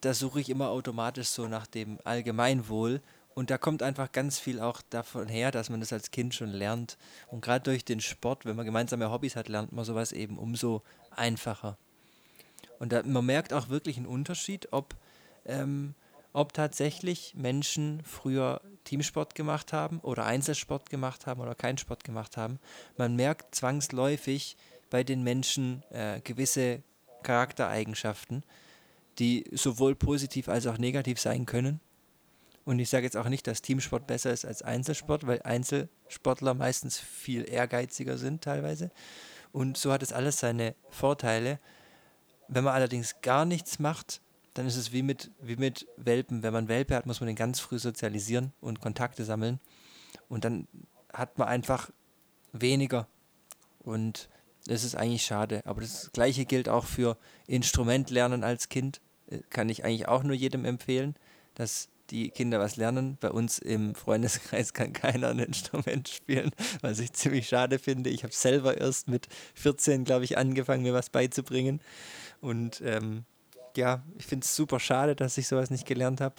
da 0.00 0.14
suche 0.14 0.40
ich 0.40 0.50
immer 0.50 0.68
automatisch 0.68 1.28
so 1.28 1.48
nach 1.48 1.66
dem 1.66 1.98
Allgemeinwohl 2.04 3.00
und 3.34 3.50
da 3.50 3.58
kommt 3.58 3.82
einfach 3.82 4.12
ganz 4.12 4.38
viel 4.38 4.60
auch 4.60 4.82
davon 4.90 5.26
her, 5.26 5.50
dass 5.50 5.70
man 5.70 5.80
das 5.80 5.92
als 5.92 6.12
Kind 6.12 6.34
schon 6.34 6.50
lernt. 6.50 6.98
Und 7.28 7.40
gerade 7.40 7.64
durch 7.64 7.84
den 7.84 8.00
Sport, 8.00 8.44
wenn 8.44 8.56
man 8.56 8.66
gemeinsame 8.66 9.10
Hobbys 9.10 9.36
hat, 9.36 9.48
lernt 9.48 9.72
man 9.72 9.84
sowas 9.84 10.12
eben 10.12 10.38
umso 10.38 10.82
einfacher. 11.10 11.78
Und 12.78 12.92
da, 12.92 13.02
man 13.02 13.26
merkt 13.26 13.52
auch 13.52 13.68
wirklich 13.68 13.96
einen 13.96 14.06
Unterschied, 14.06 14.68
ob, 14.72 14.94
ähm, 15.44 15.94
ob 16.32 16.52
tatsächlich 16.52 17.34
Menschen 17.34 18.02
früher 18.04 18.60
Teamsport 18.84 19.34
gemacht 19.34 19.72
haben 19.72 20.00
oder 20.00 20.24
Einzelsport 20.24 20.90
gemacht 20.90 21.26
haben 21.26 21.40
oder 21.40 21.54
keinen 21.54 21.78
Sport 21.78 22.04
gemacht 22.04 22.36
haben. 22.36 22.58
Man 22.96 23.16
merkt 23.16 23.54
zwangsläufig 23.54 24.56
bei 24.90 25.04
den 25.04 25.22
Menschen 25.22 25.82
äh, 25.90 26.20
gewisse 26.20 26.82
Charaktereigenschaften, 27.22 28.44
die 29.18 29.44
sowohl 29.52 29.94
positiv 29.94 30.48
als 30.48 30.66
auch 30.66 30.78
negativ 30.78 31.20
sein 31.20 31.46
können. 31.46 31.80
Und 32.64 32.78
ich 32.78 32.90
sage 32.90 33.04
jetzt 33.04 33.16
auch 33.16 33.28
nicht, 33.28 33.46
dass 33.46 33.62
Teamsport 33.62 34.06
besser 34.06 34.30
ist 34.30 34.44
als 34.44 34.62
Einzelsport, 34.62 35.26
weil 35.26 35.40
Einzelsportler 35.42 36.52
meistens 36.54 36.98
viel 36.98 37.48
ehrgeiziger 37.48 38.18
sind 38.18 38.44
teilweise. 38.44 38.90
Und 39.52 39.78
so 39.78 39.90
hat 39.90 40.02
es 40.02 40.12
alles 40.12 40.38
seine 40.38 40.74
Vorteile. 40.90 41.58
Wenn 42.48 42.64
man 42.64 42.74
allerdings 42.74 43.20
gar 43.22 43.44
nichts 43.44 43.78
macht, 43.78 44.20
dann 44.54 44.66
ist 44.66 44.76
es 44.76 44.92
wie 44.92 45.02
mit, 45.02 45.30
wie 45.40 45.56
mit 45.56 45.86
Welpen. 45.96 46.42
Wenn 46.42 46.52
man 46.52 46.68
Welpe 46.68 46.96
hat, 46.96 47.06
muss 47.06 47.20
man 47.20 47.28
den 47.28 47.36
ganz 47.36 47.60
früh 47.60 47.78
sozialisieren 47.78 48.52
und 48.60 48.80
Kontakte 48.80 49.24
sammeln. 49.24 49.60
Und 50.28 50.44
dann 50.44 50.66
hat 51.12 51.38
man 51.38 51.48
einfach 51.48 51.90
weniger. 52.52 53.06
Und 53.78 54.28
das 54.66 54.84
ist 54.84 54.96
eigentlich 54.96 55.22
schade. 55.22 55.62
Aber 55.64 55.80
das 55.80 56.10
Gleiche 56.12 56.44
gilt 56.44 56.68
auch 56.68 56.84
für 56.84 57.16
Instrumentlernen 57.46 58.44
als 58.44 58.68
Kind. 58.68 59.00
Äh, 59.30 59.38
kann 59.50 59.68
ich 59.68 59.84
eigentlich 59.84 60.08
auch 60.08 60.22
nur 60.22 60.34
jedem 60.34 60.64
empfehlen, 60.64 61.14
dass 61.54 61.88
die 62.10 62.30
Kinder 62.30 62.58
was 62.58 62.76
lernen. 62.76 63.16
Bei 63.20 63.30
uns 63.30 63.58
im 63.58 63.94
Freundeskreis 63.94 64.72
kann 64.74 64.92
keiner 64.92 65.28
ein 65.28 65.38
Instrument 65.38 66.08
spielen, 66.08 66.50
was 66.80 66.98
ich 66.98 67.12
ziemlich 67.12 67.48
schade 67.48 67.78
finde. 67.78 68.10
Ich 68.10 68.24
habe 68.24 68.32
selber 68.32 68.78
erst 68.78 69.08
mit 69.08 69.28
14, 69.54 70.04
glaube 70.04 70.24
ich, 70.24 70.38
angefangen, 70.38 70.82
mir 70.82 70.94
was 70.94 71.10
beizubringen. 71.10 71.80
Und 72.40 72.82
ähm, 72.84 73.24
ja, 73.76 74.02
ich 74.18 74.26
finde 74.26 74.44
es 74.44 74.54
super 74.54 74.80
schade, 74.80 75.14
dass 75.14 75.38
ich 75.38 75.48
sowas 75.48 75.70
nicht 75.70 75.86
gelernt 75.86 76.20
habe. 76.20 76.36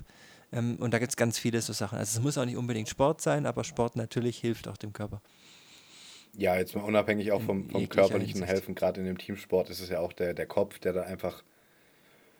Ähm, 0.51 0.77
und 0.79 0.93
da 0.93 0.99
gibt 0.99 1.11
es 1.11 1.17
ganz 1.17 1.37
viele 1.37 1.61
so 1.61 1.73
Sachen. 1.73 1.97
Also 1.97 2.17
es 2.17 2.23
muss 2.23 2.37
auch 2.37 2.45
nicht 2.45 2.57
unbedingt 2.57 2.89
Sport 2.89 3.21
sein, 3.21 3.45
aber 3.45 3.63
Sport 3.63 3.95
natürlich 3.95 4.37
hilft 4.37 4.67
auch 4.67 4.77
dem 4.77 4.93
Körper. 4.93 5.21
Ja, 6.37 6.55
jetzt 6.55 6.75
mal 6.75 6.83
unabhängig 6.83 7.31
auch 7.31 7.41
vom, 7.41 7.69
vom 7.69 7.89
körperlichen. 7.89 8.43
Helfen, 8.43 8.75
gerade 8.75 8.99
in 8.99 9.05
dem 9.05 9.17
Teamsport 9.17 9.69
ist 9.69 9.81
es 9.81 9.89
ja 9.89 9.99
auch 9.99 10.13
der, 10.13 10.33
der 10.33 10.45
Kopf, 10.45 10.79
der 10.79 10.93
da 10.93 11.01
einfach 11.01 11.43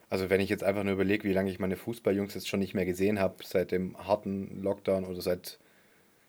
also 0.10 0.30
wenn 0.30 0.42
ich 0.42 0.50
jetzt 0.50 0.64
einfach 0.64 0.84
nur 0.84 0.94
überlege, 0.94 1.28
wie 1.28 1.34
lange 1.34 1.52
ich 1.52 1.60
meine 1.60 1.76
Fußballjungs 1.76 2.34
jetzt 2.34 2.48
schon 2.48 2.60
nicht 2.60 2.74
mehr 2.74 2.86
gesehen 2.86 3.20
habe, 3.20 3.44
seit 3.44 3.72
dem 3.72 3.96
harten 3.98 4.62
Lockdown 4.64 5.06
oder 5.06 5.22
seit, 5.22 5.60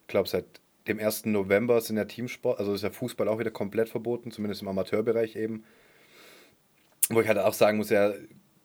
ich 0.03 0.09
glaube, 0.09 0.29
seit 0.29 0.45
dem 0.87 0.99
1. 0.99 1.27
November 1.27 1.81
sind 1.81 1.97
ja 1.97 2.05
Teamsport, 2.05 2.59
also 2.59 2.75
ist 2.75 2.83
ja 2.83 2.91
Fußball 2.91 3.29
auch 3.29 3.39
wieder 3.39 3.51
komplett 3.51 3.89
verboten, 3.89 4.31
zumindest 4.33 4.63
im 4.63 4.69
Amateurbereich 4.69 5.35
eben. 5.37 5.65
Wo 7.11 7.21
ich 7.21 7.29
halt 7.29 7.39
auch 7.39 7.55
sagen 7.55 7.79
muss, 7.79 7.91
ja, 7.91 8.13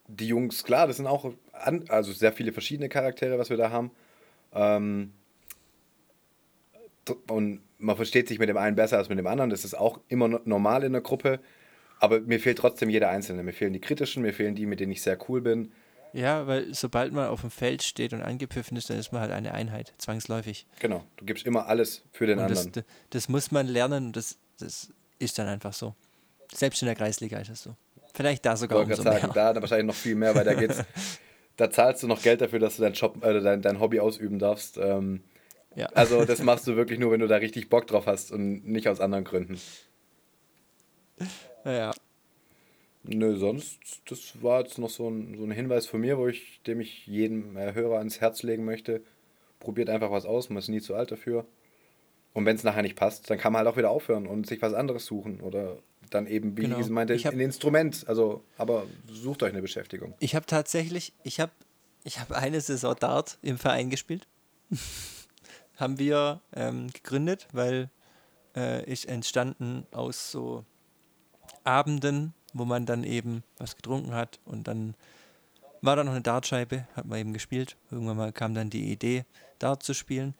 die 0.08 0.28
Jungs, 0.28 0.64
klar, 0.64 0.88
das 0.88 0.98
sind 0.98 1.08
auch 1.08 1.34
an, 1.52 1.86
also 1.89 2.12
sehr 2.14 2.32
viele 2.32 2.52
verschiedene 2.52 2.89
Charaktere, 2.89 3.39
was 3.39 3.50
wir 3.50 3.58
da 3.58 3.72
haben. 3.72 3.91
Ähm, 4.54 5.14
und 7.28 7.62
man 7.78 7.96
versteht 7.96 8.28
sich 8.28 8.39
mit 8.39 8.50
dem 8.50 8.58
einen 8.58 8.76
besser 8.76 8.98
als 8.98 9.10
mit 9.10 9.18
dem 9.18 9.28
anderen. 9.28 9.50
Das 9.50 9.66
ist 9.66 9.76
auch 9.76 10.00
immer 10.08 10.41
normal 10.46 10.84
in 10.84 10.93
der 10.93 11.02
Gruppe. 11.02 11.39
Aber 12.00 12.20
mir 12.22 12.39
fehlt 12.39 12.58
trotzdem 12.58 12.89
jeder 12.89 13.10
Einzelne. 13.10 13.43
Mir 13.43 13.54
fehlen 13.54 13.74
die 13.74 13.82
kritischen, 13.82 14.22
mir 14.22 14.34
fehlen 14.34 14.56
die, 14.56 14.66
mit 14.66 14.80
denen 14.80 14.91
ich 14.91 15.02
sehr 15.02 15.18
cool 15.30 15.41
bin. 15.41 15.72
Ja, 16.14 16.48
weil 16.48 16.74
sobald 16.74 17.12
man 17.12 17.28
auf 17.28 17.41
dem 17.41 17.52
Feld 17.52 17.84
steht 17.84 18.14
und 18.14 18.22
angepfiffen 18.22 18.78
ist, 18.78 18.89
dann 18.89 18.98
ist 18.98 19.12
man 19.12 19.22
halt 19.22 19.32
eine 19.32 19.54
Einheit, 19.54 19.93
zwangsläufig. 19.98 20.66
Genau, 20.80 21.04
du 21.18 21.26
gibst 21.26 21.46
immer 21.46 21.68
alles 21.68 22.04
für 22.14 22.26
den 22.26 22.39
und 22.39 22.46
anderen. 22.46 22.72
Das, 22.72 22.84
das, 23.10 23.30
muss 23.30 23.52
man 23.52 23.68
lernen 23.68 24.08
und 24.08 24.16
das, 24.16 24.38
das 24.58 24.93
ist 25.20 25.38
dann 25.38 25.48
einfach 25.48 25.74
so. 25.74 25.93
Selbst 26.54 26.82
in 26.82 26.86
der 26.86 26.96
Kreisliga 26.96 27.38
ist 27.39 27.50
es 27.50 27.64
so. 27.64 27.76
Vielleicht 28.16 28.45
da 28.45 28.55
sogar 28.55 28.82
umso 28.82 29.01
sagen, 29.01 29.32
mehr. 29.34 29.53
Da 29.53 29.61
wahrscheinlich 29.61 29.88
noch 29.88 29.95
viel 29.95 30.16
mehr, 30.16 30.34
weil 30.34 30.45
da 30.45 30.53
geht's, 30.59 30.84
da 31.57 31.70
zahlst 31.70 32.01
du 32.01 32.07
noch 32.07 32.22
Geld 32.22 32.41
dafür, 32.41 32.59
dass 32.59 32.78
du 32.78 32.82
dein, 32.82 32.93
Job, 32.93 33.24
äh, 33.24 33.41
dein, 33.41 33.61
dein 33.61 33.80
Hobby 33.80 33.99
ausüben 33.99 34.39
darfst. 34.39 34.78
Ähm, 34.78 35.22
ja. 35.76 35.88
Also 35.88 36.24
das 36.24 36.39
machst 36.43 36.66
du 36.66 36.78
wirklich 36.78 36.97
nur, 36.97 37.11
wenn 37.11 37.20
du 37.20 37.28
da 37.28 37.36
richtig 37.36 37.70
Bock 37.70 37.88
drauf 37.88 38.07
hast 38.07 38.32
und 38.32 38.66
nicht 38.66 38.88
aus 38.88 39.01
anderen 39.01 39.26
Gründen. 39.26 39.59
Ja. 41.66 41.91
Nö, 43.03 43.36
sonst, 43.36 43.80
das 44.09 44.41
war 44.41 44.61
jetzt 44.61 44.80
noch 44.80 44.89
so 44.89 45.09
ein, 45.09 45.36
so 45.38 45.43
ein 45.43 45.51
Hinweis 45.51 45.86
von 45.86 45.99
mir, 46.01 46.18
wo 46.18 46.28
ich, 46.28 46.61
dem 46.63 46.80
ich 46.80 47.05
jedem 47.05 47.55
äh, 47.57 47.74
Hörer 47.74 47.97
ans 47.97 48.22
Herz 48.22 48.43
legen 48.43 48.66
möchte. 48.66 49.01
Probiert 49.59 49.89
einfach 49.89 50.11
was 50.11 50.26
aus, 50.26 50.49
man 50.49 50.59
ist 50.59 50.70
nie 50.70 50.82
zu 50.82 50.95
alt 50.95 51.11
dafür. 51.11 51.45
Und 52.34 52.45
wenn 52.45 52.55
es 52.55 52.63
nachher 52.63 52.82
nicht 52.82 52.95
passt, 52.95 53.30
dann 53.30 53.38
kann 53.38 53.53
man 53.53 53.59
halt 53.59 53.68
auch 53.68 53.78
wieder 53.78 53.91
aufhören 53.91 54.26
und 54.26 54.47
sich 54.47 54.61
was 54.61 54.74
anderes 54.74 55.05
suchen. 55.05 55.41
Oder 55.41 55.78
dann 56.10 56.28
eben, 56.28 56.58
wie 56.58 56.64
genau. 56.64 56.80
ich 56.80 56.89
meinte, 56.89 57.14
ich 57.14 57.26
hab, 57.26 57.34
ein 57.34 57.39
Instrument. 57.39 58.06
Also, 58.08 58.43
aber 58.58 58.86
sucht 59.08 59.43
euch 59.43 59.51
eine 59.51 59.62
Beschäftigung. 59.62 60.14
Ich 60.20 60.36
habe 60.36 60.45
tatsächlich, 60.45 61.14
ich 61.24 61.39
habe 61.39 61.51
ich 62.03 62.20
hab 62.20 62.32
eine 62.32 62.62
Saison 62.62 62.95
Dart 62.97 63.38
im 63.41 63.58
Verein 63.58 63.89
gespielt. 63.89 64.28
Haben 65.78 65.99
wir 65.99 66.41
ähm, 66.56 66.88
gegründet, 66.93 67.47
weil 67.51 67.89
äh, 68.56 68.89
ist 68.89 69.06
entstanden 69.06 69.86
aus 69.91 70.32
so 70.32 70.64
Abenden, 71.64 72.34
wo 72.53 72.64
man 72.64 72.86
dann 72.86 73.03
eben 73.03 73.43
was 73.58 73.76
getrunken 73.76 74.14
hat 74.14 74.39
und 74.45 74.68
dann 74.68 74.95
war 75.82 75.95
da 75.95 76.03
noch 76.03 76.14
eine 76.14 76.22
Dartscheibe, 76.22 76.88
hat 76.95 77.06
man 77.06 77.20
eben 77.20 77.34
gespielt. 77.34 77.76
Irgendwann 77.91 78.18
mal 78.18 78.32
kam 78.32 78.53
dann 78.56 78.70
die 78.70 78.91
Idee, 78.91 79.26
Dart 79.60 79.84
zu 79.84 79.93
spielen. 79.93 80.34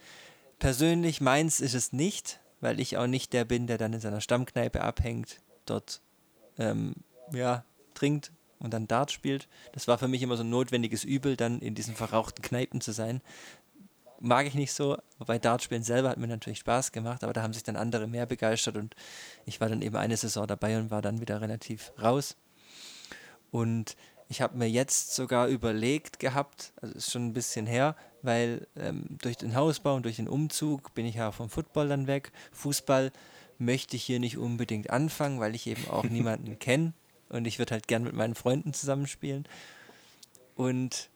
Persönlich 0.60 1.22
meins 1.22 1.60
ist 1.60 1.74
es 1.74 1.94
nicht, 1.94 2.40
weil 2.62 2.80
ich 2.80 2.98
auch 2.98 3.08
nicht 3.08 3.34
der 3.34 3.46
bin, 3.46 3.68
der 3.68 3.78
dann 3.78 3.94
in 3.94 4.00
seiner 4.00 4.22
Stammkneipe 4.22 4.82
abhängt, 4.82 5.42
dort 5.66 6.02
ähm, 6.58 6.96
ja, 7.34 7.64
trinkt 7.94 8.32
und 8.60 8.74
dann 8.74 8.88
Dart 8.88 9.12
spielt. 9.12 9.48
Das 9.74 9.88
war 9.88 9.98
für 9.98 10.08
mich 10.08 10.22
immer 10.22 10.38
so 10.38 10.44
ein 10.44 10.50
notwendiges 10.50 11.04
Übel, 11.04 11.36
dann 11.36 11.60
in 11.60 11.76
diesen 11.76 11.96
verrauchten 11.96 12.42
Kneipen 12.42 12.82
zu 12.82 12.92
sein 12.92 13.22
mag 14.20 14.48
ich 14.48 14.56
nicht 14.56 14.74
so. 14.74 14.98
Wobei 15.20 15.40
Dartspielen 15.40 15.84
selber 15.84 16.10
hat 16.10 16.18
mir 16.18 16.28
natürlich 16.28 16.60
Spaß 16.60 16.92
gemacht, 16.92 17.24
aber 17.24 17.34
da 17.34 17.42
haben 17.42 17.54
sich 17.54 17.64
dann 17.64 17.76
andere 17.76 18.08
mehr 18.08 18.26
begeistert 18.26 18.78
und 18.78 18.96
ich 19.46 19.62
war 19.62 19.70
dann 19.70 19.82
eben 19.82 19.96
eine 19.96 20.18
Saison 20.18 20.48
dabei 20.48 20.78
und 20.78 20.92
war 20.92 21.02
dann 21.02 21.22
wieder 21.22 21.42
relativ 21.42 21.94
raus. 22.02 22.36
Und 23.52 23.96
ich 24.28 24.42
habe 24.42 24.58
mir 24.58 24.70
jetzt 24.70 25.16
sogar 25.16 25.48
überlegt 25.48 26.20
gehabt, 26.20 26.74
also 26.82 26.96
ist 26.96 27.12
schon 27.12 27.28
ein 27.28 27.34
bisschen 27.34 27.68
her, 27.68 27.96
weil 28.22 28.68
ähm, 28.76 29.06
durch 29.22 29.38
den 29.38 29.56
Hausbau 29.56 29.96
und 29.96 30.04
durch 30.04 30.16
den 30.16 30.28
Umzug 30.28 30.94
bin 30.96 31.06
ich 31.06 31.16
ja 31.16 31.32
vom 31.32 31.50
Football 31.50 31.90
dann 31.90 32.08
weg. 32.08 32.32
Fußball 32.52 33.12
möchte 33.58 33.96
ich 33.96 34.04
hier 34.04 34.20
nicht 34.20 34.38
unbedingt 34.38 34.90
anfangen, 34.90 35.40
weil 35.40 35.56
ich 35.56 35.68
eben 35.68 35.88
auch 35.90 36.04
niemanden 36.04 36.60
kenne 36.60 36.94
und 37.30 37.46
ich 37.46 37.60
würde 37.60 37.74
halt 37.74 37.88
gern 37.88 38.04
mit 38.04 38.14
meinen 38.14 38.36
Freunden 38.36 38.74
zusammenspielen. 38.74 39.48
Und 40.56 41.10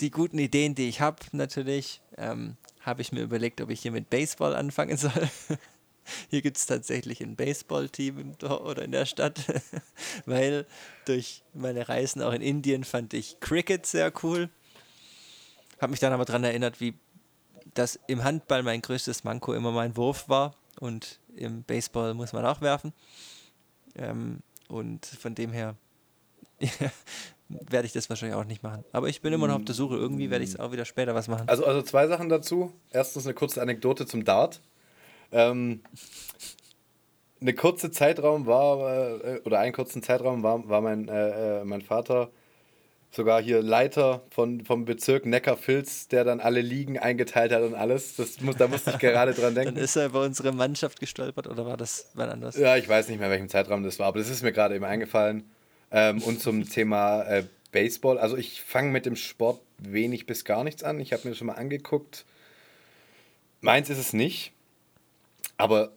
die 0.00 0.10
guten 0.10 0.38
Ideen, 0.38 0.74
die 0.74 0.88
ich 0.88 1.00
habe, 1.00 1.18
natürlich, 1.32 2.00
ähm, 2.16 2.56
habe 2.80 3.02
ich 3.02 3.12
mir 3.12 3.22
überlegt, 3.22 3.60
ob 3.60 3.70
ich 3.70 3.80
hier 3.80 3.92
mit 3.92 4.10
Baseball 4.10 4.54
anfangen 4.54 4.96
soll. 4.96 5.28
hier 6.30 6.42
gibt 6.42 6.56
es 6.56 6.66
tatsächlich 6.66 7.22
ein 7.22 7.36
Baseballteam 7.36 8.34
oder 8.42 8.82
in 8.82 8.92
der 8.92 9.06
Stadt, 9.06 9.40
weil 10.26 10.66
durch 11.06 11.42
meine 11.54 11.88
Reisen 11.88 12.22
auch 12.22 12.32
in 12.32 12.42
Indien 12.42 12.84
fand 12.84 13.14
ich 13.14 13.40
Cricket 13.40 13.86
sehr 13.86 14.12
cool. 14.22 14.50
Habe 15.80 15.92
mich 15.92 16.00
dann 16.00 16.12
aber 16.12 16.24
daran 16.24 16.44
erinnert, 16.44 16.80
wie 16.80 16.94
das 17.74 17.98
im 18.06 18.22
Handball 18.22 18.62
mein 18.62 18.82
größtes 18.82 19.24
Manko 19.24 19.54
immer 19.54 19.72
mein 19.72 19.96
Wurf 19.96 20.28
war 20.28 20.54
und 20.84 21.18
im 21.34 21.62
Baseball 21.62 22.12
muss 22.12 22.34
man 22.34 22.44
auch 22.44 22.60
werfen. 22.60 22.92
Ähm, 23.96 24.40
und 24.68 25.06
von 25.06 25.34
dem 25.34 25.50
her 25.50 25.76
werde 27.48 27.86
ich 27.86 27.92
das 27.92 28.10
wahrscheinlich 28.10 28.36
auch 28.36 28.44
nicht 28.44 28.62
machen. 28.62 28.84
Aber 28.92 29.08
ich 29.08 29.22
bin 29.22 29.32
immer 29.32 29.46
noch 29.46 29.56
auf 29.56 29.64
der 29.64 29.74
Suche. 29.74 29.96
Irgendwie 29.96 30.30
werde 30.30 30.44
ich 30.44 30.50
es 30.50 30.60
auch 30.60 30.72
wieder 30.72 30.84
später 30.84 31.14
was 31.14 31.26
machen. 31.26 31.48
Also, 31.48 31.64
also 31.64 31.80
zwei 31.80 32.06
Sachen 32.06 32.28
dazu. 32.28 32.72
Erstens 32.90 33.24
eine 33.24 33.32
kurze 33.32 33.62
Anekdote 33.62 34.04
zum 34.04 34.24
Dart. 34.24 34.60
Ähm, 35.32 35.82
eine 37.40 37.54
kurze 37.54 37.90
Zeitraum 37.90 38.44
war, 38.46 39.24
äh, 39.24 39.40
oder 39.44 39.60
einen 39.60 39.72
kurzen 39.72 40.02
Zeitraum 40.02 40.42
war, 40.42 40.68
war 40.68 40.82
mein, 40.82 41.08
äh, 41.08 41.60
äh, 41.60 41.64
mein 41.64 41.80
Vater 41.80 42.30
sogar 43.14 43.42
hier 43.42 43.62
Leiter 43.62 44.22
von, 44.30 44.64
vom 44.64 44.84
Bezirk 44.84 45.26
Neckarfilz, 45.26 46.08
der 46.08 46.24
dann 46.24 46.40
alle 46.40 46.60
Ligen 46.60 46.98
eingeteilt 46.98 47.52
hat 47.52 47.62
und 47.62 47.74
alles. 47.74 48.16
Das 48.16 48.40
muss, 48.40 48.56
da 48.56 48.68
musste 48.68 48.90
ich 48.90 48.98
gerade 48.98 49.32
dran 49.32 49.54
denken. 49.54 49.74
dann 49.74 49.84
ist 49.84 49.96
er 49.96 50.06
über 50.06 50.22
unsere 50.22 50.52
Mannschaft 50.52 51.00
gestolpert 51.00 51.46
oder 51.46 51.66
war 51.66 51.76
das 51.76 52.10
wann 52.14 52.28
anders? 52.28 52.56
Ja, 52.56 52.76
ich 52.76 52.88
weiß 52.88 53.08
nicht 53.08 53.20
mehr, 53.20 53.30
welchem 53.30 53.48
Zeitraum 53.48 53.82
das 53.82 53.98
war, 53.98 54.06
aber 54.06 54.18
das 54.18 54.30
ist 54.30 54.42
mir 54.42 54.52
gerade 54.52 54.74
eben 54.74 54.84
eingefallen. 54.84 55.44
Ähm, 55.90 56.22
und 56.22 56.40
zum 56.40 56.68
Thema 56.68 57.22
äh, 57.22 57.44
Baseball, 57.70 58.18
also 58.18 58.36
ich 58.36 58.62
fange 58.62 58.90
mit 58.90 59.06
dem 59.06 59.16
Sport 59.16 59.60
wenig 59.78 60.26
bis 60.26 60.44
gar 60.44 60.64
nichts 60.64 60.82
an. 60.82 61.00
Ich 61.00 61.12
habe 61.12 61.28
mir 61.28 61.34
schon 61.34 61.46
mal 61.46 61.54
angeguckt. 61.54 62.24
Meins 63.60 63.90
ist 63.90 63.98
es 63.98 64.12
nicht. 64.12 64.52
Aber 65.56 65.92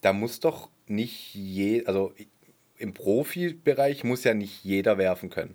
da 0.00 0.12
muss 0.12 0.40
doch 0.40 0.68
nicht 0.86 1.34
je, 1.34 1.84
also 1.86 2.12
im 2.76 2.94
Profibereich 2.94 4.04
muss 4.04 4.24
ja 4.24 4.34
nicht 4.34 4.64
jeder 4.64 4.98
werfen 4.98 5.30
können. 5.30 5.54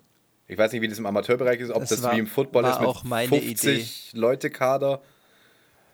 Ich 0.50 0.58
weiß 0.58 0.72
nicht, 0.74 0.82
wie 0.82 0.88
das 0.88 0.98
im 0.98 1.06
Amateurbereich 1.06 1.60
ist, 1.62 1.70
ob 1.70 1.82
das, 1.82 1.90
Das 1.90 2.02
war- 2.02 2.16
wie 2.16 2.20
im 2.20 2.28
Football 2.28 2.66
ist 2.66 2.80
mit 2.80 2.88
auch 2.90 3.04
meine 3.04 3.30
50 3.30 4.12
Leute 4.14 4.50
Kader. 4.50 5.02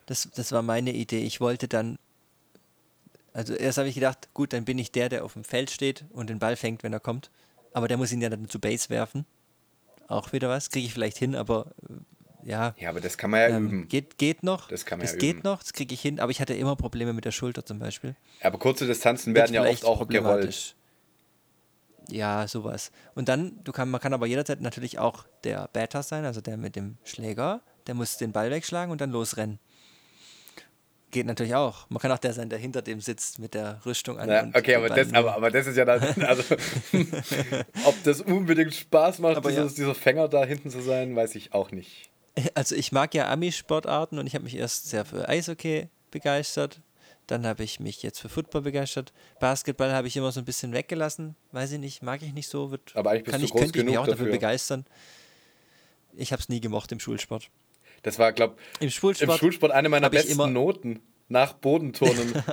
Das, 0.08 0.30
das 0.34 0.52
war 0.54 0.62
meine 0.62 0.94
Idee. 0.94 1.20
Ich 1.24 1.42
wollte 1.42 1.68
dann, 1.68 2.00
also 3.34 3.54
erst 3.54 3.78
habe 3.78 3.90
ich 3.90 3.96
gedacht, 3.96 4.30
gut, 4.34 4.54
dann 4.54 4.64
bin 4.64 4.80
ich 4.80 4.92
der, 4.94 5.10
der 5.10 5.26
auf 5.26 5.34
dem 5.34 5.44
Feld 5.44 5.70
steht 5.72 6.06
und 6.12 6.30
den 6.30 6.40
Ball 6.40 6.56
fängt, 6.56 6.84
wenn 6.84 6.94
er 6.94 7.02
kommt. 7.02 7.30
Aber 7.74 7.90
der 7.90 7.98
muss 7.98 8.14
ihn 8.14 8.22
ja 8.22 8.30
dann 8.30 8.48
zu 8.48 8.60
Base 8.60 8.90
werfen. 8.90 9.26
Auch 10.08 10.32
wieder 10.32 10.48
was, 10.48 10.70
kriege 10.70 10.86
ich 10.88 10.94
vielleicht 10.94 11.18
hin, 11.18 11.36
aber 11.36 11.72
äh, 11.90 12.50
ja, 12.50 12.76
Ja, 12.80 12.90
aber 12.92 13.02
das 13.02 13.18
kann 13.18 13.32
man 13.32 13.42
ja 13.42 13.48
ähm, 13.50 13.66
üben. 13.66 13.88
geht, 13.90 14.18
geht 14.18 14.44
noch. 14.44 14.70
Das 14.70 14.86
kann 14.86 15.00
man 15.00 15.06
das 15.06 15.14
ja 15.14 15.20
geht 15.20 15.38
üben. 15.38 15.42
noch, 15.44 15.62
das 15.64 15.74
kriege 15.74 15.94
ich 15.94 16.00
hin, 16.02 16.22
aber 16.22 16.32
ich 16.32 16.40
hatte 16.40 16.54
immer 16.54 16.78
Probleme 16.78 17.12
mit 17.12 17.26
der 17.26 17.32
Schulter 17.32 17.66
zum 17.66 17.80
Beispiel. 17.80 18.16
Aber 18.42 18.58
kurze 18.58 18.88
Distanzen 18.88 19.36
werden 19.36 19.54
ja 19.54 19.66
oft 19.66 19.84
auch 19.84 20.08
gerollt. 20.08 20.76
Ja, 22.10 22.48
sowas. 22.48 22.92
Und 23.16 23.30
dann, 23.30 23.60
du 23.64 23.72
kann, 23.72 23.90
man 23.90 24.02
kann 24.02 24.14
aber 24.14 24.28
jederzeit 24.28 24.62
natürlich 24.62 25.00
auch 25.00 25.26
der 25.44 25.70
Batter 25.74 26.04
sein, 26.04 26.26
also 26.26 26.42
der 26.42 26.58
mit 26.58 26.76
dem 26.76 26.98
Schläger, 27.04 27.62
der 27.88 27.96
muss 27.96 28.18
den 28.18 28.32
Ball 28.32 28.52
wegschlagen 28.52 28.92
und 28.92 29.02
dann 29.02 29.12
losrennen. 29.12 29.60
Geht 31.12 31.26
natürlich 31.26 31.56
auch. 31.56 31.90
Man 31.90 32.00
kann 32.00 32.12
auch 32.12 32.20
der 32.20 32.34
sein, 32.34 32.50
der 32.50 32.60
hinter 32.60 32.82
dem 32.82 33.00
sitzt 33.00 33.40
mit 33.40 33.54
der 33.54 33.80
Rüstung 33.86 34.20
an. 34.20 34.30
Ja, 34.30 34.48
okay, 34.54 34.76
aber 34.76 34.90
das, 34.90 35.14
aber, 35.14 35.36
aber 35.36 35.50
das 35.50 35.68
ist 35.68 35.78
ja 35.78 35.86
dann, 35.86 36.02
also, 36.24 36.56
ob 37.86 38.04
das 38.04 38.22
unbedingt 38.22 38.74
Spaß 38.74 39.20
macht, 39.20 39.38
Aber 39.38 39.50
ja. 39.50 39.62
dieses, 39.62 39.76
dieser 39.76 39.96
Fänger 39.96 40.28
da 40.28 40.44
hinten 40.44 40.70
zu 40.70 40.82
sein, 40.82 41.16
weiß 41.16 41.36
ich 41.36 41.54
auch 41.54 41.72
nicht. 41.72 42.10
Also 42.54 42.76
ich 42.76 42.92
mag 42.92 43.14
ja 43.14 43.30
Ami-Sportarten 43.30 44.20
und 44.20 44.28
ich 44.28 44.36
habe 44.36 44.44
mich 44.44 44.58
erst 44.58 44.90
sehr 44.90 45.06
für 45.06 45.30
Eishockey 45.30 45.88
begeistert. 46.12 46.82
Dann 47.28 47.46
habe 47.46 47.64
ich 47.64 47.80
mich 47.80 48.04
jetzt 48.04 48.20
für 48.20 48.30
Football 48.30 48.62
begeistert. 48.62 49.14
Basketball 49.40 49.94
habe 49.94 50.08
ich 50.08 50.16
immer 50.16 50.32
so 50.32 50.40
ein 50.40 50.46
bisschen 50.46 50.74
weggelassen. 50.74 51.36
Weiß 51.52 51.72
ich 51.72 51.80
nicht, 51.80 52.04
mag 52.04 52.22
ich 52.22 52.34
nicht 52.34 52.48
so. 52.48 52.72
Wird, 52.72 52.96
Aber 52.96 53.12
eigentlich 53.12 53.26
bist 53.26 53.40
du 53.40 53.46
ich, 53.46 53.52
groß 53.52 53.62
könnte 53.62 53.80
ich 53.80 53.86
mich 53.86 53.94
genug 53.94 54.04
auch 54.04 54.08
dafür 54.08 54.26
dafür. 54.26 54.32
begeistern. 54.34 54.86
Ich 56.14 56.32
habe 56.32 56.42
es 56.42 56.50
nie 56.50 56.62
gemocht 56.62 56.92
im 56.92 57.00
Schulsport. 57.00 57.50
Das 58.04 58.20
war, 58.20 58.32
glaube 58.32 58.56
Im 58.80 58.86
im 58.86 58.90
Schulsport, 58.92 59.40
Schulsport 59.40 59.72
eine 59.72 59.90
meiner 59.90 60.10
besten 60.10 60.54
Noten. 60.54 61.02
Nach 61.28 61.54
Bodenturnen. 61.54 62.44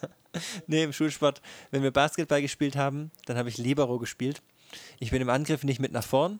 nee, 0.66 0.82
im 0.82 0.92
Schulsport, 0.92 1.40
wenn 1.70 1.82
wir 1.82 1.90
Basketball 1.90 2.42
gespielt 2.42 2.76
haben, 2.76 3.10
dann 3.24 3.38
habe 3.38 3.48
ich 3.48 3.56
Libero 3.56 3.98
gespielt. 3.98 4.42
Ich 4.98 5.10
bin 5.10 5.22
im 5.22 5.30
Angriff 5.30 5.64
nicht 5.64 5.80
mit 5.80 5.92
nach 5.92 6.04
vorn 6.04 6.38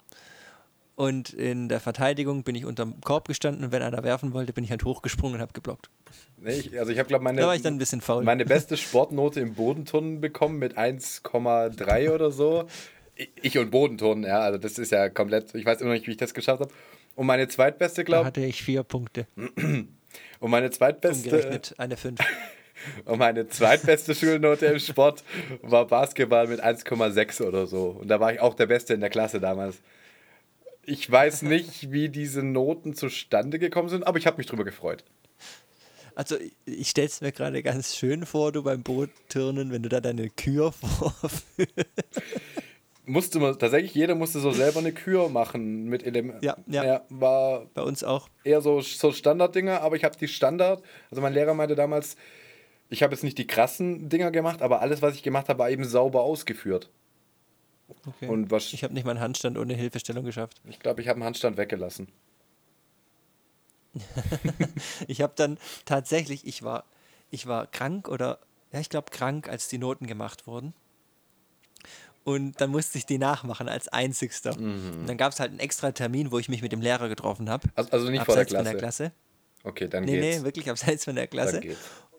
und 1.00 1.30
in 1.32 1.68
der 1.68 1.80
Verteidigung 1.80 2.42
bin 2.44 2.54
ich 2.54 2.64
unterm 2.66 3.00
Korb 3.00 3.26
gestanden 3.28 3.64
und 3.64 3.72
wenn 3.72 3.82
einer 3.82 4.02
werfen 4.04 4.32
wollte, 4.34 4.52
bin 4.52 4.64
ich 4.64 4.70
halt 4.70 4.84
hochgesprungen 4.84 5.36
und 5.36 5.40
habe 5.40 5.52
geblockt. 5.52 5.88
nee, 6.36 6.52
ich, 6.58 6.78
also 6.78 6.92
ich 6.92 6.98
habe, 6.98 7.08
glaube 7.08 7.24
meine, 7.24 7.40
Da 7.40 7.46
war 7.46 7.54
ich 7.56 7.62
dann 7.62 7.74
ein 7.74 7.78
bisschen 7.78 8.00
faul. 8.00 8.22
meine 8.24 8.44
beste 8.44 8.76
Sportnote 8.76 9.40
im 9.40 9.54
Bodenturnen 9.54 10.20
bekommen 10.20 10.58
mit 10.58 10.76
1,3 10.76 12.10
oder 12.12 12.30
so. 12.30 12.66
Ich- 13.14 13.30
Ich 13.42 13.58
und 13.58 13.70
Bodenturnen, 13.70 14.24
ja, 14.24 14.40
also 14.40 14.58
das 14.58 14.78
ist 14.78 14.92
ja 14.92 15.08
komplett, 15.08 15.54
ich 15.54 15.64
weiß 15.64 15.80
immer 15.80 15.90
noch 15.90 15.94
nicht, 15.96 16.06
wie 16.06 16.12
ich 16.12 16.16
das 16.16 16.34
geschafft 16.34 16.60
habe. 16.60 16.72
Und 17.16 17.26
meine 17.26 17.48
zweitbeste, 17.48 18.02
Da 18.02 18.04
glaube 18.04 18.26
hatte 18.26 18.40
ich 18.44 18.62
vier 18.62 18.82
Punkte. 18.82 19.26
und 19.36 20.50
meine 20.50 20.70
zweitbeste, 20.70 21.30
Umgerechnet 21.30 21.74
eine 21.78 21.96
fünf. 21.96 22.20
und 23.04 23.18
meine 23.18 23.46
zweitbeste 23.48 24.14
Schulnote 24.14 24.66
im 24.66 24.78
Sport 24.78 25.22
war 25.62 25.86
Basketball 25.86 26.46
mit 26.46 26.62
1,6 26.64 27.42
oder 27.46 27.66
so. 27.66 27.96
Und 28.00 28.08
da 28.08 28.20
war 28.20 28.32
ich 28.32 28.40
auch 28.40 28.54
der 28.54 28.66
Beste 28.66 28.94
in 28.94 29.00
der 29.00 29.10
Klasse 29.10 29.40
damals. 29.40 29.78
Ich 30.84 31.10
weiß 31.10 31.42
nicht, 31.42 31.92
wie 31.92 32.08
diese 32.08 32.42
Noten 32.42 32.94
zustande 32.94 33.58
gekommen 33.58 33.88
sind, 33.88 34.06
aber 34.06 34.18
ich 34.18 34.26
habe 34.26 34.38
mich 34.38 34.46
drüber 34.46 34.64
gefreut. 34.64 35.04
Also 36.14 36.36
ich- 36.66 36.88
stelle 36.90 37.06
es 37.06 37.20
mir 37.20 37.32
gerade 37.32 37.62
ganz 37.62 37.96
schön 37.96 38.26
vor, 38.26 38.52
du 38.52 38.62
beim 38.62 38.82
Bootturnen, 38.82 39.70
wenn 39.72 39.82
du 39.82 39.88
da 39.88 40.00
deine 40.00 40.28
Kür 40.30 40.72
vorführst. 40.72 41.70
Musste 43.06 43.40
man, 43.40 43.58
tatsächlich 43.58 43.94
jeder 43.94 44.14
musste 44.14 44.40
so 44.40 44.52
selber 44.52 44.78
eine 44.80 44.92
Kür 44.92 45.28
machen 45.28 45.84
mit 45.84 46.04
Elementen. 46.04 46.44
Ja, 46.44 46.56
ja. 46.66 47.04
war 47.08 47.66
Bei 47.74 47.82
uns 47.82 48.04
auch. 48.04 48.28
eher 48.44 48.60
so, 48.60 48.80
so 48.80 49.12
Standarddinger, 49.12 49.80
aber 49.82 49.96
ich 49.96 50.04
habe 50.04 50.16
die 50.16 50.28
Standard, 50.28 50.82
also 51.10 51.20
mein 51.20 51.32
Lehrer 51.32 51.54
meinte 51.54 51.74
damals, 51.74 52.16
ich 52.88 53.02
habe 53.02 53.14
jetzt 53.14 53.24
nicht 53.24 53.38
die 53.38 53.46
krassen 53.46 54.08
Dinger 54.08 54.30
gemacht, 54.30 54.62
aber 54.62 54.80
alles, 54.80 55.02
was 55.02 55.14
ich 55.14 55.22
gemacht 55.22 55.48
habe, 55.48 55.58
war 55.60 55.70
eben 55.70 55.84
sauber 55.84 56.22
ausgeführt. 56.22 56.90
Okay. 58.06 58.28
Und 58.28 58.50
was, 58.50 58.72
ich 58.72 58.82
habe 58.84 58.94
nicht 58.94 59.04
mal 59.04 59.12
einen 59.12 59.20
Handstand 59.20 59.58
ohne 59.58 59.74
Hilfestellung 59.74 60.24
geschafft. 60.24 60.60
ich 60.68 60.78
glaube, 60.80 61.00
ich 61.02 61.08
habe 61.08 61.16
einen 61.16 61.24
Handstand 61.24 61.56
weggelassen. 61.56 62.08
Ich 65.08 65.20
habe 65.20 65.32
dann 65.36 65.58
tatsächlich, 65.84 66.46
ich 66.46 66.62
war, 66.62 66.84
ich 67.30 67.46
war 67.46 67.66
krank 67.66 68.08
oder, 68.08 68.38
ja, 68.72 68.80
ich 68.80 68.88
glaube 68.88 69.10
krank, 69.10 69.48
als 69.48 69.68
die 69.68 69.78
Noten 69.78 70.06
gemacht 70.06 70.46
wurden. 70.46 70.74
Und 72.22 72.60
dann 72.60 72.70
musste 72.70 72.98
ich 72.98 73.06
die 73.06 73.18
nachmachen 73.18 73.68
als 73.68 73.88
einzigster. 73.88 74.56
Mhm. 74.58 75.00
Und 75.00 75.06
dann 75.08 75.16
gab 75.16 75.32
es 75.32 75.40
halt 75.40 75.50
einen 75.50 75.58
extra 75.60 75.90
Termin, 75.92 76.30
wo 76.30 76.38
ich 76.38 76.48
mich 76.48 76.62
mit 76.62 76.70
dem 76.70 76.82
Lehrer 76.82 77.08
getroffen 77.08 77.48
habe. 77.48 77.68
Also, 77.74 77.90
also 77.90 78.10
nicht 78.10 78.24
vor 78.24 78.34
der 78.34 78.42
abseits 78.42 78.52
von 78.54 78.62
Klasse. 78.62 78.70
der 78.70 78.78
Klasse. 78.78 79.12
Okay, 79.64 79.88
dann 79.88 80.04
Nee, 80.04 80.20
geht's. 80.20 80.38
nee, 80.38 80.44
wirklich 80.44 80.70
abseits 80.70 81.04
von 81.04 81.16
der 81.16 81.26
Klasse. 81.26 81.60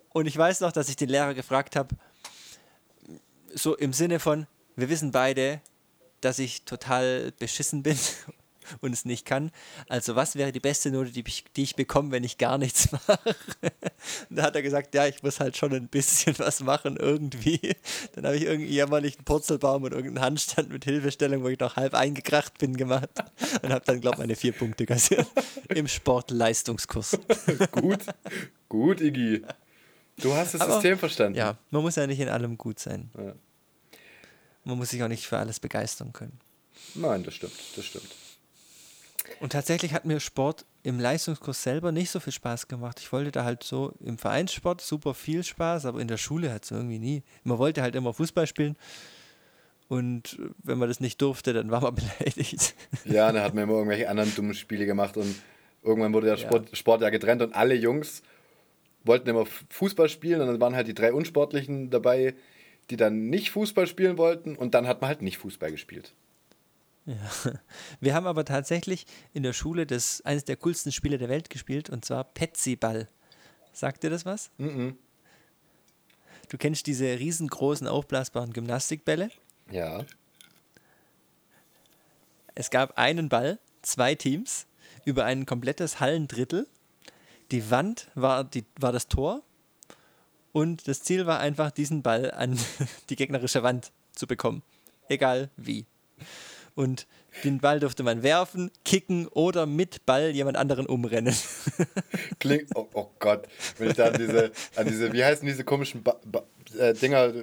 Und 0.10 0.26
ich 0.26 0.38
weiß 0.38 0.60
noch, 0.62 0.72
dass 0.72 0.90
ich 0.90 0.96
den 0.96 1.10
Lehrer 1.10 1.34
gefragt 1.34 1.76
habe, 1.76 1.96
so 3.54 3.76
im 3.78 3.94
Sinne 3.94 4.20
von, 4.20 4.48
wir 4.82 4.90
wissen 4.90 5.12
beide, 5.12 5.62
dass 6.20 6.38
ich 6.40 6.64
total 6.66 7.32
beschissen 7.40 7.82
bin 7.84 7.98
und 8.82 8.94
es 8.94 9.06
nicht 9.06 9.26
kann. 9.26 9.52
Also 9.90 10.16
was 10.16 10.36
wäre 10.36 10.52
die 10.52 10.60
beste 10.60 10.92
Note, 10.92 11.12
die 11.12 11.24
ich, 11.26 11.46
die 11.56 11.64
ich 11.64 11.76
bekomme, 11.76 12.12
wenn 12.12 12.24
ich 12.24 12.38
gar 12.38 12.58
nichts 12.58 12.92
mache? 13.08 13.18
Und 14.30 14.36
da 14.38 14.44
hat 14.44 14.56
er 14.56 14.62
gesagt, 14.62 14.94
ja, 14.94 15.08
ich 15.08 15.24
muss 15.24 15.40
halt 15.40 15.58
schon 15.58 15.74
ein 15.74 15.88
bisschen 15.88 16.38
was 16.40 16.60
machen 16.62 16.98
irgendwie. 16.98 17.76
Dann 18.14 18.26
habe 18.26 18.36
ich 18.38 18.44
irgendwie 18.44 18.70
jämmerlich 18.72 19.16
einen 19.18 19.26
Purzelbaum 19.26 19.84
und 19.84 19.94
irgendeinen 19.94 20.26
Handstand 20.26 20.70
mit 20.70 20.84
Hilfestellung, 20.86 21.44
wo 21.44 21.48
ich 21.50 21.60
noch 21.60 21.76
halb 21.76 21.94
eingekracht 21.96 22.58
bin, 22.60 22.78
gemacht. 22.78 23.10
Und 23.62 23.72
habe 23.72 23.84
dann, 23.86 24.00
glaube 24.02 24.16
ich, 24.16 24.20
meine 24.20 24.36
vier 24.36 24.54
Punkte 24.54 24.86
kassiert 24.86 25.26
im 25.70 25.88
Sportleistungskurs. 25.88 27.20
Gut, 27.72 28.00
gut, 28.70 29.02
Iggy. 29.02 29.44
Du 30.18 30.34
hast 30.36 30.54
das 30.54 30.62
Aber- 30.62 30.74
System 30.74 31.00
verstanden. 31.00 31.38
Ja, 31.38 31.58
man 31.72 31.82
muss 31.82 31.96
ja 31.96 32.06
nicht 32.06 32.20
in 32.20 32.30
allem 32.30 32.58
gut 32.58 32.78
sein. 32.80 33.10
Ja. 33.18 33.34
Man 34.64 34.78
muss 34.78 34.90
sich 34.90 35.02
auch 35.04 35.08
nicht 35.08 35.26
für 35.28 35.38
alles 35.38 35.60
begeistern 35.60 36.14
können. 36.14 36.40
Nein, 36.96 37.24
das 37.24 37.34
stimmt, 37.36 37.54
das 37.76 37.86
stimmt. 37.86 38.08
Und 39.40 39.52
tatsächlich 39.54 39.94
hat 39.94 40.06
mir 40.06 40.20
Sport 40.20 40.66
im 40.84 41.00
Leistungskurs 41.00 41.62
selber 41.64 41.92
nicht 41.92 42.10
so 42.10 42.20
viel 42.20 42.34
Spaß 42.34 42.68
gemacht. 42.68 43.00
Ich 43.00 43.12
wollte 43.12 43.32
da 43.32 43.44
halt 43.44 43.64
so 43.64 43.94
im 44.04 44.18
Vereinssport 44.18 44.82
super 44.82 45.14
viel 45.14 45.44
Spaß, 45.44 45.86
aber 45.86 46.00
in 46.00 46.08
der 46.08 46.18
Schule 46.18 46.52
hat 46.52 46.64
es 46.66 46.72
irgendwie 46.72 47.00
nie. 47.00 47.24
Man 47.44 47.58
wollte 47.58 47.82
halt 47.82 47.96
immer 47.96 48.14
Fußball 48.14 48.48
spielen. 48.48 48.76
Und 49.88 50.40
wenn 50.64 50.78
man 50.78 50.88
das 50.88 51.00
nicht 51.00 51.22
durfte, 51.22 51.54
dann 51.54 51.70
war 51.70 51.82
man 51.82 51.96
beleidigt. 52.20 52.76
Ja, 53.06 53.32
dann 53.32 53.42
hat 53.44 53.54
man 53.54 53.66
immer 53.66 53.74
irgendwelche 53.74 54.10
anderen 54.10 54.34
dummen 54.36 54.54
Spiele 54.54 54.86
gemacht 54.86 55.18
und 55.18 55.36
irgendwann 55.84 56.14
wurde 56.14 56.28
der 56.28 56.38
Ja. 56.38 56.48
Sport, 56.48 56.70
Sport 56.78 57.02
ja 57.02 57.10
getrennt 57.10 57.42
und 57.42 57.54
alle 57.54 57.76
Jungs 57.76 58.24
wollten 59.04 59.28
immer 59.30 59.46
Fußball 59.70 60.10
spielen 60.10 60.42
und 60.42 60.48
dann 60.48 60.62
waren 60.62 60.76
halt 60.76 60.88
die 60.88 60.94
drei 60.94 61.12
Unsportlichen 61.12 61.90
dabei, 61.90 62.36
die 62.92 62.98
dann 62.98 63.30
nicht 63.30 63.52
Fußball 63.52 63.88
spielen 63.88 64.18
wollten 64.18 64.56
und 64.56 64.74
dann 64.76 64.86
hat 64.86 65.02
man 65.02 65.08
halt 65.08 65.22
nicht 65.22 65.38
Fußball 65.38 65.72
gespielt. 65.72 66.14
Wir 68.00 68.14
haben 68.14 68.28
aber 68.28 68.46
tatsächlich 68.46 69.06
in 69.34 69.44
der 69.44 69.54
Schule 69.54 69.88
das 69.88 70.22
eines 70.22 70.46
der 70.46 70.58
coolsten 70.58 70.92
Spiele 70.92 71.18
der 71.18 71.30
Welt 71.30 71.50
gespielt 71.50 71.90
und 71.90 72.06
zwar 72.06 72.24
Petsyball. 72.26 73.08
Sagt 73.74 74.04
dir 74.04 74.10
das 74.10 74.26
was? 74.26 74.52
Mhm. 74.58 74.98
Du 76.50 76.58
kennst 76.58 76.86
diese 76.86 77.06
riesengroßen 77.06 77.88
aufblasbaren 77.88 78.52
Gymnastikbälle? 78.52 79.32
Ja. 79.72 80.06
Es 82.54 82.70
gab 82.70 82.98
einen 82.98 83.30
Ball, 83.30 83.58
zwei 83.82 84.16
Teams, 84.16 84.68
über 85.06 85.24
ein 85.24 85.46
komplettes 85.46 86.02
Hallendrittel. 86.02 86.68
Die 87.52 87.72
Wand 87.72 88.10
war, 88.16 88.44
die, 88.44 88.66
war 88.78 88.92
das 88.92 89.08
Tor 89.08 89.42
und 90.52 90.88
das 90.88 91.04
Ziel 91.04 91.26
war 91.26 91.40
einfach, 91.40 91.72
diesen 91.72 92.02
Ball 92.02 92.32
an 92.32 92.58
die 93.10 93.16
gegnerische 93.16 93.64
Wand 93.64 93.92
zu 94.14 94.28
bekommen. 94.28 94.64
Egal 95.08 95.50
wie. 95.58 95.86
Und 96.76 97.08
den 97.44 97.60
Ball 97.60 97.80
durfte 97.80 98.04
man 98.04 98.24
werfen, 98.24 98.72
kicken 98.84 99.28
oder 99.28 99.66
mit 99.66 100.06
Ball 100.06 100.32
jemand 100.32 100.58
anderen 100.58 100.86
umrennen. 100.86 101.36
Klingt, 102.40 102.76
oh, 102.76 102.88
oh 102.94 103.10
Gott, 103.20 103.48
wenn 103.78 103.90
ich 103.90 103.96
da 103.96 104.08
an 104.08 104.18
diese, 104.18 104.52
an 104.76 104.88
diese, 104.88 105.14
wie 105.14 105.24
heißen 105.24 105.46
diese 105.46 105.64
komischen 105.64 106.04
ba 106.04 106.20
ba 106.26 106.44
äh, 106.78 106.94
Dinger, 106.94 107.34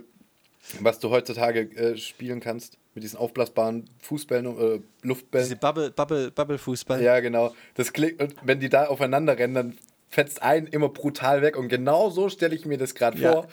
was 0.80 0.98
du 0.98 1.10
heutzutage 1.10 1.60
äh, 1.76 1.96
spielen 1.96 2.40
kannst, 2.40 2.76
mit 2.94 3.04
diesen 3.04 3.18
aufblasbaren 3.18 3.88
Fußbällen, 4.02 4.46
äh, 4.46 4.80
Luftbällen. 5.02 5.46
Diese 5.46 5.56
Bubble, 5.56 5.90
Bubble, 5.90 6.30
Bubble 6.30 6.58
Fußball. 6.58 7.02
Ja, 7.02 7.20
genau. 7.20 7.54
Das 7.74 7.92
klingt, 7.92 8.20
und 8.20 8.34
wenn 8.42 8.60
die 8.60 8.68
da 8.68 8.86
aufeinander 8.86 9.38
rennen, 9.38 9.54
dann 9.54 9.78
fetzt 10.08 10.42
ein 10.42 10.66
immer 10.66 10.88
brutal 10.88 11.42
weg. 11.42 11.56
Und 11.56 11.68
genau 11.68 12.10
so 12.10 12.28
stelle 12.28 12.54
ich 12.54 12.64
mir 12.66 12.78
das 12.78 12.94
gerade 12.94 13.18
Ja. 13.18 13.32
vor. 13.32 13.48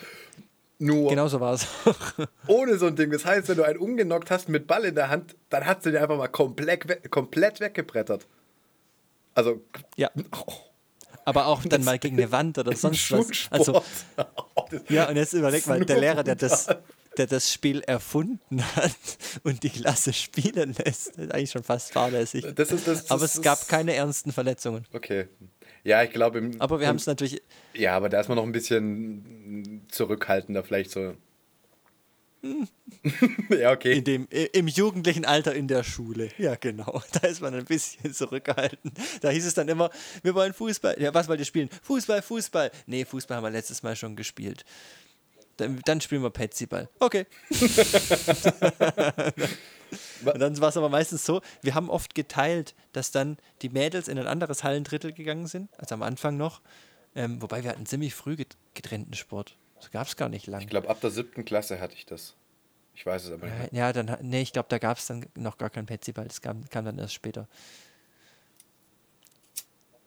Nur 0.78 1.08
Genau 1.08 1.26
so 1.28 1.40
war 1.40 1.54
es. 1.54 1.66
ohne 2.46 2.76
so 2.76 2.86
ein 2.86 2.96
Ding. 2.96 3.10
Das 3.10 3.24
heißt, 3.24 3.48
wenn 3.48 3.56
du 3.56 3.62
einen 3.62 3.78
umgenockt 3.78 4.30
hast 4.30 4.48
mit 4.50 4.66
Ball 4.66 4.84
in 4.84 4.94
der 4.94 5.08
Hand, 5.08 5.34
dann 5.48 5.64
hat 5.64 5.82
sie 5.82 5.90
dir 5.90 6.02
einfach 6.02 6.18
mal 6.18 6.28
komplett, 6.28 6.86
we 6.88 6.96
komplett 7.08 7.60
weggebrettert. 7.60 8.26
Also, 9.34 9.62
ja. 9.96 10.10
oh, 10.32 10.52
Aber 11.24 11.46
auch 11.46 11.62
dann 11.64 11.82
mal 11.84 11.98
gegen 11.98 12.16
eine 12.18 12.30
Wand 12.30 12.58
oder 12.58 12.76
sonst 12.76 13.10
was. 13.10 13.46
Also, 13.50 13.82
das- 14.70 14.82
ja, 14.90 15.08
und 15.08 15.16
jetzt 15.16 15.32
überleg 15.32 15.66
mal, 15.66 15.82
der 15.84 15.98
Lehrer, 15.98 16.24
der 16.24 16.34
das, 16.36 16.66
der 17.16 17.26
das 17.26 17.50
Spiel 17.52 17.80
erfunden 17.80 18.62
hat 18.76 18.92
und 19.44 19.62
die 19.62 19.70
Klasse 19.70 20.12
spielen 20.12 20.74
lässt. 20.84 21.16
Das 21.16 21.24
ist 21.24 21.32
eigentlich 21.34 21.50
schon 21.50 21.64
fast 21.64 21.92
fahrlässig. 21.92 22.44
Das 22.54 22.70
ist, 22.70 22.86
das, 22.86 23.02
das 23.04 23.10
aber 23.10 23.24
es 23.24 23.40
gab 23.40 23.66
keine 23.68 23.94
ernsten 23.94 24.30
Verletzungen. 24.32 24.84
Okay. 24.92 25.28
Ja, 25.84 26.02
ich 26.02 26.10
glaube. 26.10 26.50
Aber 26.58 26.80
wir 26.80 26.88
haben 26.88 26.96
es 26.96 27.06
natürlich. 27.06 27.42
Ja, 27.74 27.96
aber 27.96 28.08
da 28.08 28.20
ist 28.20 28.28
man 28.28 28.36
noch 28.36 28.44
ein 28.44 28.52
bisschen 28.52 29.82
zurückhaltender, 29.88 30.64
vielleicht 30.64 30.90
so. 30.90 31.14
ja, 33.50 33.72
okay. 33.72 33.98
In 33.98 34.04
dem, 34.04 34.28
Im 34.28 34.68
jugendlichen 34.68 35.24
Alter 35.24 35.54
in 35.54 35.68
der 35.68 35.82
Schule. 35.84 36.28
Ja, 36.38 36.54
genau. 36.56 37.02
Da 37.20 37.28
ist 37.28 37.40
man 37.40 37.54
ein 37.54 37.64
bisschen 37.64 38.12
zurückgehalten. 38.12 38.92
Da 39.20 39.30
hieß 39.30 39.46
es 39.46 39.54
dann 39.54 39.68
immer, 39.68 39.90
wir 40.22 40.34
wollen 40.34 40.52
Fußball. 40.52 41.00
Ja, 41.00 41.14
was 41.14 41.28
wollt 41.28 41.40
ihr 41.40 41.46
spielen? 41.46 41.70
Fußball, 41.82 42.22
Fußball. 42.22 42.70
Nee, 42.86 43.04
Fußball 43.04 43.38
haben 43.38 43.44
wir 43.44 43.50
letztes 43.50 43.82
Mal 43.82 43.96
schon 43.96 44.16
gespielt. 44.16 44.64
Dann, 45.56 45.80
dann 45.86 46.00
spielen 46.00 46.22
wir 46.22 46.30
Petsyball. 46.30 46.88
Okay. 47.00 47.26
Und 50.24 50.38
dann 50.38 50.60
war 50.60 50.68
es 50.68 50.76
aber 50.76 50.88
meistens 50.88 51.24
so, 51.24 51.40
wir 51.62 51.74
haben 51.74 51.90
oft 51.90 52.14
geteilt, 52.14 52.74
dass 52.92 53.10
dann 53.10 53.38
die 53.62 53.68
Mädels 53.68 54.08
in 54.08 54.18
ein 54.18 54.26
anderes 54.26 54.64
Hallendrittel 54.64 55.12
gegangen 55.12 55.46
sind, 55.46 55.68
als 55.78 55.92
am 55.92 56.02
Anfang 56.02 56.36
noch. 56.36 56.60
Ähm, 57.14 57.40
wobei 57.40 57.62
wir 57.62 57.70
hatten 57.70 57.86
ziemlich 57.86 58.14
früh 58.14 58.36
getrennten 58.74 59.14
Sport. 59.14 59.56
Das 59.76 59.90
gab 59.90 60.06
es 60.06 60.16
gar 60.16 60.28
nicht 60.28 60.46
lange. 60.46 60.64
Ich 60.64 60.70
glaube, 60.70 60.88
ab 60.88 61.00
der 61.00 61.10
siebten 61.10 61.44
Klasse 61.44 61.80
hatte 61.80 61.94
ich 61.94 62.06
das. 62.06 62.34
Ich 62.94 63.04
weiß 63.04 63.24
es 63.24 63.30
aber 63.30 63.46
nicht. 63.46 63.72
Ja, 63.72 63.92
dann, 63.92 64.16
nee, 64.22 64.40
ich 64.40 64.52
glaube, 64.52 64.68
da 64.70 64.78
gab 64.78 64.98
es 64.98 65.06
dann 65.06 65.26
noch 65.34 65.58
gar 65.58 65.70
kein 65.70 65.86
Petsyball. 65.86 66.26
Das 66.26 66.40
kam, 66.40 66.68
kam 66.70 66.84
dann 66.84 66.98
erst 66.98 67.14
später. 67.14 67.46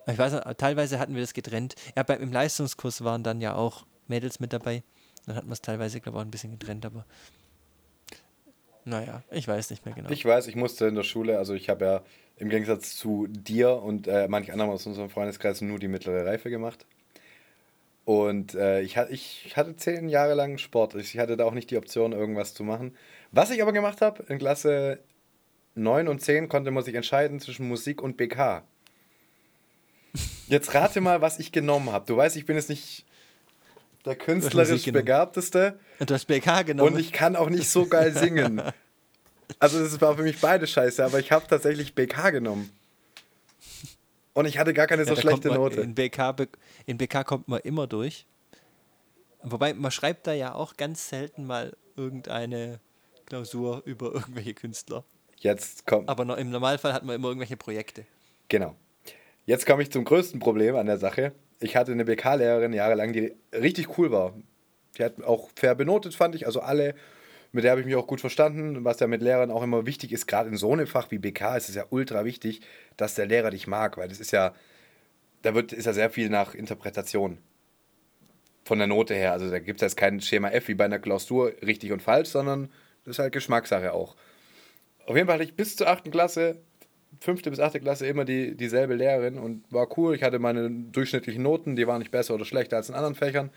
Ich 0.07 0.17
weiß, 0.17 0.41
teilweise 0.57 0.97
hatten 0.97 1.13
wir 1.13 1.21
das 1.21 1.33
getrennt. 1.33 1.75
Ja, 1.95 2.01
beim, 2.01 2.21
im 2.21 2.31
Leistungskurs 2.31 3.03
waren 3.03 3.23
dann 3.23 3.41
ja 3.41 3.53
auch 3.53 3.85
Mädels 4.07 4.39
mit 4.39 4.53
dabei. 4.53 4.83
Dann 5.27 5.35
hatten 5.35 5.47
wir 5.47 5.53
es 5.53 5.61
teilweise, 5.61 6.01
glaube 6.01 6.17
ich, 6.17 6.21
auch 6.21 6.25
ein 6.25 6.31
bisschen 6.31 6.57
getrennt, 6.57 6.85
aber 6.85 7.05
naja, 8.89 9.23
ich 9.31 9.47
weiß 9.47 9.69
nicht 9.69 9.85
mehr 9.85 9.95
genau. 9.95 10.09
Ich 10.09 10.25
weiß, 10.25 10.47
ich 10.47 10.55
musste 10.55 10.87
in 10.87 10.95
der 10.95 11.03
Schule, 11.03 11.37
also 11.37 11.53
ich 11.53 11.69
habe 11.69 11.85
ja 11.85 12.01
im 12.37 12.49
Gegensatz 12.49 12.95
zu 12.95 13.27
dir 13.27 13.81
und 13.81 14.07
äh, 14.07 14.27
manch 14.27 14.51
anderen 14.51 14.71
aus 14.71 14.85
unserem 14.85 15.09
Freundeskreis 15.09 15.61
nur 15.61 15.79
die 15.79 15.87
mittlere 15.87 16.25
Reife 16.25 16.49
gemacht. 16.49 16.85
Und 18.05 18.55
äh, 18.55 18.81
ich, 18.81 18.97
ich 19.09 19.55
hatte 19.55 19.75
zehn 19.75 20.09
Jahre 20.09 20.33
lang 20.33 20.57
Sport. 20.57 20.95
Ich 20.95 21.17
hatte 21.19 21.37
da 21.37 21.45
auch 21.45 21.53
nicht 21.53 21.69
die 21.69 21.77
Option, 21.77 22.11
irgendwas 22.11 22.55
zu 22.55 22.63
machen. 22.63 22.95
Was 23.31 23.51
ich 23.51 23.61
aber 23.61 23.71
gemacht 23.71 24.01
habe, 24.01 24.23
in 24.29 24.39
Klasse 24.39 24.99
9 25.75 26.07
und 26.07 26.19
10 26.19 26.49
konnte 26.49 26.71
man 26.71 26.83
sich 26.83 26.95
entscheiden 26.95 27.39
zwischen 27.39 27.67
Musik 27.67 28.01
und 28.01 28.17
BK. 28.17 28.63
Jetzt 30.47 30.73
rate 30.73 31.01
mal, 31.01 31.21
was 31.21 31.37
ich 31.37 31.51
genommen 31.51 31.91
habe. 31.91 32.05
Du 32.07 32.17
weißt, 32.17 32.35
ich 32.35 32.47
bin 32.47 32.55
jetzt 32.55 32.69
nicht 32.69 33.05
der 34.05 34.15
künstlerisch 34.15 34.85
Begabteste. 34.85 35.79
Und 35.99 36.09
du 36.09 36.13
hast 36.13 36.25
BK 36.25 36.63
genommen. 36.63 36.93
Und 36.93 36.99
ich 36.99 37.11
kann 37.11 37.35
auch 37.35 37.49
nicht 37.49 37.69
so 37.69 37.85
geil 37.85 38.13
singen. 38.13 38.61
Also 39.57 39.83
das 39.83 39.99
war 39.99 40.15
für 40.15 40.21
mich 40.21 40.39
beide 40.39 40.67
scheiße, 40.67 41.03
aber 41.03 41.17
ich 41.19 41.31
habe 41.31 41.47
tatsächlich 41.47 41.95
BK 41.95 42.29
genommen. 42.29 42.69
Und 44.33 44.45
ich 44.45 44.59
hatte 44.59 44.75
gar 44.75 44.85
keine 44.85 45.01
ja, 45.01 45.07
so 45.07 45.19
schlechte 45.19 45.47
Note. 45.49 45.81
In 45.81 45.95
BK, 45.95 46.35
in 46.85 46.99
BK 46.99 47.23
kommt 47.23 47.47
man 47.47 47.59
immer 47.61 47.87
durch. 47.87 48.27
Wobei, 49.41 49.73
man 49.73 49.89
schreibt 49.89 50.27
da 50.27 50.33
ja 50.33 50.53
auch 50.53 50.77
ganz 50.77 51.09
selten 51.09 51.45
mal 51.45 51.75
irgendeine 51.95 52.79
Klausur 53.25 53.81
über 53.85 54.13
irgendwelche 54.13 54.53
Künstler. 54.53 55.03
Jetzt 55.37 55.85
kommt. 55.85 56.09
Aber 56.09 56.25
noch, 56.25 56.37
im 56.37 56.51
Normalfall 56.51 56.93
hat 56.93 57.03
man 57.03 57.15
immer 57.15 57.29
irgendwelche 57.29 57.57
Projekte. 57.57 58.05
Genau. 58.49 58.75
Jetzt 59.45 59.65
komme 59.65 59.81
ich 59.81 59.91
zum 59.91 60.03
größten 60.03 60.39
Problem 60.39 60.75
an 60.75 60.85
der 60.85 60.97
Sache. 60.97 61.33
Ich 61.59 61.75
hatte 61.75 61.91
eine 61.91 62.05
BK-Lehrerin 62.05 62.73
jahrelang, 62.73 63.13
die 63.13 63.33
richtig 63.53 63.97
cool 63.97 64.11
war. 64.11 64.33
Die 64.97 65.03
hat 65.03 65.21
auch 65.23 65.49
fair 65.55 65.75
benotet, 65.75 66.15
fand 66.15 66.35
ich. 66.35 66.45
Also 66.45 66.61
alle, 66.61 66.95
mit 67.51 67.63
der 67.63 67.71
habe 67.71 67.81
ich 67.81 67.87
mich 67.87 67.95
auch 67.95 68.07
gut 68.07 68.21
verstanden. 68.21 68.83
Was 68.85 68.99
ja 68.99 69.07
mit 69.07 69.21
Lehrern 69.21 69.51
auch 69.51 69.63
immer 69.63 69.85
wichtig 69.85 70.11
ist, 70.11 70.27
gerade 70.27 70.49
in 70.49 70.55
so 70.55 70.71
einem 70.71 70.87
Fach 70.87 71.11
wie 71.11 71.17
BK, 71.17 71.57
ist 71.57 71.69
es 71.69 71.75
ja 71.75 71.85
ultra 71.89 72.25
wichtig, 72.25 72.61
dass 72.97 73.15
der 73.15 73.25
Lehrer 73.25 73.51
dich 73.51 73.67
mag, 73.67 73.97
weil 73.97 74.07
das 74.07 74.19
ist 74.19 74.31
ja, 74.31 74.53
da 75.41 75.53
wird, 75.53 75.73
ist 75.73 75.85
ja 75.85 75.93
sehr 75.93 76.09
viel 76.09 76.29
nach 76.29 76.55
Interpretation 76.55 77.39
von 78.63 78.77
der 78.77 78.87
Note 78.87 79.15
her. 79.15 79.33
Also 79.33 79.49
da 79.49 79.59
gibt 79.59 79.81
es 79.81 79.85
jetzt 79.85 79.97
kein 79.97 80.21
Schema 80.21 80.49
F 80.49 80.67
wie 80.67 80.75
bei 80.75 80.85
einer 80.85 80.99
Klausur 80.99 81.53
richtig 81.65 81.91
und 81.91 82.01
falsch, 82.01 82.29
sondern 82.29 82.69
das 83.03 83.15
ist 83.15 83.19
halt 83.19 83.33
Geschmackssache 83.33 83.93
auch. 83.93 84.15
Auf 85.05 85.15
jeden 85.15 85.27
Fall 85.27 85.35
hatte 85.35 85.43
ich 85.43 85.55
bis 85.55 85.75
zur 85.75 85.87
8. 85.87 86.11
Klasse, 86.11 86.61
5. 87.21 87.43
bis 87.43 87.59
8. 87.59 87.79
Klasse 87.81 88.07
immer 88.07 88.25
die, 88.25 88.55
dieselbe 88.55 88.95
Lehrerin 88.95 89.37
und 89.37 89.63
war 89.71 89.87
cool. 89.97 90.15
Ich 90.15 90.23
hatte 90.23 90.39
meine 90.39 90.69
durchschnittlichen 90.69 91.43
Noten, 91.43 91.75
die 91.75 91.87
waren 91.87 91.99
nicht 91.99 92.11
besser 92.11 92.35
oder 92.35 92.45
schlechter 92.45 92.77
als 92.77 92.89
in 92.89 92.95
anderen 92.95 93.15
Fächern. 93.15 93.49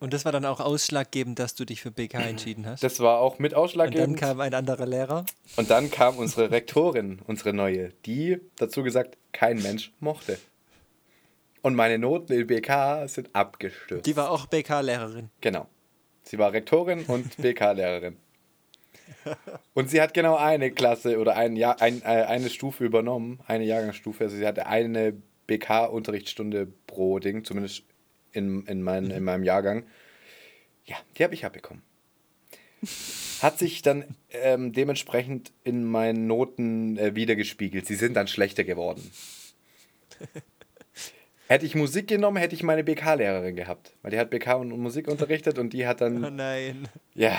Und 0.00 0.12
das 0.12 0.24
war 0.24 0.32
dann 0.32 0.44
auch 0.44 0.60
ausschlaggebend, 0.60 1.38
dass 1.38 1.54
du 1.54 1.64
dich 1.64 1.80
für 1.80 1.90
BK 1.90 2.18
entschieden 2.18 2.66
hast? 2.66 2.82
Das 2.82 3.00
war 3.00 3.20
auch 3.20 3.38
mit 3.38 3.54
ausschlaggebend. 3.54 4.08
Und 4.08 4.20
dann 4.20 4.28
kam 4.28 4.40
ein 4.40 4.52
anderer 4.52 4.86
Lehrer. 4.86 5.24
Und 5.56 5.70
dann 5.70 5.90
kam 5.90 6.18
unsere 6.18 6.50
Rektorin, 6.50 7.20
unsere 7.26 7.54
neue, 7.54 7.90
die 8.04 8.38
dazu 8.56 8.82
gesagt 8.82 9.16
kein 9.32 9.62
Mensch 9.62 9.92
mochte. 10.00 10.38
Und 11.62 11.74
meine 11.74 11.98
Noten 11.98 12.34
in 12.34 12.46
BK 12.46 13.08
sind 13.08 13.34
abgestürzt. 13.34 14.04
Die 14.04 14.14
war 14.16 14.30
auch 14.30 14.44
BK-Lehrerin. 14.44 15.30
Genau. 15.40 15.66
Sie 16.22 16.38
war 16.38 16.52
Rektorin 16.52 17.04
und 17.06 17.34
BK-Lehrerin. 17.38 18.18
Und 19.74 19.90
sie 19.90 20.00
hat 20.00 20.14
genau 20.14 20.36
eine 20.36 20.70
Klasse 20.70 21.18
oder 21.18 21.36
ein 21.36 21.56
Jahr, 21.56 21.80
ein, 21.80 22.02
äh, 22.02 22.04
eine 22.04 22.50
Stufe 22.50 22.84
übernommen, 22.84 23.40
eine 23.46 23.64
Jahrgangsstufe. 23.64 24.24
Also 24.24 24.36
sie 24.36 24.46
hatte 24.46 24.66
eine 24.66 25.14
BK-Unterrichtsstunde 25.46 26.68
pro 26.86 27.18
Ding, 27.18 27.44
zumindest 27.44 27.84
in, 28.32 28.64
in, 28.66 28.82
mein, 28.82 29.10
in 29.10 29.24
meinem 29.24 29.44
Jahrgang. 29.44 29.84
Ja, 30.84 30.96
die 31.16 31.24
habe 31.24 31.34
ich 31.34 31.44
abbekommen. 31.44 31.82
Hat 33.40 33.58
sich 33.58 33.82
dann 33.82 34.04
ähm, 34.30 34.72
dementsprechend 34.72 35.52
in 35.64 35.84
meinen 35.84 36.26
Noten 36.26 36.98
äh, 36.98 37.14
wiedergespiegelt. 37.14 37.86
Sie 37.86 37.94
sind 37.94 38.14
dann 38.14 38.28
schlechter 38.28 38.64
geworden. 38.64 39.10
Hätte 41.46 41.66
ich 41.66 41.74
Musik 41.74 42.08
genommen, 42.08 42.38
hätte 42.38 42.54
ich 42.54 42.62
meine 42.62 42.84
BK-Lehrerin 42.84 43.54
gehabt. 43.54 43.92
Weil 44.02 44.12
die 44.12 44.18
hat 44.18 44.30
BK 44.30 44.54
und 44.54 44.70
Musik 44.78 45.08
unterrichtet 45.08 45.58
und 45.58 45.72
die 45.74 45.86
hat 45.86 46.00
dann. 46.00 46.24
Oh 46.24 46.30
nein. 46.30 46.88
Ja. 47.14 47.38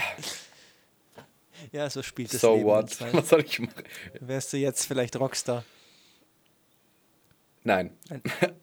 Ja, 1.71 1.89
so 1.89 2.01
spielt 2.03 2.33
es. 2.33 2.41
So 2.41 2.55
Leben 2.55 2.65
what? 2.65 2.97
Was 3.13 3.29
soll 3.29 3.41
ich 3.41 3.59
machen? 3.59 3.83
Wärst 4.19 4.53
du 4.53 4.57
jetzt 4.57 4.85
vielleicht 4.85 5.15
Rockstar? 5.17 5.63
Nein. 7.63 7.91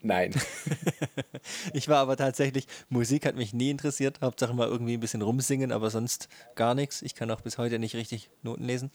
Nein. 0.01 0.33
ich 1.73 1.89
war 1.89 1.99
aber 1.99 2.17
tatsächlich, 2.17 2.67
Musik 2.89 3.27
hat 3.27 3.35
mich 3.35 3.53
nie 3.53 3.71
interessiert. 3.71 4.21
Hauptsache 4.23 4.55
mal 4.55 4.69
irgendwie 4.69 4.95
ein 4.95 5.01
bisschen 5.01 5.23
rumsingen, 5.23 5.73
aber 5.73 5.91
sonst 5.91 6.29
gar 6.55 6.75
nichts. 6.75 7.03
Ich 7.03 7.15
kann 7.15 7.31
auch 7.31 7.41
bis 7.41 7.59
heute 7.59 7.79
nicht 7.79 7.97
richtig 7.97 8.31
Noten 8.43 8.65
lesen. 8.65 8.91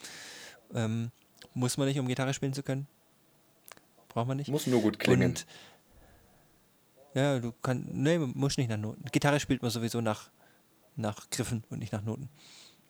Ähm, 0.73 1.11
muss 1.53 1.77
man 1.77 1.87
nicht, 1.87 1.99
um 1.99 2.07
Gitarre 2.07 2.33
spielen 2.33 2.53
zu 2.53 2.63
können. 2.63 2.87
Braucht 4.07 4.27
man 4.27 4.37
nicht. 4.37 4.49
Muss 4.49 4.65
nur 4.65 4.81
gut 4.81 4.97
klingen. 4.97 5.31
Und, 5.31 5.45
ja, 7.13 7.39
du 7.39 7.51
kannst, 7.61 7.89
nee, 7.89 8.17
muss 8.17 8.57
nicht 8.57 8.69
nach 8.69 8.77
Noten. 8.77 9.03
Gitarre 9.11 9.39
spielt 9.39 9.61
man 9.61 9.71
sowieso 9.71 9.99
nach, 9.99 10.29
nach 10.95 11.29
Griffen 11.29 11.63
und 11.69 11.79
nicht 11.79 11.91
nach 11.91 12.03
Noten. 12.03 12.29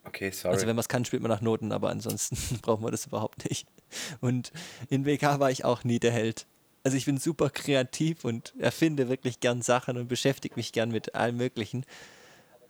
Okay, 0.08 0.32
sorry. 0.32 0.54
Also 0.54 0.68
wenn 0.68 0.76
man 0.76 0.82
es 0.82 0.88
kann, 0.88 1.06
spielt 1.06 1.22
man 1.22 1.32
nach 1.32 1.42
Noten, 1.42 1.72
aber 1.72 1.90
ansonsten 1.90 2.38
braucht 2.62 2.82
man 2.82 2.92
das 2.92 3.06
überhaupt 3.06 3.50
nicht. 3.50 3.68
Und 4.22 4.52
in 4.90 5.06
WK 5.06 5.40
war 5.40 5.52
ich 5.52 5.66
auch 5.66 5.84
nie 5.84 6.00
der 6.00 6.12
Held. 6.12 6.48
Also 6.84 6.96
ich 6.96 7.06
bin 7.06 7.18
super 7.18 7.50
kreativ 7.50 8.24
und 8.24 8.54
erfinde 8.60 9.10
wirklich 9.10 9.40
gern 9.40 9.62
Sachen 9.62 9.98
und 9.98 10.08
beschäftige 10.08 10.56
mich 10.56 10.72
gern 10.72 10.90
mit 10.90 11.16
allem 11.16 11.38
Möglichen. 11.38 11.86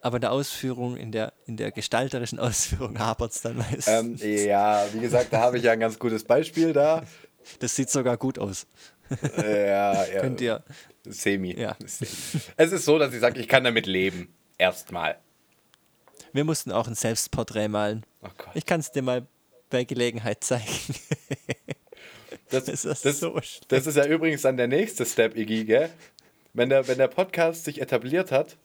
Aber 0.01 0.17
in 0.17 0.21
der 0.21 0.31
Ausführung, 0.31 0.97
in 0.97 1.11
der, 1.11 1.33
in 1.45 1.57
der 1.57 1.71
gestalterischen 1.71 2.39
Ausführung 2.39 2.97
hapert 2.97 3.31
es 3.33 3.41
dann 3.41 3.57
meistens. 3.57 3.87
Ähm, 3.87 4.15
ja, 4.45 4.85
wie 4.93 4.99
gesagt, 4.99 5.31
da 5.31 5.41
habe 5.41 5.57
ich 5.57 5.63
ja 5.63 5.73
ein 5.73 5.79
ganz 5.79 5.99
gutes 5.99 6.23
Beispiel 6.23 6.73
da. 6.73 7.03
Das 7.59 7.75
sieht 7.75 7.89
sogar 7.89 8.17
gut 8.17 8.39
aus. 8.39 8.67
Ja, 9.37 10.05
ja. 10.05 10.21
Könnt 10.21 10.41
ihr. 10.41 10.63
Semi. 11.05 11.57
Ja. 11.57 11.77
Es 12.57 12.71
ist 12.71 12.85
so, 12.85 12.99
dass 12.99 13.13
ich 13.13 13.21
sage, 13.21 13.39
ich 13.39 13.47
kann 13.47 13.63
damit 13.63 13.85
leben. 13.85 14.35
Erstmal. 14.57 15.17
Wir 16.33 16.43
mussten 16.43 16.71
auch 16.71 16.87
ein 16.87 16.95
Selbstporträt 16.95 17.67
malen. 17.67 18.05
Oh 18.21 18.29
Gott. 18.37 18.55
Ich 18.55 18.65
kann 18.65 18.79
es 18.79 18.91
dir 18.91 19.01
mal 19.01 19.27
bei 19.69 19.83
Gelegenheit 19.83 20.43
zeigen. 20.43 20.65
Das, 22.49 22.63
das, 22.63 22.85
ist, 22.85 23.05
das, 23.05 23.19
so 23.19 23.37
das 23.67 23.87
ist 23.87 23.97
ja 23.97 24.05
übrigens 24.05 24.41
dann 24.43 24.55
der 24.55 24.69
nächste 24.69 25.05
Step, 25.05 25.35
Iggy, 25.35 25.65
gell? 25.65 25.89
Wenn 26.53 26.69
der, 26.69 26.87
wenn 26.87 26.97
der 26.97 27.09
Podcast 27.09 27.65
sich 27.65 27.81
etabliert 27.81 28.31
hat, 28.31 28.55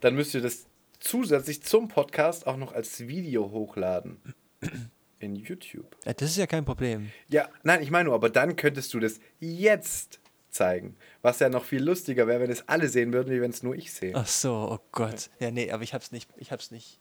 dann 0.00 0.14
müsst 0.14 0.34
ihr 0.34 0.40
das 0.40 0.66
zusätzlich 1.00 1.62
zum 1.62 1.88
Podcast 1.88 2.46
auch 2.46 2.56
noch 2.56 2.72
als 2.72 3.08
Video 3.08 3.50
hochladen. 3.50 4.20
In 5.18 5.34
YouTube. 5.34 5.96
Ja, 6.04 6.14
das 6.14 6.30
ist 6.30 6.36
ja 6.36 6.46
kein 6.46 6.64
Problem. 6.64 7.10
Ja, 7.28 7.48
nein, 7.64 7.82
ich 7.82 7.90
meine 7.90 8.06
nur, 8.06 8.14
aber 8.14 8.30
dann 8.30 8.54
könntest 8.54 8.94
du 8.94 9.00
das 9.00 9.18
jetzt 9.40 10.20
zeigen. 10.50 10.96
Was 11.22 11.40
ja 11.40 11.48
noch 11.48 11.64
viel 11.64 11.82
lustiger 11.82 12.26
wäre, 12.26 12.40
wenn 12.40 12.50
es 12.50 12.68
alle 12.68 12.88
sehen 12.88 13.12
würden, 13.12 13.32
wie 13.32 13.40
wenn 13.40 13.50
es 13.50 13.62
nur 13.62 13.74
ich 13.74 13.92
sehe. 13.92 14.14
Ach 14.14 14.26
so, 14.26 14.52
oh 14.52 14.78
Gott. 14.92 15.30
Ja, 15.40 15.50
nee, 15.50 15.70
aber 15.70 15.82
ich 15.82 15.94
hab's 15.94 16.12
nicht, 16.12 16.28
ich 16.36 16.52
hab's 16.52 16.70
nicht. 16.70 17.00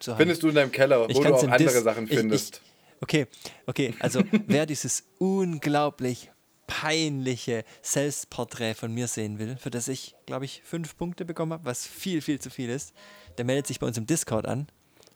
Findest 0.00 0.42
du 0.42 0.48
in 0.48 0.54
deinem 0.54 0.72
Keller, 0.72 1.02
wo 1.02 1.06
du 1.06 1.34
auch 1.34 1.42
andere 1.42 1.56
Dis 1.58 1.82
Sachen 1.82 2.06
findest. 2.06 2.56
Ich, 2.56 2.62
ich, 2.62 2.68
Okay, 3.00 3.26
okay, 3.66 3.94
also 4.00 4.22
wer 4.46 4.66
dieses 4.66 5.04
unglaublich 5.18 6.30
peinliche 6.66 7.64
Selbstporträt 7.80 8.74
von 8.74 8.92
mir 8.92 9.06
sehen 9.06 9.38
will, 9.38 9.56
für 9.56 9.70
das 9.70 9.88
ich, 9.88 10.14
glaube 10.26 10.44
ich, 10.44 10.62
fünf 10.64 10.96
Punkte 10.96 11.24
bekommen 11.24 11.52
habe, 11.52 11.64
was 11.64 11.86
viel, 11.86 12.20
viel 12.20 12.40
zu 12.40 12.50
viel 12.50 12.68
ist, 12.68 12.92
der 13.38 13.44
meldet 13.44 13.66
sich 13.66 13.78
bei 13.78 13.86
uns 13.86 13.96
im 13.96 14.06
Discord 14.06 14.46
an 14.46 14.66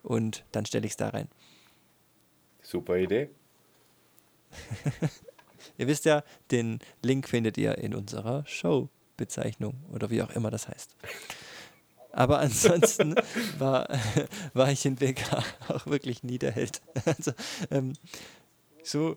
und 0.03 0.45
dann 0.53 0.65
stelle 0.65 0.87
ich 0.87 0.93
es 0.93 0.97
da 0.97 1.09
rein. 1.09 1.29
Super 2.63 2.97
Idee. 2.97 3.31
ihr 5.77 5.87
wisst 5.89 6.05
ja, 6.05 6.23
den 6.51 6.79
Link 7.03 7.29
findet 7.29 7.59
ihr 7.59 7.79
in 7.79 7.95
unserer 7.95 8.47
Show-Bezeichnung 8.47 9.75
oder 9.93 10.09
wie 10.11 10.23
auch 10.23 10.31
immer 10.31 10.51
das 10.51 10.69
heißt. 10.69 10.95
Aber 12.13 12.39
ansonsten 12.41 13.15
war, 13.59 13.89
war 14.55 14.71
ich 14.71 14.85
in 14.85 14.97
BK 14.97 15.43
auch 15.69 15.87
wirklich 15.87 16.23
nie 16.23 16.39
der 16.39 16.53
Held. 16.53 16.81
Also, 17.05 17.33
ähm, 17.71 17.95
so 18.85 19.17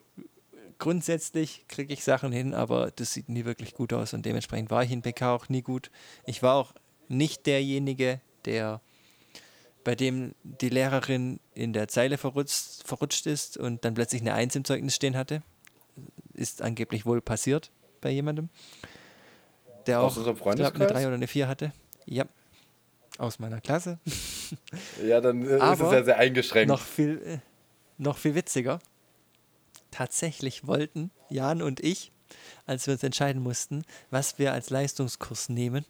grundsätzlich 0.77 1.65
kriege 1.67 1.93
ich 1.93 2.03
Sachen 2.03 2.31
hin, 2.31 2.53
aber 2.53 2.91
das 2.91 3.13
sieht 3.13 3.29
nie 3.29 3.45
wirklich 3.45 3.73
gut 3.73 3.93
aus 3.93 4.13
und 4.13 4.25
dementsprechend 4.25 4.71
war 4.71 4.83
ich 4.83 4.91
in 4.91 5.01
BK 5.01 5.33
auch 5.33 5.49
nie 5.49 5.61
gut. 5.61 5.91
Ich 6.25 6.41
war 6.41 6.55
auch 6.55 6.73
nicht 7.07 7.45
derjenige, 7.45 8.21
der 8.45 8.81
bei 9.83 9.95
dem 9.95 10.33
die 10.43 10.69
Lehrerin 10.69 11.39
in 11.53 11.71
der 11.71 11.87
Zeile 11.87 12.17
verrutscht, 12.17 12.85
verrutscht 12.85 13.27
ist 13.27 13.57
und 13.57 13.85
dann 13.85 13.93
plötzlich 13.93 14.21
eine 14.21 14.33
Eins 14.33 14.55
im 14.55 14.65
Zeugnis 14.65 14.95
stehen 14.95 15.15
hatte. 15.15 15.43
Ist 16.33 16.61
angeblich 16.61 17.05
wohl 17.05 17.21
passiert 17.21 17.71
bei 18.01 18.09
jemandem, 18.09 18.49
der 19.85 20.01
auch 20.01 20.13
glaub, 20.13 20.75
eine 20.75 20.87
3 20.87 21.05
oder 21.05 21.15
eine 21.15 21.27
4 21.27 21.47
hatte. 21.47 21.71
Ja, 22.05 22.25
aus 23.17 23.39
meiner 23.39 23.61
Klasse. 23.61 23.99
Ja, 25.03 25.21
dann 25.21 25.41
äh, 25.41 25.55
ist 25.55 25.81
es 25.81 25.91
ja 25.91 26.03
sehr 26.03 26.17
eingeschränkt. 26.17 26.67
Noch 26.67 26.81
viel, 26.81 27.19
äh, 27.25 27.37
noch 27.97 28.19
viel 28.19 28.35
witziger. 28.35 28.79
Tatsächlich 29.89 30.67
wollten 30.67 31.09
Jan 31.29 31.63
und 31.63 31.79
ich, 31.79 32.11
als 32.67 32.85
wir 32.85 32.93
uns 32.93 33.01
entscheiden 33.01 33.41
mussten, 33.41 33.85
was 34.11 34.37
wir 34.37 34.53
als 34.53 34.69
Leistungskurs 34.69 35.49
nehmen, 35.49 35.83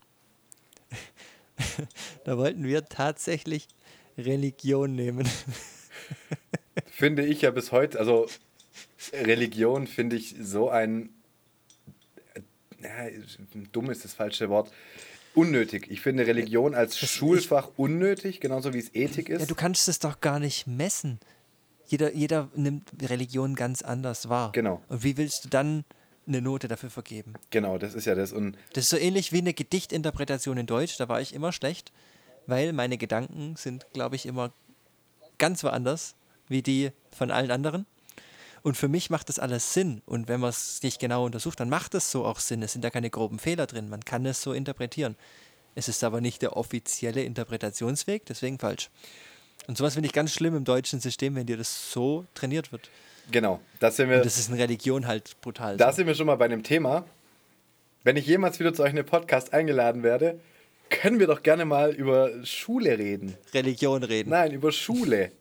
da 2.23 2.37
wollten 2.37 2.63
wir 2.63 2.85
tatsächlich 2.85 3.67
Religion 4.17 4.95
nehmen. 4.95 5.27
finde 6.91 7.25
ich 7.25 7.41
ja 7.41 7.51
bis 7.51 7.73
heute, 7.73 7.99
also 7.99 8.27
Religion 9.11 9.87
finde 9.87 10.15
ich 10.15 10.35
so 10.39 10.69
ein, 10.69 11.09
ja, 12.81 13.09
dumm 13.71 13.89
ist 13.91 14.05
das 14.05 14.13
falsche 14.13 14.49
Wort, 14.49 14.71
unnötig. 15.35 15.87
Ich 15.89 16.01
finde 16.01 16.25
Religion 16.27 16.75
als 16.75 16.99
das 16.99 17.09
Schulfach 17.09 17.69
unnötig, 17.77 18.39
genauso 18.39 18.73
wie 18.73 18.79
es 18.79 18.93
Ethik 18.93 19.29
ist. 19.29 19.41
Ja, 19.41 19.45
du 19.45 19.55
kannst 19.55 19.87
es 19.87 19.99
doch 19.99 20.21
gar 20.21 20.39
nicht 20.39 20.67
messen. 20.67 21.19
Jeder, 21.87 22.13
jeder 22.13 22.49
nimmt 22.55 22.91
Religion 23.01 23.55
ganz 23.55 23.81
anders 23.81 24.29
wahr. 24.29 24.51
Genau. 24.53 24.81
Und 24.87 25.03
wie 25.03 25.17
willst 25.17 25.45
du 25.45 25.49
dann 25.49 25.85
eine 26.27 26.41
Note 26.41 26.67
dafür 26.67 26.89
vergeben? 26.89 27.33
Genau, 27.51 27.77
das 27.77 27.93
ist 27.93 28.05
ja 28.05 28.15
das. 28.15 28.33
Und 28.33 28.57
das 28.73 28.85
ist 28.85 28.89
so 28.89 28.97
ähnlich 28.97 29.31
wie 29.31 29.39
eine 29.39 29.53
Gedichtinterpretation 29.53 30.57
in 30.57 30.65
Deutsch. 30.65 30.97
Da 30.97 31.07
war 31.07 31.21
ich 31.21 31.33
immer 31.35 31.51
schlecht 31.51 31.91
weil 32.47 32.73
meine 32.73 32.97
Gedanken 32.97 33.55
sind, 33.55 33.85
glaube 33.93 34.15
ich, 34.15 34.25
immer 34.25 34.51
ganz 35.37 35.63
woanders 35.63 36.15
wie 36.47 36.61
die 36.61 36.91
von 37.11 37.31
allen 37.31 37.51
anderen. 37.51 37.85
Und 38.65 38.75
für 38.75 38.87
mich 38.87 39.11
macht 39.11 39.29
das 39.29 39.37
alles 39.37 39.75
Sinn. 39.75 40.01
Und 40.07 40.27
wenn 40.27 40.39
man 40.39 40.49
es 40.49 40.81
nicht 40.81 40.99
genau 40.99 41.23
untersucht, 41.23 41.59
dann 41.59 41.69
macht 41.69 41.93
es 41.93 42.09
so 42.09 42.25
auch 42.25 42.39
Sinn. 42.39 42.63
Es 42.63 42.73
sind 42.73 42.83
da 42.83 42.89
keine 42.89 43.11
groben 43.11 43.37
Fehler 43.37 43.67
drin. 43.67 43.89
Man 43.89 44.03
kann 44.03 44.25
es 44.25 44.41
so 44.41 44.53
interpretieren. 44.53 45.15
Es 45.75 45.87
ist 45.87 46.03
aber 46.03 46.19
nicht 46.19 46.41
der 46.41 46.57
offizielle 46.57 47.21
Interpretationsweg, 47.21 48.25
deswegen 48.25 48.57
falsch. 48.57 48.89
Und 49.67 49.77
sowas 49.77 49.93
finde 49.93 50.07
ich 50.07 50.13
ganz 50.13 50.33
schlimm 50.33 50.55
im 50.55 50.63
deutschen 50.63 50.99
System, 50.99 51.35
wenn 51.35 51.45
dir 51.45 51.57
das 51.57 51.91
so 51.91 52.25
trainiert 52.33 52.71
wird. 52.71 52.89
Genau, 53.29 53.59
das 53.79 53.97
sind 53.97 54.09
wir. 54.09 54.17
Und 54.17 54.25
das 54.25 54.39
ist 54.39 54.49
in 54.49 54.55
Religion 54.55 55.05
halt 55.05 55.39
brutal. 55.41 55.77
Da 55.77 55.91
so. 55.91 55.97
sind 55.97 56.07
wir 56.07 56.15
schon 56.15 56.25
mal 56.25 56.33
bei 56.33 56.45
einem 56.45 56.63
Thema. 56.63 57.05
Wenn 58.03 58.17
ich 58.17 58.25
jemals 58.25 58.59
wieder 58.59 58.73
zu 58.73 58.81
euch 58.81 58.89
in 58.89 58.95
den 58.95 59.05
Podcast 59.05 59.53
eingeladen 59.53 60.01
werde, 60.01 60.39
können 60.89 61.19
wir 61.19 61.27
doch 61.27 61.43
gerne 61.43 61.65
mal 61.65 61.93
über 61.93 62.43
Schule 62.43 62.97
reden. 62.97 63.37
Religion 63.53 64.03
reden. 64.03 64.31
Nein, 64.31 64.53
über 64.53 64.71
Schule. 64.71 65.31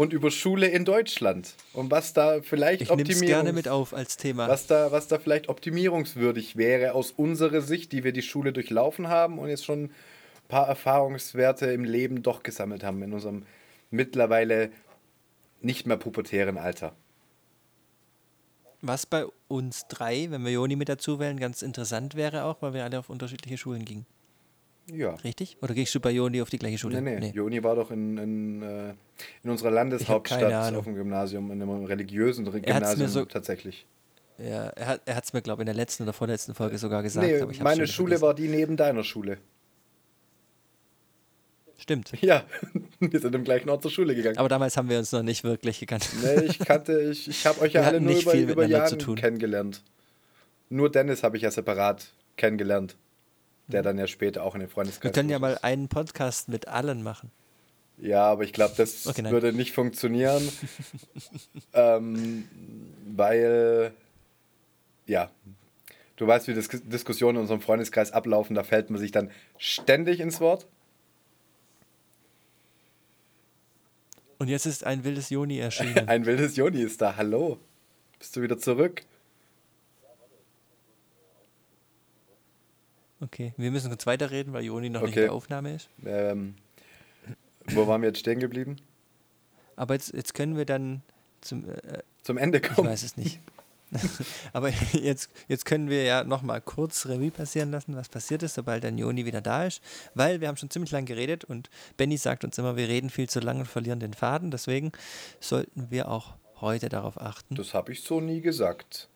Und 0.00 0.14
über 0.14 0.30
Schule 0.30 0.66
in 0.66 0.86
Deutschland. 0.86 1.52
Und 1.74 1.90
was 1.90 2.14
da 2.14 2.40
vielleicht 2.40 2.80
ich 2.80 2.90
Optimierungs 2.90 3.20
gerne 3.20 3.52
mit 3.52 3.68
auf 3.68 3.92
als 3.92 4.16
Thema. 4.16 4.48
Was 4.48 4.66
da, 4.66 4.90
was 4.90 5.08
da 5.08 5.18
vielleicht 5.18 5.50
optimierungswürdig 5.50 6.56
wäre 6.56 6.94
aus 6.94 7.10
unserer 7.10 7.60
Sicht, 7.60 7.92
die 7.92 8.02
wir 8.02 8.12
die 8.12 8.22
Schule 8.22 8.54
durchlaufen 8.54 9.08
haben 9.08 9.38
und 9.38 9.50
jetzt 9.50 9.66
schon 9.66 9.84
ein 9.84 9.90
paar 10.48 10.66
Erfahrungswerte 10.68 11.66
im 11.66 11.84
Leben 11.84 12.22
doch 12.22 12.42
gesammelt 12.42 12.82
haben 12.82 13.02
in 13.02 13.12
unserem 13.12 13.44
mittlerweile 13.90 14.70
nicht 15.60 15.86
mehr 15.86 15.98
pubertären 15.98 16.56
Alter. 16.56 16.94
Was 18.80 19.04
bei 19.04 19.26
uns 19.48 19.86
drei, 19.86 20.28
wenn 20.30 20.42
wir 20.46 20.52
Joni 20.52 20.76
mit 20.76 20.88
dazu 20.88 21.18
wählen, 21.18 21.38
ganz 21.38 21.60
interessant 21.60 22.14
wäre 22.14 22.44
auch, 22.44 22.62
weil 22.62 22.72
wir 22.72 22.84
alle 22.84 23.00
auf 23.00 23.10
unterschiedliche 23.10 23.58
Schulen 23.58 23.84
gingen. 23.84 24.06
Ja. 24.92 25.14
Richtig? 25.16 25.56
Oder 25.60 25.74
gehst 25.74 25.94
du 25.94 26.00
bei 26.00 26.10
Joni 26.10 26.42
auf 26.42 26.50
die 26.50 26.58
gleiche 26.58 26.78
Schule? 26.78 27.00
Nee, 27.00 27.14
nee. 27.14 27.20
nee. 27.20 27.32
Joni 27.34 27.62
war 27.62 27.76
doch 27.76 27.90
in, 27.90 28.16
in, 28.18 28.62
äh, 28.62 28.94
in 29.42 29.50
unserer 29.50 29.70
Landeshauptstadt 29.70 30.74
auf 30.74 30.84
dem 30.84 30.94
Gymnasium, 30.94 31.50
in 31.50 31.62
einem 31.62 31.84
religiösen 31.84 32.44
Gymnasium 32.44 33.08
so, 33.08 33.24
tatsächlich. 33.24 33.86
Ja, 34.38 34.68
er 34.68 35.16
hat 35.16 35.24
es 35.24 35.32
mir, 35.32 35.42
glaube 35.42 35.60
ich, 35.60 35.64
in 35.64 35.66
der 35.66 35.74
letzten 35.74 36.04
oder 36.04 36.12
vorletzten 36.12 36.54
Folge 36.54 36.78
sogar 36.78 37.02
gesagt. 37.02 37.26
Nee, 37.26 37.44
meine 37.62 37.86
Schule 37.86 38.18
vergessen. 38.18 38.22
war 38.22 38.34
die 38.34 38.48
neben 38.48 38.76
deiner 38.76 39.04
Schule. 39.04 39.38
Stimmt. 41.76 42.12
Ja, 42.20 42.44
wir 43.00 43.20
sind 43.20 43.34
im 43.34 43.44
gleichen 43.44 43.68
Ort 43.70 43.82
zur 43.82 43.90
Schule 43.90 44.14
gegangen. 44.14 44.38
Aber 44.38 44.48
damals 44.48 44.76
haben 44.76 44.88
wir 44.88 44.98
uns 44.98 45.12
noch 45.12 45.22
nicht 45.22 45.44
wirklich 45.44 45.80
gekannt. 45.80 46.08
Nee, 46.22 46.44
ich 46.44 46.58
kannte, 46.58 47.00
ich, 47.10 47.28
ich 47.28 47.46
habe 47.46 47.60
euch 47.60 47.72
ja 47.72 47.82
alle 47.82 48.00
nur 48.00 48.18
über, 48.18 48.34
über 48.34 48.66
Jahre 48.66 48.96
kennengelernt. 48.96 49.82
Nur 50.68 50.90
Dennis 50.90 51.22
habe 51.22 51.36
ich 51.36 51.42
ja 51.42 51.50
separat 51.50 52.12
kennengelernt 52.36 52.96
der 53.70 53.82
dann 53.82 53.98
ja 53.98 54.06
später 54.06 54.44
auch 54.44 54.54
in 54.54 54.60
den 54.60 54.68
Freundeskreis. 54.68 55.10
Wir 55.10 55.12
können 55.12 55.30
ja 55.30 55.38
mal 55.38 55.58
einen 55.62 55.88
Podcast 55.88 56.48
mit 56.48 56.68
allen 56.68 57.02
machen. 57.02 57.30
Ja, 57.98 58.24
aber 58.24 58.44
ich 58.44 58.52
glaube, 58.52 58.74
das 58.76 59.06
okay, 59.06 59.30
würde 59.30 59.52
nicht 59.52 59.72
funktionieren, 59.72 60.42
ähm, 61.74 62.48
weil, 63.14 63.92
ja, 65.06 65.30
du 66.16 66.26
weißt, 66.26 66.48
wie 66.48 66.54
Dis 66.54 66.68
Diskussionen 66.68 67.36
in 67.36 67.42
unserem 67.42 67.60
Freundeskreis 67.60 68.12
ablaufen, 68.12 68.54
da 68.54 68.62
fällt 68.62 68.88
man 68.88 68.98
sich 68.98 69.12
dann 69.12 69.30
ständig 69.58 70.20
ins 70.20 70.40
Wort. 70.40 70.66
Und 74.38 74.48
jetzt 74.48 74.64
ist 74.64 74.84
ein 74.84 75.04
wildes 75.04 75.28
Joni 75.28 75.58
erschienen. 75.58 75.98
ein 76.08 76.24
wildes 76.24 76.56
Joni 76.56 76.80
ist 76.80 77.02
da, 77.02 77.16
hallo. 77.16 77.58
Bist 78.18 78.34
du 78.36 78.40
wieder 78.40 78.58
zurück? 78.58 79.02
Okay, 83.20 83.52
wir 83.56 83.70
müssen 83.70 83.88
kurz 83.88 84.06
weiterreden, 84.06 84.52
weil 84.52 84.64
Joni 84.64 84.88
noch 84.88 85.02
okay. 85.02 85.08
nicht 85.08 85.16
in 85.16 85.22
der 85.24 85.32
Aufnahme 85.32 85.74
ist. 85.74 85.88
Ähm, 86.06 86.54
wo 87.66 87.86
waren 87.86 88.00
wir 88.00 88.08
jetzt 88.08 88.20
stehen 88.20 88.40
geblieben? 88.40 88.76
Aber 89.76 89.94
jetzt, 89.94 90.14
jetzt 90.14 90.34
können 90.34 90.56
wir 90.56 90.64
dann 90.64 91.02
zum, 91.40 91.68
äh, 91.68 92.02
zum 92.22 92.38
Ende 92.38 92.60
kommen. 92.60 92.88
Ich 92.88 92.92
weiß 92.92 93.02
es 93.02 93.16
nicht. 93.16 93.40
Aber 94.52 94.70
jetzt, 94.92 95.30
jetzt 95.48 95.64
können 95.64 95.90
wir 95.90 96.04
ja 96.04 96.24
nochmal 96.24 96.60
kurz 96.60 97.06
Revue 97.06 97.30
passieren 97.30 97.70
lassen, 97.70 97.96
was 97.96 98.08
passiert 98.08 98.42
ist, 98.42 98.54
sobald 98.54 98.84
dann 98.84 98.96
Joni 98.96 99.26
wieder 99.26 99.40
da 99.40 99.64
ist. 99.64 99.82
Weil 100.14 100.40
wir 100.40 100.48
haben 100.48 100.56
schon 100.56 100.70
ziemlich 100.70 100.92
lange 100.92 101.06
geredet 101.06 101.44
und 101.44 101.70
Benny 101.96 102.16
sagt 102.16 102.44
uns 102.44 102.56
immer, 102.56 102.76
wir 102.76 102.88
reden 102.88 103.10
viel 103.10 103.28
zu 103.28 103.40
lange 103.40 103.60
und 103.60 103.66
verlieren 103.66 104.00
den 104.00 104.14
Faden. 104.14 104.50
Deswegen 104.50 104.92
sollten 105.40 105.90
wir 105.90 106.08
auch 106.08 106.36
heute 106.60 106.88
darauf 106.88 107.20
achten. 107.20 107.54
Das 107.56 107.74
habe 107.74 107.92
ich 107.92 108.02
so 108.02 108.20
nie 108.20 108.40
gesagt. 108.40 109.08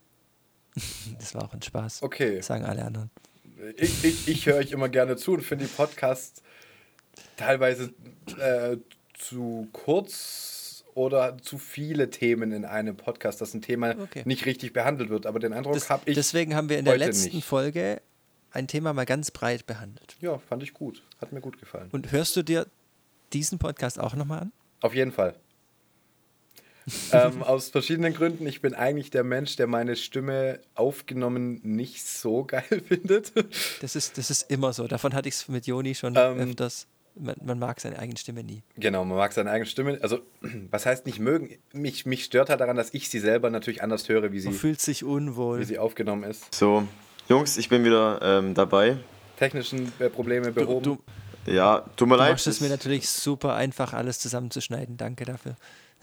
das 1.19 1.35
war 1.35 1.45
auch 1.45 1.55
ein 1.55 1.63
Spaß. 1.63 2.03
Okay. 2.03 2.37
Das 2.37 2.47
sagen 2.47 2.65
alle 2.65 2.85
anderen 2.85 3.11
ich, 3.77 4.05
ich, 4.05 4.29
ich 4.29 4.47
höre 4.47 4.57
euch 4.57 4.73
immer 4.73 4.89
gerne 4.89 5.17
zu 5.17 5.33
und 5.35 5.43
finde 5.43 5.65
die 5.67 5.71
Podcasts 5.71 6.43
teilweise 7.37 7.93
äh, 8.39 8.77
zu 9.15 9.69
kurz 9.73 10.85
oder 10.95 11.39
zu 11.39 11.59
viele 11.59 12.11
Themen 12.11 12.53
in 12.53 12.65
einem 12.65 12.97
Podcast, 12.97 13.41
dass 13.41 13.55
ein 13.55 13.63
Thema 13.63 13.97
okay. 13.99 14.23
nicht 14.25 14.47
richtig 14.47 14.73
behandelt 14.73 15.11
wird. 15.11 15.27
Aber 15.27 15.39
den 15.39 15.53
Eindruck 15.53 15.89
habe 15.89 16.03
ich. 16.07 16.15
Deswegen 16.15 16.55
haben 16.55 16.69
wir 16.69 16.79
in 16.79 16.85
der 16.85 16.99
letzten 16.99 17.35
nicht. 17.35 17.45
Folge 17.45 18.01
ein 18.53 18.69
Thema 18.69 18.93
mal 18.93 19.05
ganz 19.05 19.31
breit 19.31 19.67
behandelt. 19.67 20.17
Ja, 20.21 20.39
fand 20.39 20.63
ich 20.63 20.73
gut. 20.73 21.03
Hat 21.21 21.33
mir 21.33 21.41
gut 21.41 21.59
gefallen. 21.59 21.89
Und 21.91 22.13
hörst 22.13 22.37
du 22.37 22.43
dir 22.43 22.67
diesen 23.33 23.59
Podcast 23.59 23.99
auch 23.99 24.15
nochmal 24.15 24.41
an? 24.41 24.53
Auf 24.81 24.95
jeden 24.95 25.11
Fall 25.11 25.35
ähm, 27.13 27.43
aus 27.43 27.69
verschiedenen 27.69 28.15
Gründen. 28.15 28.47
Ich 28.47 28.61
bin 28.61 28.75
eigentlich 28.75 29.11
der 29.11 29.25
Mensch, 29.25 29.57
der 29.57 29.67
meine 29.67 29.97
Stimme 29.97 30.61
aufgenommen 30.75 31.61
nicht 31.63 32.07
so 32.07 32.45
geil 32.47 32.83
findet. 32.87 33.33
Das 33.81 33.97
ist, 33.97 34.19
das 34.19 34.31
ist 34.31 34.51
immer 34.51 34.73
so. 34.73 34.87
Davon 34.87 35.15
hatte 35.15 35.29
ich 35.29 35.35
es 35.35 35.49
mit 35.49 35.67
Joni 35.67 35.95
schon 35.95 36.15
ähm, 36.17 36.39
öfters. 36.39 36.87
Man, 37.17 37.37
man, 37.45 37.61
mag 37.61 37.81
seine 37.81 37.99
eigene 38.01 38.19
Stimme 38.19 38.43
nie. 38.43 38.63
Genau, 38.77 39.05
man 39.05 39.17
mag 39.17 39.33
seine 39.33 39.51
eigene 39.51 39.67
Stimme. 39.67 39.99
Also, 40.03 40.21
was 40.71 40.85
heißt 40.85 41.07
nicht 41.07 41.21
mögen? 41.21 41.57
Mich, 41.73 42.07
mich 42.07 42.25
stört 42.25 42.51
halt 42.51 42.61
daran, 42.61 42.77
dass 42.77 42.93
ich 42.93 43.09
sie 43.09 43.21
selber 43.21 43.51
natürlich 43.51 43.83
anders 43.83 44.09
höre, 44.09 44.33
wie 44.33 44.41
sie. 44.41 44.49
Man 44.49 44.57
fühlt 44.57 44.81
sich 44.81 45.05
unwohl. 45.05 45.61
Wie 45.61 45.65
sie 45.65 45.79
aufgenommen 45.79 46.25
ist. 46.25 46.53
So, 46.55 46.87
Jungs, 47.29 47.57
ich 47.57 47.69
bin 47.69 47.85
wieder 47.85 48.21
ähm, 48.21 48.55
dabei. 48.55 48.97
Technischen 49.39 49.93
äh, 49.99 50.11
Probleme 50.11 50.51
behoben. 50.53 50.83
Du, 50.83 50.99
du, 51.47 51.53
ja, 51.53 51.85
tut 51.97 52.09
mir 52.09 52.15
du 52.15 52.19
leid. 52.19 52.29
Du 52.31 52.33
machst 52.33 52.47
es 52.49 52.61
mir 52.61 52.69
natürlich 52.69 53.09
super 53.09 53.55
einfach, 53.55 53.93
alles 53.93 54.19
zusammenzuschneiden. 54.19 54.97
Danke 54.97 55.25
dafür. 55.25 55.57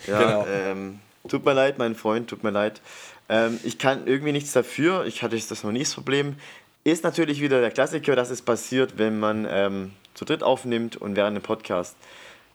Ja, 0.07 0.19
genau. 0.19 0.47
ähm, 0.47 0.99
Tut 1.27 1.45
mir 1.45 1.53
leid, 1.53 1.77
mein 1.77 1.95
Freund, 1.95 2.29
tut 2.29 2.43
mir 2.43 2.49
leid. 2.49 2.81
Ähm, 3.29 3.59
ich 3.63 3.77
kann 3.77 4.07
irgendwie 4.07 4.31
nichts 4.31 4.53
dafür. 4.53 5.05
Ich 5.05 5.21
hatte 5.23 5.37
das 5.37 5.63
noch 5.63 5.71
nie 5.71 5.79
das 5.79 5.93
Problem. 5.93 6.35
Ist 6.83 7.03
natürlich 7.03 7.41
wieder 7.41 7.61
der 7.61 7.71
Klassiker, 7.71 8.15
dass 8.15 8.31
es 8.31 8.41
passiert, 8.41 8.97
wenn 8.97 9.19
man 9.19 9.47
ähm, 9.49 9.93
zu 10.15 10.25
dritt 10.25 10.41
aufnimmt 10.41 10.97
und 10.97 11.15
während 11.15 11.37
dem 11.37 11.43
Podcast. 11.43 11.95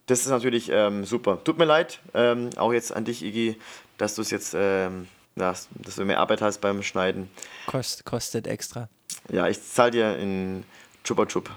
Das 0.06 0.20
ist 0.20 0.28
natürlich 0.28 0.68
ähm, 0.70 1.04
super. 1.04 1.42
Tut 1.44 1.58
mir 1.58 1.64
leid, 1.64 2.00
ähm, 2.14 2.50
auch 2.56 2.72
jetzt 2.72 2.94
an 2.94 3.04
dich, 3.04 3.24
Iggy, 3.24 3.56
dass 3.98 4.16
du 4.16 4.22
es 4.22 4.30
jetzt, 4.30 4.54
ähm, 4.56 5.06
dass, 5.36 5.68
dass 5.74 5.96
du 5.96 6.04
mehr 6.04 6.18
Arbeit 6.18 6.42
hast 6.42 6.60
beim 6.60 6.82
Schneiden. 6.82 7.30
Kost, 7.66 8.04
kostet 8.04 8.46
extra. 8.46 8.88
Ja, 9.30 9.48
ich 9.48 9.62
zahle 9.62 9.92
dir 9.92 10.16
in 10.18 10.64
Chupa 11.04 11.26
Chup. 11.26 11.50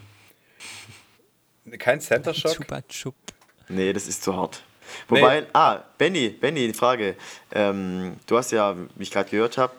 Kein 1.77 2.01
Center 2.01 2.33
Shock? 2.33 2.53
Chupa 2.53 2.81
Chup. 2.83 3.15
Nee, 3.67 3.93
das 3.93 4.07
ist 4.07 4.23
zu 4.23 4.35
hart. 4.35 4.63
Wobei, 5.07 5.41
nee. 5.41 5.47
ah, 5.53 5.83
Benny, 5.97 6.29
Benny, 6.29 6.67
die 6.67 6.73
Frage. 6.73 7.15
Ähm, 7.51 8.17
du 8.27 8.37
hast 8.37 8.51
ja, 8.51 8.75
wie 8.95 9.03
ich 9.03 9.11
gerade 9.11 9.29
gehört 9.29 9.57
habe, 9.57 9.73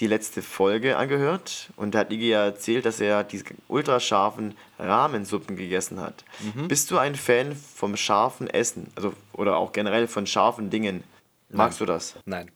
die 0.00 0.06
letzte 0.06 0.40
Folge 0.40 0.96
angehört 0.96 1.68
und 1.76 1.94
da 1.94 2.00
hat 2.00 2.10
Iggy 2.10 2.30
ja 2.30 2.44
erzählt, 2.44 2.86
dass 2.86 3.00
er 3.00 3.22
diese 3.22 3.44
ultrascharfen 3.68 4.56
Rahmensuppen 4.78 5.56
gegessen 5.56 6.00
hat. 6.00 6.24
Mhm. 6.54 6.68
Bist 6.68 6.90
du 6.90 6.98
ein 6.98 7.14
Fan 7.14 7.54
vom 7.54 7.96
scharfen 7.96 8.48
Essen? 8.48 8.90
Also, 8.96 9.12
oder 9.34 9.56
auch 9.56 9.72
generell 9.72 10.06
von 10.06 10.26
scharfen 10.26 10.70
Dingen? 10.70 11.04
Magst 11.50 11.80
Nein. 11.80 11.86
du 11.86 11.92
das? 11.92 12.14
Nein. 12.24 12.50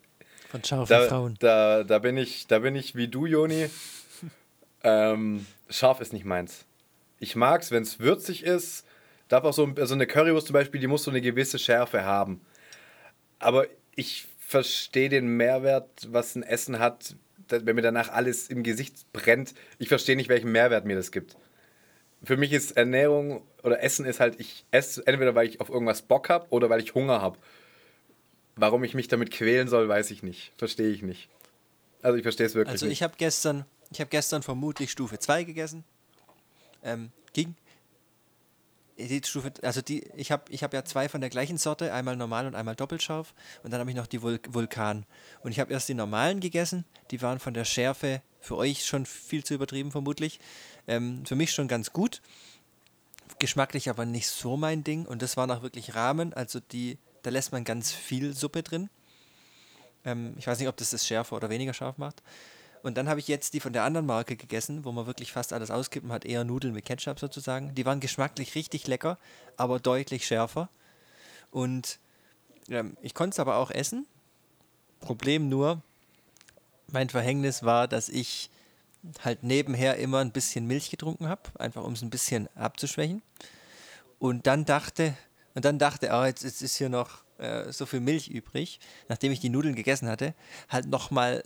Von 0.49 0.65
scharfen 0.65 0.89
da, 0.89 1.07
Frauen. 1.07 1.37
Da, 1.41 1.85
da, 1.85 1.99
bin 1.99 2.17
ich, 2.17 2.47
da 2.47 2.61
bin 2.61 2.77
ich 2.77 2.95
wie 2.95 3.09
du, 3.09 3.27
Joni. 3.27 3.69
ähm, 4.83 5.47
scharf 5.69 6.01
ist 6.01 6.13
nicht 6.13 6.25
meins. 6.25 6.65
Ich 7.19 7.37
mag 7.37 7.61
es, 7.61 7.71
wenn 7.71 7.83
es 7.83 7.99
würzig 8.01 8.43
ist. 8.43 8.85
Darf 9.29 9.45
auch 9.45 9.53
so 9.53 9.73
also 9.77 9.95
eine 9.95 10.07
Currywurst 10.07 10.49
zum 10.49 10.55
Beispiel, 10.55 10.81
die 10.81 10.87
muss 10.87 11.05
so 11.05 11.11
eine 11.11 11.21
gewisse 11.21 11.59
Schärfe 11.59 12.05
haben. 12.05 12.41
Aber 13.39 13.67
ich 13.97 14.27
verstehe 14.39 15.09
den 15.09 15.27
Mehrwert, 15.37 16.09
was 16.11 16.35
ein 16.35 16.43
Essen 16.43 16.79
hat, 16.79 17.17
wenn 17.49 17.77
mir 17.77 17.83
danach 17.83 18.11
alles 18.11 18.49
im 18.49 18.63
Gesicht 18.63 19.13
brennt, 19.13 19.55
ich 19.79 19.89
verstehe 19.89 20.17
nicht, 20.17 20.29
welchen 20.29 20.53
Mehrwert 20.53 20.85
mir 20.85 20.97
das 20.97 21.11
gibt. 21.11 21.37
Für 22.23 22.37
mich 22.37 22.53
ist 22.53 22.77
Ernährung 22.77 23.43
oder 23.63 23.83
Essen 23.83 24.07
ist 24.07 24.21
halt, 24.21 24.41
ich 24.41 24.65
esse 24.71 25.07
entweder, 25.07 25.35
weil 25.35 25.49
ich 25.49 25.61
auf 25.61 25.69
irgendwas 25.69 26.03
Bock 26.03 26.29
habe 26.29 26.47
oder 26.51 26.71
weil 26.71 26.81
ich 26.81 26.95
Hunger 26.95 27.21
habe. 27.21 27.39
Warum 28.57 28.85
ich 28.85 28.95
mich 28.95 29.09
damit 29.09 29.31
quälen 29.31 29.69
soll, 29.69 29.89
weiß 29.89 30.11
ich 30.11 30.23
nicht. 30.23 30.53
Verstehe 30.57 30.89
ich 30.89 31.03
nicht. 31.03 31.29
Also 32.03 32.17
ich 32.17 32.23
verstehe 32.23 32.47
es 32.47 32.55
wirklich 32.55 32.73
also 32.73 32.87
nicht. 32.87 32.95
Ich 32.95 33.03
habe 33.03 33.15
gestern, 33.19 33.65
ich 33.91 34.01
habe 34.01 34.11
gestern 34.11 34.43
vermutlich 34.43 34.91
Stufe 34.91 35.19
2 35.19 35.45
gegessen. 35.45 35.85
Ähm, 36.83 37.11
ging. 37.33 37.57
Die 38.97 39.21
Stufe, 39.25 39.53
also 39.63 39.83
die, 39.83 40.05
ich 40.17 40.31
habe 40.31 40.45
ich 40.51 40.63
hab 40.63 40.73
ja 40.73 40.85
zwei 40.85 41.09
von 41.09 41.21
der 41.21 41.31
gleichen 41.31 41.59
Sorte, 41.59 41.93
einmal 41.93 42.17
normal 42.17 42.47
und 42.47 42.55
einmal 42.55 42.77
doppelscharf. 42.77 43.35
Und 43.63 43.73
dann 43.73 43.81
habe 43.81 43.91
ich 43.91 43.97
noch 43.97 44.07
die 44.07 44.23
Vul 44.23 44.39
Vulkan. 44.49 45.05
Und 45.43 45.51
ich 45.51 45.59
habe 45.59 45.73
erst 45.73 45.89
die 45.89 45.95
normalen 45.95 46.41
gegessen, 46.41 46.85
die 47.11 47.21
waren 47.21 47.41
von 47.41 47.55
der 47.55 47.65
Schärfe 47.65 48.23
für 48.41 48.57
euch 48.57 48.85
schon 48.85 49.07
viel 49.07 49.43
zu 49.43 49.55
übertrieben, 49.55 49.91
vermutlich. 49.91 50.39
Ähm, 50.87 51.25
für 51.27 51.35
mich 51.35 51.51
schon 51.53 51.67
ganz 51.67 51.93
gut. 51.93 52.23
Geschmacklich 53.39 53.91
aber 53.91 54.05
nicht 54.05 54.29
so 54.29 54.57
mein 54.57 54.85
Ding. 54.85 55.07
Und 55.07 55.23
das 55.23 55.37
waren 55.37 55.51
auch 55.51 55.63
wirklich 55.63 55.95
Rahmen. 55.95 56.33
Also 56.33 56.61
die, 56.61 56.99
da 57.23 57.31
lässt 57.31 57.53
man 57.53 57.65
ganz 57.65 57.91
viel 57.91 58.35
Suppe 58.35 58.63
drin. 58.63 58.91
Ähm, 60.05 60.35
ich 60.39 60.47
weiß 60.47 60.59
nicht, 60.59 60.69
ob 60.69 60.77
das 60.77 60.91
das 60.91 61.07
schärfer 61.07 61.37
oder 61.37 61.51
weniger 61.51 61.75
scharf 61.75 61.99
macht. 61.99 62.23
Und 62.85 62.99
dann 62.99 63.09
habe 63.09 63.19
ich 63.19 63.29
jetzt 63.29 63.55
die 63.55 63.61
von 63.61 63.73
der 63.73 63.83
anderen 63.83 64.05
Marke 64.05 64.37
gegessen, 64.37 64.85
wo 64.85 64.93
man 64.93 65.07
wirklich 65.07 65.33
fast 65.33 65.55
alles 65.55 65.71
auskippen 65.71 66.13
hat, 66.13 66.27
eher 66.27 66.45
Nudeln 66.45 66.75
mit 66.75 66.85
Ketchup 66.85 67.19
sozusagen. 67.19 67.75
Die 67.75 67.87
waren 67.87 67.99
geschmacklich 67.99 68.55
richtig 68.55 68.87
lecker, 68.87 69.17
aber 69.57 69.81
deutlich 69.81 70.27
schärfer. 70.27 70.69
Und 71.51 71.99
ähm, 72.69 72.95
ich 73.01 73.15
konnte 73.15 73.37
es 73.37 73.39
aber 73.39 73.57
auch 73.57 73.71
essen. 73.71 74.07
Problem 75.01 75.49
nur, 75.49 75.81
mein 76.89 77.09
Verhängnis 77.09 77.63
war, 77.63 77.89
dass 77.89 78.11
ich 78.11 78.51
halt 79.25 79.45
nebenher 79.45 79.97
immer 79.97 80.19
ein 80.19 80.33
bisschen 80.33 80.67
Milch 80.67 80.91
getrunken 80.91 81.27
habe, 81.27 81.41
einfach 81.59 81.85
um 81.85 81.95
es 81.95 82.03
ein 82.03 82.11
bisschen 82.11 82.55
abzuschwächen. 82.55 83.23
Und 84.19 84.47
dann 84.47 84.67
dachte, 84.67 85.17
und 85.55 85.65
dann 85.65 85.79
dachte, 85.79 86.11
oh, 86.13 86.25
jetzt, 86.25 86.45
jetzt 86.45 86.61
ist 86.61 86.77
hier 86.77 86.91
noch 86.91 87.25
äh, 87.39 87.73
so 87.73 87.87
viel 87.87 88.01
Milch 88.01 88.29
übrig, 88.29 88.79
nachdem 89.09 89.33
ich 89.33 89.41
die 89.41 89.49
Nudeln 89.49 89.75
gegessen 89.75 90.07
hatte, 90.07 90.35
halt 90.69 90.85
nochmal 90.87 91.43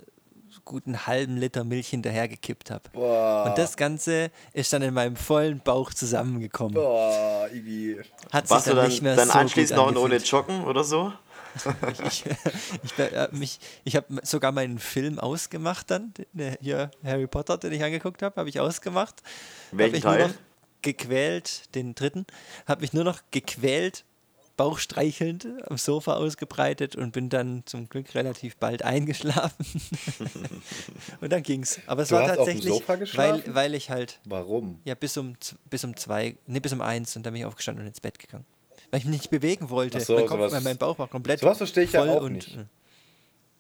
guten 0.65 1.07
halben 1.07 1.37
Liter 1.37 1.65
Milch 1.65 1.89
hinterhergekippt 1.89 2.71
habe. 2.71 2.91
Und 2.93 3.59
das 3.59 3.77
Ganze 3.77 4.31
ist 4.53 4.73
dann 4.73 4.83
in 4.83 4.95
meinem 4.95 5.17
vollen 5.17 5.61
Bauch 5.61 5.93
zusammengekommen. 5.93 6.75
Boah, 6.75 7.49
Ibi. 7.53 8.01
Hat 8.33 8.51
Warst 8.51 8.65
sich 8.65 8.75
dann, 8.75 8.77
du 8.77 8.83
dann 8.83 8.91
nicht 8.91 9.03
mehr 9.03 9.17
dann 9.17 9.29
so 9.29 9.39
anschließend 9.39 9.79
noch 9.79 10.03
ohne 10.03 10.17
Joggen 10.17 10.65
oder 10.65 10.85
so? 10.85 11.13
ich 12.09 12.25
ich, 12.85 12.99
äh, 12.99 13.29
mich, 13.33 13.59
ich 13.85 13.97
habe 13.97 14.07
sogar 14.23 14.53
meinen 14.53 14.79
Film 14.79 15.19
ausgemacht 15.19 15.91
dann, 15.91 16.13
hier 16.61 16.91
Harry 17.03 17.27
Potter, 17.27 17.59
den 17.59 17.73
ich 17.73 17.83
angeguckt 17.83 18.23
habe, 18.23 18.37
habe 18.37 18.49
ich 18.49 18.61
ausgemacht. 18.61 19.23
Welchen 19.73 20.05
hab 20.05 20.19
Teil? 20.19 20.35
gequält, 20.83 21.75
den 21.75 21.95
dritten, 21.95 22.27
habe 22.67 22.83
mich 22.83 22.93
nur 22.93 23.05
noch 23.05 23.21
gequält 23.31 24.05
bauchstreichelnd 24.59 25.49
am 25.69 25.79
Sofa 25.79 26.15
ausgebreitet 26.17 26.97
und 26.97 27.13
bin 27.13 27.31
dann 27.31 27.63
zum 27.65 27.89
Glück 27.89 28.15
relativ 28.15 28.57
bald 28.57 28.85
eingeschlafen. 28.85 29.65
und 31.23 31.33
dann 31.33 31.43
ging's. 31.43 31.81
Aber 31.87 32.03
es 32.03 32.09
du 32.09 32.17
war 32.17 32.27
tatsächlich, 32.27 32.71
auf 32.71 32.79
dem 32.79 32.81
Sofa 32.81 32.97
geschlafen? 32.97 33.43
weil, 33.47 33.55
weil 33.55 33.75
ich 33.75 33.89
halt. 33.89 34.21
Warum? 34.25 34.81
Ja, 34.85 34.95
bis 34.95 35.17
um, 35.17 35.37
bis 35.71 35.85
um 35.85 35.97
zwei, 35.97 36.37
nee, 36.47 36.61
bis 36.61 36.73
um 36.75 36.83
eins 36.83 37.17
und 37.17 37.25
dann 37.25 37.33
bin 37.33 37.41
ich 37.41 37.47
aufgestanden 37.47 37.83
und 37.83 37.89
ins 37.89 38.01
Bett 38.01 38.19
gegangen. 38.19 38.45
Weil 38.91 38.99
ich 38.99 39.07
mich 39.07 39.21
nicht 39.21 39.31
bewegen 39.31 39.71
wollte. 39.71 40.01
so, 40.01 40.17
mein, 40.17 40.27
Kopf, 40.27 40.39
sowas, 40.39 40.65
mein 40.65 40.77
Bauch 40.77 40.99
war 40.99 41.09
komplett. 41.09 41.41
Sowas 41.41 41.59
verstehe 41.59 41.85
ich 41.85 41.93
ja 41.93 42.03
auch 42.03 42.23
und, 42.23 42.33
nicht. 42.33 42.59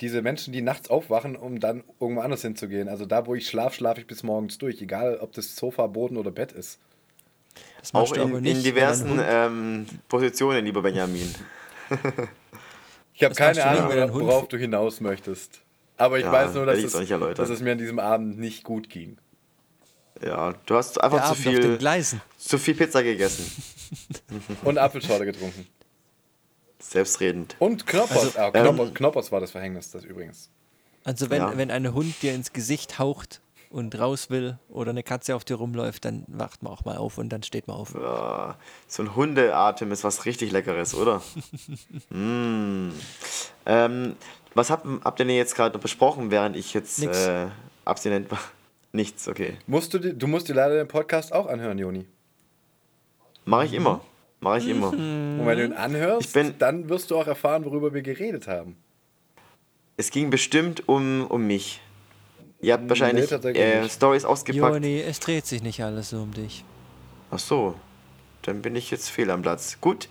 Diese 0.00 0.20
Menschen, 0.20 0.52
die 0.52 0.62
nachts 0.62 0.90
aufwachen, 0.90 1.36
um 1.36 1.60
dann 1.60 1.84
irgendwo 2.00 2.22
anders 2.22 2.42
hinzugehen. 2.42 2.88
Also 2.88 3.06
da, 3.06 3.26
wo 3.26 3.34
ich 3.34 3.48
schlafe, 3.48 3.76
schlafe 3.76 4.00
ich 4.00 4.06
bis 4.06 4.22
morgens 4.22 4.58
durch. 4.58 4.82
Egal, 4.82 5.18
ob 5.18 5.32
das 5.32 5.54
Sofa, 5.54 5.86
Boden 5.86 6.16
oder 6.16 6.30
Bett 6.30 6.52
ist. 6.52 6.78
Auch 7.92 8.12
in, 8.12 8.44
in 8.44 8.62
diversen 8.62 9.20
ähm, 9.22 9.86
Positionen, 10.08 10.64
lieber 10.64 10.82
Benjamin. 10.82 11.34
ich 13.14 13.24
habe 13.24 13.34
keine 13.34 13.64
Ahnung, 13.64 14.12
worauf 14.12 14.48
du 14.48 14.56
hinaus 14.56 15.00
möchtest. 15.00 15.60
Aber 15.96 16.18
ich 16.18 16.24
Ja, 16.24 16.32
weiß 16.32 16.54
nur, 16.54 16.66
dass 16.66 16.78
es, 16.78 16.94
nicht 16.94 17.10
dass 17.10 17.48
es 17.48 17.60
mir 17.60 17.72
an 17.72 17.78
diesem 17.78 17.98
Abend 17.98 18.38
nicht 18.38 18.62
gut 18.62 18.88
ging. 18.88 19.18
Ja, 20.24 20.54
du 20.66 20.74
hast 20.76 21.00
einfach 21.02 21.18
Der 21.18 21.26
zu 21.34 21.48
Abend 21.48 21.78
viel, 21.78 22.18
zu 22.38 22.58
viel 22.58 22.74
Pizza 22.74 23.02
gegessen. 23.02 23.50
Und 24.64 24.78
Apfelschorle 24.78 25.24
getrunken. 25.24 25.66
Selbstredend. 26.80 27.56
Und 27.58 27.86
Knoppers. 27.86 28.36
Also, 28.36 28.38
ah, 28.38 28.50
Knoppers, 28.50 28.94
Knoppers 28.94 29.32
war 29.32 29.40
das 29.40 29.50
Verhängnis, 29.50 29.90
das 29.90 30.04
übrigens. 30.04 30.50
Also 31.04 31.30
wenn, 31.30 31.42
Ja. 31.42 31.56
wenn 31.56 31.70
ein 31.70 31.92
Hund 31.94 32.14
dir 32.22 32.34
ins 32.34 32.52
Gesicht 32.52 32.98
haucht 32.98 33.40
und 33.70 33.98
raus 33.98 34.30
will 34.30 34.58
oder 34.68 34.90
eine 34.90 35.02
Katze 35.02 35.36
auf 35.36 35.44
dir 35.44 35.56
rumläuft, 35.56 36.04
dann 36.04 36.24
wacht 36.26 36.62
man 36.62 36.72
auch 36.72 36.84
mal 36.84 36.96
auf 36.96 37.18
und 37.18 37.28
dann 37.30 37.42
steht 37.42 37.68
man 37.68 37.76
auf. 37.76 37.94
Ja, 37.94 38.56
so 38.86 39.02
ein 39.02 39.14
Hundeatem 39.14 39.92
ist 39.92 40.04
was 40.04 40.24
richtig 40.24 40.52
Leckeres, 40.52 40.94
oder? 40.94 41.22
mm. 42.10 42.90
ähm, 43.66 44.16
was 44.54 44.70
habt, 44.70 44.86
habt 45.04 45.20
ihr 45.20 45.26
denn 45.26 45.36
jetzt 45.36 45.54
gerade 45.54 45.78
besprochen, 45.78 46.30
während 46.30 46.56
ich 46.56 46.74
jetzt 46.74 47.02
äh, 47.02 47.46
abstinent 47.84 48.30
war? 48.30 48.40
Nichts, 48.92 49.28
okay. 49.28 49.56
Musst 49.66 49.92
du, 49.92 49.98
du 49.98 50.26
musst 50.26 50.48
dir 50.48 50.54
leider 50.54 50.76
den 50.76 50.88
Podcast 50.88 51.32
auch 51.32 51.46
anhören, 51.46 51.78
Joni. 51.78 52.06
Mache 53.44 53.66
ich 53.66 53.74
immer. 53.74 54.00
Mache 54.40 54.58
ich 54.58 54.68
immer. 54.68 54.90
Und 54.90 55.46
wenn 55.46 55.58
du 55.58 55.64
ihn 55.64 55.72
anhörst, 55.72 56.28
Ich 56.28 56.32
bin- 56.32 56.54
dann 56.58 56.88
wirst 56.88 57.10
du 57.10 57.16
auch 57.18 57.26
erfahren, 57.26 57.64
worüber 57.64 57.92
wir 57.92 58.02
geredet 58.02 58.46
haben. 58.46 58.76
Es 59.96 60.10
ging 60.10 60.30
bestimmt 60.30 60.88
um, 60.88 61.26
um 61.26 61.46
mich. 61.46 61.80
Ihr 62.60 62.72
habt 62.72 62.88
wahrscheinlich 62.88 63.28
tatsächlich 63.28 63.62
äh. 63.62 63.88
Stories 63.88 64.24
ausgepackt. 64.24 64.74
Joni, 64.74 65.00
es 65.00 65.20
dreht 65.20 65.46
sich 65.46 65.62
nicht 65.62 65.82
alles 65.82 66.10
so 66.10 66.18
um 66.18 66.32
dich. 66.32 66.64
Ach 67.30 67.38
so, 67.38 67.74
dann 68.42 68.62
bin 68.62 68.74
ich 68.74 68.90
jetzt 68.90 69.10
fehl 69.10 69.30
am 69.30 69.42
Platz. 69.42 69.78
Gut, 69.80 70.08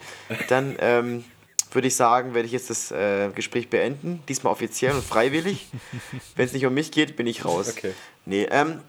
dann 0.47 0.75
ähm, 0.79 1.25
würde 1.71 1.87
ich 1.87 1.95
sagen, 1.95 2.33
werde 2.33 2.45
ich 2.45 2.53
jetzt 2.53 2.69
das 2.69 2.91
äh, 2.91 3.29
Gespräch 3.33 3.69
beenden. 3.69 4.23
Diesmal 4.29 4.53
offiziell 4.53 4.93
und 4.93 5.03
freiwillig. 5.03 5.67
Wenn 6.35 6.45
es 6.45 6.53
nicht 6.53 6.65
um 6.65 6.73
mich 6.73 6.91
geht, 6.91 7.15
bin 7.15 7.27
ich 7.27 7.43
raus. 7.43 7.69
Okay. 7.69 7.91
Nee, 8.25 8.47
ähm, 8.49 8.79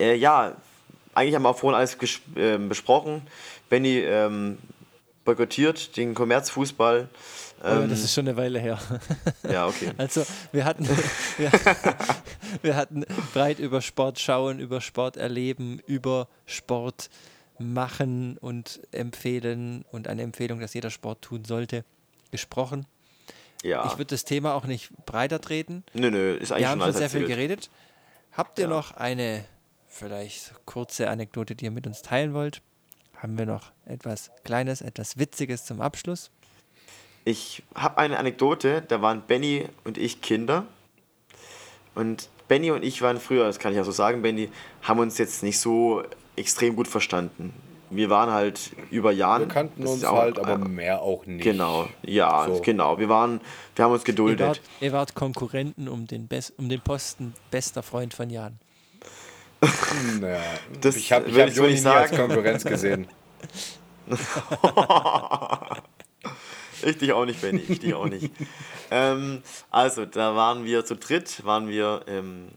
äh, 0.00 0.14
ja, 0.14 0.56
eigentlich 1.14 1.34
haben 1.34 1.42
wir 1.42 1.50
auch 1.50 1.58
vorhin 1.58 1.76
alles 1.76 1.96
ähm, 2.36 2.68
besprochen. 2.68 3.22
Benny 3.68 3.98
ähm, 3.98 4.58
boykottiert 5.24 5.96
den 5.96 6.14
Kommerzfußball. 6.14 7.08
Oh 7.64 7.68
Ähm, 7.68 7.88
das 7.90 8.00
ist 8.02 8.12
schon 8.12 8.26
eine 8.26 8.36
Weile 8.36 8.58
her. 8.58 8.78
ja, 9.50 9.66
okay. 9.66 9.92
Also 9.98 10.24
wir 10.50 10.64
hatten, 10.64 10.88
wir, 11.38 11.50
wir 12.62 12.76
hatten 12.76 13.04
breit 13.32 13.58
über 13.58 13.80
Sport 13.80 14.18
schauen, 14.18 14.58
über 14.58 14.80
Sport 14.80 15.16
erleben, 15.16 15.80
über 15.86 16.28
Sport 16.46 17.08
machen 17.58 18.36
und 18.38 18.80
empfehlen 18.90 19.84
und 19.92 20.08
eine 20.08 20.22
Empfehlung, 20.22 20.58
dass 20.60 20.74
jeder 20.74 20.90
Sport 20.90 21.22
tun 21.22 21.44
sollte, 21.44 21.84
gesprochen. 22.32 22.86
Ja. 23.62 23.86
Ich 23.86 23.92
würde 23.92 24.06
das 24.06 24.24
Thema 24.24 24.54
auch 24.54 24.64
nicht 24.64 24.90
breiter 25.06 25.40
treten. 25.40 25.84
Nö, 25.94 26.10
nö, 26.10 26.34
ist 26.34 26.50
eigentlich 26.50 26.62
Wir 26.64 26.68
haben 26.70 26.80
schon 26.80 26.92
sehr 26.94 27.10
viel 27.10 27.26
geredet. 27.26 27.70
Habt 28.32 28.58
ihr 28.58 28.64
Ja. 28.64 28.70
noch 28.70 28.96
eine 28.96 29.44
vielleicht 29.86 30.52
kurze 30.66 31.08
Anekdote, 31.10 31.54
die 31.54 31.66
ihr 31.66 31.70
mit 31.70 31.86
uns 31.86 32.02
teilen 32.02 32.34
wollt? 32.34 32.60
Haben 33.16 33.38
wir 33.38 33.46
noch 33.46 33.70
etwas 33.84 34.32
Kleines, 34.42 34.80
etwas 34.80 35.16
Witziges 35.18 35.64
zum 35.64 35.80
Abschluss? 35.80 36.30
Ich 37.24 37.62
habe 37.74 37.98
eine 37.98 38.18
Anekdote, 38.18 38.82
da 38.88 39.00
waren 39.02 39.22
Benny 39.22 39.66
und 39.84 39.98
ich 39.98 40.20
Kinder. 40.20 40.64
Und 41.94 42.28
Benny 42.48 42.70
und 42.70 42.82
ich 42.84 43.02
waren 43.02 43.20
früher, 43.20 43.44
das 43.44 43.58
kann 43.58 43.72
ich 43.72 43.76
ja 43.76 43.84
so 43.84 43.92
sagen, 43.92 44.22
Benny, 44.22 44.50
haben 44.82 44.98
uns 45.00 45.18
jetzt 45.18 45.42
nicht 45.42 45.58
so 45.58 46.02
extrem 46.36 46.74
gut 46.76 46.88
verstanden. 46.88 47.52
Wir 47.90 48.08
waren 48.08 48.30
halt 48.30 48.70
über 48.90 49.12
Jahren. 49.12 49.42
Wir 49.42 49.48
kannten 49.48 49.86
uns 49.86 50.02
auch- 50.02 50.16
halt, 50.16 50.38
aber 50.38 50.56
mehr 50.56 51.02
auch 51.02 51.26
nicht. 51.26 51.42
Genau, 51.44 51.86
ja, 52.02 52.46
So. 52.46 52.60
genau. 52.62 52.98
Wir 52.98 53.10
waren, 53.10 53.42
wir 53.76 53.84
haben 53.84 53.92
uns 53.92 54.00
Ihr 54.02 54.06
geduldet. 54.06 54.46
wart, 54.46 54.60
ihr 54.80 54.92
wart 54.92 55.14
Konkurrenten 55.14 55.88
um 55.88 56.06
den, 56.06 56.26
Bes 56.26 56.50
um 56.56 56.70
den 56.70 56.80
Posten 56.80 57.34
bester 57.50 57.82
Freund 57.82 58.14
von 58.14 58.30
Jan. 58.30 58.58
Naja, 60.20 60.40
Das 60.80 60.96
ich 60.96 61.12
habe 61.12 61.28
ich 61.28 61.38
hab 61.38 61.50
Joni 61.50 61.72
nicht 61.72 61.84
nie 61.84 61.90
als. 61.90 62.10
Konkurrenz 62.10 62.64
gesehen. 62.64 63.06
Ich 66.82 66.98
dich 66.98 67.12
auch 67.12 67.24
nicht, 67.24 67.40
Benny, 67.40 67.62
ich 67.66 67.80
dich 67.80 67.94
auch 67.94 68.08
nicht. 68.08 68.30
ähm, 68.90 69.42
also, 69.70 70.04
da 70.04 70.34
waren 70.34 70.64
wir 70.64 70.84
zu 70.84 70.96
dritt, 70.96 71.44
waren 71.44 71.68
wir 71.68 72.02
im, 72.06 72.48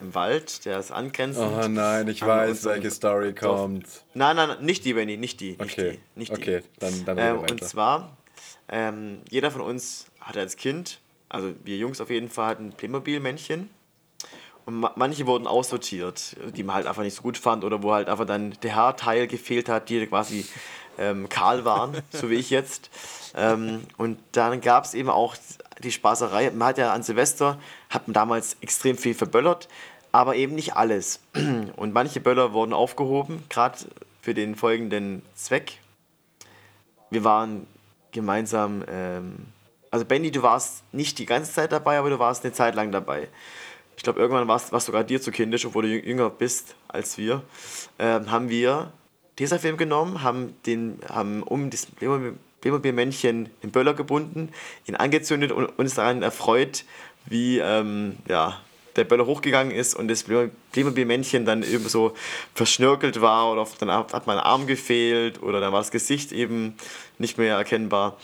im 0.00 0.14
Wald, 0.14 0.64
der 0.64 0.78
ist 0.78 0.90
angrenzend. 0.90 1.50
Oh 1.52 1.68
nein, 1.68 2.08
ich 2.08 2.24
weiß, 2.24 2.64
welche 2.64 2.90
Story 2.90 3.32
Dorf. 3.32 3.60
kommt. 3.60 3.86
Nein, 4.14 4.36
nein, 4.36 4.48
nein, 4.48 4.64
nicht 4.64 4.84
die, 4.84 4.94
Benny, 4.94 5.16
nicht 5.16 5.40
die. 5.40 5.50
Nicht 5.50 5.60
Okay, 5.60 5.92
die, 5.92 6.18
nicht 6.18 6.32
okay, 6.32 6.60
die. 6.60 6.80
dann, 6.80 7.04
dann 7.04 7.18
Ähm, 7.18 7.38
und 7.38 7.64
zwar, 7.64 8.16
ähm, 8.68 9.20
jeder 9.30 9.50
von 9.50 9.60
uns 9.60 10.06
hatte 10.20 10.40
als 10.40 10.56
Kind, 10.56 11.00
also 11.28 11.52
wir 11.64 11.76
Jungs 11.76 12.00
auf 12.00 12.10
jeden 12.10 12.28
Fall, 12.28 12.46
hatten 12.48 12.72
Playmobil-Männchen. 12.72 13.70
Und 14.66 14.80
ma 14.80 14.92
manche 14.96 15.26
wurden 15.26 15.46
aussortiert, 15.46 16.36
die 16.54 16.62
man 16.62 16.76
halt 16.76 16.86
einfach 16.86 17.02
nicht 17.02 17.14
so 17.14 17.22
gut 17.22 17.38
fand 17.38 17.64
oder 17.64 17.82
wo 17.82 17.92
halt 17.92 18.08
einfach 18.08 18.26
dann 18.26 18.54
der 18.62 18.76
Haarteil 18.76 19.26
gefehlt 19.26 19.70
hat, 19.70 19.88
die 19.88 20.06
quasi 20.06 20.44
ähm, 20.98 21.28
kahl 21.30 21.64
waren, 21.64 22.02
so 22.10 22.28
wie 22.28 22.34
ich 22.34 22.50
jetzt. 22.50 22.90
Ähm, 23.38 23.84
und 23.96 24.18
dann 24.32 24.60
gab 24.60 24.84
es 24.84 24.94
eben 24.94 25.08
auch 25.08 25.36
die 25.82 25.92
Spaßerei. 25.92 26.50
Man 26.50 26.68
hat 26.68 26.78
ja 26.78 26.92
an 26.92 27.02
Silvester, 27.02 27.58
hat 27.88 28.08
man 28.08 28.14
damals 28.14 28.56
extrem 28.60 28.98
viel 28.98 29.14
verböllert, 29.14 29.68
aber 30.12 30.34
eben 30.34 30.54
nicht 30.54 30.74
alles. 30.74 31.20
Und 31.76 31.92
manche 31.92 32.20
Böller 32.20 32.52
wurden 32.52 32.72
aufgehoben, 32.72 33.44
gerade 33.48 33.78
für 34.20 34.34
den 34.34 34.56
folgenden 34.56 35.22
Zweck. 35.34 35.78
Wir 37.10 37.24
waren 37.24 37.66
gemeinsam, 38.10 38.84
ähm, 38.88 39.46
also 39.90 40.04
Benny, 40.04 40.30
du 40.30 40.42
warst 40.42 40.82
nicht 40.92 41.18
die 41.18 41.26
ganze 41.26 41.52
Zeit 41.52 41.72
dabei, 41.72 41.98
aber 41.98 42.10
du 42.10 42.18
warst 42.18 42.44
eine 42.44 42.52
Zeit 42.52 42.74
lang 42.74 42.90
dabei. 42.90 43.28
Ich 43.96 44.02
glaube, 44.02 44.20
irgendwann 44.20 44.48
warst 44.48 44.72
warst 44.72 44.86
sogar 44.86 45.04
dir 45.04 45.20
zu 45.20 45.30
kindisch, 45.30 45.64
obwohl 45.64 45.82
du 45.82 45.88
jü- 45.88 46.04
jünger 46.04 46.30
bist 46.30 46.74
als 46.88 47.18
wir. 47.18 47.42
Ähm, 47.98 48.30
haben 48.30 48.48
wir 48.48 48.92
Tesafilm 49.36 49.76
genommen, 49.76 50.22
haben, 50.22 50.56
den, 50.66 50.98
haben 51.08 51.42
um 51.42 51.70
das 51.70 51.86
Playmobil-Männchen 52.60 53.50
den 53.62 53.70
Böller 53.70 53.94
gebunden, 53.94 54.50
ihn 54.86 54.96
angezündet 54.96 55.52
und 55.52 55.66
uns 55.66 55.94
daran 55.94 56.22
erfreut, 56.22 56.84
wie 57.26 57.58
ähm, 57.58 58.16
ja, 58.28 58.60
der 58.96 59.04
Böller 59.04 59.26
hochgegangen 59.26 59.72
ist 59.72 59.94
und 59.94 60.08
das 60.08 60.24
Playmobil-Männchen 60.24 61.44
dann 61.44 61.62
eben 61.62 61.88
so 61.88 62.14
verschnörkelt 62.54 63.20
war 63.20 63.52
oder 63.52 63.66
dann 63.78 63.90
hat 63.90 64.26
mein 64.26 64.38
Arm 64.38 64.66
gefehlt 64.66 65.42
oder 65.42 65.60
dann 65.60 65.72
war 65.72 65.80
das 65.80 65.90
Gesicht 65.90 66.32
eben 66.32 66.74
nicht 67.18 67.38
mehr 67.38 67.56
erkennbar. 67.56 68.16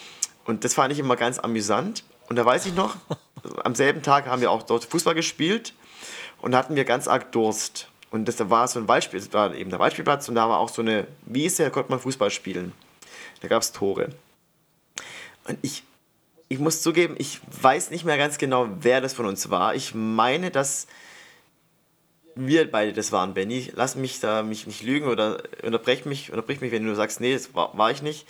Und 0.44 0.64
das 0.64 0.74
fand 0.74 0.92
ich 0.92 0.98
immer 0.98 1.16
ganz 1.16 1.38
amüsant. 1.38 2.04
Und 2.28 2.36
da 2.36 2.44
weiß 2.44 2.66
ich 2.66 2.74
noch, 2.74 2.96
am 3.62 3.74
selben 3.74 4.02
Tag 4.02 4.26
haben 4.26 4.42
wir 4.42 4.50
auch 4.50 4.62
dort 4.62 4.84
Fußball 4.84 5.14
gespielt 5.14 5.74
und 6.40 6.54
hatten 6.54 6.76
wir 6.76 6.84
ganz 6.84 7.08
arg 7.08 7.32
Durst. 7.32 7.88
Und 8.10 8.26
das 8.26 8.38
war 8.50 8.68
so 8.68 8.78
ein 8.78 8.88
Waldspiel, 8.88 9.20
das 9.20 9.32
war 9.32 9.54
eben 9.54 9.70
der 9.70 9.78
Waldspielplatz 9.78 10.28
und 10.28 10.34
da 10.36 10.48
war 10.48 10.58
auch 10.58 10.68
so 10.68 10.82
eine 10.82 11.06
Wiese, 11.26 11.64
da 11.64 11.70
konnte 11.70 11.90
man 11.90 12.00
Fußball 12.00 12.30
spielen. 12.30 12.72
Da 13.40 13.48
gab 13.48 13.62
es 13.62 13.72
Tore. 13.72 14.10
Und 15.46 15.58
ich, 15.62 15.82
ich 16.48 16.58
muss 16.58 16.82
zugeben, 16.82 17.14
ich 17.18 17.40
weiß 17.62 17.90
nicht 17.90 18.04
mehr 18.04 18.18
ganz 18.18 18.38
genau, 18.38 18.68
wer 18.80 19.00
das 19.00 19.14
von 19.14 19.26
uns 19.26 19.50
war. 19.50 19.74
Ich 19.74 19.94
meine, 19.94 20.50
dass 20.50 20.86
wir 22.34 22.70
beide 22.70 22.92
das 22.92 23.12
waren, 23.12 23.34
Benny. 23.34 23.70
Lass 23.74 23.94
mich 23.94 24.20
da 24.20 24.42
mich 24.42 24.66
nicht 24.66 24.82
lügen 24.82 25.06
oder 25.06 25.42
unterbrech 25.62 26.04
mich, 26.04 26.30
unterbrich 26.30 26.60
mich, 26.60 26.72
wenn 26.72 26.84
du 26.84 26.94
sagst, 26.94 27.20
nee, 27.20 27.32
das 27.32 27.54
war, 27.54 27.76
war 27.76 27.90
ich 27.90 28.02
nicht. 28.02 28.26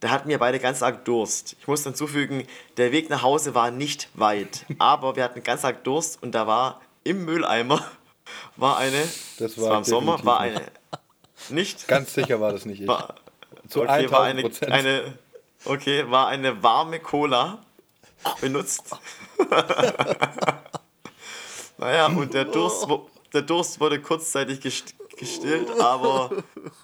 Da 0.00 0.10
hatten 0.10 0.28
wir 0.28 0.38
beide 0.38 0.60
ganz 0.60 0.82
arg 0.82 1.04
Durst. 1.04 1.56
Ich 1.58 1.66
muss 1.66 1.82
dann 1.82 1.94
zufügen, 1.94 2.46
der 2.76 2.92
Weg 2.92 3.10
nach 3.10 3.22
Hause 3.22 3.54
war 3.54 3.70
nicht 3.70 4.08
weit, 4.14 4.64
aber 4.78 5.16
wir 5.16 5.24
hatten 5.24 5.42
ganz 5.42 5.64
arg 5.64 5.82
Durst 5.84 6.22
und 6.22 6.32
da 6.32 6.46
war 6.46 6.80
im 7.04 7.24
Mülleimer 7.24 7.84
war 8.56 8.78
eine, 8.78 9.02
Das 9.38 9.58
war 9.58 9.70
war 9.70 9.78
im 9.78 9.84
Sommer, 9.84 10.24
war 10.24 10.40
eine, 10.40 10.62
nicht? 11.48 11.88
Ganz 11.88 12.14
sicher 12.14 12.40
war 12.40 12.52
das 12.52 12.66
nicht 12.66 12.82
ich. 12.82 12.88
War, 12.88 13.14
Zu 13.68 13.82
okay, 13.82 14.10
war 14.10 14.22
eine, 14.22 14.42
1000%. 14.42 14.66
eine, 14.66 15.18
okay, 15.68 16.10
war 16.10 16.28
eine 16.28 16.62
warme 16.62 17.00
Cola 17.00 17.62
benutzt. 18.40 18.82
naja, 21.78 22.06
und 22.06 22.34
der 22.34 22.44
Durst, 22.44 22.86
der 23.32 23.42
Durst 23.42 23.80
wurde 23.80 24.00
kurzzeitig 24.00 24.60
gest- 24.60 24.94
gestillt, 25.16 25.68
aber 25.80 26.30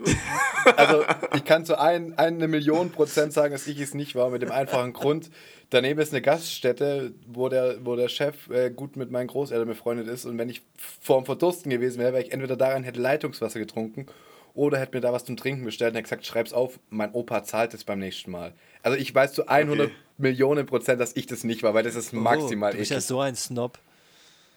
Also 0.76 1.04
ich 1.34 1.44
kann 1.44 1.64
zu 1.64 1.78
ein, 1.78 2.16
eine 2.18 2.48
Million 2.48 2.90
Prozent 2.90 3.32
sagen, 3.32 3.52
dass 3.52 3.66
ich 3.66 3.78
es 3.80 3.94
nicht 3.94 4.14
war, 4.14 4.30
mit 4.30 4.42
dem 4.42 4.50
einfachen 4.50 4.92
Grund, 4.92 5.30
daneben 5.70 6.00
ist 6.00 6.12
eine 6.12 6.22
Gaststätte, 6.22 7.12
wo 7.26 7.48
der, 7.48 7.84
wo 7.84 7.96
der 7.96 8.08
Chef 8.08 8.48
äh, 8.50 8.70
gut 8.70 8.96
mit 8.96 9.10
meinen 9.10 9.26
Großeltern 9.26 9.68
befreundet 9.68 10.08
ist 10.08 10.24
und 10.24 10.38
wenn 10.38 10.48
ich 10.48 10.62
vorm 11.00 11.24
Verdursten 11.26 11.70
gewesen 11.70 11.98
wäre, 11.98 12.12
wäre 12.12 12.22
ich 12.22 12.32
entweder 12.32 12.56
daran 12.56 12.84
hätte 12.84 13.00
Leitungswasser 13.00 13.58
getrunken 13.58 14.06
oder 14.54 14.78
hätte 14.78 14.96
mir 14.96 15.00
da 15.00 15.12
was 15.12 15.24
zum 15.24 15.36
Trinken 15.36 15.64
bestellt 15.64 15.90
und 15.90 15.96
hätte 15.96 16.04
gesagt, 16.04 16.26
schreib's 16.26 16.52
auf, 16.52 16.78
mein 16.90 17.12
Opa 17.12 17.42
zahlt 17.44 17.74
es 17.74 17.84
beim 17.84 17.98
nächsten 17.98 18.30
Mal. 18.30 18.52
Also 18.84 18.98
ich 18.98 19.14
weiß 19.14 19.32
zu 19.32 19.48
100 19.48 19.86
Okay. 19.86 19.94
Millionen 20.18 20.66
Prozent, 20.66 21.00
dass 21.00 21.16
ich 21.16 21.26
das 21.26 21.42
nicht 21.42 21.62
war, 21.64 21.74
weil 21.74 21.82
das 21.82 21.96
ist 21.96 22.12
maximal 22.12 22.70
oh, 22.70 22.72
du 22.74 22.78
bist 22.78 22.90
ja 22.92 22.98
eklig. 22.98 23.06
so 23.08 23.18
ein 23.20 23.34
Snob. 23.34 23.78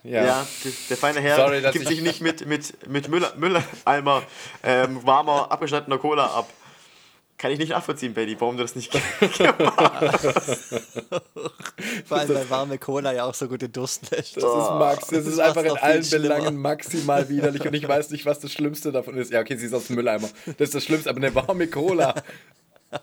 ja, 0.04 0.24
Ja. 0.26 0.48
der, 0.64 0.72
der 0.90 0.98
feine 0.98 1.20
Herr 1.20 1.36
Sorry, 1.38 1.62
gibt 1.62 1.76
ich- 1.76 1.88
sich 1.88 2.02
nicht 2.02 2.22
mit, 2.22 2.46
mit, 2.46 2.88
mit 2.88 3.08
Müll, 3.10 3.26
Mülleimer 3.38 4.22
ähm, 4.64 5.04
warmer, 5.06 5.52
abgeschnittener 5.52 5.98
Cola 5.98 6.26
ab. 6.28 6.48
Kann 7.40 7.52
ich 7.52 7.60
nicht 7.60 7.70
nachvollziehen, 7.70 8.14
Betty, 8.16 8.36
warum 8.40 8.58
du 8.58 8.64
das 8.64 8.76
nicht 8.76 8.92
Vor 12.06 12.18
allem, 12.18 12.30
weil 12.30 12.50
warme 12.50 12.78
Cola 12.78 13.14
ja 13.14 13.26
auch 13.26 13.34
so 13.34 13.48
gute 13.48 13.70
Durst 13.70 14.10
lässt. 14.12 14.38
Das 14.38 14.44
ist 14.44 14.50
Max, 14.72 15.08
das 15.08 15.24
Das 15.24 15.28
ist 15.28 15.40
einfach 15.40 15.64
in 15.64 15.78
allen 15.78 16.04
schlimmer. 16.04 16.36
Belangen 16.36 16.58
maximal 16.58 17.30
widerlich 17.30 17.62
und 17.66 17.74
ich 17.74 17.88
weiß 17.88 18.10
nicht, 18.12 18.26
was 18.26 18.40
das 18.40 18.52
Schlimmste 18.52 18.92
davon 18.92 19.16
ist. 19.18 19.32
Ja, 19.32 19.40
okay, 19.42 19.56
sie 19.58 19.68
ist 19.68 19.74
aus 19.74 19.88
dem 19.88 19.96
Mülleimer. 19.98 20.30
Das 20.46 20.70
ist 20.70 20.76
das 20.76 20.84
Schlimmste, 20.84 21.10
aber 21.10 21.18
eine 21.18 21.34
warme 21.36 21.68
Cola. 21.68 22.16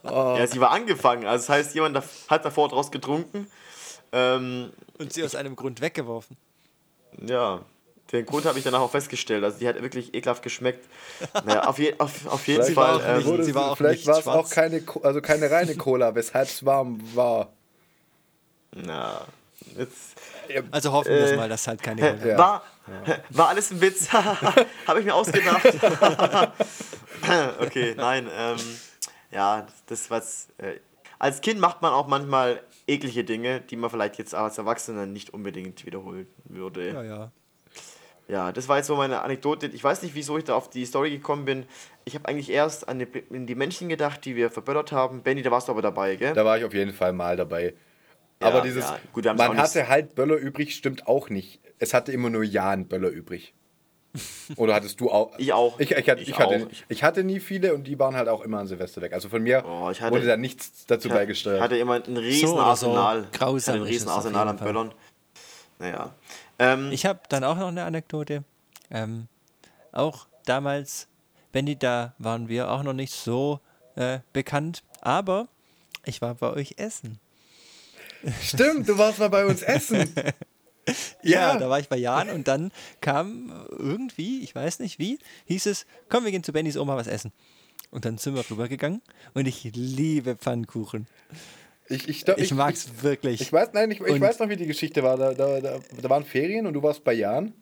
Ja, 0.05 0.47
sie 0.47 0.61
war 0.61 0.70
angefangen. 0.70 1.27
Also 1.27 1.43
das 1.47 1.48
heißt, 1.48 1.74
jemand 1.74 1.97
da- 1.97 2.05
hat 2.28 2.44
davor 2.44 2.69
draus 2.69 2.90
getrunken. 2.90 3.47
Ähm, 4.12 4.73
Und 4.98 5.12
sie 5.12 5.24
aus 5.24 5.35
einem 5.35 5.56
Grund 5.56 5.81
weggeworfen. 5.81 6.36
ja, 7.27 7.61
den 8.12 8.27
Grund 8.27 8.44
habe 8.47 8.59
ich 8.59 8.65
danach 8.65 8.81
auch 8.81 8.90
festgestellt. 8.90 9.43
Also 9.44 9.59
die 9.59 9.66
hat 9.66 9.81
wirklich 9.82 10.15
ekelhaft 10.15 10.43
geschmeckt. 10.43 10.86
Naja, 11.44 11.65
auf, 11.66 11.78
je, 11.78 11.94
auf, 11.98 12.12
auf 12.27 12.47
jeden 12.47 12.73
Fall. 12.74 13.01
Ähm, 13.05 13.24
Wurde- 13.24 13.44
sie 13.44 13.55
war 13.55 13.73
auch 13.73 13.77
vielleicht 13.77 14.06
war 14.06 14.19
es 14.19 14.27
auch 14.27 14.48
keine, 14.48 14.82
also 15.02 15.20
keine 15.20 15.51
reine 15.51 15.74
Cola, 15.77 16.15
weshalb 16.15 16.48
es 16.48 16.65
warm 16.65 17.01
war. 17.15 17.52
na, 18.73 19.23
jetzt, 19.77 20.15
Also 20.70 20.93
hoffen 20.93 21.09
wir 21.11 21.19
Äh, 21.19 21.31
es 21.31 21.36
mal, 21.36 21.48
dass 21.48 21.66
halt 21.66 21.82
keine 21.82 22.01
Cola 22.19 22.27
Ja. 22.27 22.39
war, 22.39 22.62
war 23.31 23.48
alles 23.48 23.70
ein 23.73 23.81
Witz. 23.81 24.09
habe 24.12 25.01
ich 25.01 25.05
mir 25.06 25.15
ausgedacht. 25.15 25.65
okay, 27.61 27.94
nein. 27.97 28.28
Ähm, 28.36 28.59
ja, 29.35 29.66
das 29.86 30.11
was. 30.11 30.48
Äh, 30.59 30.74
als 31.19 31.40
Kind 31.40 31.61
macht 31.61 31.81
man 31.81 31.93
auch 31.93 32.06
manchmal 32.06 32.61
eklige 32.86 33.24
Dinge, 33.24 33.61
die 33.61 33.77
man 33.77 33.89
vielleicht 33.90 34.19
jetzt 34.19 34.35
als 34.35 34.59
Erwachsener 34.59 35.06
nicht 35.06 35.32
unbedingt 35.32 35.86
wiederholen 35.86 36.27
würde. 36.44 36.93
Ja, 36.93 37.02
ja. 37.02 37.32
Ja, 38.27 38.52
das 38.52 38.69
war 38.69 38.78
jetzt 38.78 38.86
so 38.86 38.97
meine 38.97 39.20
Anekdote. 39.20 39.66
Ich 39.66 39.85
weiß 39.85 40.02
nicht, 40.02 40.15
wieso 40.15 40.39
ich 40.39 40.44
da 40.44 40.55
auf 40.55 40.70
die 40.70 40.86
Story 40.86 41.11
gekommen 41.11 41.44
bin. 41.44 41.66
Ich 42.06 42.15
habe 42.15 42.27
eigentlich 42.27 42.51
erst 42.51 42.89
an 42.89 42.98
die, 42.98 43.06
an 43.31 43.47
die 43.47 43.55
Männchen 43.55 43.89
gedacht, 43.90 44.24
die 44.24 44.35
wir 44.35 44.51
verböllert 44.51 44.93
haben. 44.93 45.23
Benny, 45.23 45.43
da 45.43 45.51
warst 45.51 45.69
du 45.69 45.73
aber 45.73 45.82
dabei, 45.82 46.16
gell? 46.16 46.32
Da 46.32 46.44
war 46.44 46.56
ich 46.56 46.65
auf 46.65 46.73
jeden 46.73 46.94
Fall 46.94 47.12
mal 47.12 47.36
dabei. 47.36 47.74
Ja, 48.40 48.48
aber 48.48 48.62
dieses, 48.62 48.85
ja. 48.85 48.98
Gut, 49.12 49.24
man 49.24 49.59
hatte 49.59 49.89
halt 49.89 50.15
Böller 50.15 50.36
übrig, 50.36 50.74
stimmt 50.74 51.06
auch 51.06 51.28
nicht. 51.28 51.61
Es 51.78 51.93
hatte 51.93 52.12
immer 52.12 52.31
nur 52.31 52.44
Jan 52.44 52.86
Böller 52.86 53.11
übrig. 53.11 53.55
Oder 54.57 54.74
hattest 54.74 55.01
du 55.01 55.11
auch? 55.11 55.32
Ich 55.39 55.53
auch. 55.53 55.81
Ich, 55.81 55.91
ich, 55.91 56.09
hatte, 56.09 56.23
ich, 56.23 56.28
Ich 56.28 56.39
hatte, 56.39 56.66
auch. 56.66 56.85
ich 56.89 57.03
hatte 57.03 57.24
nie 57.24 57.41
viele 57.41 57.74
und 57.74 57.85
die 57.86 57.99
waren 57.99 58.15
halt 58.15 58.28
auch 58.28 58.43
immer 58.43 58.59
an 58.61 58.66
Silvester 58.69 59.01
weg. 59.03 59.12
Also 59.12 59.28
von 59.28 59.43
mir 59.43 59.65
Oh, 59.66 59.89
ich 59.91 60.01
hatte- 60.01 60.15
wurde 60.15 60.27
da 60.27 60.36
nichts 60.36 60.86
dazu 60.86 61.09
Ich 61.09 61.15
beigesteuert. 61.15 61.61
hatte 61.61 61.77
immer 61.77 61.95
ein 61.95 62.16
riesen 62.16 62.49
So 62.49 62.55
so. 62.55 62.61
Ich 62.93 62.97
hatte 62.99 63.27
ein 63.78 63.82
ist 63.82 63.89
riesen 63.89 64.07
es 64.07 64.07
auf 64.09 64.16
Arsenal 64.19 64.47
jeden 64.47 64.59
an. 64.61 64.65
Böllern. 64.65 64.95
Naja. 65.81 66.15
Ähm, 66.59 66.93
Ich 66.93 67.07
habe 67.07 67.20
dann 67.28 67.43
auch 67.43 67.57
noch 67.57 67.69
eine 67.69 67.85
Anekdote. 67.85 68.45
Ähm, 68.91 69.27
auch 69.91 70.27
damals, 70.45 71.09
Benny, 71.51 71.77
da 71.77 72.15
waren 72.19 72.49
wir 72.49 72.70
auch 72.70 72.82
noch 72.85 72.93
nicht 72.93 73.12
so 73.15 73.59
äh, 73.97 74.20
bekannt, 74.32 74.85
aber 75.01 75.49
ich 76.05 76.20
war 76.23 76.35
bei 76.35 76.53
euch 76.53 76.74
essen. 76.77 77.19
Stimmt, 78.43 78.89
du 78.89 78.97
warst 78.97 79.19
mal 79.19 79.28
bei 79.31 79.45
uns 79.45 79.62
essen. 79.62 80.15
Ja, 81.23 81.56
da 81.56 81.70
war 81.70 81.81
ich 81.81 81.89
bei 81.89 81.97
Jan 81.97 82.28
und 82.28 82.48
dann 82.48 82.70
kam 83.01 83.66
irgendwie, 83.70 84.43
ich 84.43 84.55
weiß 84.55 84.81
nicht 84.81 84.98
wie, 84.98 85.19
hieß 85.47 85.66
es, 85.66 85.86
komm, 86.09 86.24
wir 86.24 86.31
gehen 86.31 86.44
zu 86.44 86.52
Bennys 86.52 86.77
Oma 86.77 86.97
was 86.97 87.06
essen. 87.06 87.32
Und 87.90 88.05
dann 88.05 88.19
sind 88.19 88.35
wir 88.35 88.44
rübergegangen 88.51 89.02
und 89.35 89.47
ich 89.47 89.70
liebe 89.74 90.36
Pfannkuchen. 90.36 91.06
Ich, 91.89 92.09
ich, 92.09 92.27
ich, 92.27 92.39
ich 92.39 92.55
mag 92.55 92.74
es 92.74 93.02
wirklich. 93.02 93.40
Ich 93.40 93.52
weiß, 93.52 93.70
nein, 93.73 93.90
ich, 93.90 94.01
ich 94.01 94.20
weiß 94.20 94.39
noch, 94.39 94.48
wie 94.48 94.56
die 94.56 94.66
Geschichte 94.66 95.02
war. 95.02 95.16
Da, 95.16 95.35
da, 95.35 95.61
da, 95.61 95.78
da 96.01 96.11
waren 96.11 96.24
Ferien 96.24 96.66
und 96.66 96.73
du 96.73 96.82
warst 96.82 97.05
bei 97.05 97.12
Jan. 97.12 97.52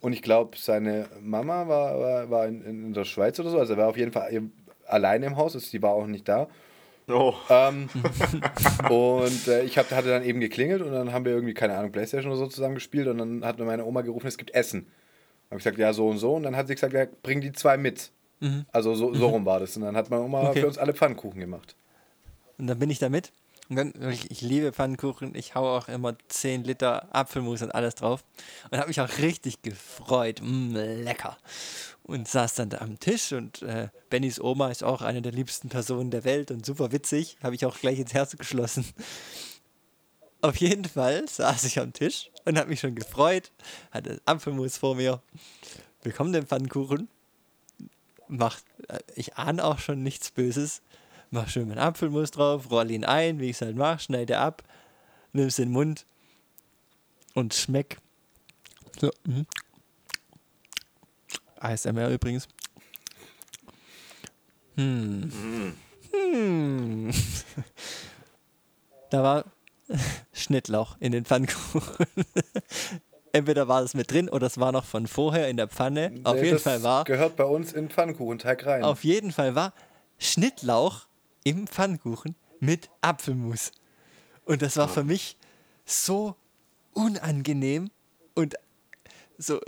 Und 0.00 0.12
ich 0.12 0.22
glaube, 0.22 0.56
seine 0.56 1.08
Mama 1.20 1.66
war, 1.66 1.98
war, 1.98 2.30
war 2.30 2.46
in, 2.46 2.62
in, 2.62 2.92
der 2.92 3.04
Schweiz 3.04 3.38
oder 3.40 3.50
so. 3.50 3.58
Also 3.58 3.74
er 3.74 3.78
war 3.78 3.88
auf 3.88 3.96
jeden 3.96 4.12
Fall 4.12 4.42
alleine 4.86 5.26
im 5.26 5.36
Haus. 5.36 5.54
Also 5.54 5.68
die 5.70 5.82
war 5.82 5.90
auch 5.90 6.06
nicht 6.06 6.28
da. 6.28 6.48
Oh. 7.08 7.34
Ähm, 7.48 7.88
und 8.90 9.48
äh, 9.48 9.62
ich 9.62 9.78
hab, 9.78 9.90
hatte 9.90 10.08
dann 10.08 10.24
eben 10.24 10.40
geklingelt 10.40 10.82
und 10.82 10.92
dann 10.92 11.12
haben 11.12 11.24
wir 11.24 11.32
irgendwie, 11.32 11.54
keine 11.54 11.76
Ahnung, 11.76 11.92
Playstation 11.92 12.32
oder 12.32 12.40
so 12.40 12.46
zusammen 12.48 12.74
gespielt 12.74 13.06
und 13.06 13.18
dann 13.18 13.44
hat 13.44 13.58
mir 13.58 13.64
meine 13.64 13.84
Oma 13.84 14.02
gerufen, 14.02 14.26
es 14.26 14.36
gibt 14.36 14.52
Essen. 14.54 14.86
Habe 15.48 15.58
ich 15.58 15.64
gesagt, 15.64 15.78
ja, 15.78 15.92
so 15.92 16.08
und 16.08 16.18
so. 16.18 16.34
Und 16.34 16.42
dann 16.42 16.56
hat 16.56 16.66
sie 16.66 16.74
gesagt, 16.74 16.92
ja, 16.92 17.06
bring 17.22 17.40
die 17.40 17.52
zwei 17.52 17.76
mit. 17.76 18.10
Mhm. 18.40 18.66
Also 18.72 18.94
so, 18.94 19.14
so 19.14 19.28
mhm. 19.28 19.34
rum 19.34 19.46
war 19.46 19.60
das. 19.60 19.76
Und 19.76 19.82
dann 19.82 19.96
hat 19.96 20.10
meine 20.10 20.24
Oma 20.24 20.50
okay. 20.50 20.60
für 20.60 20.66
uns 20.66 20.78
alle 20.78 20.92
Pfannkuchen 20.92 21.40
gemacht. 21.40 21.76
Und 22.58 22.66
dann 22.66 22.78
bin 22.78 22.90
ich 22.90 22.98
da 22.98 23.08
mit. 23.08 23.32
Und 23.68 23.76
dann, 23.76 24.10
ich, 24.10 24.30
ich 24.30 24.42
liebe 24.42 24.72
Pfannkuchen. 24.72 25.34
Ich 25.34 25.54
haue 25.54 25.70
auch 25.70 25.88
immer 25.88 26.16
10 26.28 26.64
Liter 26.64 27.08
Apfelmus 27.14 27.62
und 27.62 27.74
alles 27.74 27.96
drauf. 27.96 28.24
Und 28.70 28.78
habe 28.78 28.88
mich 28.88 29.00
auch 29.00 29.18
richtig 29.18 29.62
gefreut. 29.62 30.40
Mm, 30.42 30.74
lecker. 30.74 31.36
Und 32.04 32.28
saß 32.28 32.54
dann 32.54 32.70
da 32.70 32.78
am 32.78 33.00
Tisch. 33.00 33.32
Und 33.32 33.62
äh, 33.62 33.88
Bennys 34.08 34.40
Oma 34.40 34.70
ist 34.70 34.84
auch 34.84 35.02
eine 35.02 35.22
der 35.22 35.32
liebsten 35.32 35.68
Personen 35.68 36.10
der 36.10 36.24
Welt 36.24 36.50
und 36.50 36.64
super 36.64 36.92
witzig. 36.92 37.36
Habe 37.42 37.56
ich 37.56 37.66
auch 37.66 37.78
gleich 37.78 37.98
ins 37.98 38.14
Herz 38.14 38.36
geschlossen. 38.36 38.86
Auf 40.42 40.56
jeden 40.56 40.84
Fall 40.84 41.26
saß 41.28 41.64
ich 41.64 41.80
am 41.80 41.92
Tisch 41.92 42.30
und 42.44 42.58
habe 42.58 42.68
mich 42.68 42.80
schon 42.80 42.94
gefreut. 42.94 43.50
Hatte 43.90 44.20
Apfelmus 44.26 44.76
vor 44.76 44.94
mir. 44.94 45.20
Bekomme 46.04 46.30
den 46.30 46.46
Pfannkuchen. 46.46 47.08
Macht, 48.28 48.64
äh, 48.88 48.98
ich 49.16 49.36
ahne 49.36 49.64
auch 49.64 49.80
schon 49.80 50.04
nichts 50.04 50.30
Böses 50.30 50.82
mach 51.30 51.48
schön 51.48 51.68
meinen 51.68 51.78
Apfelmus 51.78 52.30
drauf, 52.30 52.70
roll 52.70 52.90
ihn 52.90 53.04
ein, 53.04 53.40
wie 53.40 53.50
ich 53.50 53.56
es 53.56 53.62
halt 53.62 53.76
mache, 53.76 54.00
schneide 54.00 54.38
ab, 54.38 54.62
nimm 55.32 55.46
es 55.46 55.58
in 55.58 55.68
den 55.68 55.72
Mund 55.72 56.06
und 57.34 57.54
schmeck. 57.54 57.98
So, 59.00 59.10
mh. 59.24 59.44
ASMR 61.58 62.10
übrigens. 62.10 62.48
Hm. 64.76 65.32
Hm. 66.12 67.10
da 69.10 69.22
war 69.22 69.44
Schnittlauch 70.32 70.96
in 71.00 71.12
den 71.12 71.24
Pfannkuchen. 71.24 72.06
Entweder 73.32 73.68
war 73.68 73.82
das 73.82 73.94
mit 73.94 74.10
drin 74.10 74.30
oder 74.30 74.46
es 74.46 74.58
war 74.58 74.72
noch 74.72 74.84
von 74.84 75.06
vorher 75.06 75.48
in 75.48 75.58
der 75.58 75.68
Pfanne. 75.68 76.10
Nee, 76.10 76.20
auf 76.24 76.42
jeden 76.42 76.58
Fall 76.58 76.82
war. 76.82 77.04
Gehört 77.04 77.36
bei 77.36 77.44
uns 77.44 77.72
in 77.72 77.90
Pfannkuchenteig 77.90 78.64
rein. 78.64 78.82
Auf 78.82 79.04
jeden 79.04 79.30
Fall 79.30 79.54
war 79.54 79.74
Schnittlauch 80.18 81.06
im 81.46 81.68
Pfannkuchen 81.68 82.34
mit 82.58 82.90
Apfelmus. 83.02 83.70
Und 84.44 84.62
das 84.62 84.76
war 84.76 84.88
für 84.88 85.04
mich 85.04 85.36
so 85.84 86.34
unangenehm 86.92 87.90
und 88.34 88.54
so, 89.38 89.60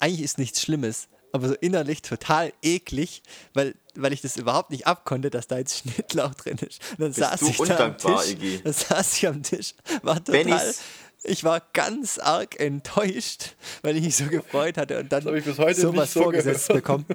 eigentlich 0.00 0.22
ist 0.22 0.38
nichts 0.38 0.60
Schlimmes, 0.60 1.06
aber 1.30 1.48
so 1.48 1.54
innerlich 1.54 2.02
total 2.02 2.52
eklig, 2.60 3.22
weil, 3.54 3.76
weil 3.94 4.12
ich 4.12 4.20
das 4.20 4.36
überhaupt 4.36 4.70
nicht 4.70 4.88
abkonnte, 4.88 5.30
dass 5.30 5.46
da 5.46 5.58
jetzt 5.58 5.78
Schnittlauch 5.78 6.34
drin 6.34 6.58
ist. 6.58 6.80
Und 6.92 7.00
dann 7.00 7.08
Bist 7.08 7.20
saß 7.20 7.42
ich 7.42 7.56
da 7.56 7.78
am 7.78 7.96
Tisch, 7.96 8.62
dann 8.64 8.72
saß 8.72 9.16
ich 9.16 9.28
am 9.28 9.42
Tisch, 9.44 9.74
war 10.02 10.16
total, 10.16 10.44
Bennys, 10.44 10.80
ich 11.22 11.44
war 11.44 11.60
ganz 11.72 12.18
arg 12.18 12.58
enttäuscht, 12.58 13.54
weil 13.82 13.96
ich 13.96 14.04
mich 14.04 14.16
so 14.16 14.24
gefreut 14.26 14.78
hatte 14.78 15.00
und 15.00 15.12
dann 15.12 15.22
sowas 15.22 16.12
so 16.14 16.22
vorgesetzt 16.22 16.68
bekommen. 16.68 17.04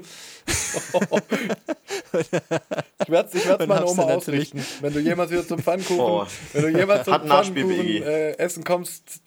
ich 2.13 3.09
werde 3.09 3.29
es 3.33 3.35
ich 3.35 3.45
meiner 3.67 3.87
Oma 3.87 4.03
ausrichten. 4.03 4.63
Wenn 4.81 4.93
du 4.93 4.99
jemals 4.99 5.31
wieder 5.31 5.47
zum 5.47 5.59
Pfannkuchen, 5.59 5.99
oh. 5.99 6.27
wenn 6.53 6.61
du 6.61 6.79
jemals 6.79 7.05
zum 7.05 7.13
Pfannkuchen 7.13 8.03
äh, 8.03 8.31
essen 8.37 8.63
kommst, 8.63 9.21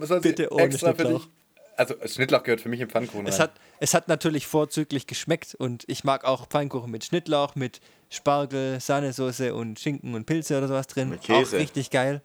soll 0.00 0.20
Bitte 0.20 0.50
ohne 0.50 0.62
extra 0.62 0.94
für 0.94 1.04
dich. 1.04 1.28
Also 1.76 1.94
Schnittlauch 2.06 2.42
gehört 2.42 2.60
für 2.60 2.68
mich 2.68 2.80
im 2.80 2.90
Pfannkuchen 2.90 3.26
es 3.26 3.40
Hat, 3.40 3.52
es 3.80 3.94
hat 3.94 4.06
natürlich 4.06 4.46
vorzüglich 4.46 5.06
geschmeckt 5.06 5.54
und 5.54 5.84
ich 5.88 6.04
mag 6.04 6.24
auch 6.24 6.46
Pfannkuchen 6.46 6.90
mit 6.90 7.04
Schnittlauch, 7.04 7.54
mit 7.54 7.80
Spargel, 8.10 8.78
Sahnesoße 8.78 9.54
und 9.54 9.80
Schinken 9.80 10.14
und 10.14 10.26
Pilze 10.26 10.56
oder 10.58 10.68
sowas 10.68 10.86
drin. 10.86 11.08
Mit 11.08 11.22
Käse. 11.22 11.56
Auch 11.56 11.60
richtig 11.60 11.90
geil, 11.90 12.22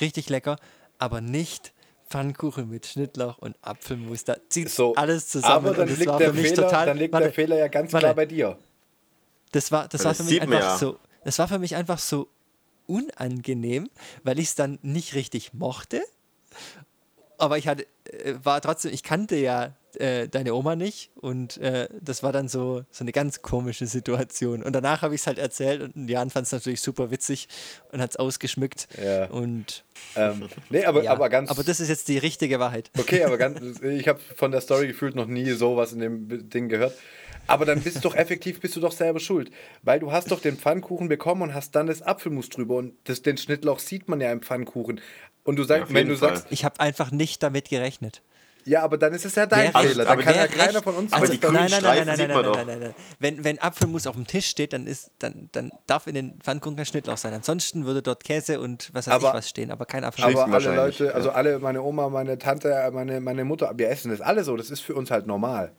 richtig 0.00 0.28
lecker 0.28 0.56
aber 0.98 1.20
nicht 1.20 1.72
Pfannkuchen 2.08 2.68
mit 2.68 2.86
Schnittlauch 2.86 3.38
und 3.38 3.56
Apfelmus. 3.62 4.24
Da 4.24 4.36
zieht 4.48 4.70
so, 4.70 4.94
alles 4.94 5.28
zusammen. 5.28 5.66
Aber 5.66 5.74
dann 5.74 5.88
liegt, 5.88 6.20
der 6.20 6.32
Fehler, 6.32 6.54
total, 6.54 6.86
dann 6.86 6.98
liegt 6.98 7.12
warte, 7.12 7.26
der 7.26 7.32
Fehler 7.32 7.56
ja 7.58 7.68
ganz 7.68 7.92
warte, 7.92 8.04
klar 8.04 8.14
bei 8.14 8.26
dir. 8.26 8.58
Das 9.52 9.72
war, 9.72 9.88
das 9.88 10.04
war 10.04 10.14
für 10.14 10.24
mich 10.24 10.40
einfach 10.40 10.60
ja. 10.60 10.78
so. 10.78 10.98
Das 11.24 11.38
war 11.38 11.48
für 11.48 11.58
mich 11.58 11.74
einfach 11.74 11.98
so 11.98 12.28
unangenehm, 12.86 13.90
weil 14.22 14.38
ich 14.38 14.46
es 14.46 14.54
dann 14.54 14.78
nicht 14.82 15.14
richtig 15.14 15.54
mochte. 15.54 16.02
Aber 17.38 17.58
ich 17.58 17.66
hatte, 17.66 17.86
äh, 18.04 18.34
war 18.42 18.60
trotzdem, 18.60 18.92
ich 18.92 19.02
kannte 19.02 19.36
ja 19.36 19.74
äh, 20.00 20.28
deine 20.28 20.54
Oma 20.54 20.76
nicht 20.76 21.10
und 21.14 21.58
äh, 21.58 21.88
das 22.00 22.22
war 22.22 22.32
dann 22.32 22.48
so, 22.48 22.84
so 22.90 23.04
eine 23.04 23.12
ganz 23.12 23.42
komische 23.42 23.86
Situation. 23.86 24.62
Und 24.62 24.72
danach 24.72 25.02
habe 25.02 25.14
ich 25.14 25.22
es 25.22 25.26
halt 25.26 25.38
erzählt 25.38 25.82
und 25.82 26.08
Jan 26.08 26.30
fand 26.30 26.46
es 26.46 26.52
natürlich 26.52 26.80
super 26.80 27.10
witzig 27.10 27.48
und 27.92 28.00
hat 28.00 28.10
es 28.10 28.16
ausgeschmückt. 28.16 28.88
Ja. 29.02 29.26
Und 29.26 29.84
ähm, 30.14 30.48
nee, 30.70 30.84
aber, 30.84 31.02
ja, 31.02 31.12
aber 31.12 31.28
ganz. 31.28 31.50
Aber 31.50 31.64
das 31.64 31.80
ist 31.80 31.88
jetzt 31.88 32.08
die 32.08 32.18
richtige 32.18 32.58
Wahrheit. 32.60 32.90
Okay, 32.98 33.24
aber 33.24 33.38
ganz, 33.38 33.80
ich 33.82 34.08
habe 34.08 34.20
von 34.36 34.50
der 34.50 34.60
Story 34.60 34.88
gefühlt 34.88 35.14
noch 35.14 35.26
nie 35.26 35.50
sowas 35.52 35.92
in 35.92 36.00
dem 36.00 36.48
Ding 36.50 36.68
gehört. 36.68 36.94
Aber 37.46 37.64
dann 37.64 37.80
bist 37.80 37.98
du 37.98 38.00
doch 38.00 38.14
effektiv, 38.14 38.60
bist 38.60 38.76
du 38.76 38.80
doch 38.80 38.92
selber 38.92 39.20
schuld. 39.20 39.50
Weil 39.82 40.00
du 40.00 40.12
hast 40.12 40.30
doch 40.30 40.40
den 40.40 40.56
Pfannkuchen 40.56 41.08
bekommen 41.08 41.42
und 41.42 41.54
hast 41.54 41.74
dann 41.76 41.86
das 41.86 42.02
Apfelmus 42.02 42.48
drüber. 42.48 42.76
Und 42.76 42.94
das, 43.04 43.22
den 43.22 43.36
Schnittlauch 43.36 43.78
sieht 43.78 44.08
man 44.08 44.20
ja 44.20 44.32
im 44.32 44.42
Pfannkuchen. 44.42 45.00
Und 45.44 45.56
du 45.56 45.64
sagst, 45.64 45.90
ja, 45.90 45.94
wenn 45.94 46.08
du 46.08 46.16
Fall. 46.16 46.36
sagst. 46.36 46.46
Ich 46.50 46.64
habe 46.64 46.80
einfach 46.80 47.12
nicht 47.12 47.42
damit 47.42 47.68
gerechnet. 47.68 48.22
Ja, 48.66 48.82
aber 48.82 48.98
dann 48.98 49.14
ist 49.14 49.24
es 49.24 49.34
ja 49.36 49.46
dein 49.46 49.72
Fehler. 49.72 50.04
Da 50.04 50.16
kann 50.16 50.34
ja 50.34 50.48
keiner 50.48 50.82
von 50.82 50.96
uns 50.96 51.12
aber 51.12 51.28
die 51.28 51.38
grünen 51.38 51.68
Streifen 51.68 52.06
nein, 52.06 52.18
nein, 52.18 52.28
nein, 52.28 52.42
nein, 52.42 52.66
nein, 52.66 52.80
nein, 52.80 52.94
Wenn, 53.20 53.44
wenn 53.44 53.58
Apfelmus 53.60 54.08
auf 54.08 54.16
dem 54.16 54.26
Tisch 54.26 54.46
steht, 54.46 54.72
dann, 54.72 54.88
ist, 54.88 55.12
dann, 55.20 55.48
dann 55.52 55.70
darf 55.86 56.08
in 56.08 56.16
den 56.16 56.40
Pfannkuchen 56.40 56.76
kein 56.76 56.84
Schnittlauch 56.84 57.16
sein. 57.16 57.32
Ansonsten 57.32 57.86
würde 57.86 58.02
dort 58.02 58.24
Käse 58.24 58.60
und 58.60 58.90
was 58.92 59.06
weiß 59.06 59.14
aber, 59.14 59.28
ich 59.28 59.34
was 59.34 59.48
stehen, 59.48 59.70
aber 59.70 59.86
kein 59.86 60.02
Apfelmus. 60.02 60.40
Aber 60.40 60.52
alle 60.52 60.74
Leute, 60.74 61.14
also 61.14 61.30
alle, 61.30 61.60
meine 61.60 61.80
Oma, 61.80 62.08
meine 62.08 62.38
Tante, 62.38 62.90
meine, 62.92 63.20
meine 63.20 63.44
Mutter, 63.44 63.72
wir 63.76 63.88
essen 63.88 64.10
das 64.10 64.20
alle 64.20 64.42
so. 64.42 64.56
Das 64.56 64.70
ist 64.70 64.80
für 64.80 64.96
uns 64.96 65.12
halt 65.12 65.28
normal. 65.28 65.70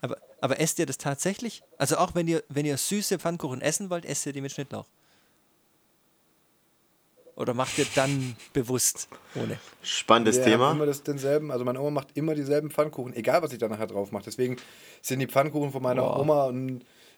Aber, 0.00 0.16
aber 0.40 0.60
esst 0.60 0.78
ihr 0.78 0.86
das 0.86 0.98
tatsächlich? 0.98 1.64
Also 1.78 1.96
auch 1.96 2.14
wenn 2.14 2.28
ihr, 2.28 2.44
wenn 2.48 2.64
ihr 2.64 2.76
süße 2.76 3.18
Pfannkuchen 3.18 3.60
essen 3.60 3.90
wollt, 3.90 4.04
esst 4.04 4.24
ihr 4.24 4.32
die 4.32 4.40
mit 4.40 4.52
Schnittlauch? 4.52 4.86
Oder 7.36 7.52
macht 7.52 7.78
ihr 7.78 7.86
dann 7.94 8.34
bewusst 8.52 9.08
ohne? 9.34 9.58
Spannendes 9.82 10.38
Wir 10.38 10.44
Thema. 10.44 10.72
immer 10.72 10.86
das 10.86 11.02
denselben, 11.02 11.50
also 11.50 11.64
meine 11.64 11.80
Oma 11.80 11.90
macht 11.90 12.08
immer 12.16 12.34
dieselben 12.34 12.70
Pfannkuchen, 12.70 13.14
egal 13.14 13.42
was 13.42 13.52
ich 13.52 13.58
da 13.58 13.68
nachher 13.68 13.86
drauf 13.86 14.10
mache. 14.10 14.24
Deswegen 14.24 14.56
sind 15.02 15.20
die 15.20 15.26
Pfannkuchen 15.26 15.70
von 15.70 15.82
meiner 15.82 16.02
wow. 16.02 16.18
Oma 16.18 16.50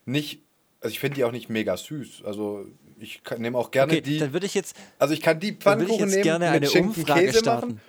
nicht, 0.05 0.43
also 0.81 0.93
ich 0.93 0.99
finde 0.99 1.17
die 1.17 1.25
auch 1.25 1.33
nicht 1.33 1.49
mega 1.49 1.77
süß. 1.77 2.25
Also 2.25 2.67
ich 2.99 3.23
nehme 3.39 3.57
auch 3.57 3.71
gerne 3.71 3.93
okay, 3.93 4.01
die. 4.01 4.19
Dann 4.19 4.33
würde 4.33 4.47
ich 4.47 4.55
jetzt. 4.55 4.77
Also 4.99 5.15
ich 5.15 5.23
kann 5.23 5.39
die 5.39 5.53
Pfannkuchen 5.53 6.09
nehmen 6.09 6.23
gerne 6.23 6.51
mit 6.51 6.71
Schinken, 6.71 7.05
Käse 7.05 7.39
starten. 7.39 7.67
machen 7.69 7.81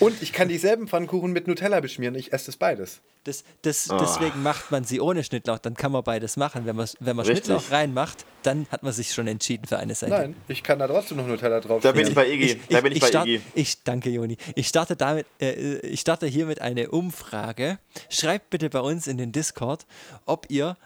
und 0.00 0.22
ich 0.22 0.32
kann 0.32 0.48
dieselben 0.48 0.88
Pfannkuchen 0.88 1.32
mit 1.32 1.46
Nutella 1.46 1.80
beschmieren. 1.80 2.14
Ich 2.14 2.32
esse 2.32 2.46
das 2.46 2.56
beides. 2.56 3.00
Das, 3.24 3.44
das, 3.62 3.90
oh. 3.90 3.98
Deswegen 3.98 4.42
macht 4.42 4.70
man 4.70 4.84
sie 4.84 5.00
ohne 5.00 5.22
Schnittlauch. 5.22 5.58
Dann 5.58 5.74
kann 5.74 5.92
man 5.92 6.02
beides 6.02 6.36
machen. 6.36 6.64
Wenn 6.64 6.76
man, 6.76 6.88
wenn 7.00 7.16
man 7.16 7.26
Schnittlauch 7.26 7.70
reinmacht, 7.70 8.24
dann 8.42 8.66
hat 8.70 8.82
man 8.82 8.92
sich 8.92 9.12
schon 9.12 9.26
entschieden 9.26 9.66
für 9.66 9.78
eine 9.78 9.94
Seite. 9.94 10.12
Nein, 10.12 10.36
ich 10.48 10.62
kann 10.62 10.78
da 10.78 10.86
trotzdem 10.86 11.18
noch 11.18 11.26
Nutella 11.26 11.60
drauf. 11.60 11.82
Da 11.82 11.92
bin 11.92 12.06
ich 12.06 12.14
bei 12.14 12.30
Iggy. 12.30 12.44
Ich, 12.44 12.58
da 12.68 12.80
bin 12.80 12.92
ich, 12.92 12.98
ich, 12.98 13.02
bei 13.02 13.08
start, 13.08 13.26
Iggy. 13.26 13.42
Ich 13.54 13.82
danke 13.82 14.10
Joni. 14.10 14.38
Ich 14.54 14.68
starte 14.68 14.96
damit. 14.96 15.26
Äh, 15.40 15.78
ich 15.80 16.00
starte 16.00 16.26
hiermit 16.26 16.60
eine 16.60 16.90
Umfrage. 16.90 17.78
Schreibt 18.08 18.50
bitte 18.50 18.70
bei 18.70 18.80
uns 18.80 19.06
in 19.06 19.18
den 19.18 19.32
Discord, 19.32 19.86
ob 20.24 20.46
ihr 20.48 20.76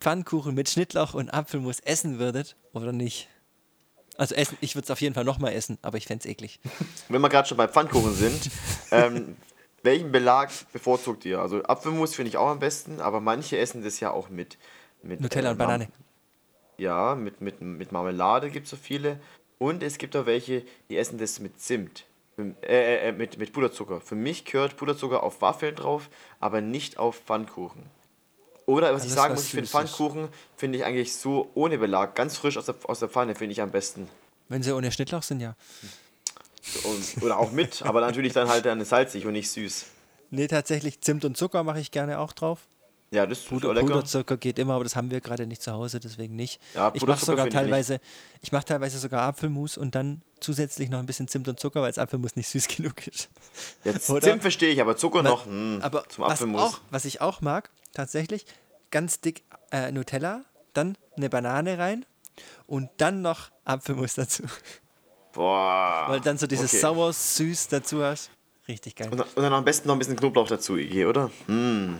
Pfannkuchen 0.00 0.54
mit 0.54 0.68
Schnittlauch 0.68 1.14
und 1.14 1.30
Apfelmus 1.30 1.80
essen 1.80 2.18
würdet 2.18 2.56
oder 2.72 2.92
nicht. 2.92 3.28
Also 4.16 4.34
essen, 4.34 4.56
ich 4.60 4.74
würde 4.74 4.84
es 4.84 4.90
auf 4.90 5.00
jeden 5.00 5.14
Fall 5.14 5.24
nochmal 5.24 5.52
essen, 5.52 5.78
aber 5.82 5.98
ich 5.98 6.06
fände 6.06 6.24
es 6.24 6.30
eklig. 6.30 6.60
Wenn 7.08 7.20
wir 7.20 7.28
gerade 7.28 7.48
schon 7.48 7.56
bei 7.56 7.68
Pfannkuchen 7.68 8.14
sind, 8.14 8.50
ähm, 8.90 9.36
welchen 9.82 10.12
Belag 10.12 10.50
bevorzugt 10.72 11.24
ihr? 11.24 11.40
Also 11.40 11.62
Apfelmus 11.64 12.14
finde 12.14 12.28
ich 12.28 12.36
auch 12.36 12.48
am 12.48 12.58
besten, 12.58 13.00
aber 13.00 13.20
manche 13.20 13.58
essen 13.58 13.82
das 13.82 14.00
ja 14.00 14.10
auch 14.10 14.28
mit. 14.28 14.56
mit 15.02 15.20
Nutella 15.20 15.48
äh, 15.48 15.52
und 15.52 15.58
Banane. 15.58 15.88
Ja, 16.78 17.14
mit, 17.14 17.40
mit, 17.40 17.60
mit 17.60 17.92
Marmelade 17.92 18.50
gibt 18.50 18.64
es 18.64 18.70
so 18.70 18.76
viele. 18.76 19.20
Und 19.58 19.82
es 19.82 19.98
gibt 19.98 20.16
auch 20.16 20.26
welche, 20.26 20.64
die 20.88 20.96
essen 20.96 21.18
das 21.18 21.38
mit 21.38 21.60
Zimt. 21.60 22.04
Äh, 22.36 22.52
äh, 22.62 23.08
äh, 23.08 23.12
mit, 23.12 23.38
mit 23.38 23.52
Puderzucker. 23.52 24.00
Für 24.00 24.16
mich 24.16 24.44
gehört 24.44 24.76
Puderzucker 24.76 25.22
auf 25.22 25.40
Waffeln 25.40 25.74
drauf, 25.74 26.08
aber 26.40 26.60
nicht 26.60 26.98
auf 26.98 27.20
Pfannkuchen. 27.20 27.84
Oder 28.66 28.94
was 28.94 29.02
ja, 29.02 29.08
ich 29.08 29.14
sagen 29.14 29.34
muss, 29.34 29.44
ich 29.44 29.50
finde 29.50 29.68
Pfannkuchen 29.68 30.28
finde 30.56 30.78
ich 30.78 30.84
eigentlich 30.84 31.14
so 31.14 31.50
ohne 31.54 31.78
Belag, 31.78 32.14
ganz 32.14 32.36
frisch 32.36 32.56
aus 32.56 32.66
der, 32.66 32.76
aus 32.84 33.00
der 33.00 33.08
Pfanne, 33.08 33.34
finde 33.34 33.52
ich 33.52 33.60
am 33.60 33.70
besten. 33.70 34.08
Wenn 34.48 34.62
sie 34.62 34.72
ohne 34.72 34.90
Schnittlauch 34.90 35.22
sind, 35.22 35.40
ja. 35.40 35.54
Und, 36.84 37.22
oder 37.22 37.38
auch 37.38 37.52
mit, 37.52 37.82
aber 37.82 38.00
natürlich 38.00 38.32
dann 38.32 38.48
halt 38.48 38.64
dann 38.64 38.82
salzig 38.84 39.26
und 39.26 39.32
nicht 39.32 39.50
süß. 39.50 39.84
Nee, 40.30 40.46
tatsächlich 40.48 41.00
Zimt 41.00 41.24
und 41.24 41.36
Zucker 41.36 41.62
mache 41.62 41.80
ich 41.80 41.90
gerne 41.90 42.18
auch 42.18 42.32
drauf. 42.32 42.60
Ja, 43.14 43.26
das 43.26 43.38
ist 43.38 43.48
Puder. 43.48 43.72
Puderzucker 43.74 44.36
geht 44.36 44.58
immer, 44.58 44.74
aber 44.74 44.82
das 44.84 44.96
haben 44.96 45.10
wir 45.10 45.20
gerade 45.20 45.46
nicht 45.46 45.62
zu 45.62 45.70
Hause, 45.72 46.00
deswegen 46.00 46.34
nicht. 46.34 46.60
Ja, 46.74 46.90
ich 46.94 47.06
mache 47.06 47.24
sogar 47.24 47.44
finde 47.44 47.56
ich 47.58 47.62
teilweise, 47.62 48.00
ich 48.42 48.50
mache 48.50 48.64
teilweise 48.64 48.98
sogar 48.98 49.22
Apfelmus 49.22 49.78
und 49.78 49.94
dann 49.94 50.20
zusätzlich 50.40 50.90
noch 50.90 50.98
ein 50.98 51.06
bisschen 51.06 51.28
Zimt 51.28 51.46
und 51.46 51.60
Zucker, 51.60 51.80
weil 51.80 51.90
das 51.90 51.98
Apfelmus 51.98 52.34
nicht 52.34 52.48
süß 52.48 52.66
genug 52.76 53.06
ist. 53.06 53.28
Jetzt 53.84 54.10
Oder? 54.10 54.20
Zimt 54.22 54.42
verstehe 54.42 54.72
ich, 54.72 54.80
aber 54.80 54.96
Zucker 54.96 55.22
noch. 55.22 55.46
Hm, 55.46 55.78
Aber 55.80 56.08
zum 56.08 56.24
was, 56.24 56.32
Apfelmus. 56.32 56.60
auch, 56.60 56.80
was 56.90 57.04
ich 57.04 57.20
auch 57.20 57.40
mag, 57.40 57.70
tatsächlich, 57.92 58.46
ganz 58.90 59.20
dick 59.20 59.44
äh, 59.70 59.92
Nutella, 59.92 60.44
dann 60.72 60.98
eine 61.16 61.30
Banane 61.30 61.78
rein 61.78 62.04
und 62.66 62.90
dann 62.96 63.22
noch 63.22 63.50
Apfelmus 63.64 64.14
dazu. 64.16 64.42
Boah. 65.32 66.06
Weil 66.08 66.20
dann 66.20 66.36
so 66.36 66.48
dieses 66.48 66.72
okay. 66.72 66.80
sauer 66.80 67.12
süß 67.12 67.68
dazu 67.68 68.02
hast. 68.02 68.30
Richtig 68.66 68.96
geil. 68.96 69.08
Und, 69.10 69.18
dann- 69.18 69.28
und 69.34 69.42
dann 69.42 69.52
am 69.52 69.64
besten 69.64 69.86
noch 69.88 69.94
ein 69.94 69.98
bisschen 69.98 70.16
Knoblauch 70.16 70.48
dazu, 70.48 70.76
Iggy, 70.76 71.06
oder? 71.06 71.30
Mm. 71.46 71.94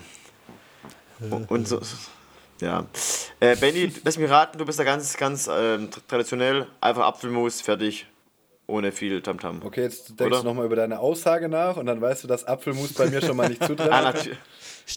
Und 1.49 1.69
so. 1.69 1.81
Ja. 2.61 2.87
Äh, 3.41 3.57
Benny, 3.57 3.93
lass 4.05 4.17
mich 4.19 4.31
raten, 4.31 4.59
du 4.59 4.65
bist 4.65 4.79
da 4.79 4.85
ganz, 4.85 5.17
ganz 5.17 5.47
ähm, 5.49 5.91
tra- 5.91 5.99
traditionell. 6.09 6.67
Einfach 6.81 7.05
Apfelmus, 7.05 7.61
fertig. 7.61 8.07
Ohne 8.67 8.93
viel 8.93 9.21
Tamtam. 9.21 9.61
Okay, 9.63 9.83
jetzt 9.83 10.09
denkst 10.09 10.23
Oder? 10.23 10.39
du 10.39 10.45
nochmal 10.45 10.65
über 10.65 10.77
deine 10.77 10.99
Aussage 10.99 11.51
nach 11.51 11.77
und 11.77 11.85
dann 11.85 12.01
weißt 12.01 12.25
du, 12.25 12.29
dass 12.29 12.45
Apfelmus 12.45 12.95
bei 12.95 13.07
mir 13.11 13.21
schon 13.21 13.37
mal 13.37 13.49
nicht 13.51 13.63
zutrifft. 13.63 13.91
Ah, 13.93 14.01
natürlich. 14.01 14.39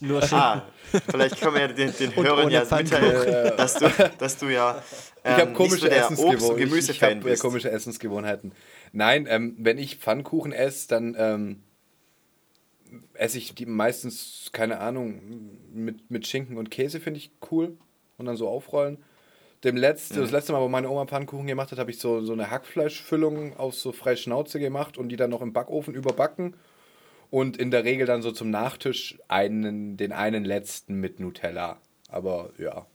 Nur 0.01 0.21
schön. 0.21 0.37
Ah, 0.37 0.63
vielleicht 1.09 1.39
können 1.41 1.53
wir 1.55 1.61
ja 1.61 1.67
den, 1.69 1.93
den 1.97 2.13
Und 2.15 2.25
Hörern 2.25 2.45
ohne 2.45 2.53
ja 2.53 2.65
Pfannkuchen. 2.65 3.01
mitteilen, 3.03 3.57
dass 3.57 3.73
du, 3.75 3.89
dass 4.19 4.37
du 4.37 4.45
ja 4.47 4.81
Ich 4.81 5.21
ähm, 5.25 5.33
habe 5.33 5.45
nicht 5.47 5.55
komische 5.57 5.79
so 5.81 5.87
der 5.87 6.11
Obst-. 6.11 6.43
Ich, 6.43 6.49
ich 6.51 6.57
Gemüsefan 6.57 7.09
habe 7.09 7.19
äh, 7.19 7.31
bist. 7.31 7.41
komische 7.41 7.69
Essensgewohnheiten. 7.71 8.51
Nein, 8.93 9.27
ähm, 9.29 9.55
wenn 9.59 9.77
ich 9.77 9.97
Pfannkuchen 9.97 10.53
esse, 10.53 10.87
dann 10.87 11.15
ähm, 11.17 11.63
esse 13.13 13.37
ich 13.37 13.55
die 13.55 13.65
meistens, 13.65 14.49
keine 14.53 14.79
Ahnung, 14.79 15.21
mit, 15.73 16.09
mit 16.11 16.27
Schinken 16.27 16.57
und 16.57 16.71
Käse 16.71 16.99
finde 16.99 17.19
ich 17.19 17.31
cool. 17.51 17.77
Und 18.17 18.25
dann 18.25 18.35
so 18.35 18.47
aufrollen. 18.47 18.97
Dem 19.63 19.75
letzte, 19.77 20.15
Mhm. 20.15 20.21
Das 20.21 20.31
letzte 20.31 20.53
Mal, 20.53 20.61
wo 20.61 20.67
meine 20.67 20.89
Oma 20.89 21.05
Pfannkuchen 21.05 21.45
gemacht 21.47 21.71
hat, 21.71 21.77
habe 21.79 21.91
ich 21.91 21.99
so, 21.99 22.21
so 22.21 22.33
eine 22.33 22.49
Hackfleischfüllung 22.49 23.55
aus 23.57 23.81
so 23.81 23.91
frei 23.91 24.15
Schnauze 24.15 24.59
gemacht 24.59 24.97
und 24.97 25.09
die 25.09 25.15
dann 25.15 25.29
noch 25.29 25.41
im 25.41 25.53
Backofen 25.53 25.93
überbacken. 25.93 26.55
Und 27.29 27.57
in 27.57 27.71
der 27.71 27.83
Regel 27.83 28.07
dann 28.07 28.21
so 28.21 28.31
zum 28.31 28.49
Nachtisch 28.49 29.19
einen, 29.27 29.97
den 29.97 30.13
einen 30.13 30.45
letzten 30.45 30.95
mit 30.95 31.19
Nutella. 31.19 31.77
Aber 32.09 32.51
ja. 32.57 32.85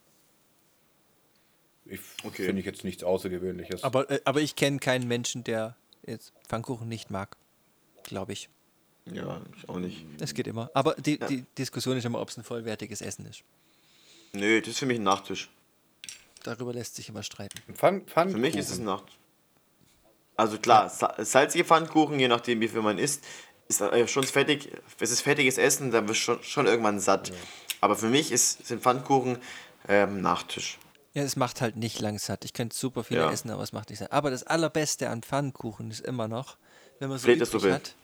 Ich 1.85 2.01
Okay. 2.24 2.44
finde 2.44 2.60
ich 2.60 2.66
jetzt 2.66 2.85
nichts 2.85 3.05
Außergewöhnliches. 3.05 3.85
Aber, 3.85 4.10
äh, 4.10 4.20
aber 4.24 4.40
ich 4.40 4.56
kenne 4.56 4.78
keinen 4.78 5.06
Menschen, 5.06 5.44
der 5.44 5.77
jetzt 6.06 6.32
Pfannkuchen 6.48 6.89
nicht 6.89 7.10
mag. 7.10 7.36
Glaube 8.05 8.32
ich. 8.32 8.48
Ja, 9.07 9.41
ich 9.57 9.69
auch 9.69 9.79
nicht. 9.79 10.05
Das 10.19 10.33
geht 10.35 10.47
immer. 10.47 10.70
Aber 10.74 10.95
die, 10.95 11.19
die 11.19 11.45
Diskussion 11.59 11.97
ist 11.97 12.05
immer, 12.05 12.20
ob 12.20 12.29
es 12.29 12.37
ein 12.37 12.45
vollwertiges 12.45 13.01
Essen 13.01 13.27
ist. 13.27 13.43
Nö, 14.33 14.61
das 14.61 14.70
ist 14.70 14.79
für 14.79 14.87
mich 14.87 14.99
ein 14.99 15.03
Nachtisch. 15.03 15.51
Darüber 16.45 16.73
lässt 16.73 16.97
sich 16.97 17.09
immer 17.09 17.23
streiten. 17.23 17.59
Pfann, 17.74 18.07
Für 18.07 18.27
mich 18.39 18.57
ist 18.57 18.70
es 18.70 18.79
ein 18.79 18.85
Nachtisch. 18.85 19.16
Also 20.37 20.59
klar, 20.59 20.89
sa 20.89 21.15
salzige 21.19 21.65
Pfannkuchen, 21.65 22.19
je 22.19 22.29
nachdem 22.29 22.61
wie 22.61 22.69
viel 22.69 22.81
man 22.83 22.99
isst, 22.99 23.23
ist 23.69 23.81
äh, 23.81 24.09
schon 24.09 24.24
fertig. 24.24 24.70
Es 24.99 25.11
ist 25.11 25.20
fertiges 25.20 25.59
Essen, 25.59 25.91
dann 25.91 26.09
wirst 26.09 26.20
du 26.23 26.24
schon, 26.35 26.43
schon 26.43 26.66
irgendwann 26.66 27.01
satt. 27.01 27.33
Aber 27.81 27.97
für 27.97 28.09
mich 28.09 28.33
ist, 28.33 28.66
sind 28.66 28.83
Pfannkuchen 28.83 29.39
ähm, 29.89 30.20
Nachtisch. 30.20 30.79
Ja, 31.15 31.23
es 31.23 31.37
macht 31.37 31.61
halt 31.61 31.77
nicht 31.77 32.01
lang 32.01 32.19
satt. 32.19 32.45
Ich 32.45 32.55
könnte 32.55 32.74
super 32.74 33.05
viele 33.05 33.20
Ja. 33.20 33.31
essen, 33.31 33.51
aber 33.51 33.62
es 33.62 33.73
macht 33.73 33.91
nicht 33.91 33.99
satt. 33.99 34.12
Aber 34.12 34.31
das 34.31 34.45
Allerbeste 34.45 35.11
an 35.11 35.23
Pfannkuchen 35.23 35.91
ist 35.91 36.01
immer 36.01 36.27
noch, 36.29 36.57
wenn 36.99 37.11
man 37.11 37.19
so 37.19 37.29
übrig 37.29 37.70
hat, 37.70 37.95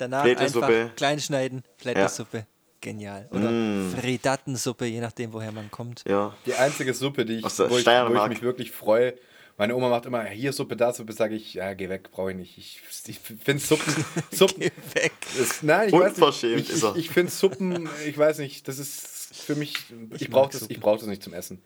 danach 0.00 0.24
einfach 0.24 0.94
klein 0.96 1.20
schneiden, 1.20 1.62
Flättersuppe. 1.76 2.46
Genial. 2.80 3.28
Oder 3.32 3.50
Mm. 3.50 3.92
Fridattensuppe, 4.00 4.84
je 4.86 5.00
nachdem, 5.00 5.32
woher 5.32 5.50
man 5.50 5.68
kommt. 5.70 6.04
Ja. 6.08 6.36
Die 6.46 6.54
einzige 6.54 6.94
Suppe, 6.94 7.24
die 7.24 7.38
ich, 7.38 7.42
wo, 7.44 7.76
ich, 7.76 7.86
wo 7.86 8.14
ich 8.22 8.28
mich 8.28 8.42
wirklich 8.42 8.70
freue. 8.70 9.14
Meine 9.56 9.74
Oma 9.74 9.88
macht 9.88 10.06
immer 10.06 10.22
hier 10.24 10.52
Suppe, 10.52 10.76
da 10.76 10.92
Suppe, 10.92 11.12
sage 11.12 11.34
ich, 11.34 11.54
ja, 11.54 11.74
geh 11.74 11.88
weg, 11.88 12.12
brauche 12.12 12.30
ich 12.30 12.36
nicht. 12.36 12.56
Ich, 12.58 12.80
ich 13.08 13.18
finde 13.18 13.60
Suppen, 13.60 13.92
Suppen, 14.32 14.60
Geh 14.60 14.70
weg. 14.94 15.12
ist, 15.40 15.64
nein, 15.64 15.88
ich 15.88 15.92
weiß 15.94 16.02
nicht, 16.02 16.18
Unverschämt 16.18 16.60
ich, 16.60 16.70
ist 16.70 16.82
er. 16.84 16.92
ich, 16.92 17.06
ich 17.06 17.10
finde 17.10 17.32
Suppen, 17.32 17.88
ich 18.06 18.16
weiß 18.16 18.38
nicht, 18.38 18.68
das 18.68 18.78
ist 18.78 19.34
für 19.34 19.56
mich, 19.56 19.74
ich, 20.14 20.28
mag 20.28 20.30
brauche 20.30 20.52
das, 20.52 20.70
ich 20.70 20.78
brauch 20.78 20.98
das 20.98 21.08
nicht 21.08 21.24
zum 21.24 21.32
Essen. 21.34 21.60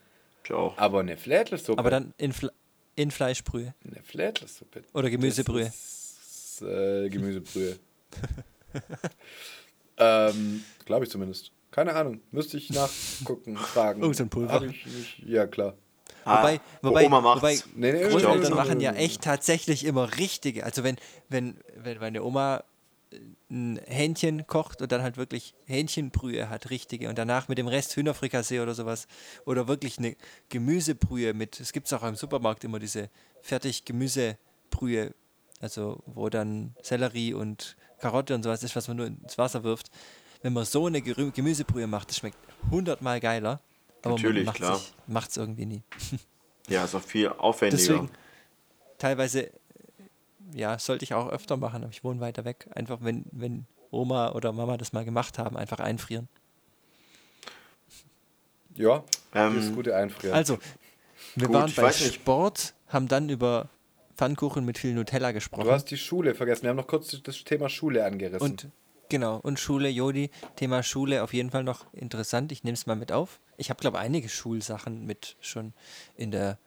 Ich 0.45 0.53
auch. 0.53 0.79
Aber 0.79 1.01
eine 1.01 1.19
Flädlersuppe, 1.19 1.79
Aber 1.79 1.91
dann 1.91 2.15
in, 2.17 2.33
Fle 2.33 2.51
in 2.97 3.11
Fleischbrühe 3.11 3.75
eine 3.87 4.03
Flädlersuppe. 4.03 4.83
oder 4.95 5.11
Gemüsebrühe. 5.11 5.67
Das 5.67 5.75
ist, 5.75 6.63
äh, 6.63 7.11
Gemüsebrühe. 7.11 7.79
ähm, 9.97 10.65
Glaube 10.85 11.05
ich 11.05 11.11
zumindest. 11.11 11.53
Keine 11.71 11.95
Ahnung, 11.95 12.21
müsste 12.31 12.57
ich 12.59 12.71
nachgucken, 12.71 13.57
fragen. 13.73 14.03
Irgend 14.03 14.17
so 14.17 14.23
ein 14.25 14.29
Pulver. 14.29 14.53
Hab 14.53 14.63
ich 14.63 14.85
nicht, 14.87 15.19
ja, 15.27 15.47
klar. 15.47 15.75
Wobei, 16.25 16.57
Ah, 16.57 16.79
wobei, 16.83 17.07
Oma 17.07 17.21
macht's. 17.21 17.43
wobei 17.43 17.59
Nee, 17.75 17.93
nee, 17.93 18.09
Großeltern 18.09 18.55
machen 18.55 18.81
ja 18.81 18.93
echt 18.93 19.23
tatsächlich 19.23 19.85
immer 19.85 20.19
richtige. 20.19 20.65
Also 20.65 20.85
wenn, 20.85 20.97
wenn, 21.29 21.57
wenn 21.77 21.99
meine 21.99 22.23
Oma 22.23 22.63
äh, 23.11 23.19
ein 23.51 23.81
Hähnchen 23.87 24.47
kocht 24.47 24.83
und 24.83 24.93
dann 24.93 25.03
halt 25.03 25.17
wirklich 25.17 25.55
Hähnchenbrühe 25.65 26.49
hat, 26.49 26.71
richtige, 26.71 27.09
und 27.09 27.19
danach 27.19 27.49
mit 27.49 27.59
dem 27.59 27.67
Rest 27.67 27.97
Hühnerfrikassee 27.97 28.61
oder 28.61 28.75
sowas, 28.75 29.09
oder 29.47 29.67
wirklich 29.67 29.99
eine 29.99 30.15
Gemüsebrühe 30.49 31.35
mit, 31.35 31.59
es 31.59 31.73
gibt 31.73 31.93
auch 31.93 32.03
im 32.05 32.15
Supermarkt 32.15 32.63
immer 32.65 32.79
diese 32.79 33.09
fertig 33.41 33.85
Gemüsebrühe, 33.85 35.13
also 35.61 36.03
wo 36.07 36.29
dann 36.29 36.77
Sellerie 36.83 37.35
und 37.35 37.77
Karotte 38.03 38.35
und 38.35 38.43
sowas 38.43 38.63
ist, 38.63 38.77
was 38.77 38.89
man 38.89 38.97
nur 38.99 39.07
ins 39.07 39.39
Wasser 39.39 39.63
wirft. 39.65 39.91
Wenn 40.43 40.53
man 40.53 40.65
so 40.65 40.87
eine 40.87 41.01
Gemüsebrühe 41.01 41.87
macht, 41.87 42.11
das 42.11 42.19
schmeckt 42.19 42.37
hundertmal 42.71 43.21
geiler, 43.21 43.61
aber 44.03 44.17
Natürlich, 44.17 44.45
man 44.45 44.55
klar. 44.55 44.81
macht 45.07 45.31
es 45.31 45.37
irgendwie 45.39 45.67
nie. 45.67 45.83
Ja, 46.69 46.85
ist 46.85 46.95
auch 46.95 47.03
viel 47.03 47.27
aufwendiger. 47.29 47.95
Deswegen, 47.95 48.11
teilweise, 48.97 49.47
äh, 49.49 49.53
ja, 50.55 50.79
sollte 50.79 51.03
ich 51.05 51.13
auch 51.13 51.29
öfter 51.29 51.57
machen, 51.57 51.83
aber 51.83 51.91
ich 51.93 52.05
wohne 52.05 52.21
weiter 52.21 52.45
weg. 52.45 52.69
Einfach, 52.77 52.99
wenn, 53.01 53.25
wenn 53.33 53.67
Oma 53.91 54.31
oder 54.31 54.53
Mama 54.53 54.77
das 54.77 54.93
mal 54.93 55.05
gemacht 55.05 55.39
haben, 55.39 55.57
einfach 55.57 55.81
einfrieren. 55.81 56.29
Ja, 58.75 59.03
Ähm, 59.35 59.57
das 59.57 59.65
ist 59.67 59.75
gute 59.75 59.95
Einfrieren. 59.97 60.35
Also, 60.37 60.59
wir 61.35 61.49
Gut, 61.49 61.57
waren 61.57 61.73
bei 61.75 61.83
weiß 61.83 62.01
nicht. 62.03 62.15
Sport, 62.15 62.75
haben 62.89 63.09
dann 63.09 63.29
über 63.29 63.69
Pfannkuchen 64.17 64.65
mit 64.65 64.79
viel 64.79 64.95
Nutella 64.95 65.29
du 65.29 65.35
gesprochen. 65.35 65.71
hast 65.71 65.91
die 65.91 65.97
Schule 65.97 66.35
vergessen. 66.35 66.63
Wir 66.63 66.71
haben 66.71 66.77
noch 66.77 66.87
kurz 66.87 67.17
das 67.23 67.45
Thema 67.45 67.69
Schule 67.69 68.05
angerissen. 68.05 68.43
Und 68.51 68.69
genau, 69.09 69.39
und 69.43 69.59
Schule, 69.59 69.89
Jodi, 69.89 70.31
Thema 70.57 70.83
Schule 70.83 71.23
auf 71.23 71.33
jeden 71.33 71.51
Fall 71.51 71.65
noch 71.65 71.87
interessant. 71.93 72.53
Ich 72.53 72.65
nehme 72.65 72.75
es 72.75 72.87
mal 72.87 72.97
mit 72.97 73.13
auf. 73.13 73.41
Ich 73.57 73.71
habe, 73.71 73.81
glaube 73.81 73.99
einige 73.99 74.29
Schulsachen 74.29 75.07
mit 75.07 75.37
schon 75.41 75.73
in 76.17 76.31
der 76.31 76.59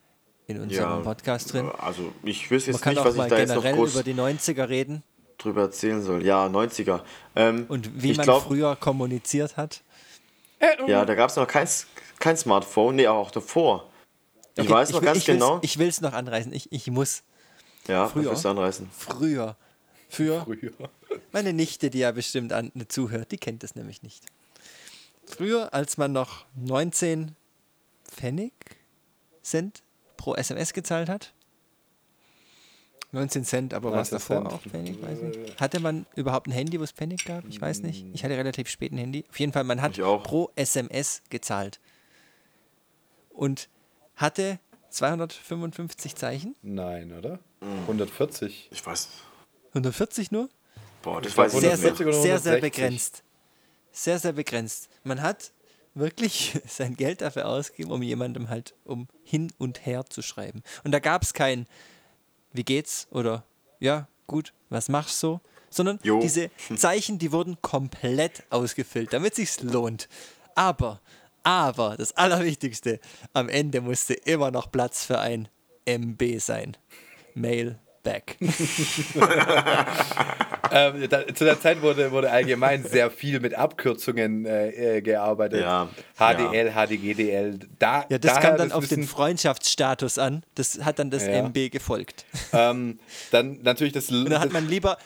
in 0.47 0.61
unserem 0.61 1.01
Podcast 1.03 1.53
drin. 1.53 1.71
Also 1.79 2.13
ich 2.23 2.51
wüsste 2.51 2.69
Man 2.69 2.75
jetzt 2.75 2.83
kann 2.83 2.93
nicht, 2.93 3.03
was 3.03 3.15
ich 3.15 3.21
da 3.29 3.37
jetzt 3.39 3.49
noch 3.49 3.63
generell 3.63 3.75
groß 3.75 3.93
über 3.93 4.03
die 4.03 4.13
90er 4.13 4.69
reden 4.69 5.03
drüber 5.37 5.63
erzählen 5.63 6.01
soll. 6.01 6.23
Ja, 6.25 6.45
90er. 6.47 7.01
Ähm, 7.35 7.65
und 7.67 8.01
wie 8.01 8.11
ich 8.11 8.17
man 8.17 8.23
glaub, 8.25 8.43
früher 8.43 8.75
kommuniziert 8.75 9.57
hat. 9.57 9.81
Ja, 10.87 11.03
da 11.05 11.13
gab 11.15 11.29
es 11.29 11.35
noch 11.35 11.47
kein, 11.47 11.67
kein 12.19 12.37
Smartphone. 12.37 12.95
Nee, 12.95 13.07
auch 13.07 13.31
davor. 13.31 13.89
Ich 14.55 14.61
Okay, 14.63 14.69
weiß 14.73 14.91
noch 14.91 15.01
will- 15.01 15.05
ganz 15.07 15.17
ich 15.19 15.25
genau. 15.25 15.59
Ich 15.61 15.77
will 15.77 15.87
es 15.87 15.99
noch 16.01 16.13
anreißen. 16.13 16.53
Ich, 16.53 16.71
ich 16.71 16.87
muss 16.89 17.23
ja, 17.87 18.07
früher. 18.07 18.35
früher. 18.35 18.51
anreißen. 18.51 18.89
früher 18.91 19.55
für 20.09 20.41
Früher. 20.41 20.71
meine 21.31 21.53
Nichte, 21.53 21.89
die 21.89 21.99
ja 21.99 22.11
bestimmt 22.11 22.53
an, 22.53 22.71
zuhört, 22.87 23.31
die 23.31 23.37
kennt 23.37 23.63
das 23.63 23.75
nämlich 23.75 24.03
nicht. 24.03 24.25
Früher, 25.25 25.73
als 25.73 25.97
man 25.97 26.11
noch 26.11 26.45
19 26.55 27.35
Pfennig 28.07 28.53
Cent 29.41 29.83
pro 30.17 30.35
SMS 30.35 30.73
gezahlt 30.73 31.09
hat. 31.09 31.33
19 33.11 33.45
Cent, 33.45 33.73
aber 33.73 33.91
was 33.91 34.11
19 34.11 34.15
davor 34.17 34.49
Cent. 34.49 34.53
auch 34.53 34.61
Pfennig, 34.69 35.01
weiß 35.01 35.21
nicht. 35.21 35.59
Hatte 35.59 35.79
man 35.79 36.05
überhaupt 36.15 36.47
ein 36.47 36.51
Handy, 36.51 36.79
wo 36.79 36.83
es 36.83 36.91
Pfennig 36.91 37.25
gab? 37.25 37.45
Ich 37.47 37.59
weiß 37.61 37.81
nicht. 37.81 38.05
Ich 38.13 38.23
hatte 38.23 38.35
relativ 38.35 38.67
spät 38.67 38.91
ein 38.91 38.97
Handy. 38.97 39.25
Auf 39.29 39.39
jeden 39.39 39.53
Fall, 39.53 39.63
man 39.63 39.81
hat 39.81 39.93
pro 40.23 40.51
SMS 40.55 41.21
gezahlt. 41.29 41.79
Und 43.29 43.69
hatte 44.15 44.59
255 44.89 46.15
Zeichen. 46.15 46.55
Nein, 46.61 47.11
oder? 47.17 47.39
Mhm. 47.65 47.81
140. 47.81 48.69
Ich 48.71 48.85
weiß. 48.85 49.09
140 49.69 50.31
nur? 50.31 50.49
Boah, 51.01 51.21
das 51.21 51.31
Ich 51.31 51.37
weiß 51.37 51.53
ich 51.53 51.59
sehr, 51.59 51.71
nicht 51.71 51.81
mehr. 51.81 51.91
140 51.91 52.07
oder 52.07 52.21
sehr, 52.21 52.39
sehr 52.39 52.53
160. 52.53 52.61
begrenzt. 52.61 53.23
Sehr, 53.91 54.19
sehr 54.19 54.33
begrenzt. 54.33 54.89
Man 55.03 55.21
hat 55.21 55.51
wirklich 55.93 56.59
sein 56.67 56.95
Geld 56.95 57.21
dafür 57.21 57.47
ausgegeben, 57.47 57.91
um 57.91 58.01
jemandem 58.01 58.49
halt 58.49 58.75
um 58.83 59.07
hin 59.23 59.51
und 59.57 59.85
her 59.85 60.05
zu 60.09 60.21
schreiben. 60.21 60.61
Und 60.83 60.91
da 60.91 60.99
gab 60.99 61.23
es 61.23 61.33
kein 61.33 61.67
Wie 62.53 62.63
geht's 62.63 63.07
oder 63.11 63.43
ja, 63.79 64.07
gut, 64.27 64.53
was 64.69 64.89
machst 64.89 65.21
du? 65.23 65.39
Sondern 65.69 65.99
Jo. 66.03 66.19
diese 66.21 66.51
Zeichen, 66.75 67.19
die 67.19 67.31
wurden 67.31 67.61
komplett 67.61 68.43
ausgefüllt, 68.49 69.11
damit 69.11 69.35
sich's 69.35 69.61
lohnt. 69.61 70.07
Aber, 70.55 71.01
aber, 71.43 71.97
das 71.97 72.13
Allerwichtigste, 72.15 72.99
am 73.33 73.49
Ende 73.49 73.81
musste 73.81 74.13
immer 74.13 74.51
noch 74.51 74.71
Platz 74.71 75.03
für 75.03 75.19
ein 75.19 75.49
MB 75.85 76.39
sein. 76.39 76.77
Mail, 77.35 77.77
back. 78.03 78.37
ähm, 80.71 81.09
da, 81.09 81.27
zu 81.33 81.43
der 81.43 81.59
Zeit 81.59 81.81
wurde, 81.81 82.11
wurde 82.11 82.31
allgemein 82.31 82.85
sehr 82.85 83.11
viel 83.11 83.41
mit 83.41 83.53
Abkürzungen 83.55 84.45
äh, 84.45 84.97
äh 84.97 85.01
gearbeitet. 85.01 85.61
Ja, 85.61 85.89
HDL, 86.17 86.67
ja. 86.67 86.85
HDGDL. 86.85 87.59
Da, 87.77 88.05
ja, 88.09 88.17
das 88.17 88.39
kam 88.39 88.57
dann 88.57 88.71
auf 88.71 88.87
den 88.87 89.03
Freundschaftsstatus 89.03 90.17
an. 90.17 90.43
Das 90.55 90.79
hat 90.85 90.99
dann 90.99 91.11
das 91.11 91.27
ja. 91.27 91.45
MB 91.45 91.71
gefolgt. 91.71 92.25
Ähm, 92.53 92.99
dann 93.31 93.59
natürlich 93.63 93.91
das. 93.91 94.09
Und 94.09 94.29
dann 94.29 94.39
hat 94.39 94.53
man 94.53 94.69
lieber 94.69 94.97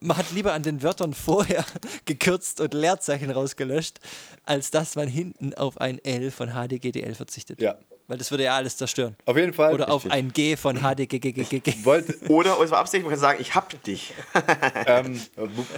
man 0.00 0.16
hat 0.16 0.30
lieber 0.32 0.52
an 0.52 0.62
den 0.62 0.82
Wörtern 0.82 1.14
vorher 1.14 1.64
gekürzt 2.04 2.60
und 2.60 2.74
Leerzeichen 2.74 3.30
rausgelöscht, 3.30 4.00
als 4.44 4.70
dass 4.70 4.96
man 4.96 5.08
hinten 5.08 5.54
auf 5.54 5.80
ein 5.80 5.98
L 6.04 6.30
von 6.30 6.50
HDGDL 6.50 7.14
verzichtet. 7.14 7.60
Ja. 7.60 7.76
Weil 8.06 8.16
das 8.16 8.30
würde 8.30 8.44
ja 8.44 8.56
alles 8.56 8.76
zerstören. 8.78 9.16
Auf 9.26 9.36
jeden 9.36 9.52
Fall. 9.52 9.74
Oder 9.74 9.90
auf 9.90 10.10
ein 10.10 10.32
G 10.32 10.56
von 10.56 10.78
HDGGGG. 10.78 11.84
Oder 12.28 12.58
es 12.60 12.70
war 12.70 12.78
absichtlich, 12.78 13.02
man 13.02 13.10
kann 13.12 13.20
sagen, 13.20 13.38
ich 13.40 13.54
hab 13.54 13.82
dich. 13.82 14.14
ähm, 14.86 15.20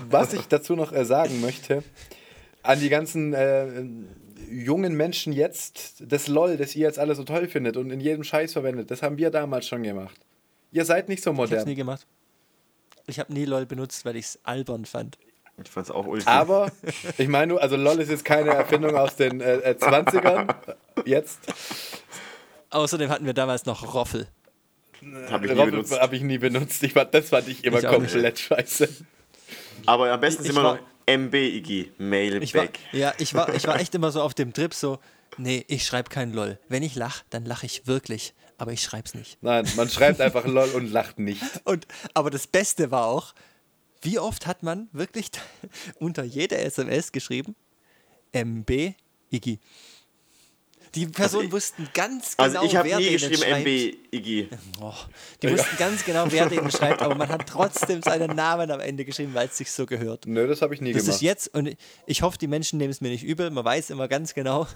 was 0.08 0.32
ich 0.32 0.46
dazu 0.46 0.76
noch 0.76 0.92
äh, 0.92 1.04
sagen 1.04 1.40
möchte, 1.40 1.82
an 2.62 2.78
die 2.78 2.88
ganzen 2.88 3.34
äh, 3.34 3.82
jungen 4.48 4.96
Menschen 4.96 5.32
jetzt, 5.32 6.04
das 6.06 6.28
LOL, 6.28 6.56
das 6.56 6.76
ihr 6.76 6.86
jetzt 6.86 7.00
alle 7.00 7.16
so 7.16 7.24
toll 7.24 7.48
findet 7.48 7.76
und 7.76 7.90
in 7.90 7.98
jedem 7.98 8.22
Scheiß 8.22 8.52
verwendet, 8.52 8.92
das 8.92 9.02
haben 9.02 9.18
wir 9.18 9.30
damals 9.30 9.66
schon 9.66 9.82
gemacht. 9.82 10.20
Ihr 10.70 10.84
seid 10.84 11.08
nicht 11.08 11.24
so 11.24 11.32
modern. 11.32 11.52
Ich 11.52 11.58
hab's 11.58 11.66
nie 11.66 11.74
gemacht. 11.74 12.06
Ich 13.10 13.18
habe 13.18 13.32
nie 13.32 13.44
LOL 13.44 13.66
benutzt, 13.66 14.04
weil 14.04 14.16
ich 14.16 14.26
es 14.26 14.38
albern 14.44 14.84
fand. 14.84 15.18
Ich 15.62 15.70
fand's 15.70 15.90
auch 15.90 16.06
ultra. 16.06 16.30
Aber, 16.30 16.72
ich 17.18 17.28
meine 17.28 17.48
nur, 17.48 17.62
also 17.62 17.76
LOL 17.76 18.00
ist 18.00 18.08
jetzt 18.08 18.24
keine 18.24 18.50
Erfindung 18.50 18.96
aus 18.96 19.16
den 19.16 19.40
äh, 19.40 19.74
20ern. 19.78 20.48
Äh, 20.48 20.74
jetzt. 21.04 21.40
Außerdem 22.70 23.10
hatten 23.10 23.26
wir 23.26 23.34
damals 23.34 23.66
noch 23.66 23.94
Roffel. 23.94 24.28
Habe 25.30 25.46
ich, 25.46 25.52
nie 25.52 25.64
benutzt. 25.64 26.00
Hab 26.00 26.12
ich 26.12 26.22
nie 26.22 26.38
benutzt. 26.38 26.82
Ich 26.82 26.92
fand, 26.92 27.14
das 27.14 27.30
fand 27.30 27.48
ich 27.48 27.64
immer 27.64 27.78
ich 27.78 27.86
komplett 27.86 28.38
scheiße. 28.38 28.88
Aber 29.86 30.12
am 30.12 30.20
besten 30.20 30.44
ist 30.44 30.50
immer 30.50 30.62
noch 30.62 30.78
MB, 31.06 31.34
Iggy. 31.34 31.92
Mail 31.98 32.42
ich. 32.42 32.54
War, 32.54 32.68
ja, 32.92 33.12
ich 33.18 33.34
war, 33.34 33.52
ich 33.54 33.66
war 33.66 33.80
echt 33.80 33.94
immer 33.94 34.12
so 34.12 34.22
auf 34.22 34.34
dem 34.34 34.52
Trip 34.52 34.74
so, 34.74 34.98
nee, 35.38 35.64
ich 35.68 35.84
schreibe 35.84 36.10
kein 36.10 36.32
LOL. 36.32 36.58
Wenn 36.68 36.82
ich 36.82 36.94
lache, 36.94 37.24
dann 37.30 37.44
lache 37.44 37.66
ich 37.66 37.86
wirklich. 37.86 38.34
Aber 38.60 38.74
ich 38.74 38.82
schreibe 38.82 39.06
es 39.06 39.14
nicht. 39.14 39.38
Nein, 39.40 39.66
man 39.74 39.88
schreibt 39.88 40.20
einfach 40.20 40.44
LOL 40.44 40.68
und 40.72 40.92
lacht 40.92 41.18
nicht. 41.18 41.42
Und, 41.64 41.86
aber 42.12 42.28
das 42.28 42.46
Beste 42.46 42.90
war 42.90 43.06
auch, 43.06 43.34
wie 44.02 44.18
oft 44.18 44.46
hat 44.46 44.62
man 44.62 44.90
wirklich 44.92 45.30
unter 45.98 46.24
jeder 46.24 46.58
SMS 46.58 47.10
geschrieben, 47.10 47.56
MB, 48.32 48.92
Iggy. 49.30 49.60
Die 50.94 51.06
Personen 51.06 51.44
also 51.44 51.52
wussten 51.52 51.88
ganz 51.94 52.34
also 52.36 52.60
genau, 52.60 52.60
also 52.60 52.70
ich 52.70 52.76
habe 52.76 53.02
nie 53.02 53.12
geschrieben 53.12 53.36
schreibt. 53.36 53.66
MB 53.66 54.14
Iggy. 54.14 54.48
Oh, 54.82 54.92
die 55.40 55.46
ja. 55.46 55.52
wussten 55.54 55.76
ganz 55.78 56.04
genau, 56.04 56.26
wer 56.28 56.46
den 56.50 56.70
schreibt, 56.70 57.00
aber 57.00 57.14
man 57.14 57.30
hat 57.30 57.46
trotzdem 57.46 58.02
seinen 58.02 58.36
Namen 58.36 58.70
am 58.70 58.80
Ende 58.80 59.06
geschrieben, 59.06 59.32
weil 59.32 59.48
es 59.48 59.56
sich 59.56 59.72
so 59.72 59.86
gehört. 59.86 60.26
Nö, 60.26 60.46
das 60.46 60.60
habe 60.60 60.74
ich 60.74 60.82
nie 60.82 60.92
das 60.92 61.04
gemacht. 61.04 61.14
Das 61.14 61.16
ist 61.16 61.22
jetzt, 61.22 61.54
und 61.54 61.74
ich 62.04 62.20
hoffe, 62.20 62.36
die 62.36 62.46
Menschen 62.46 62.76
nehmen 62.76 62.90
es 62.90 63.00
mir 63.00 63.08
nicht 63.08 63.24
übel, 63.24 63.50
man 63.50 63.64
weiß 63.64 63.88
immer 63.88 64.06
ganz 64.06 64.34
genau, 64.34 64.66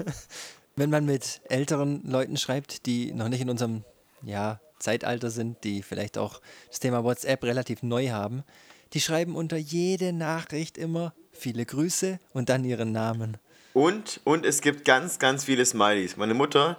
wenn 0.76 0.90
man 0.90 1.04
mit 1.04 1.40
älteren 1.48 2.02
Leuten 2.04 2.36
schreibt, 2.36 2.86
die 2.86 3.12
noch 3.12 3.28
nicht 3.28 3.40
in 3.40 3.50
unserem 3.50 3.84
ja, 4.22 4.60
Zeitalter 4.78 5.30
sind, 5.30 5.62
die 5.64 5.82
vielleicht 5.82 6.18
auch 6.18 6.40
das 6.68 6.80
Thema 6.80 7.04
WhatsApp 7.04 7.44
relativ 7.44 7.82
neu 7.82 8.10
haben, 8.10 8.44
die 8.92 9.00
schreiben 9.00 9.34
unter 9.34 9.56
jede 9.56 10.12
Nachricht 10.12 10.78
immer 10.78 11.14
viele 11.32 11.64
Grüße 11.64 12.18
und 12.32 12.48
dann 12.48 12.64
ihren 12.64 12.92
Namen. 12.92 13.36
Und, 13.72 14.20
und 14.24 14.46
es 14.46 14.60
gibt 14.60 14.84
ganz, 14.84 15.18
ganz 15.18 15.44
viele 15.44 15.66
Smileys. 15.66 16.16
Meine 16.16 16.34
Mutter 16.34 16.78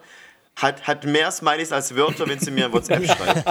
hat, 0.55 0.87
hat 0.87 1.03
mehr 1.03 1.29
Smileys 1.31 1.73
als 1.73 1.95
Wörter, 1.95 2.27
wenn 2.27 2.39
sie 2.39 2.51
mir 2.51 2.71
WhatsApp 2.71 3.05
schreibt. 3.11 3.45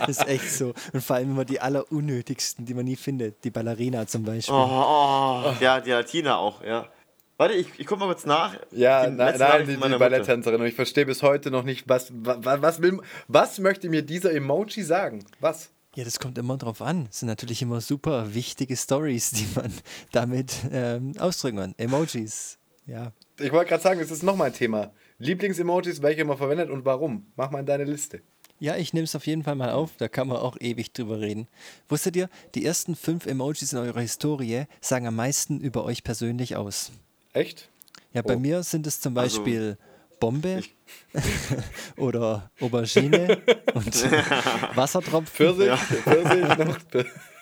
das 0.00 0.08
ist 0.08 0.26
echt 0.26 0.50
so. 0.50 0.74
Und 0.92 1.02
vor 1.02 1.16
allem 1.16 1.30
immer 1.30 1.44
die 1.44 1.60
allerunnötigsten, 1.60 2.66
die 2.66 2.74
man 2.74 2.84
nie 2.84 2.96
findet. 2.96 3.44
Die 3.44 3.50
Ballerina 3.50 4.06
zum 4.06 4.24
Beispiel. 4.24 4.54
Oh, 4.54 5.44
oh. 5.44 5.52
Ja, 5.60 5.80
die 5.80 5.90
Latina 5.90 6.36
auch, 6.36 6.62
ja. 6.64 6.88
Warte, 7.40 7.54
ich, 7.54 7.68
ich 7.78 7.86
guck 7.86 7.98
mal 7.98 8.04
kurz 8.04 8.26
nach. 8.26 8.54
Ja, 8.70 9.06
die 9.06 9.16
nein, 9.16 9.34
nein 9.38 9.66
die, 9.66 9.74
die 9.74 9.96
Balletttänzerin. 9.96 10.60
Und 10.60 10.66
ich 10.66 10.74
verstehe 10.74 11.06
bis 11.06 11.22
heute 11.22 11.50
noch 11.50 11.62
nicht, 11.62 11.88
was, 11.88 12.12
was, 12.12 12.60
was, 12.60 12.82
will, 12.82 13.00
was 13.28 13.58
möchte 13.58 13.88
mir 13.88 14.02
dieser 14.02 14.34
Emoji 14.34 14.82
sagen? 14.82 15.24
Was? 15.40 15.70
Ja, 15.94 16.04
das 16.04 16.20
kommt 16.20 16.36
immer 16.36 16.58
drauf 16.58 16.82
an. 16.82 17.06
Das 17.06 17.20
sind 17.20 17.28
natürlich 17.28 17.62
immer 17.62 17.80
super 17.80 18.34
wichtige 18.34 18.76
Stories, 18.76 19.30
die 19.30 19.46
man 19.54 19.72
damit 20.12 20.52
ähm, 20.70 21.14
ausdrücken 21.18 21.56
kann. 21.56 21.74
Emojis, 21.78 22.58
ja. 22.84 23.12
Ich 23.38 23.50
wollte 23.52 23.70
gerade 23.70 23.82
sagen, 23.82 24.00
es 24.00 24.10
ist 24.10 24.22
nochmal 24.22 24.48
ein 24.48 24.52
Thema. 24.52 24.92
Lieblings-Emojis, 25.16 26.02
welche 26.02 26.26
man 26.26 26.36
verwendet 26.36 26.68
und 26.68 26.84
warum? 26.84 27.32
Mach 27.36 27.50
mal 27.50 27.60
in 27.60 27.66
deine 27.66 27.84
Liste. 27.84 28.20
Ja, 28.58 28.76
ich 28.76 28.92
nehme 28.92 29.04
es 29.04 29.16
auf 29.16 29.26
jeden 29.26 29.44
Fall 29.44 29.54
mal 29.54 29.70
auf, 29.70 29.92
da 29.96 30.08
kann 30.08 30.28
man 30.28 30.36
auch 30.36 30.58
ewig 30.60 30.92
drüber 30.92 31.20
reden. 31.20 31.48
Wusstet 31.88 32.16
ihr, 32.16 32.28
die 32.54 32.66
ersten 32.66 32.96
fünf 32.96 33.24
Emojis 33.24 33.72
in 33.72 33.78
eurer 33.78 34.02
Historie 34.02 34.64
sagen 34.82 35.06
am 35.06 35.16
meisten 35.16 35.58
über 35.58 35.84
euch 35.84 36.04
persönlich 36.04 36.56
aus. 36.56 36.92
Echt? 37.32 37.68
Ja, 38.12 38.22
bei 38.22 38.36
oh. 38.36 38.38
mir 38.38 38.62
sind 38.62 38.86
es 38.86 39.00
zum 39.00 39.16
also 39.16 39.38
Beispiel 39.38 39.60
also, 39.60 39.76
Bombe 40.18 40.62
oder 41.96 42.50
Aubergine 42.60 43.40
und 43.74 44.76
Wassertropfen. 44.76 45.26
Pfirsich, 45.26 45.66
ja. 45.66 45.76
Pfirsich 45.76 46.58
noch. 46.58 46.78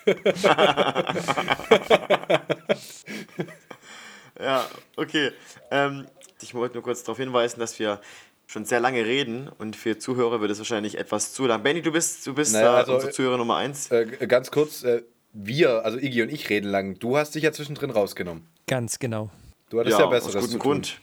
ja, 4.39 4.65
okay. 4.95 5.31
Ähm, 5.71 6.07
ich 6.41 6.53
wollte 6.53 6.75
nur 6.75 6.83
kurz 6.83 7.03
darauf 7.03 7.17
hinweisen, 7.17 7.59
dass 7.59 7.79
wir 7.79 7.99
schon 8.47 8.65
sehr 8.65 8.79
lange 8.79 9.05
reden 9.05 9.47
und 9.47 9.75
für 9.75 9.99
Zuhörer 9.99 10.41
wird 10.41 10.51
es 10.51 10.57
wahrscheinlich 10.57 10.97
etwas 10.97 11.33
zu 11.33 11.45
lang. 11.45 11.61
Benny, 11.61 11.81
du 11.81 11.91
bist, 11.91 12.25
du 12.25 12.33
bist 12.33 12.53
naja, 12.53 12.75
also, 12.75 12.95
unsere 12.95 13.11
Zuhörer 13.11 13.37
Nummer 13.37 13.57
eins. 13.57 13.91
Äh, 13.91 14.05
ganz 14.27 14.51
kurz, 14.51 14.83
äh, 14.83 15.03
wir, 15.33 15.85
also 15.85 15.99
Iggy 15.99 16.23
und 16.23 16.29
ich 16.29 16.49
reden 16.49 16.69
lang. 16.69 16.97
Du 16.97 17.17
hast 17.17 17.35
dich 17.35 17.43
ja 17.43 17.51
zwischendrin 17.51 17.91
rausgenommen. 17.91 18.47
Ganz 18.67 18.99
genau. 18.99 19.29
Du 19.69 19.79
hattest 19.79 19.97
ja, 19.97 20.05
ja 20.05 20.09
besseres 20.09 20.35
aus 20.35 20.43
gutem 20.43 20.59
Grund. 20.59 20.99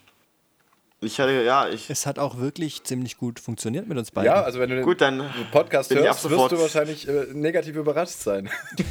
Ich 1.00 1.20
hatte, 1.20 1.42
ja, 1.42 1.68
ich. 1.68 1.90
Es 1.90 2.06
hat 2.06 2.18
auch 2.18 2.38
wirklich 2.38 2.82
ziemlich 2.82 3.18
gut 3.18 3.38
funktioniert 3.38 3.86
mit 3.86 3.98
uns 3.98 4.10
beiden. 4.10 4.32
Ja, 4.32 4.42
also 4.42 4.58
wenn 4.58 4.70
du 4.70 4.80
gut, 4.80 5.02
den 5.02 5.22
Podcast 5.52 5.94
hörst, 5.94 6.28
wirst 6.30 6.52
du 6.52 6.58
wahrscheinlich 6.58 7.06
äh, 7.06 7.26
negativ 7.34 7.76
überrascht 7.76 8.18
sein. 8.18 8.48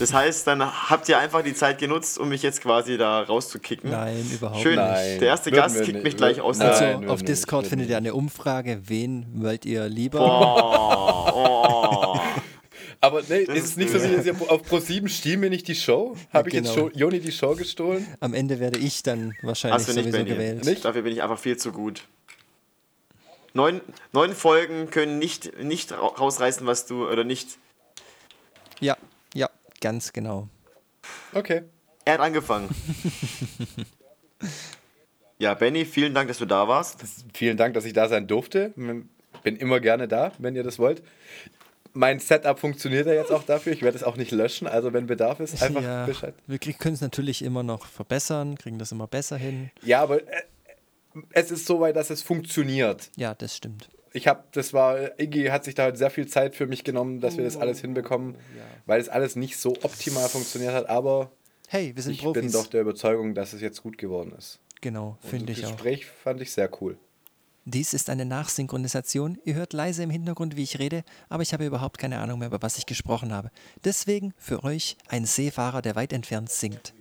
das 0.00 0.12
heißt, 0.12 0.48
dann 0.48 0.90
habt 0.90 1.08
ihr 1.08 1.16
einfach 1.16 1.42
die 1.42 1.54
Zeit 1.54 1.78
genutzt, 1.78 2.18
um 2.18 2.28
mich 2.28 2.42
jetzt 2.42 2.60
quasi 2.60 2.98
da 2.98 3.22
rauszukicken. 3.22 3.90
Nein, 3.90 4.28
überhaupt 4.34 4.60
Schön. 4.60 4.80
nicht. 4.80 4.98
Schön. 4.98 5.20
Der 5.20 5.28
erste 5.28 5.52
Gast 5.52 5.82
kickt 5.84 6.02
mich 6.02 6.16
gleich 6.16 6.40
aus. 6.40 6.60
Also 6.60 6.84
Nein, 6.84 7.08
auf 7.08 7.22
Discord 7.22 7.68
findet 7.68 7.90
ihr 7.90 7.96
eine 7.96 8.14
Umfrage, 8.14 8.80
wen 8.86 9.26
wollt 9.36 9.64
ihr 9.64 9.88
lieber? 9.88 10.18
Boah, 10.18 11.32
oh. 12.13 12.13
Aber 13.04 13.22
nee, 13.28 13.40
ist 13.40 13.64
es 13.64 13.76
nicht 13.76 13.90
so, 13.90 14.02
wie 14.02 14.06
jetzt 14.06 14.48
auf 14.48 14.62
Pro7 14.62 15.08
stiehl 15.08 15.36
mir 15.36 15.50
nicht 15.50 15.68
die 15.68 15.74
Show? 15.74 16.16
Habe 16.32 16.48
ich 16.48 16.54
genau. 16.54 16.86
jetzt 16.86 16.96
Joni 16.96 17.20
die 17.20 17.32
Show 17.32 17.54
gestohlen? 17.54 18.06
Am 18.20 18.32
Ende 18.32 18.60
werde 18.60 18.78
ich 18.78 19.02
dann 19.02 19.36
wahrscheinlich 19.42 19.80
Hast 19.80 19.88
du 19.90 19.92
nicht, 19.92 20.10
sowieso 20.10 20.24
gewählt. 20.24 20.64
Nicht? 20.64 20.86
Dafür 20.86 21.02
bin 21.02 21.12
ich 21.12 21.22
einfach 21.22 21.38
viel 21.38 21.58
zu 21.58 21.70
gut. 21.70 22.04
Neun, 23.52 23.82
neun 24.12 24.32
Folgen 24.32 24.88
können 24.88 25.18
nicht, 25.18 25.62
nicht 25.62 25.92
rausreißen, 25.92 26.66
was 26.66 26.86
du, 26.86 27.06
oder 27.06 27.24
nicht. 27.24 27.58
Ja, 28.80 28.96
ja, 29.34 29.50
ganz 29.82 30.14
genau. 30.14 30.48
Okay. 31.34 31.64
Er 32.06 32.14
hat 32.14 32.20
angefangen. 32.20 32.70
ja, 35.38 35.52
Benny, 35.52 35.84
vielen 35.84 36.14
Dank, 36.14 36.28
dass 36.28 36.38
du 36.38 36.46
da 36.46 36.68
warst. 36.68 37.02
Das, 37.02 37.26
vielen 37.34 37.58
Dank, 37.58 37.74
dass 37.74 37.84
ich 37.84 37.92
da 37.92 38.08
sein 38.08 38.26
durfte. 38.26 38.72
Bin 39.42 39.56
immer 39.56 39.80
gerne 39.80 40.08
da, 40.08 40.32
wenn 40.38 40.56
ihr 40.56 40.62
das 40.62 40.78
wollt 40.78 41.02
mein 41.94 42.18
Setup 42.18 42.58
funktioniert 42.58 43.06
ja 43.06 43.14
jetzt 43.14 43.32
auch 43.32 43.44
dafür. 43.44 43.72
Ich 43.72 43.82
werde 43.82 43.96
es 43.96 44.02
auch 44.02 44.16
nicht 44.16 44.32
löschen. 44.32 44.66
Also 44.66 44.92
wenn 44.92 45.06
Bedarf 45.06 45.40
ist, 45.40 45.62
einfach 45.62 45.82
ja, 45.82 46.04
Bescheid. 46.04 46.34
Wir 46.46 46.58
können 46.58 46.94
es 46.94 47.00
natürlich 47.00 47.42
immer 47.42 47.62
noch 47.62 47.86
verbessern, 47.86 48.58
kriegen 48.58 48.78
das 48.78 48.92
immer 48.92 49.06
besser 49.06 49.36
hin. 49.36 49.70
Ja, 49.82 50.02
aber 50.02 50.22
äh, 50.22 50.42
es 51.30 51.50
ist 51.50 51.66
so 51.66 51.80
weit, 51.80 51.96
dass 51.96 52.10
es 52.10 52.22
funktioniert. 52.22 53.10
Ja, 53.16 53.34
das 53.34 53.56
stimmt. 53.56 53.88
Ich 54.12 54.28
habe, 54.28 54.44
das 54.52 54.72
war, 54.72 55.18
Iggy 55.18 55.46
hat 55.46 55.64
sich 55.64 55.74
da 55.74 55.84
halt 55.84 55.96
sehr 55.98 56.10
viel 56.10 56.26
Zeit 56.26 56.54
für 56.54 56.66
mich 56.66 56.84
genommen, 56.84 57.20
dass 57.20 57.36
wir 57.36 57.44
das 57.44 57.56
alles 57.56 57.80
hinbekommen, 57.80 58.34
ja. 58.34 58.62
weil 58.86 59.00
es 59.00 59.08
alles 59.08 59.34
nicht 59.34 59.56
so 59.56 59.70
optimal 59.82 60.28
funktioniert 60.28 60.72
hat. 60.72 60.88
Aber 60.88 61.32
hey, 61.68 61.94
wir 61.94 62.02
sind 62.02 62.12
ich 62.12 62.20
Profis. 62.22 62.42
bin 62.42 62.52
doch 62.52 62.66
der 62.66 62.82
Überzeugung, 62.82 63.34
dass 63.34 63.52
es 63.52 63.60
jetzt 63.60 63.82
gut 63.82 63.98
geworden 63.98 64.32
ist. 64.36 64.60
Genau, 64.80 65.16
finde 65.20 65.52
ich 65.52 65.58
auch. 65.58 65.62
Das 65.62 65.70
Gespräch 65.72 66.06
fand 66.06 66.42
ich 66.42 66.52
sehr 66.52 66.70
cool. 66.80 66.96
Dies 67.66 67.94
ist 67.94 68.10
eine 68.10 68.26
Nachsynchronisation. 68.26 69.38
Ihr 69.44 69.54
hört 69.54 69.72
leise 69.72 70.02
im 70.02 70.10
Hintergrund, 70.10 70.54
wie 70.54 70.62
ich 70.62 70.78
rede, 70.78 71.02
aber 71.30 71.42
ich 71.42 71.54
habe 71.54 71.64
überhaupt 71.64 71.96
keine 71.96 72.18
Ahnung 72.18 72.40
mehr, 72.40 72.48
über 72.48 72.60
was 72.60 72.76
ich 72.76 72.84
gesprochen 72.84 73.32
habe. 73.32 73.50
Deswegen 73.84 74.34
für 74.36 74.64
euch 74.64 74.98
ein 75.08 75.24
Seefahrer, 75.24 75.80
der 75.80 75.96
weit 75.96 76.12
entfernt 76.12 76.50
singt. 76.50 76.92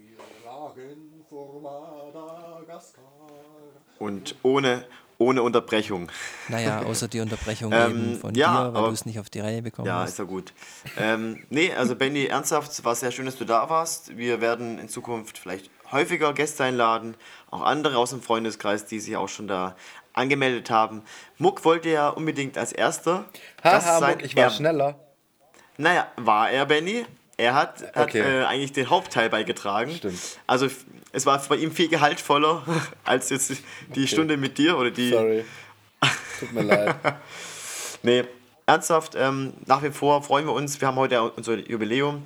Und 3.99 4.35
ohne, 4.41 4.85
ohne 5.17 5.43
Unterbrechung. 5.43 6.09
Naja, 6.47 6.81
außer 6.85 7.09
die 7.09 7.19
Unterbrechung 7.19 7.73
ähm, 7.73 7.91
eben 7.91 8.19
von 8.19 8.33
ja, 8.33 8.69
dir, 8.69 8.73
weil 8.73 8.83
du 8.83 8.91
es 8.91 9.05
nicht 9.05 9.19
auf 9.19 9.29
die 9.29 9.41
Reihe 9.41 9.61
bekommen 9.61 9.87
ja, 9.87 9.95
hast. 9.95 10.01
Ja, 10.01 10.11
ist 10.11 10.17
ja 10.19 10.23
gut. 10.23 10.53
ähm, 10.97 11.43
nee, 11.49 11.73
also 11.73 11.95
Benny, 11.97 12.25
ernsthaft, 12.25 12.71
es 12.71 12.85
war 12.85 12.95
sehr 12.95 13.11
schön, 13.11 13.25
dass 13.25 13.35
du 13.35 13.43
da 13.43 13.69
warst. 13.69 14.17
Wir 14.17 14.39
werden 14.39 14.79
in 14.79 14.87
Zukunft 14.87 15.37
vielleicht 15.37 15.69
häufiger 15.91 16.33
Gäste 16.33 16.63
einladen, 16.63 17.15
auch 17.51 17.61
andere 17.61 17.97
aus 17.97 18.09
dem 18.09 18.21
Freundeskreis, 18.21 18.85
die 18.85 18.99
sich 18.99 19.15
auch 19.15 19.29
schon 19.29 19.47
da 19.47 19.75
angemeldet 20.13 20.69
haben. 20.69 21.01
Muck 21.37 21.65
wollte 21.65 21.89
ja 21.89 22.09
unbedingt 22.09 22.57
als 22.57 22.71
erster. 22.71 23.25
Haha, 23.63 23.99
sein. 23.99 24.11
Muck, 24.17 24.23
ich 24.25 24.35
war 24.35 24.43
Er- 24.45 24.49
schneller. 24.51 24.99
Naja, 25.77 26.07
war 26.17 26.49
er, 26.51 26.65
Benny. 26.65 27.05
Er 27.35 27.55
hat, 27.55 27.81
hat 27.95 28.09
Okay. 28.09 28.19
äh, 28.21 28.45
eigentlich 28.45 28.73
den 28.73 28.89
Hauptteil 28.91 29.29
beigetragen. 29.29 29.91
Stimmt. 29.95 30.19
Also 30.45 30.67
es 31.11 31.25
war 31.25 31.41
bei 31.49 31.55
ihm 31.55 31.71
viel 31.71 31.87
gehaltvoller 31.89 32.63
als 33.03 33.29
jetzt 33.31 33.53
die 33.95 34.07
Stunde 34.07 34.37
mit 34.37 34.57
dir 34.59 34.77
oder 34.77 34.91
die. 34.91 35.09
Sorry. 35.09 35.43
Tut 36.39 36.53
mir 36.53 36.61
leid. 36.61 36.95
Nee, 38.03 38.25
ernsthaft, 38.67 39.15
ähm, 39.15 39.53
nach 39.65 39.81
wie 39.81 39.89
vor 39.89 40.21
freuen 40.21 40.45
wir 40.45 40.53
uns. 40.53 40.79
Wir 40.79 40.87
haben 40.89 40.97
heute 40.97 41.21
unser 41.31 41.55
Jubiläum. 41.55 42.23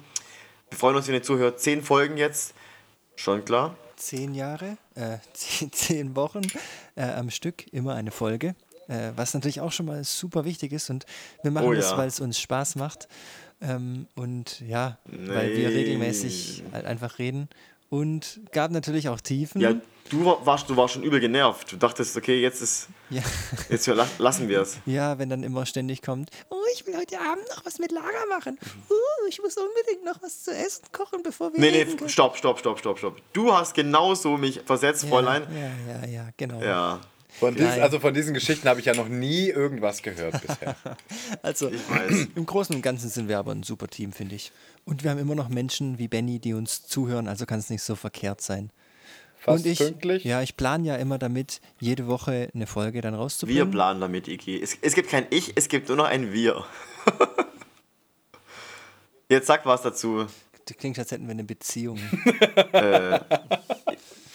Wir 0.70 0.78
freuen 0.78 0.96
uns, 0.98 1.08
wenn 1.08 1.14
ihr 1.16 1.24
zuhört. 1.24 1.62
Zehn 1.62 1.82
Folgen 1.84 2.18
jetzt. 2.18 2.54
Schon 3.16 3.46
klar. 3.46 3.76
Zehn 3.98 4.34
Jahre, 4.34 4.78
äh, 4.96 5.18
zehn, 5.34 5.72
zehn 5.74 6.16
Wochen 6.16 6.42
äh, 6.96 7.04
am 7.04 7.30
Stück, 7.30 7.72
immer 7.74 7.96
eine 7.96 8.12
Folge. 8.12 8.56
Äh, 8.88 9.12
was 9.18 9.34
natürlich 9.34 9.60
auch 9.60 9.74
schon 9.74 9.86
mal 9.88 10.02
super 10.06 10.46
wichtig 10.46 10.72
ist. 10.72 10.90
Und 10.90 11.06
wir 11.44 11.52
machen 11.52 11.68
Oh 11.68 11.74
das, 11.74 11.92
ja. 11.92 11.98
weil 11.98 12.08
es 12.08 12.22
uns 12.22 12.40
Spaß 12.40 12.76
macht. 12.78 13.10
Ähm, 13.60 14.08
und 14.16 14.62
ja, 14.62 14.98
weil 15.06 15.58
wir 15.58 15.70
Nee. 15.70 15.76
regelmäßig 15.76 16.64
halt 16.72 16.86
einfach 16.86 17.20
reden. 17.20 17.50
Und 17.90 18.42
gab 18.52 18.72
natürlich 18.72 19.08
auch 19.10 19.22
Tiefen. 19.22 19.62
Ja, 19.62 19.74
du 20.10 20.26
war- 20.26 20.46
warst, 20.46 20.70
du 20.70 20.76
warst 20.76 20.96
schon 20.96 21.04
übel 21.04 21.20
genervt. 21.22 21.72
Du 21.72 21.78
dachtest, 21.78 22.18
okay, 22.18 22.42
jetzt 22.42 22.62
ist. 22.62 22.90
Ja. 23.10 23.22
Jetzt 23.70 23.88
la- 23.88 24.06
lassen 24.18 24.50
wir 24.50 24.62
es. 24.62 24.78
Ja, 24.86 25.18
wenn 25.18 25.30
dann 25.30 25.42
immer 25.44 25.66
ständig 25.66 26.02
kommt, 26.02 26.30
oh, 26.50 26.56
ich 26.74 26.86
will 26.86 26.98
heute 26.98 27.18
Abend 27.20 27.48
noch 27.56 27.66
was 27.66 27.80
mit 27.80 27.94
Lager 27.94 28.26
machen. 28.30 28.60
Uh, 28.90 28.94
ich 29.30 29.40
muss 29.42 29.56
unbedingt 29.56 30.04
noch 30.04 30.22
was 30.22 30.44
zu 30.44 30.52
essen 30.54 30.84
kochen, 30.92 31.24
bevor 31.24 31.54
wir 31.54 31.60
Nee, 31.62 31.72
nee, 31.72 31.86
können. 31.86 32.10
stopp, 32.10 32.36
stopp, 32.36 32.60
stopp, 32.60 32.80
stopp, 32.80 32.98
stopp. 33.00 33.16
Du 33.32 33.54
hast 33.54 33.74
genauso 33.74 34.36
mich 34.36 34.60
versetzt, 34.66 35.06
Fräulein. 35.06 35.44
Ja, 35.88 36.02
ja, 36.02 36.08
ja, 36.08 36.30
genau. 36.36 36.62
Ja, 36.62 37.00
Von 37.40 37.54
diesen, 37.54 37.70
Nein. 37.70 37.82
also 37.82 38.00
von 38.00 38.14
diesen 38.14 38.34
Geschichten 38.34 38.68
habe 38.68 38.80
ich 38.80 38.88
ja 38.88 38.96
noch 38.96 39.08
nie 39.08 39.50
irgendwas 39.50 40.02
gehört 40.02 40.42
bisher. 40.42 40.76
Also 41.44 41.70
ich 41.70 41.90
weiß. 41.90 42.28
im 42.36 42.46
Großen 42.46 42.76
und 42.76 42.82
Ganzen 42.82 43.10
sind 43.10 43.28
wir 43.28 43.38
aber 43.38 43.52
ein 43.52 43.64
super 43.64 43.88
Team, 43.88 44.12
finde 44.12 44.36
ich. 44.36 44.52
Und 44.86 45.04
wir 45.04 45.12
haben 45.12 45.20
immer 45.20 45.36
noch 45.36 45.50
Menschen 45.50 46.00
wie 46.00 46.08
Benny, 46.08 46.40
die 46.40 46.54
uns 46.54 46.88
zuhören, 46.88 47.28
also 47.28 47.46
kann 47.46 47.60
es 47.60 47.70
nicht 47.70 47.84
so 47.84 47.96
verkehrt 47.96 48.42
sein. 48.42 48.72
Fast 49.38 49.66
und 49.66 49.72
ich, 49.72 49.78
pünktlich. 49.78 50.24
Ja, 50.24 50.42
ich 50.42 50.58
plane 50.58 50.88
ja 50.88 50.96
immer 50.96 51.20
damit, 51.20 51.62
jede 51.80 52.08
Woche 52.08 52.50
eine 52.56 52.66
Folge 52.66 53.02
dann 53.02 53.14
rauszubringen. 53.14 53.68
Wir 53.68 53.72
planen 53.72 54.02
damit, 54.02 54.28
Iki. 54.28 54.60
Es, 54.62 54.78
es 54.82 54.96
gibt 54.96 55.10
kein 55.10 55.28
Ich, 55.30 55.54
es 55.56 55.70
gibt 55.70 55.90
nur 55.90 55.98
noch 55.98 56.06
ein 56.06 56.34
Wir. 56.34 56.66
Jetzt 59.30 59.48
sag 59.48 59.66
was 59.66 59.84
dazu. 59.84 60.26
Das 60.66 60.78
klingt, 60.78 60.98
als 60.98 61.12
hätten 61.12 61.26
wir 61.28 61.32
eine 61.32 61.44
Beziehung. 61.44 62.00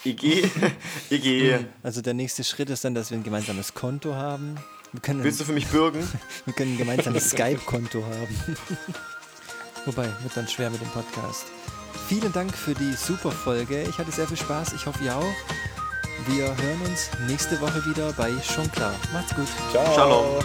Iggy, 0.04 0.50
Iggy, 1.10 1.56
Also 1.82 2.02
der 2.02 2.14
nächste 2.14 2.42
Schritt 2.44 2.70
ist 2.70 2.84
dann, 2.84 2.94
dass 2.94 3.10
wir 3.10 3.18
ein 3.18 3.22
gemeinsames 3.22 3.72
Konto 3.74 4.14
haben. 4.14 4.56
Wir 4.92 5.00
können, 5.00 5.24
willst 5.24 5.40
du 5.40 5.44
für 5.44 5.52
mich 5.52 5.66
bürgen? 5.68 6.06
wir 6.44 6.54
können 6.54 6.74
ein 6.74 6.78
gemeinsames 6.78 7.30
Skype-Konto 7.30 8.04
haben. 8.04 8.56
Wobei, 9.86 10.04
wird 10.22 10.36
dann 10.36 10.48
schwer 10.48 10.70
mit 10.70 10.80
dem 10.80 10.88
Podcast. 10.88 11.46
Vielen 12.08 12.32
Dank 12.32 12.54
für 12.54 12.74
die 12.74 12.92
super 12.92 13.32
Folge. 13.32 13.82
Ich 13.88 13.98
hatte 13.98 14.10
sehr 14.12 14.26
viel 14.28 14.36
Spaß. 14.36 14.72
Ich 14.74 14.86
hoffe, 14.86 15.02
ihr 15.04 15.16
auch. 15.16 15.34
Wir 16.28 16.46
hören 16.46 16.80
uns 16.88 17.08
nächste 17.26 17.60
Woche 17.60 17.84
wieder 17.86 18.12
bei 18.12 18.30
Schon 18.42 18.70
klar. 18.70 18.94
Macht's 19.12 19.34
gut. 19.34 19.48
Ciao. 19.72 19.94
Shalom. 19.94 20.44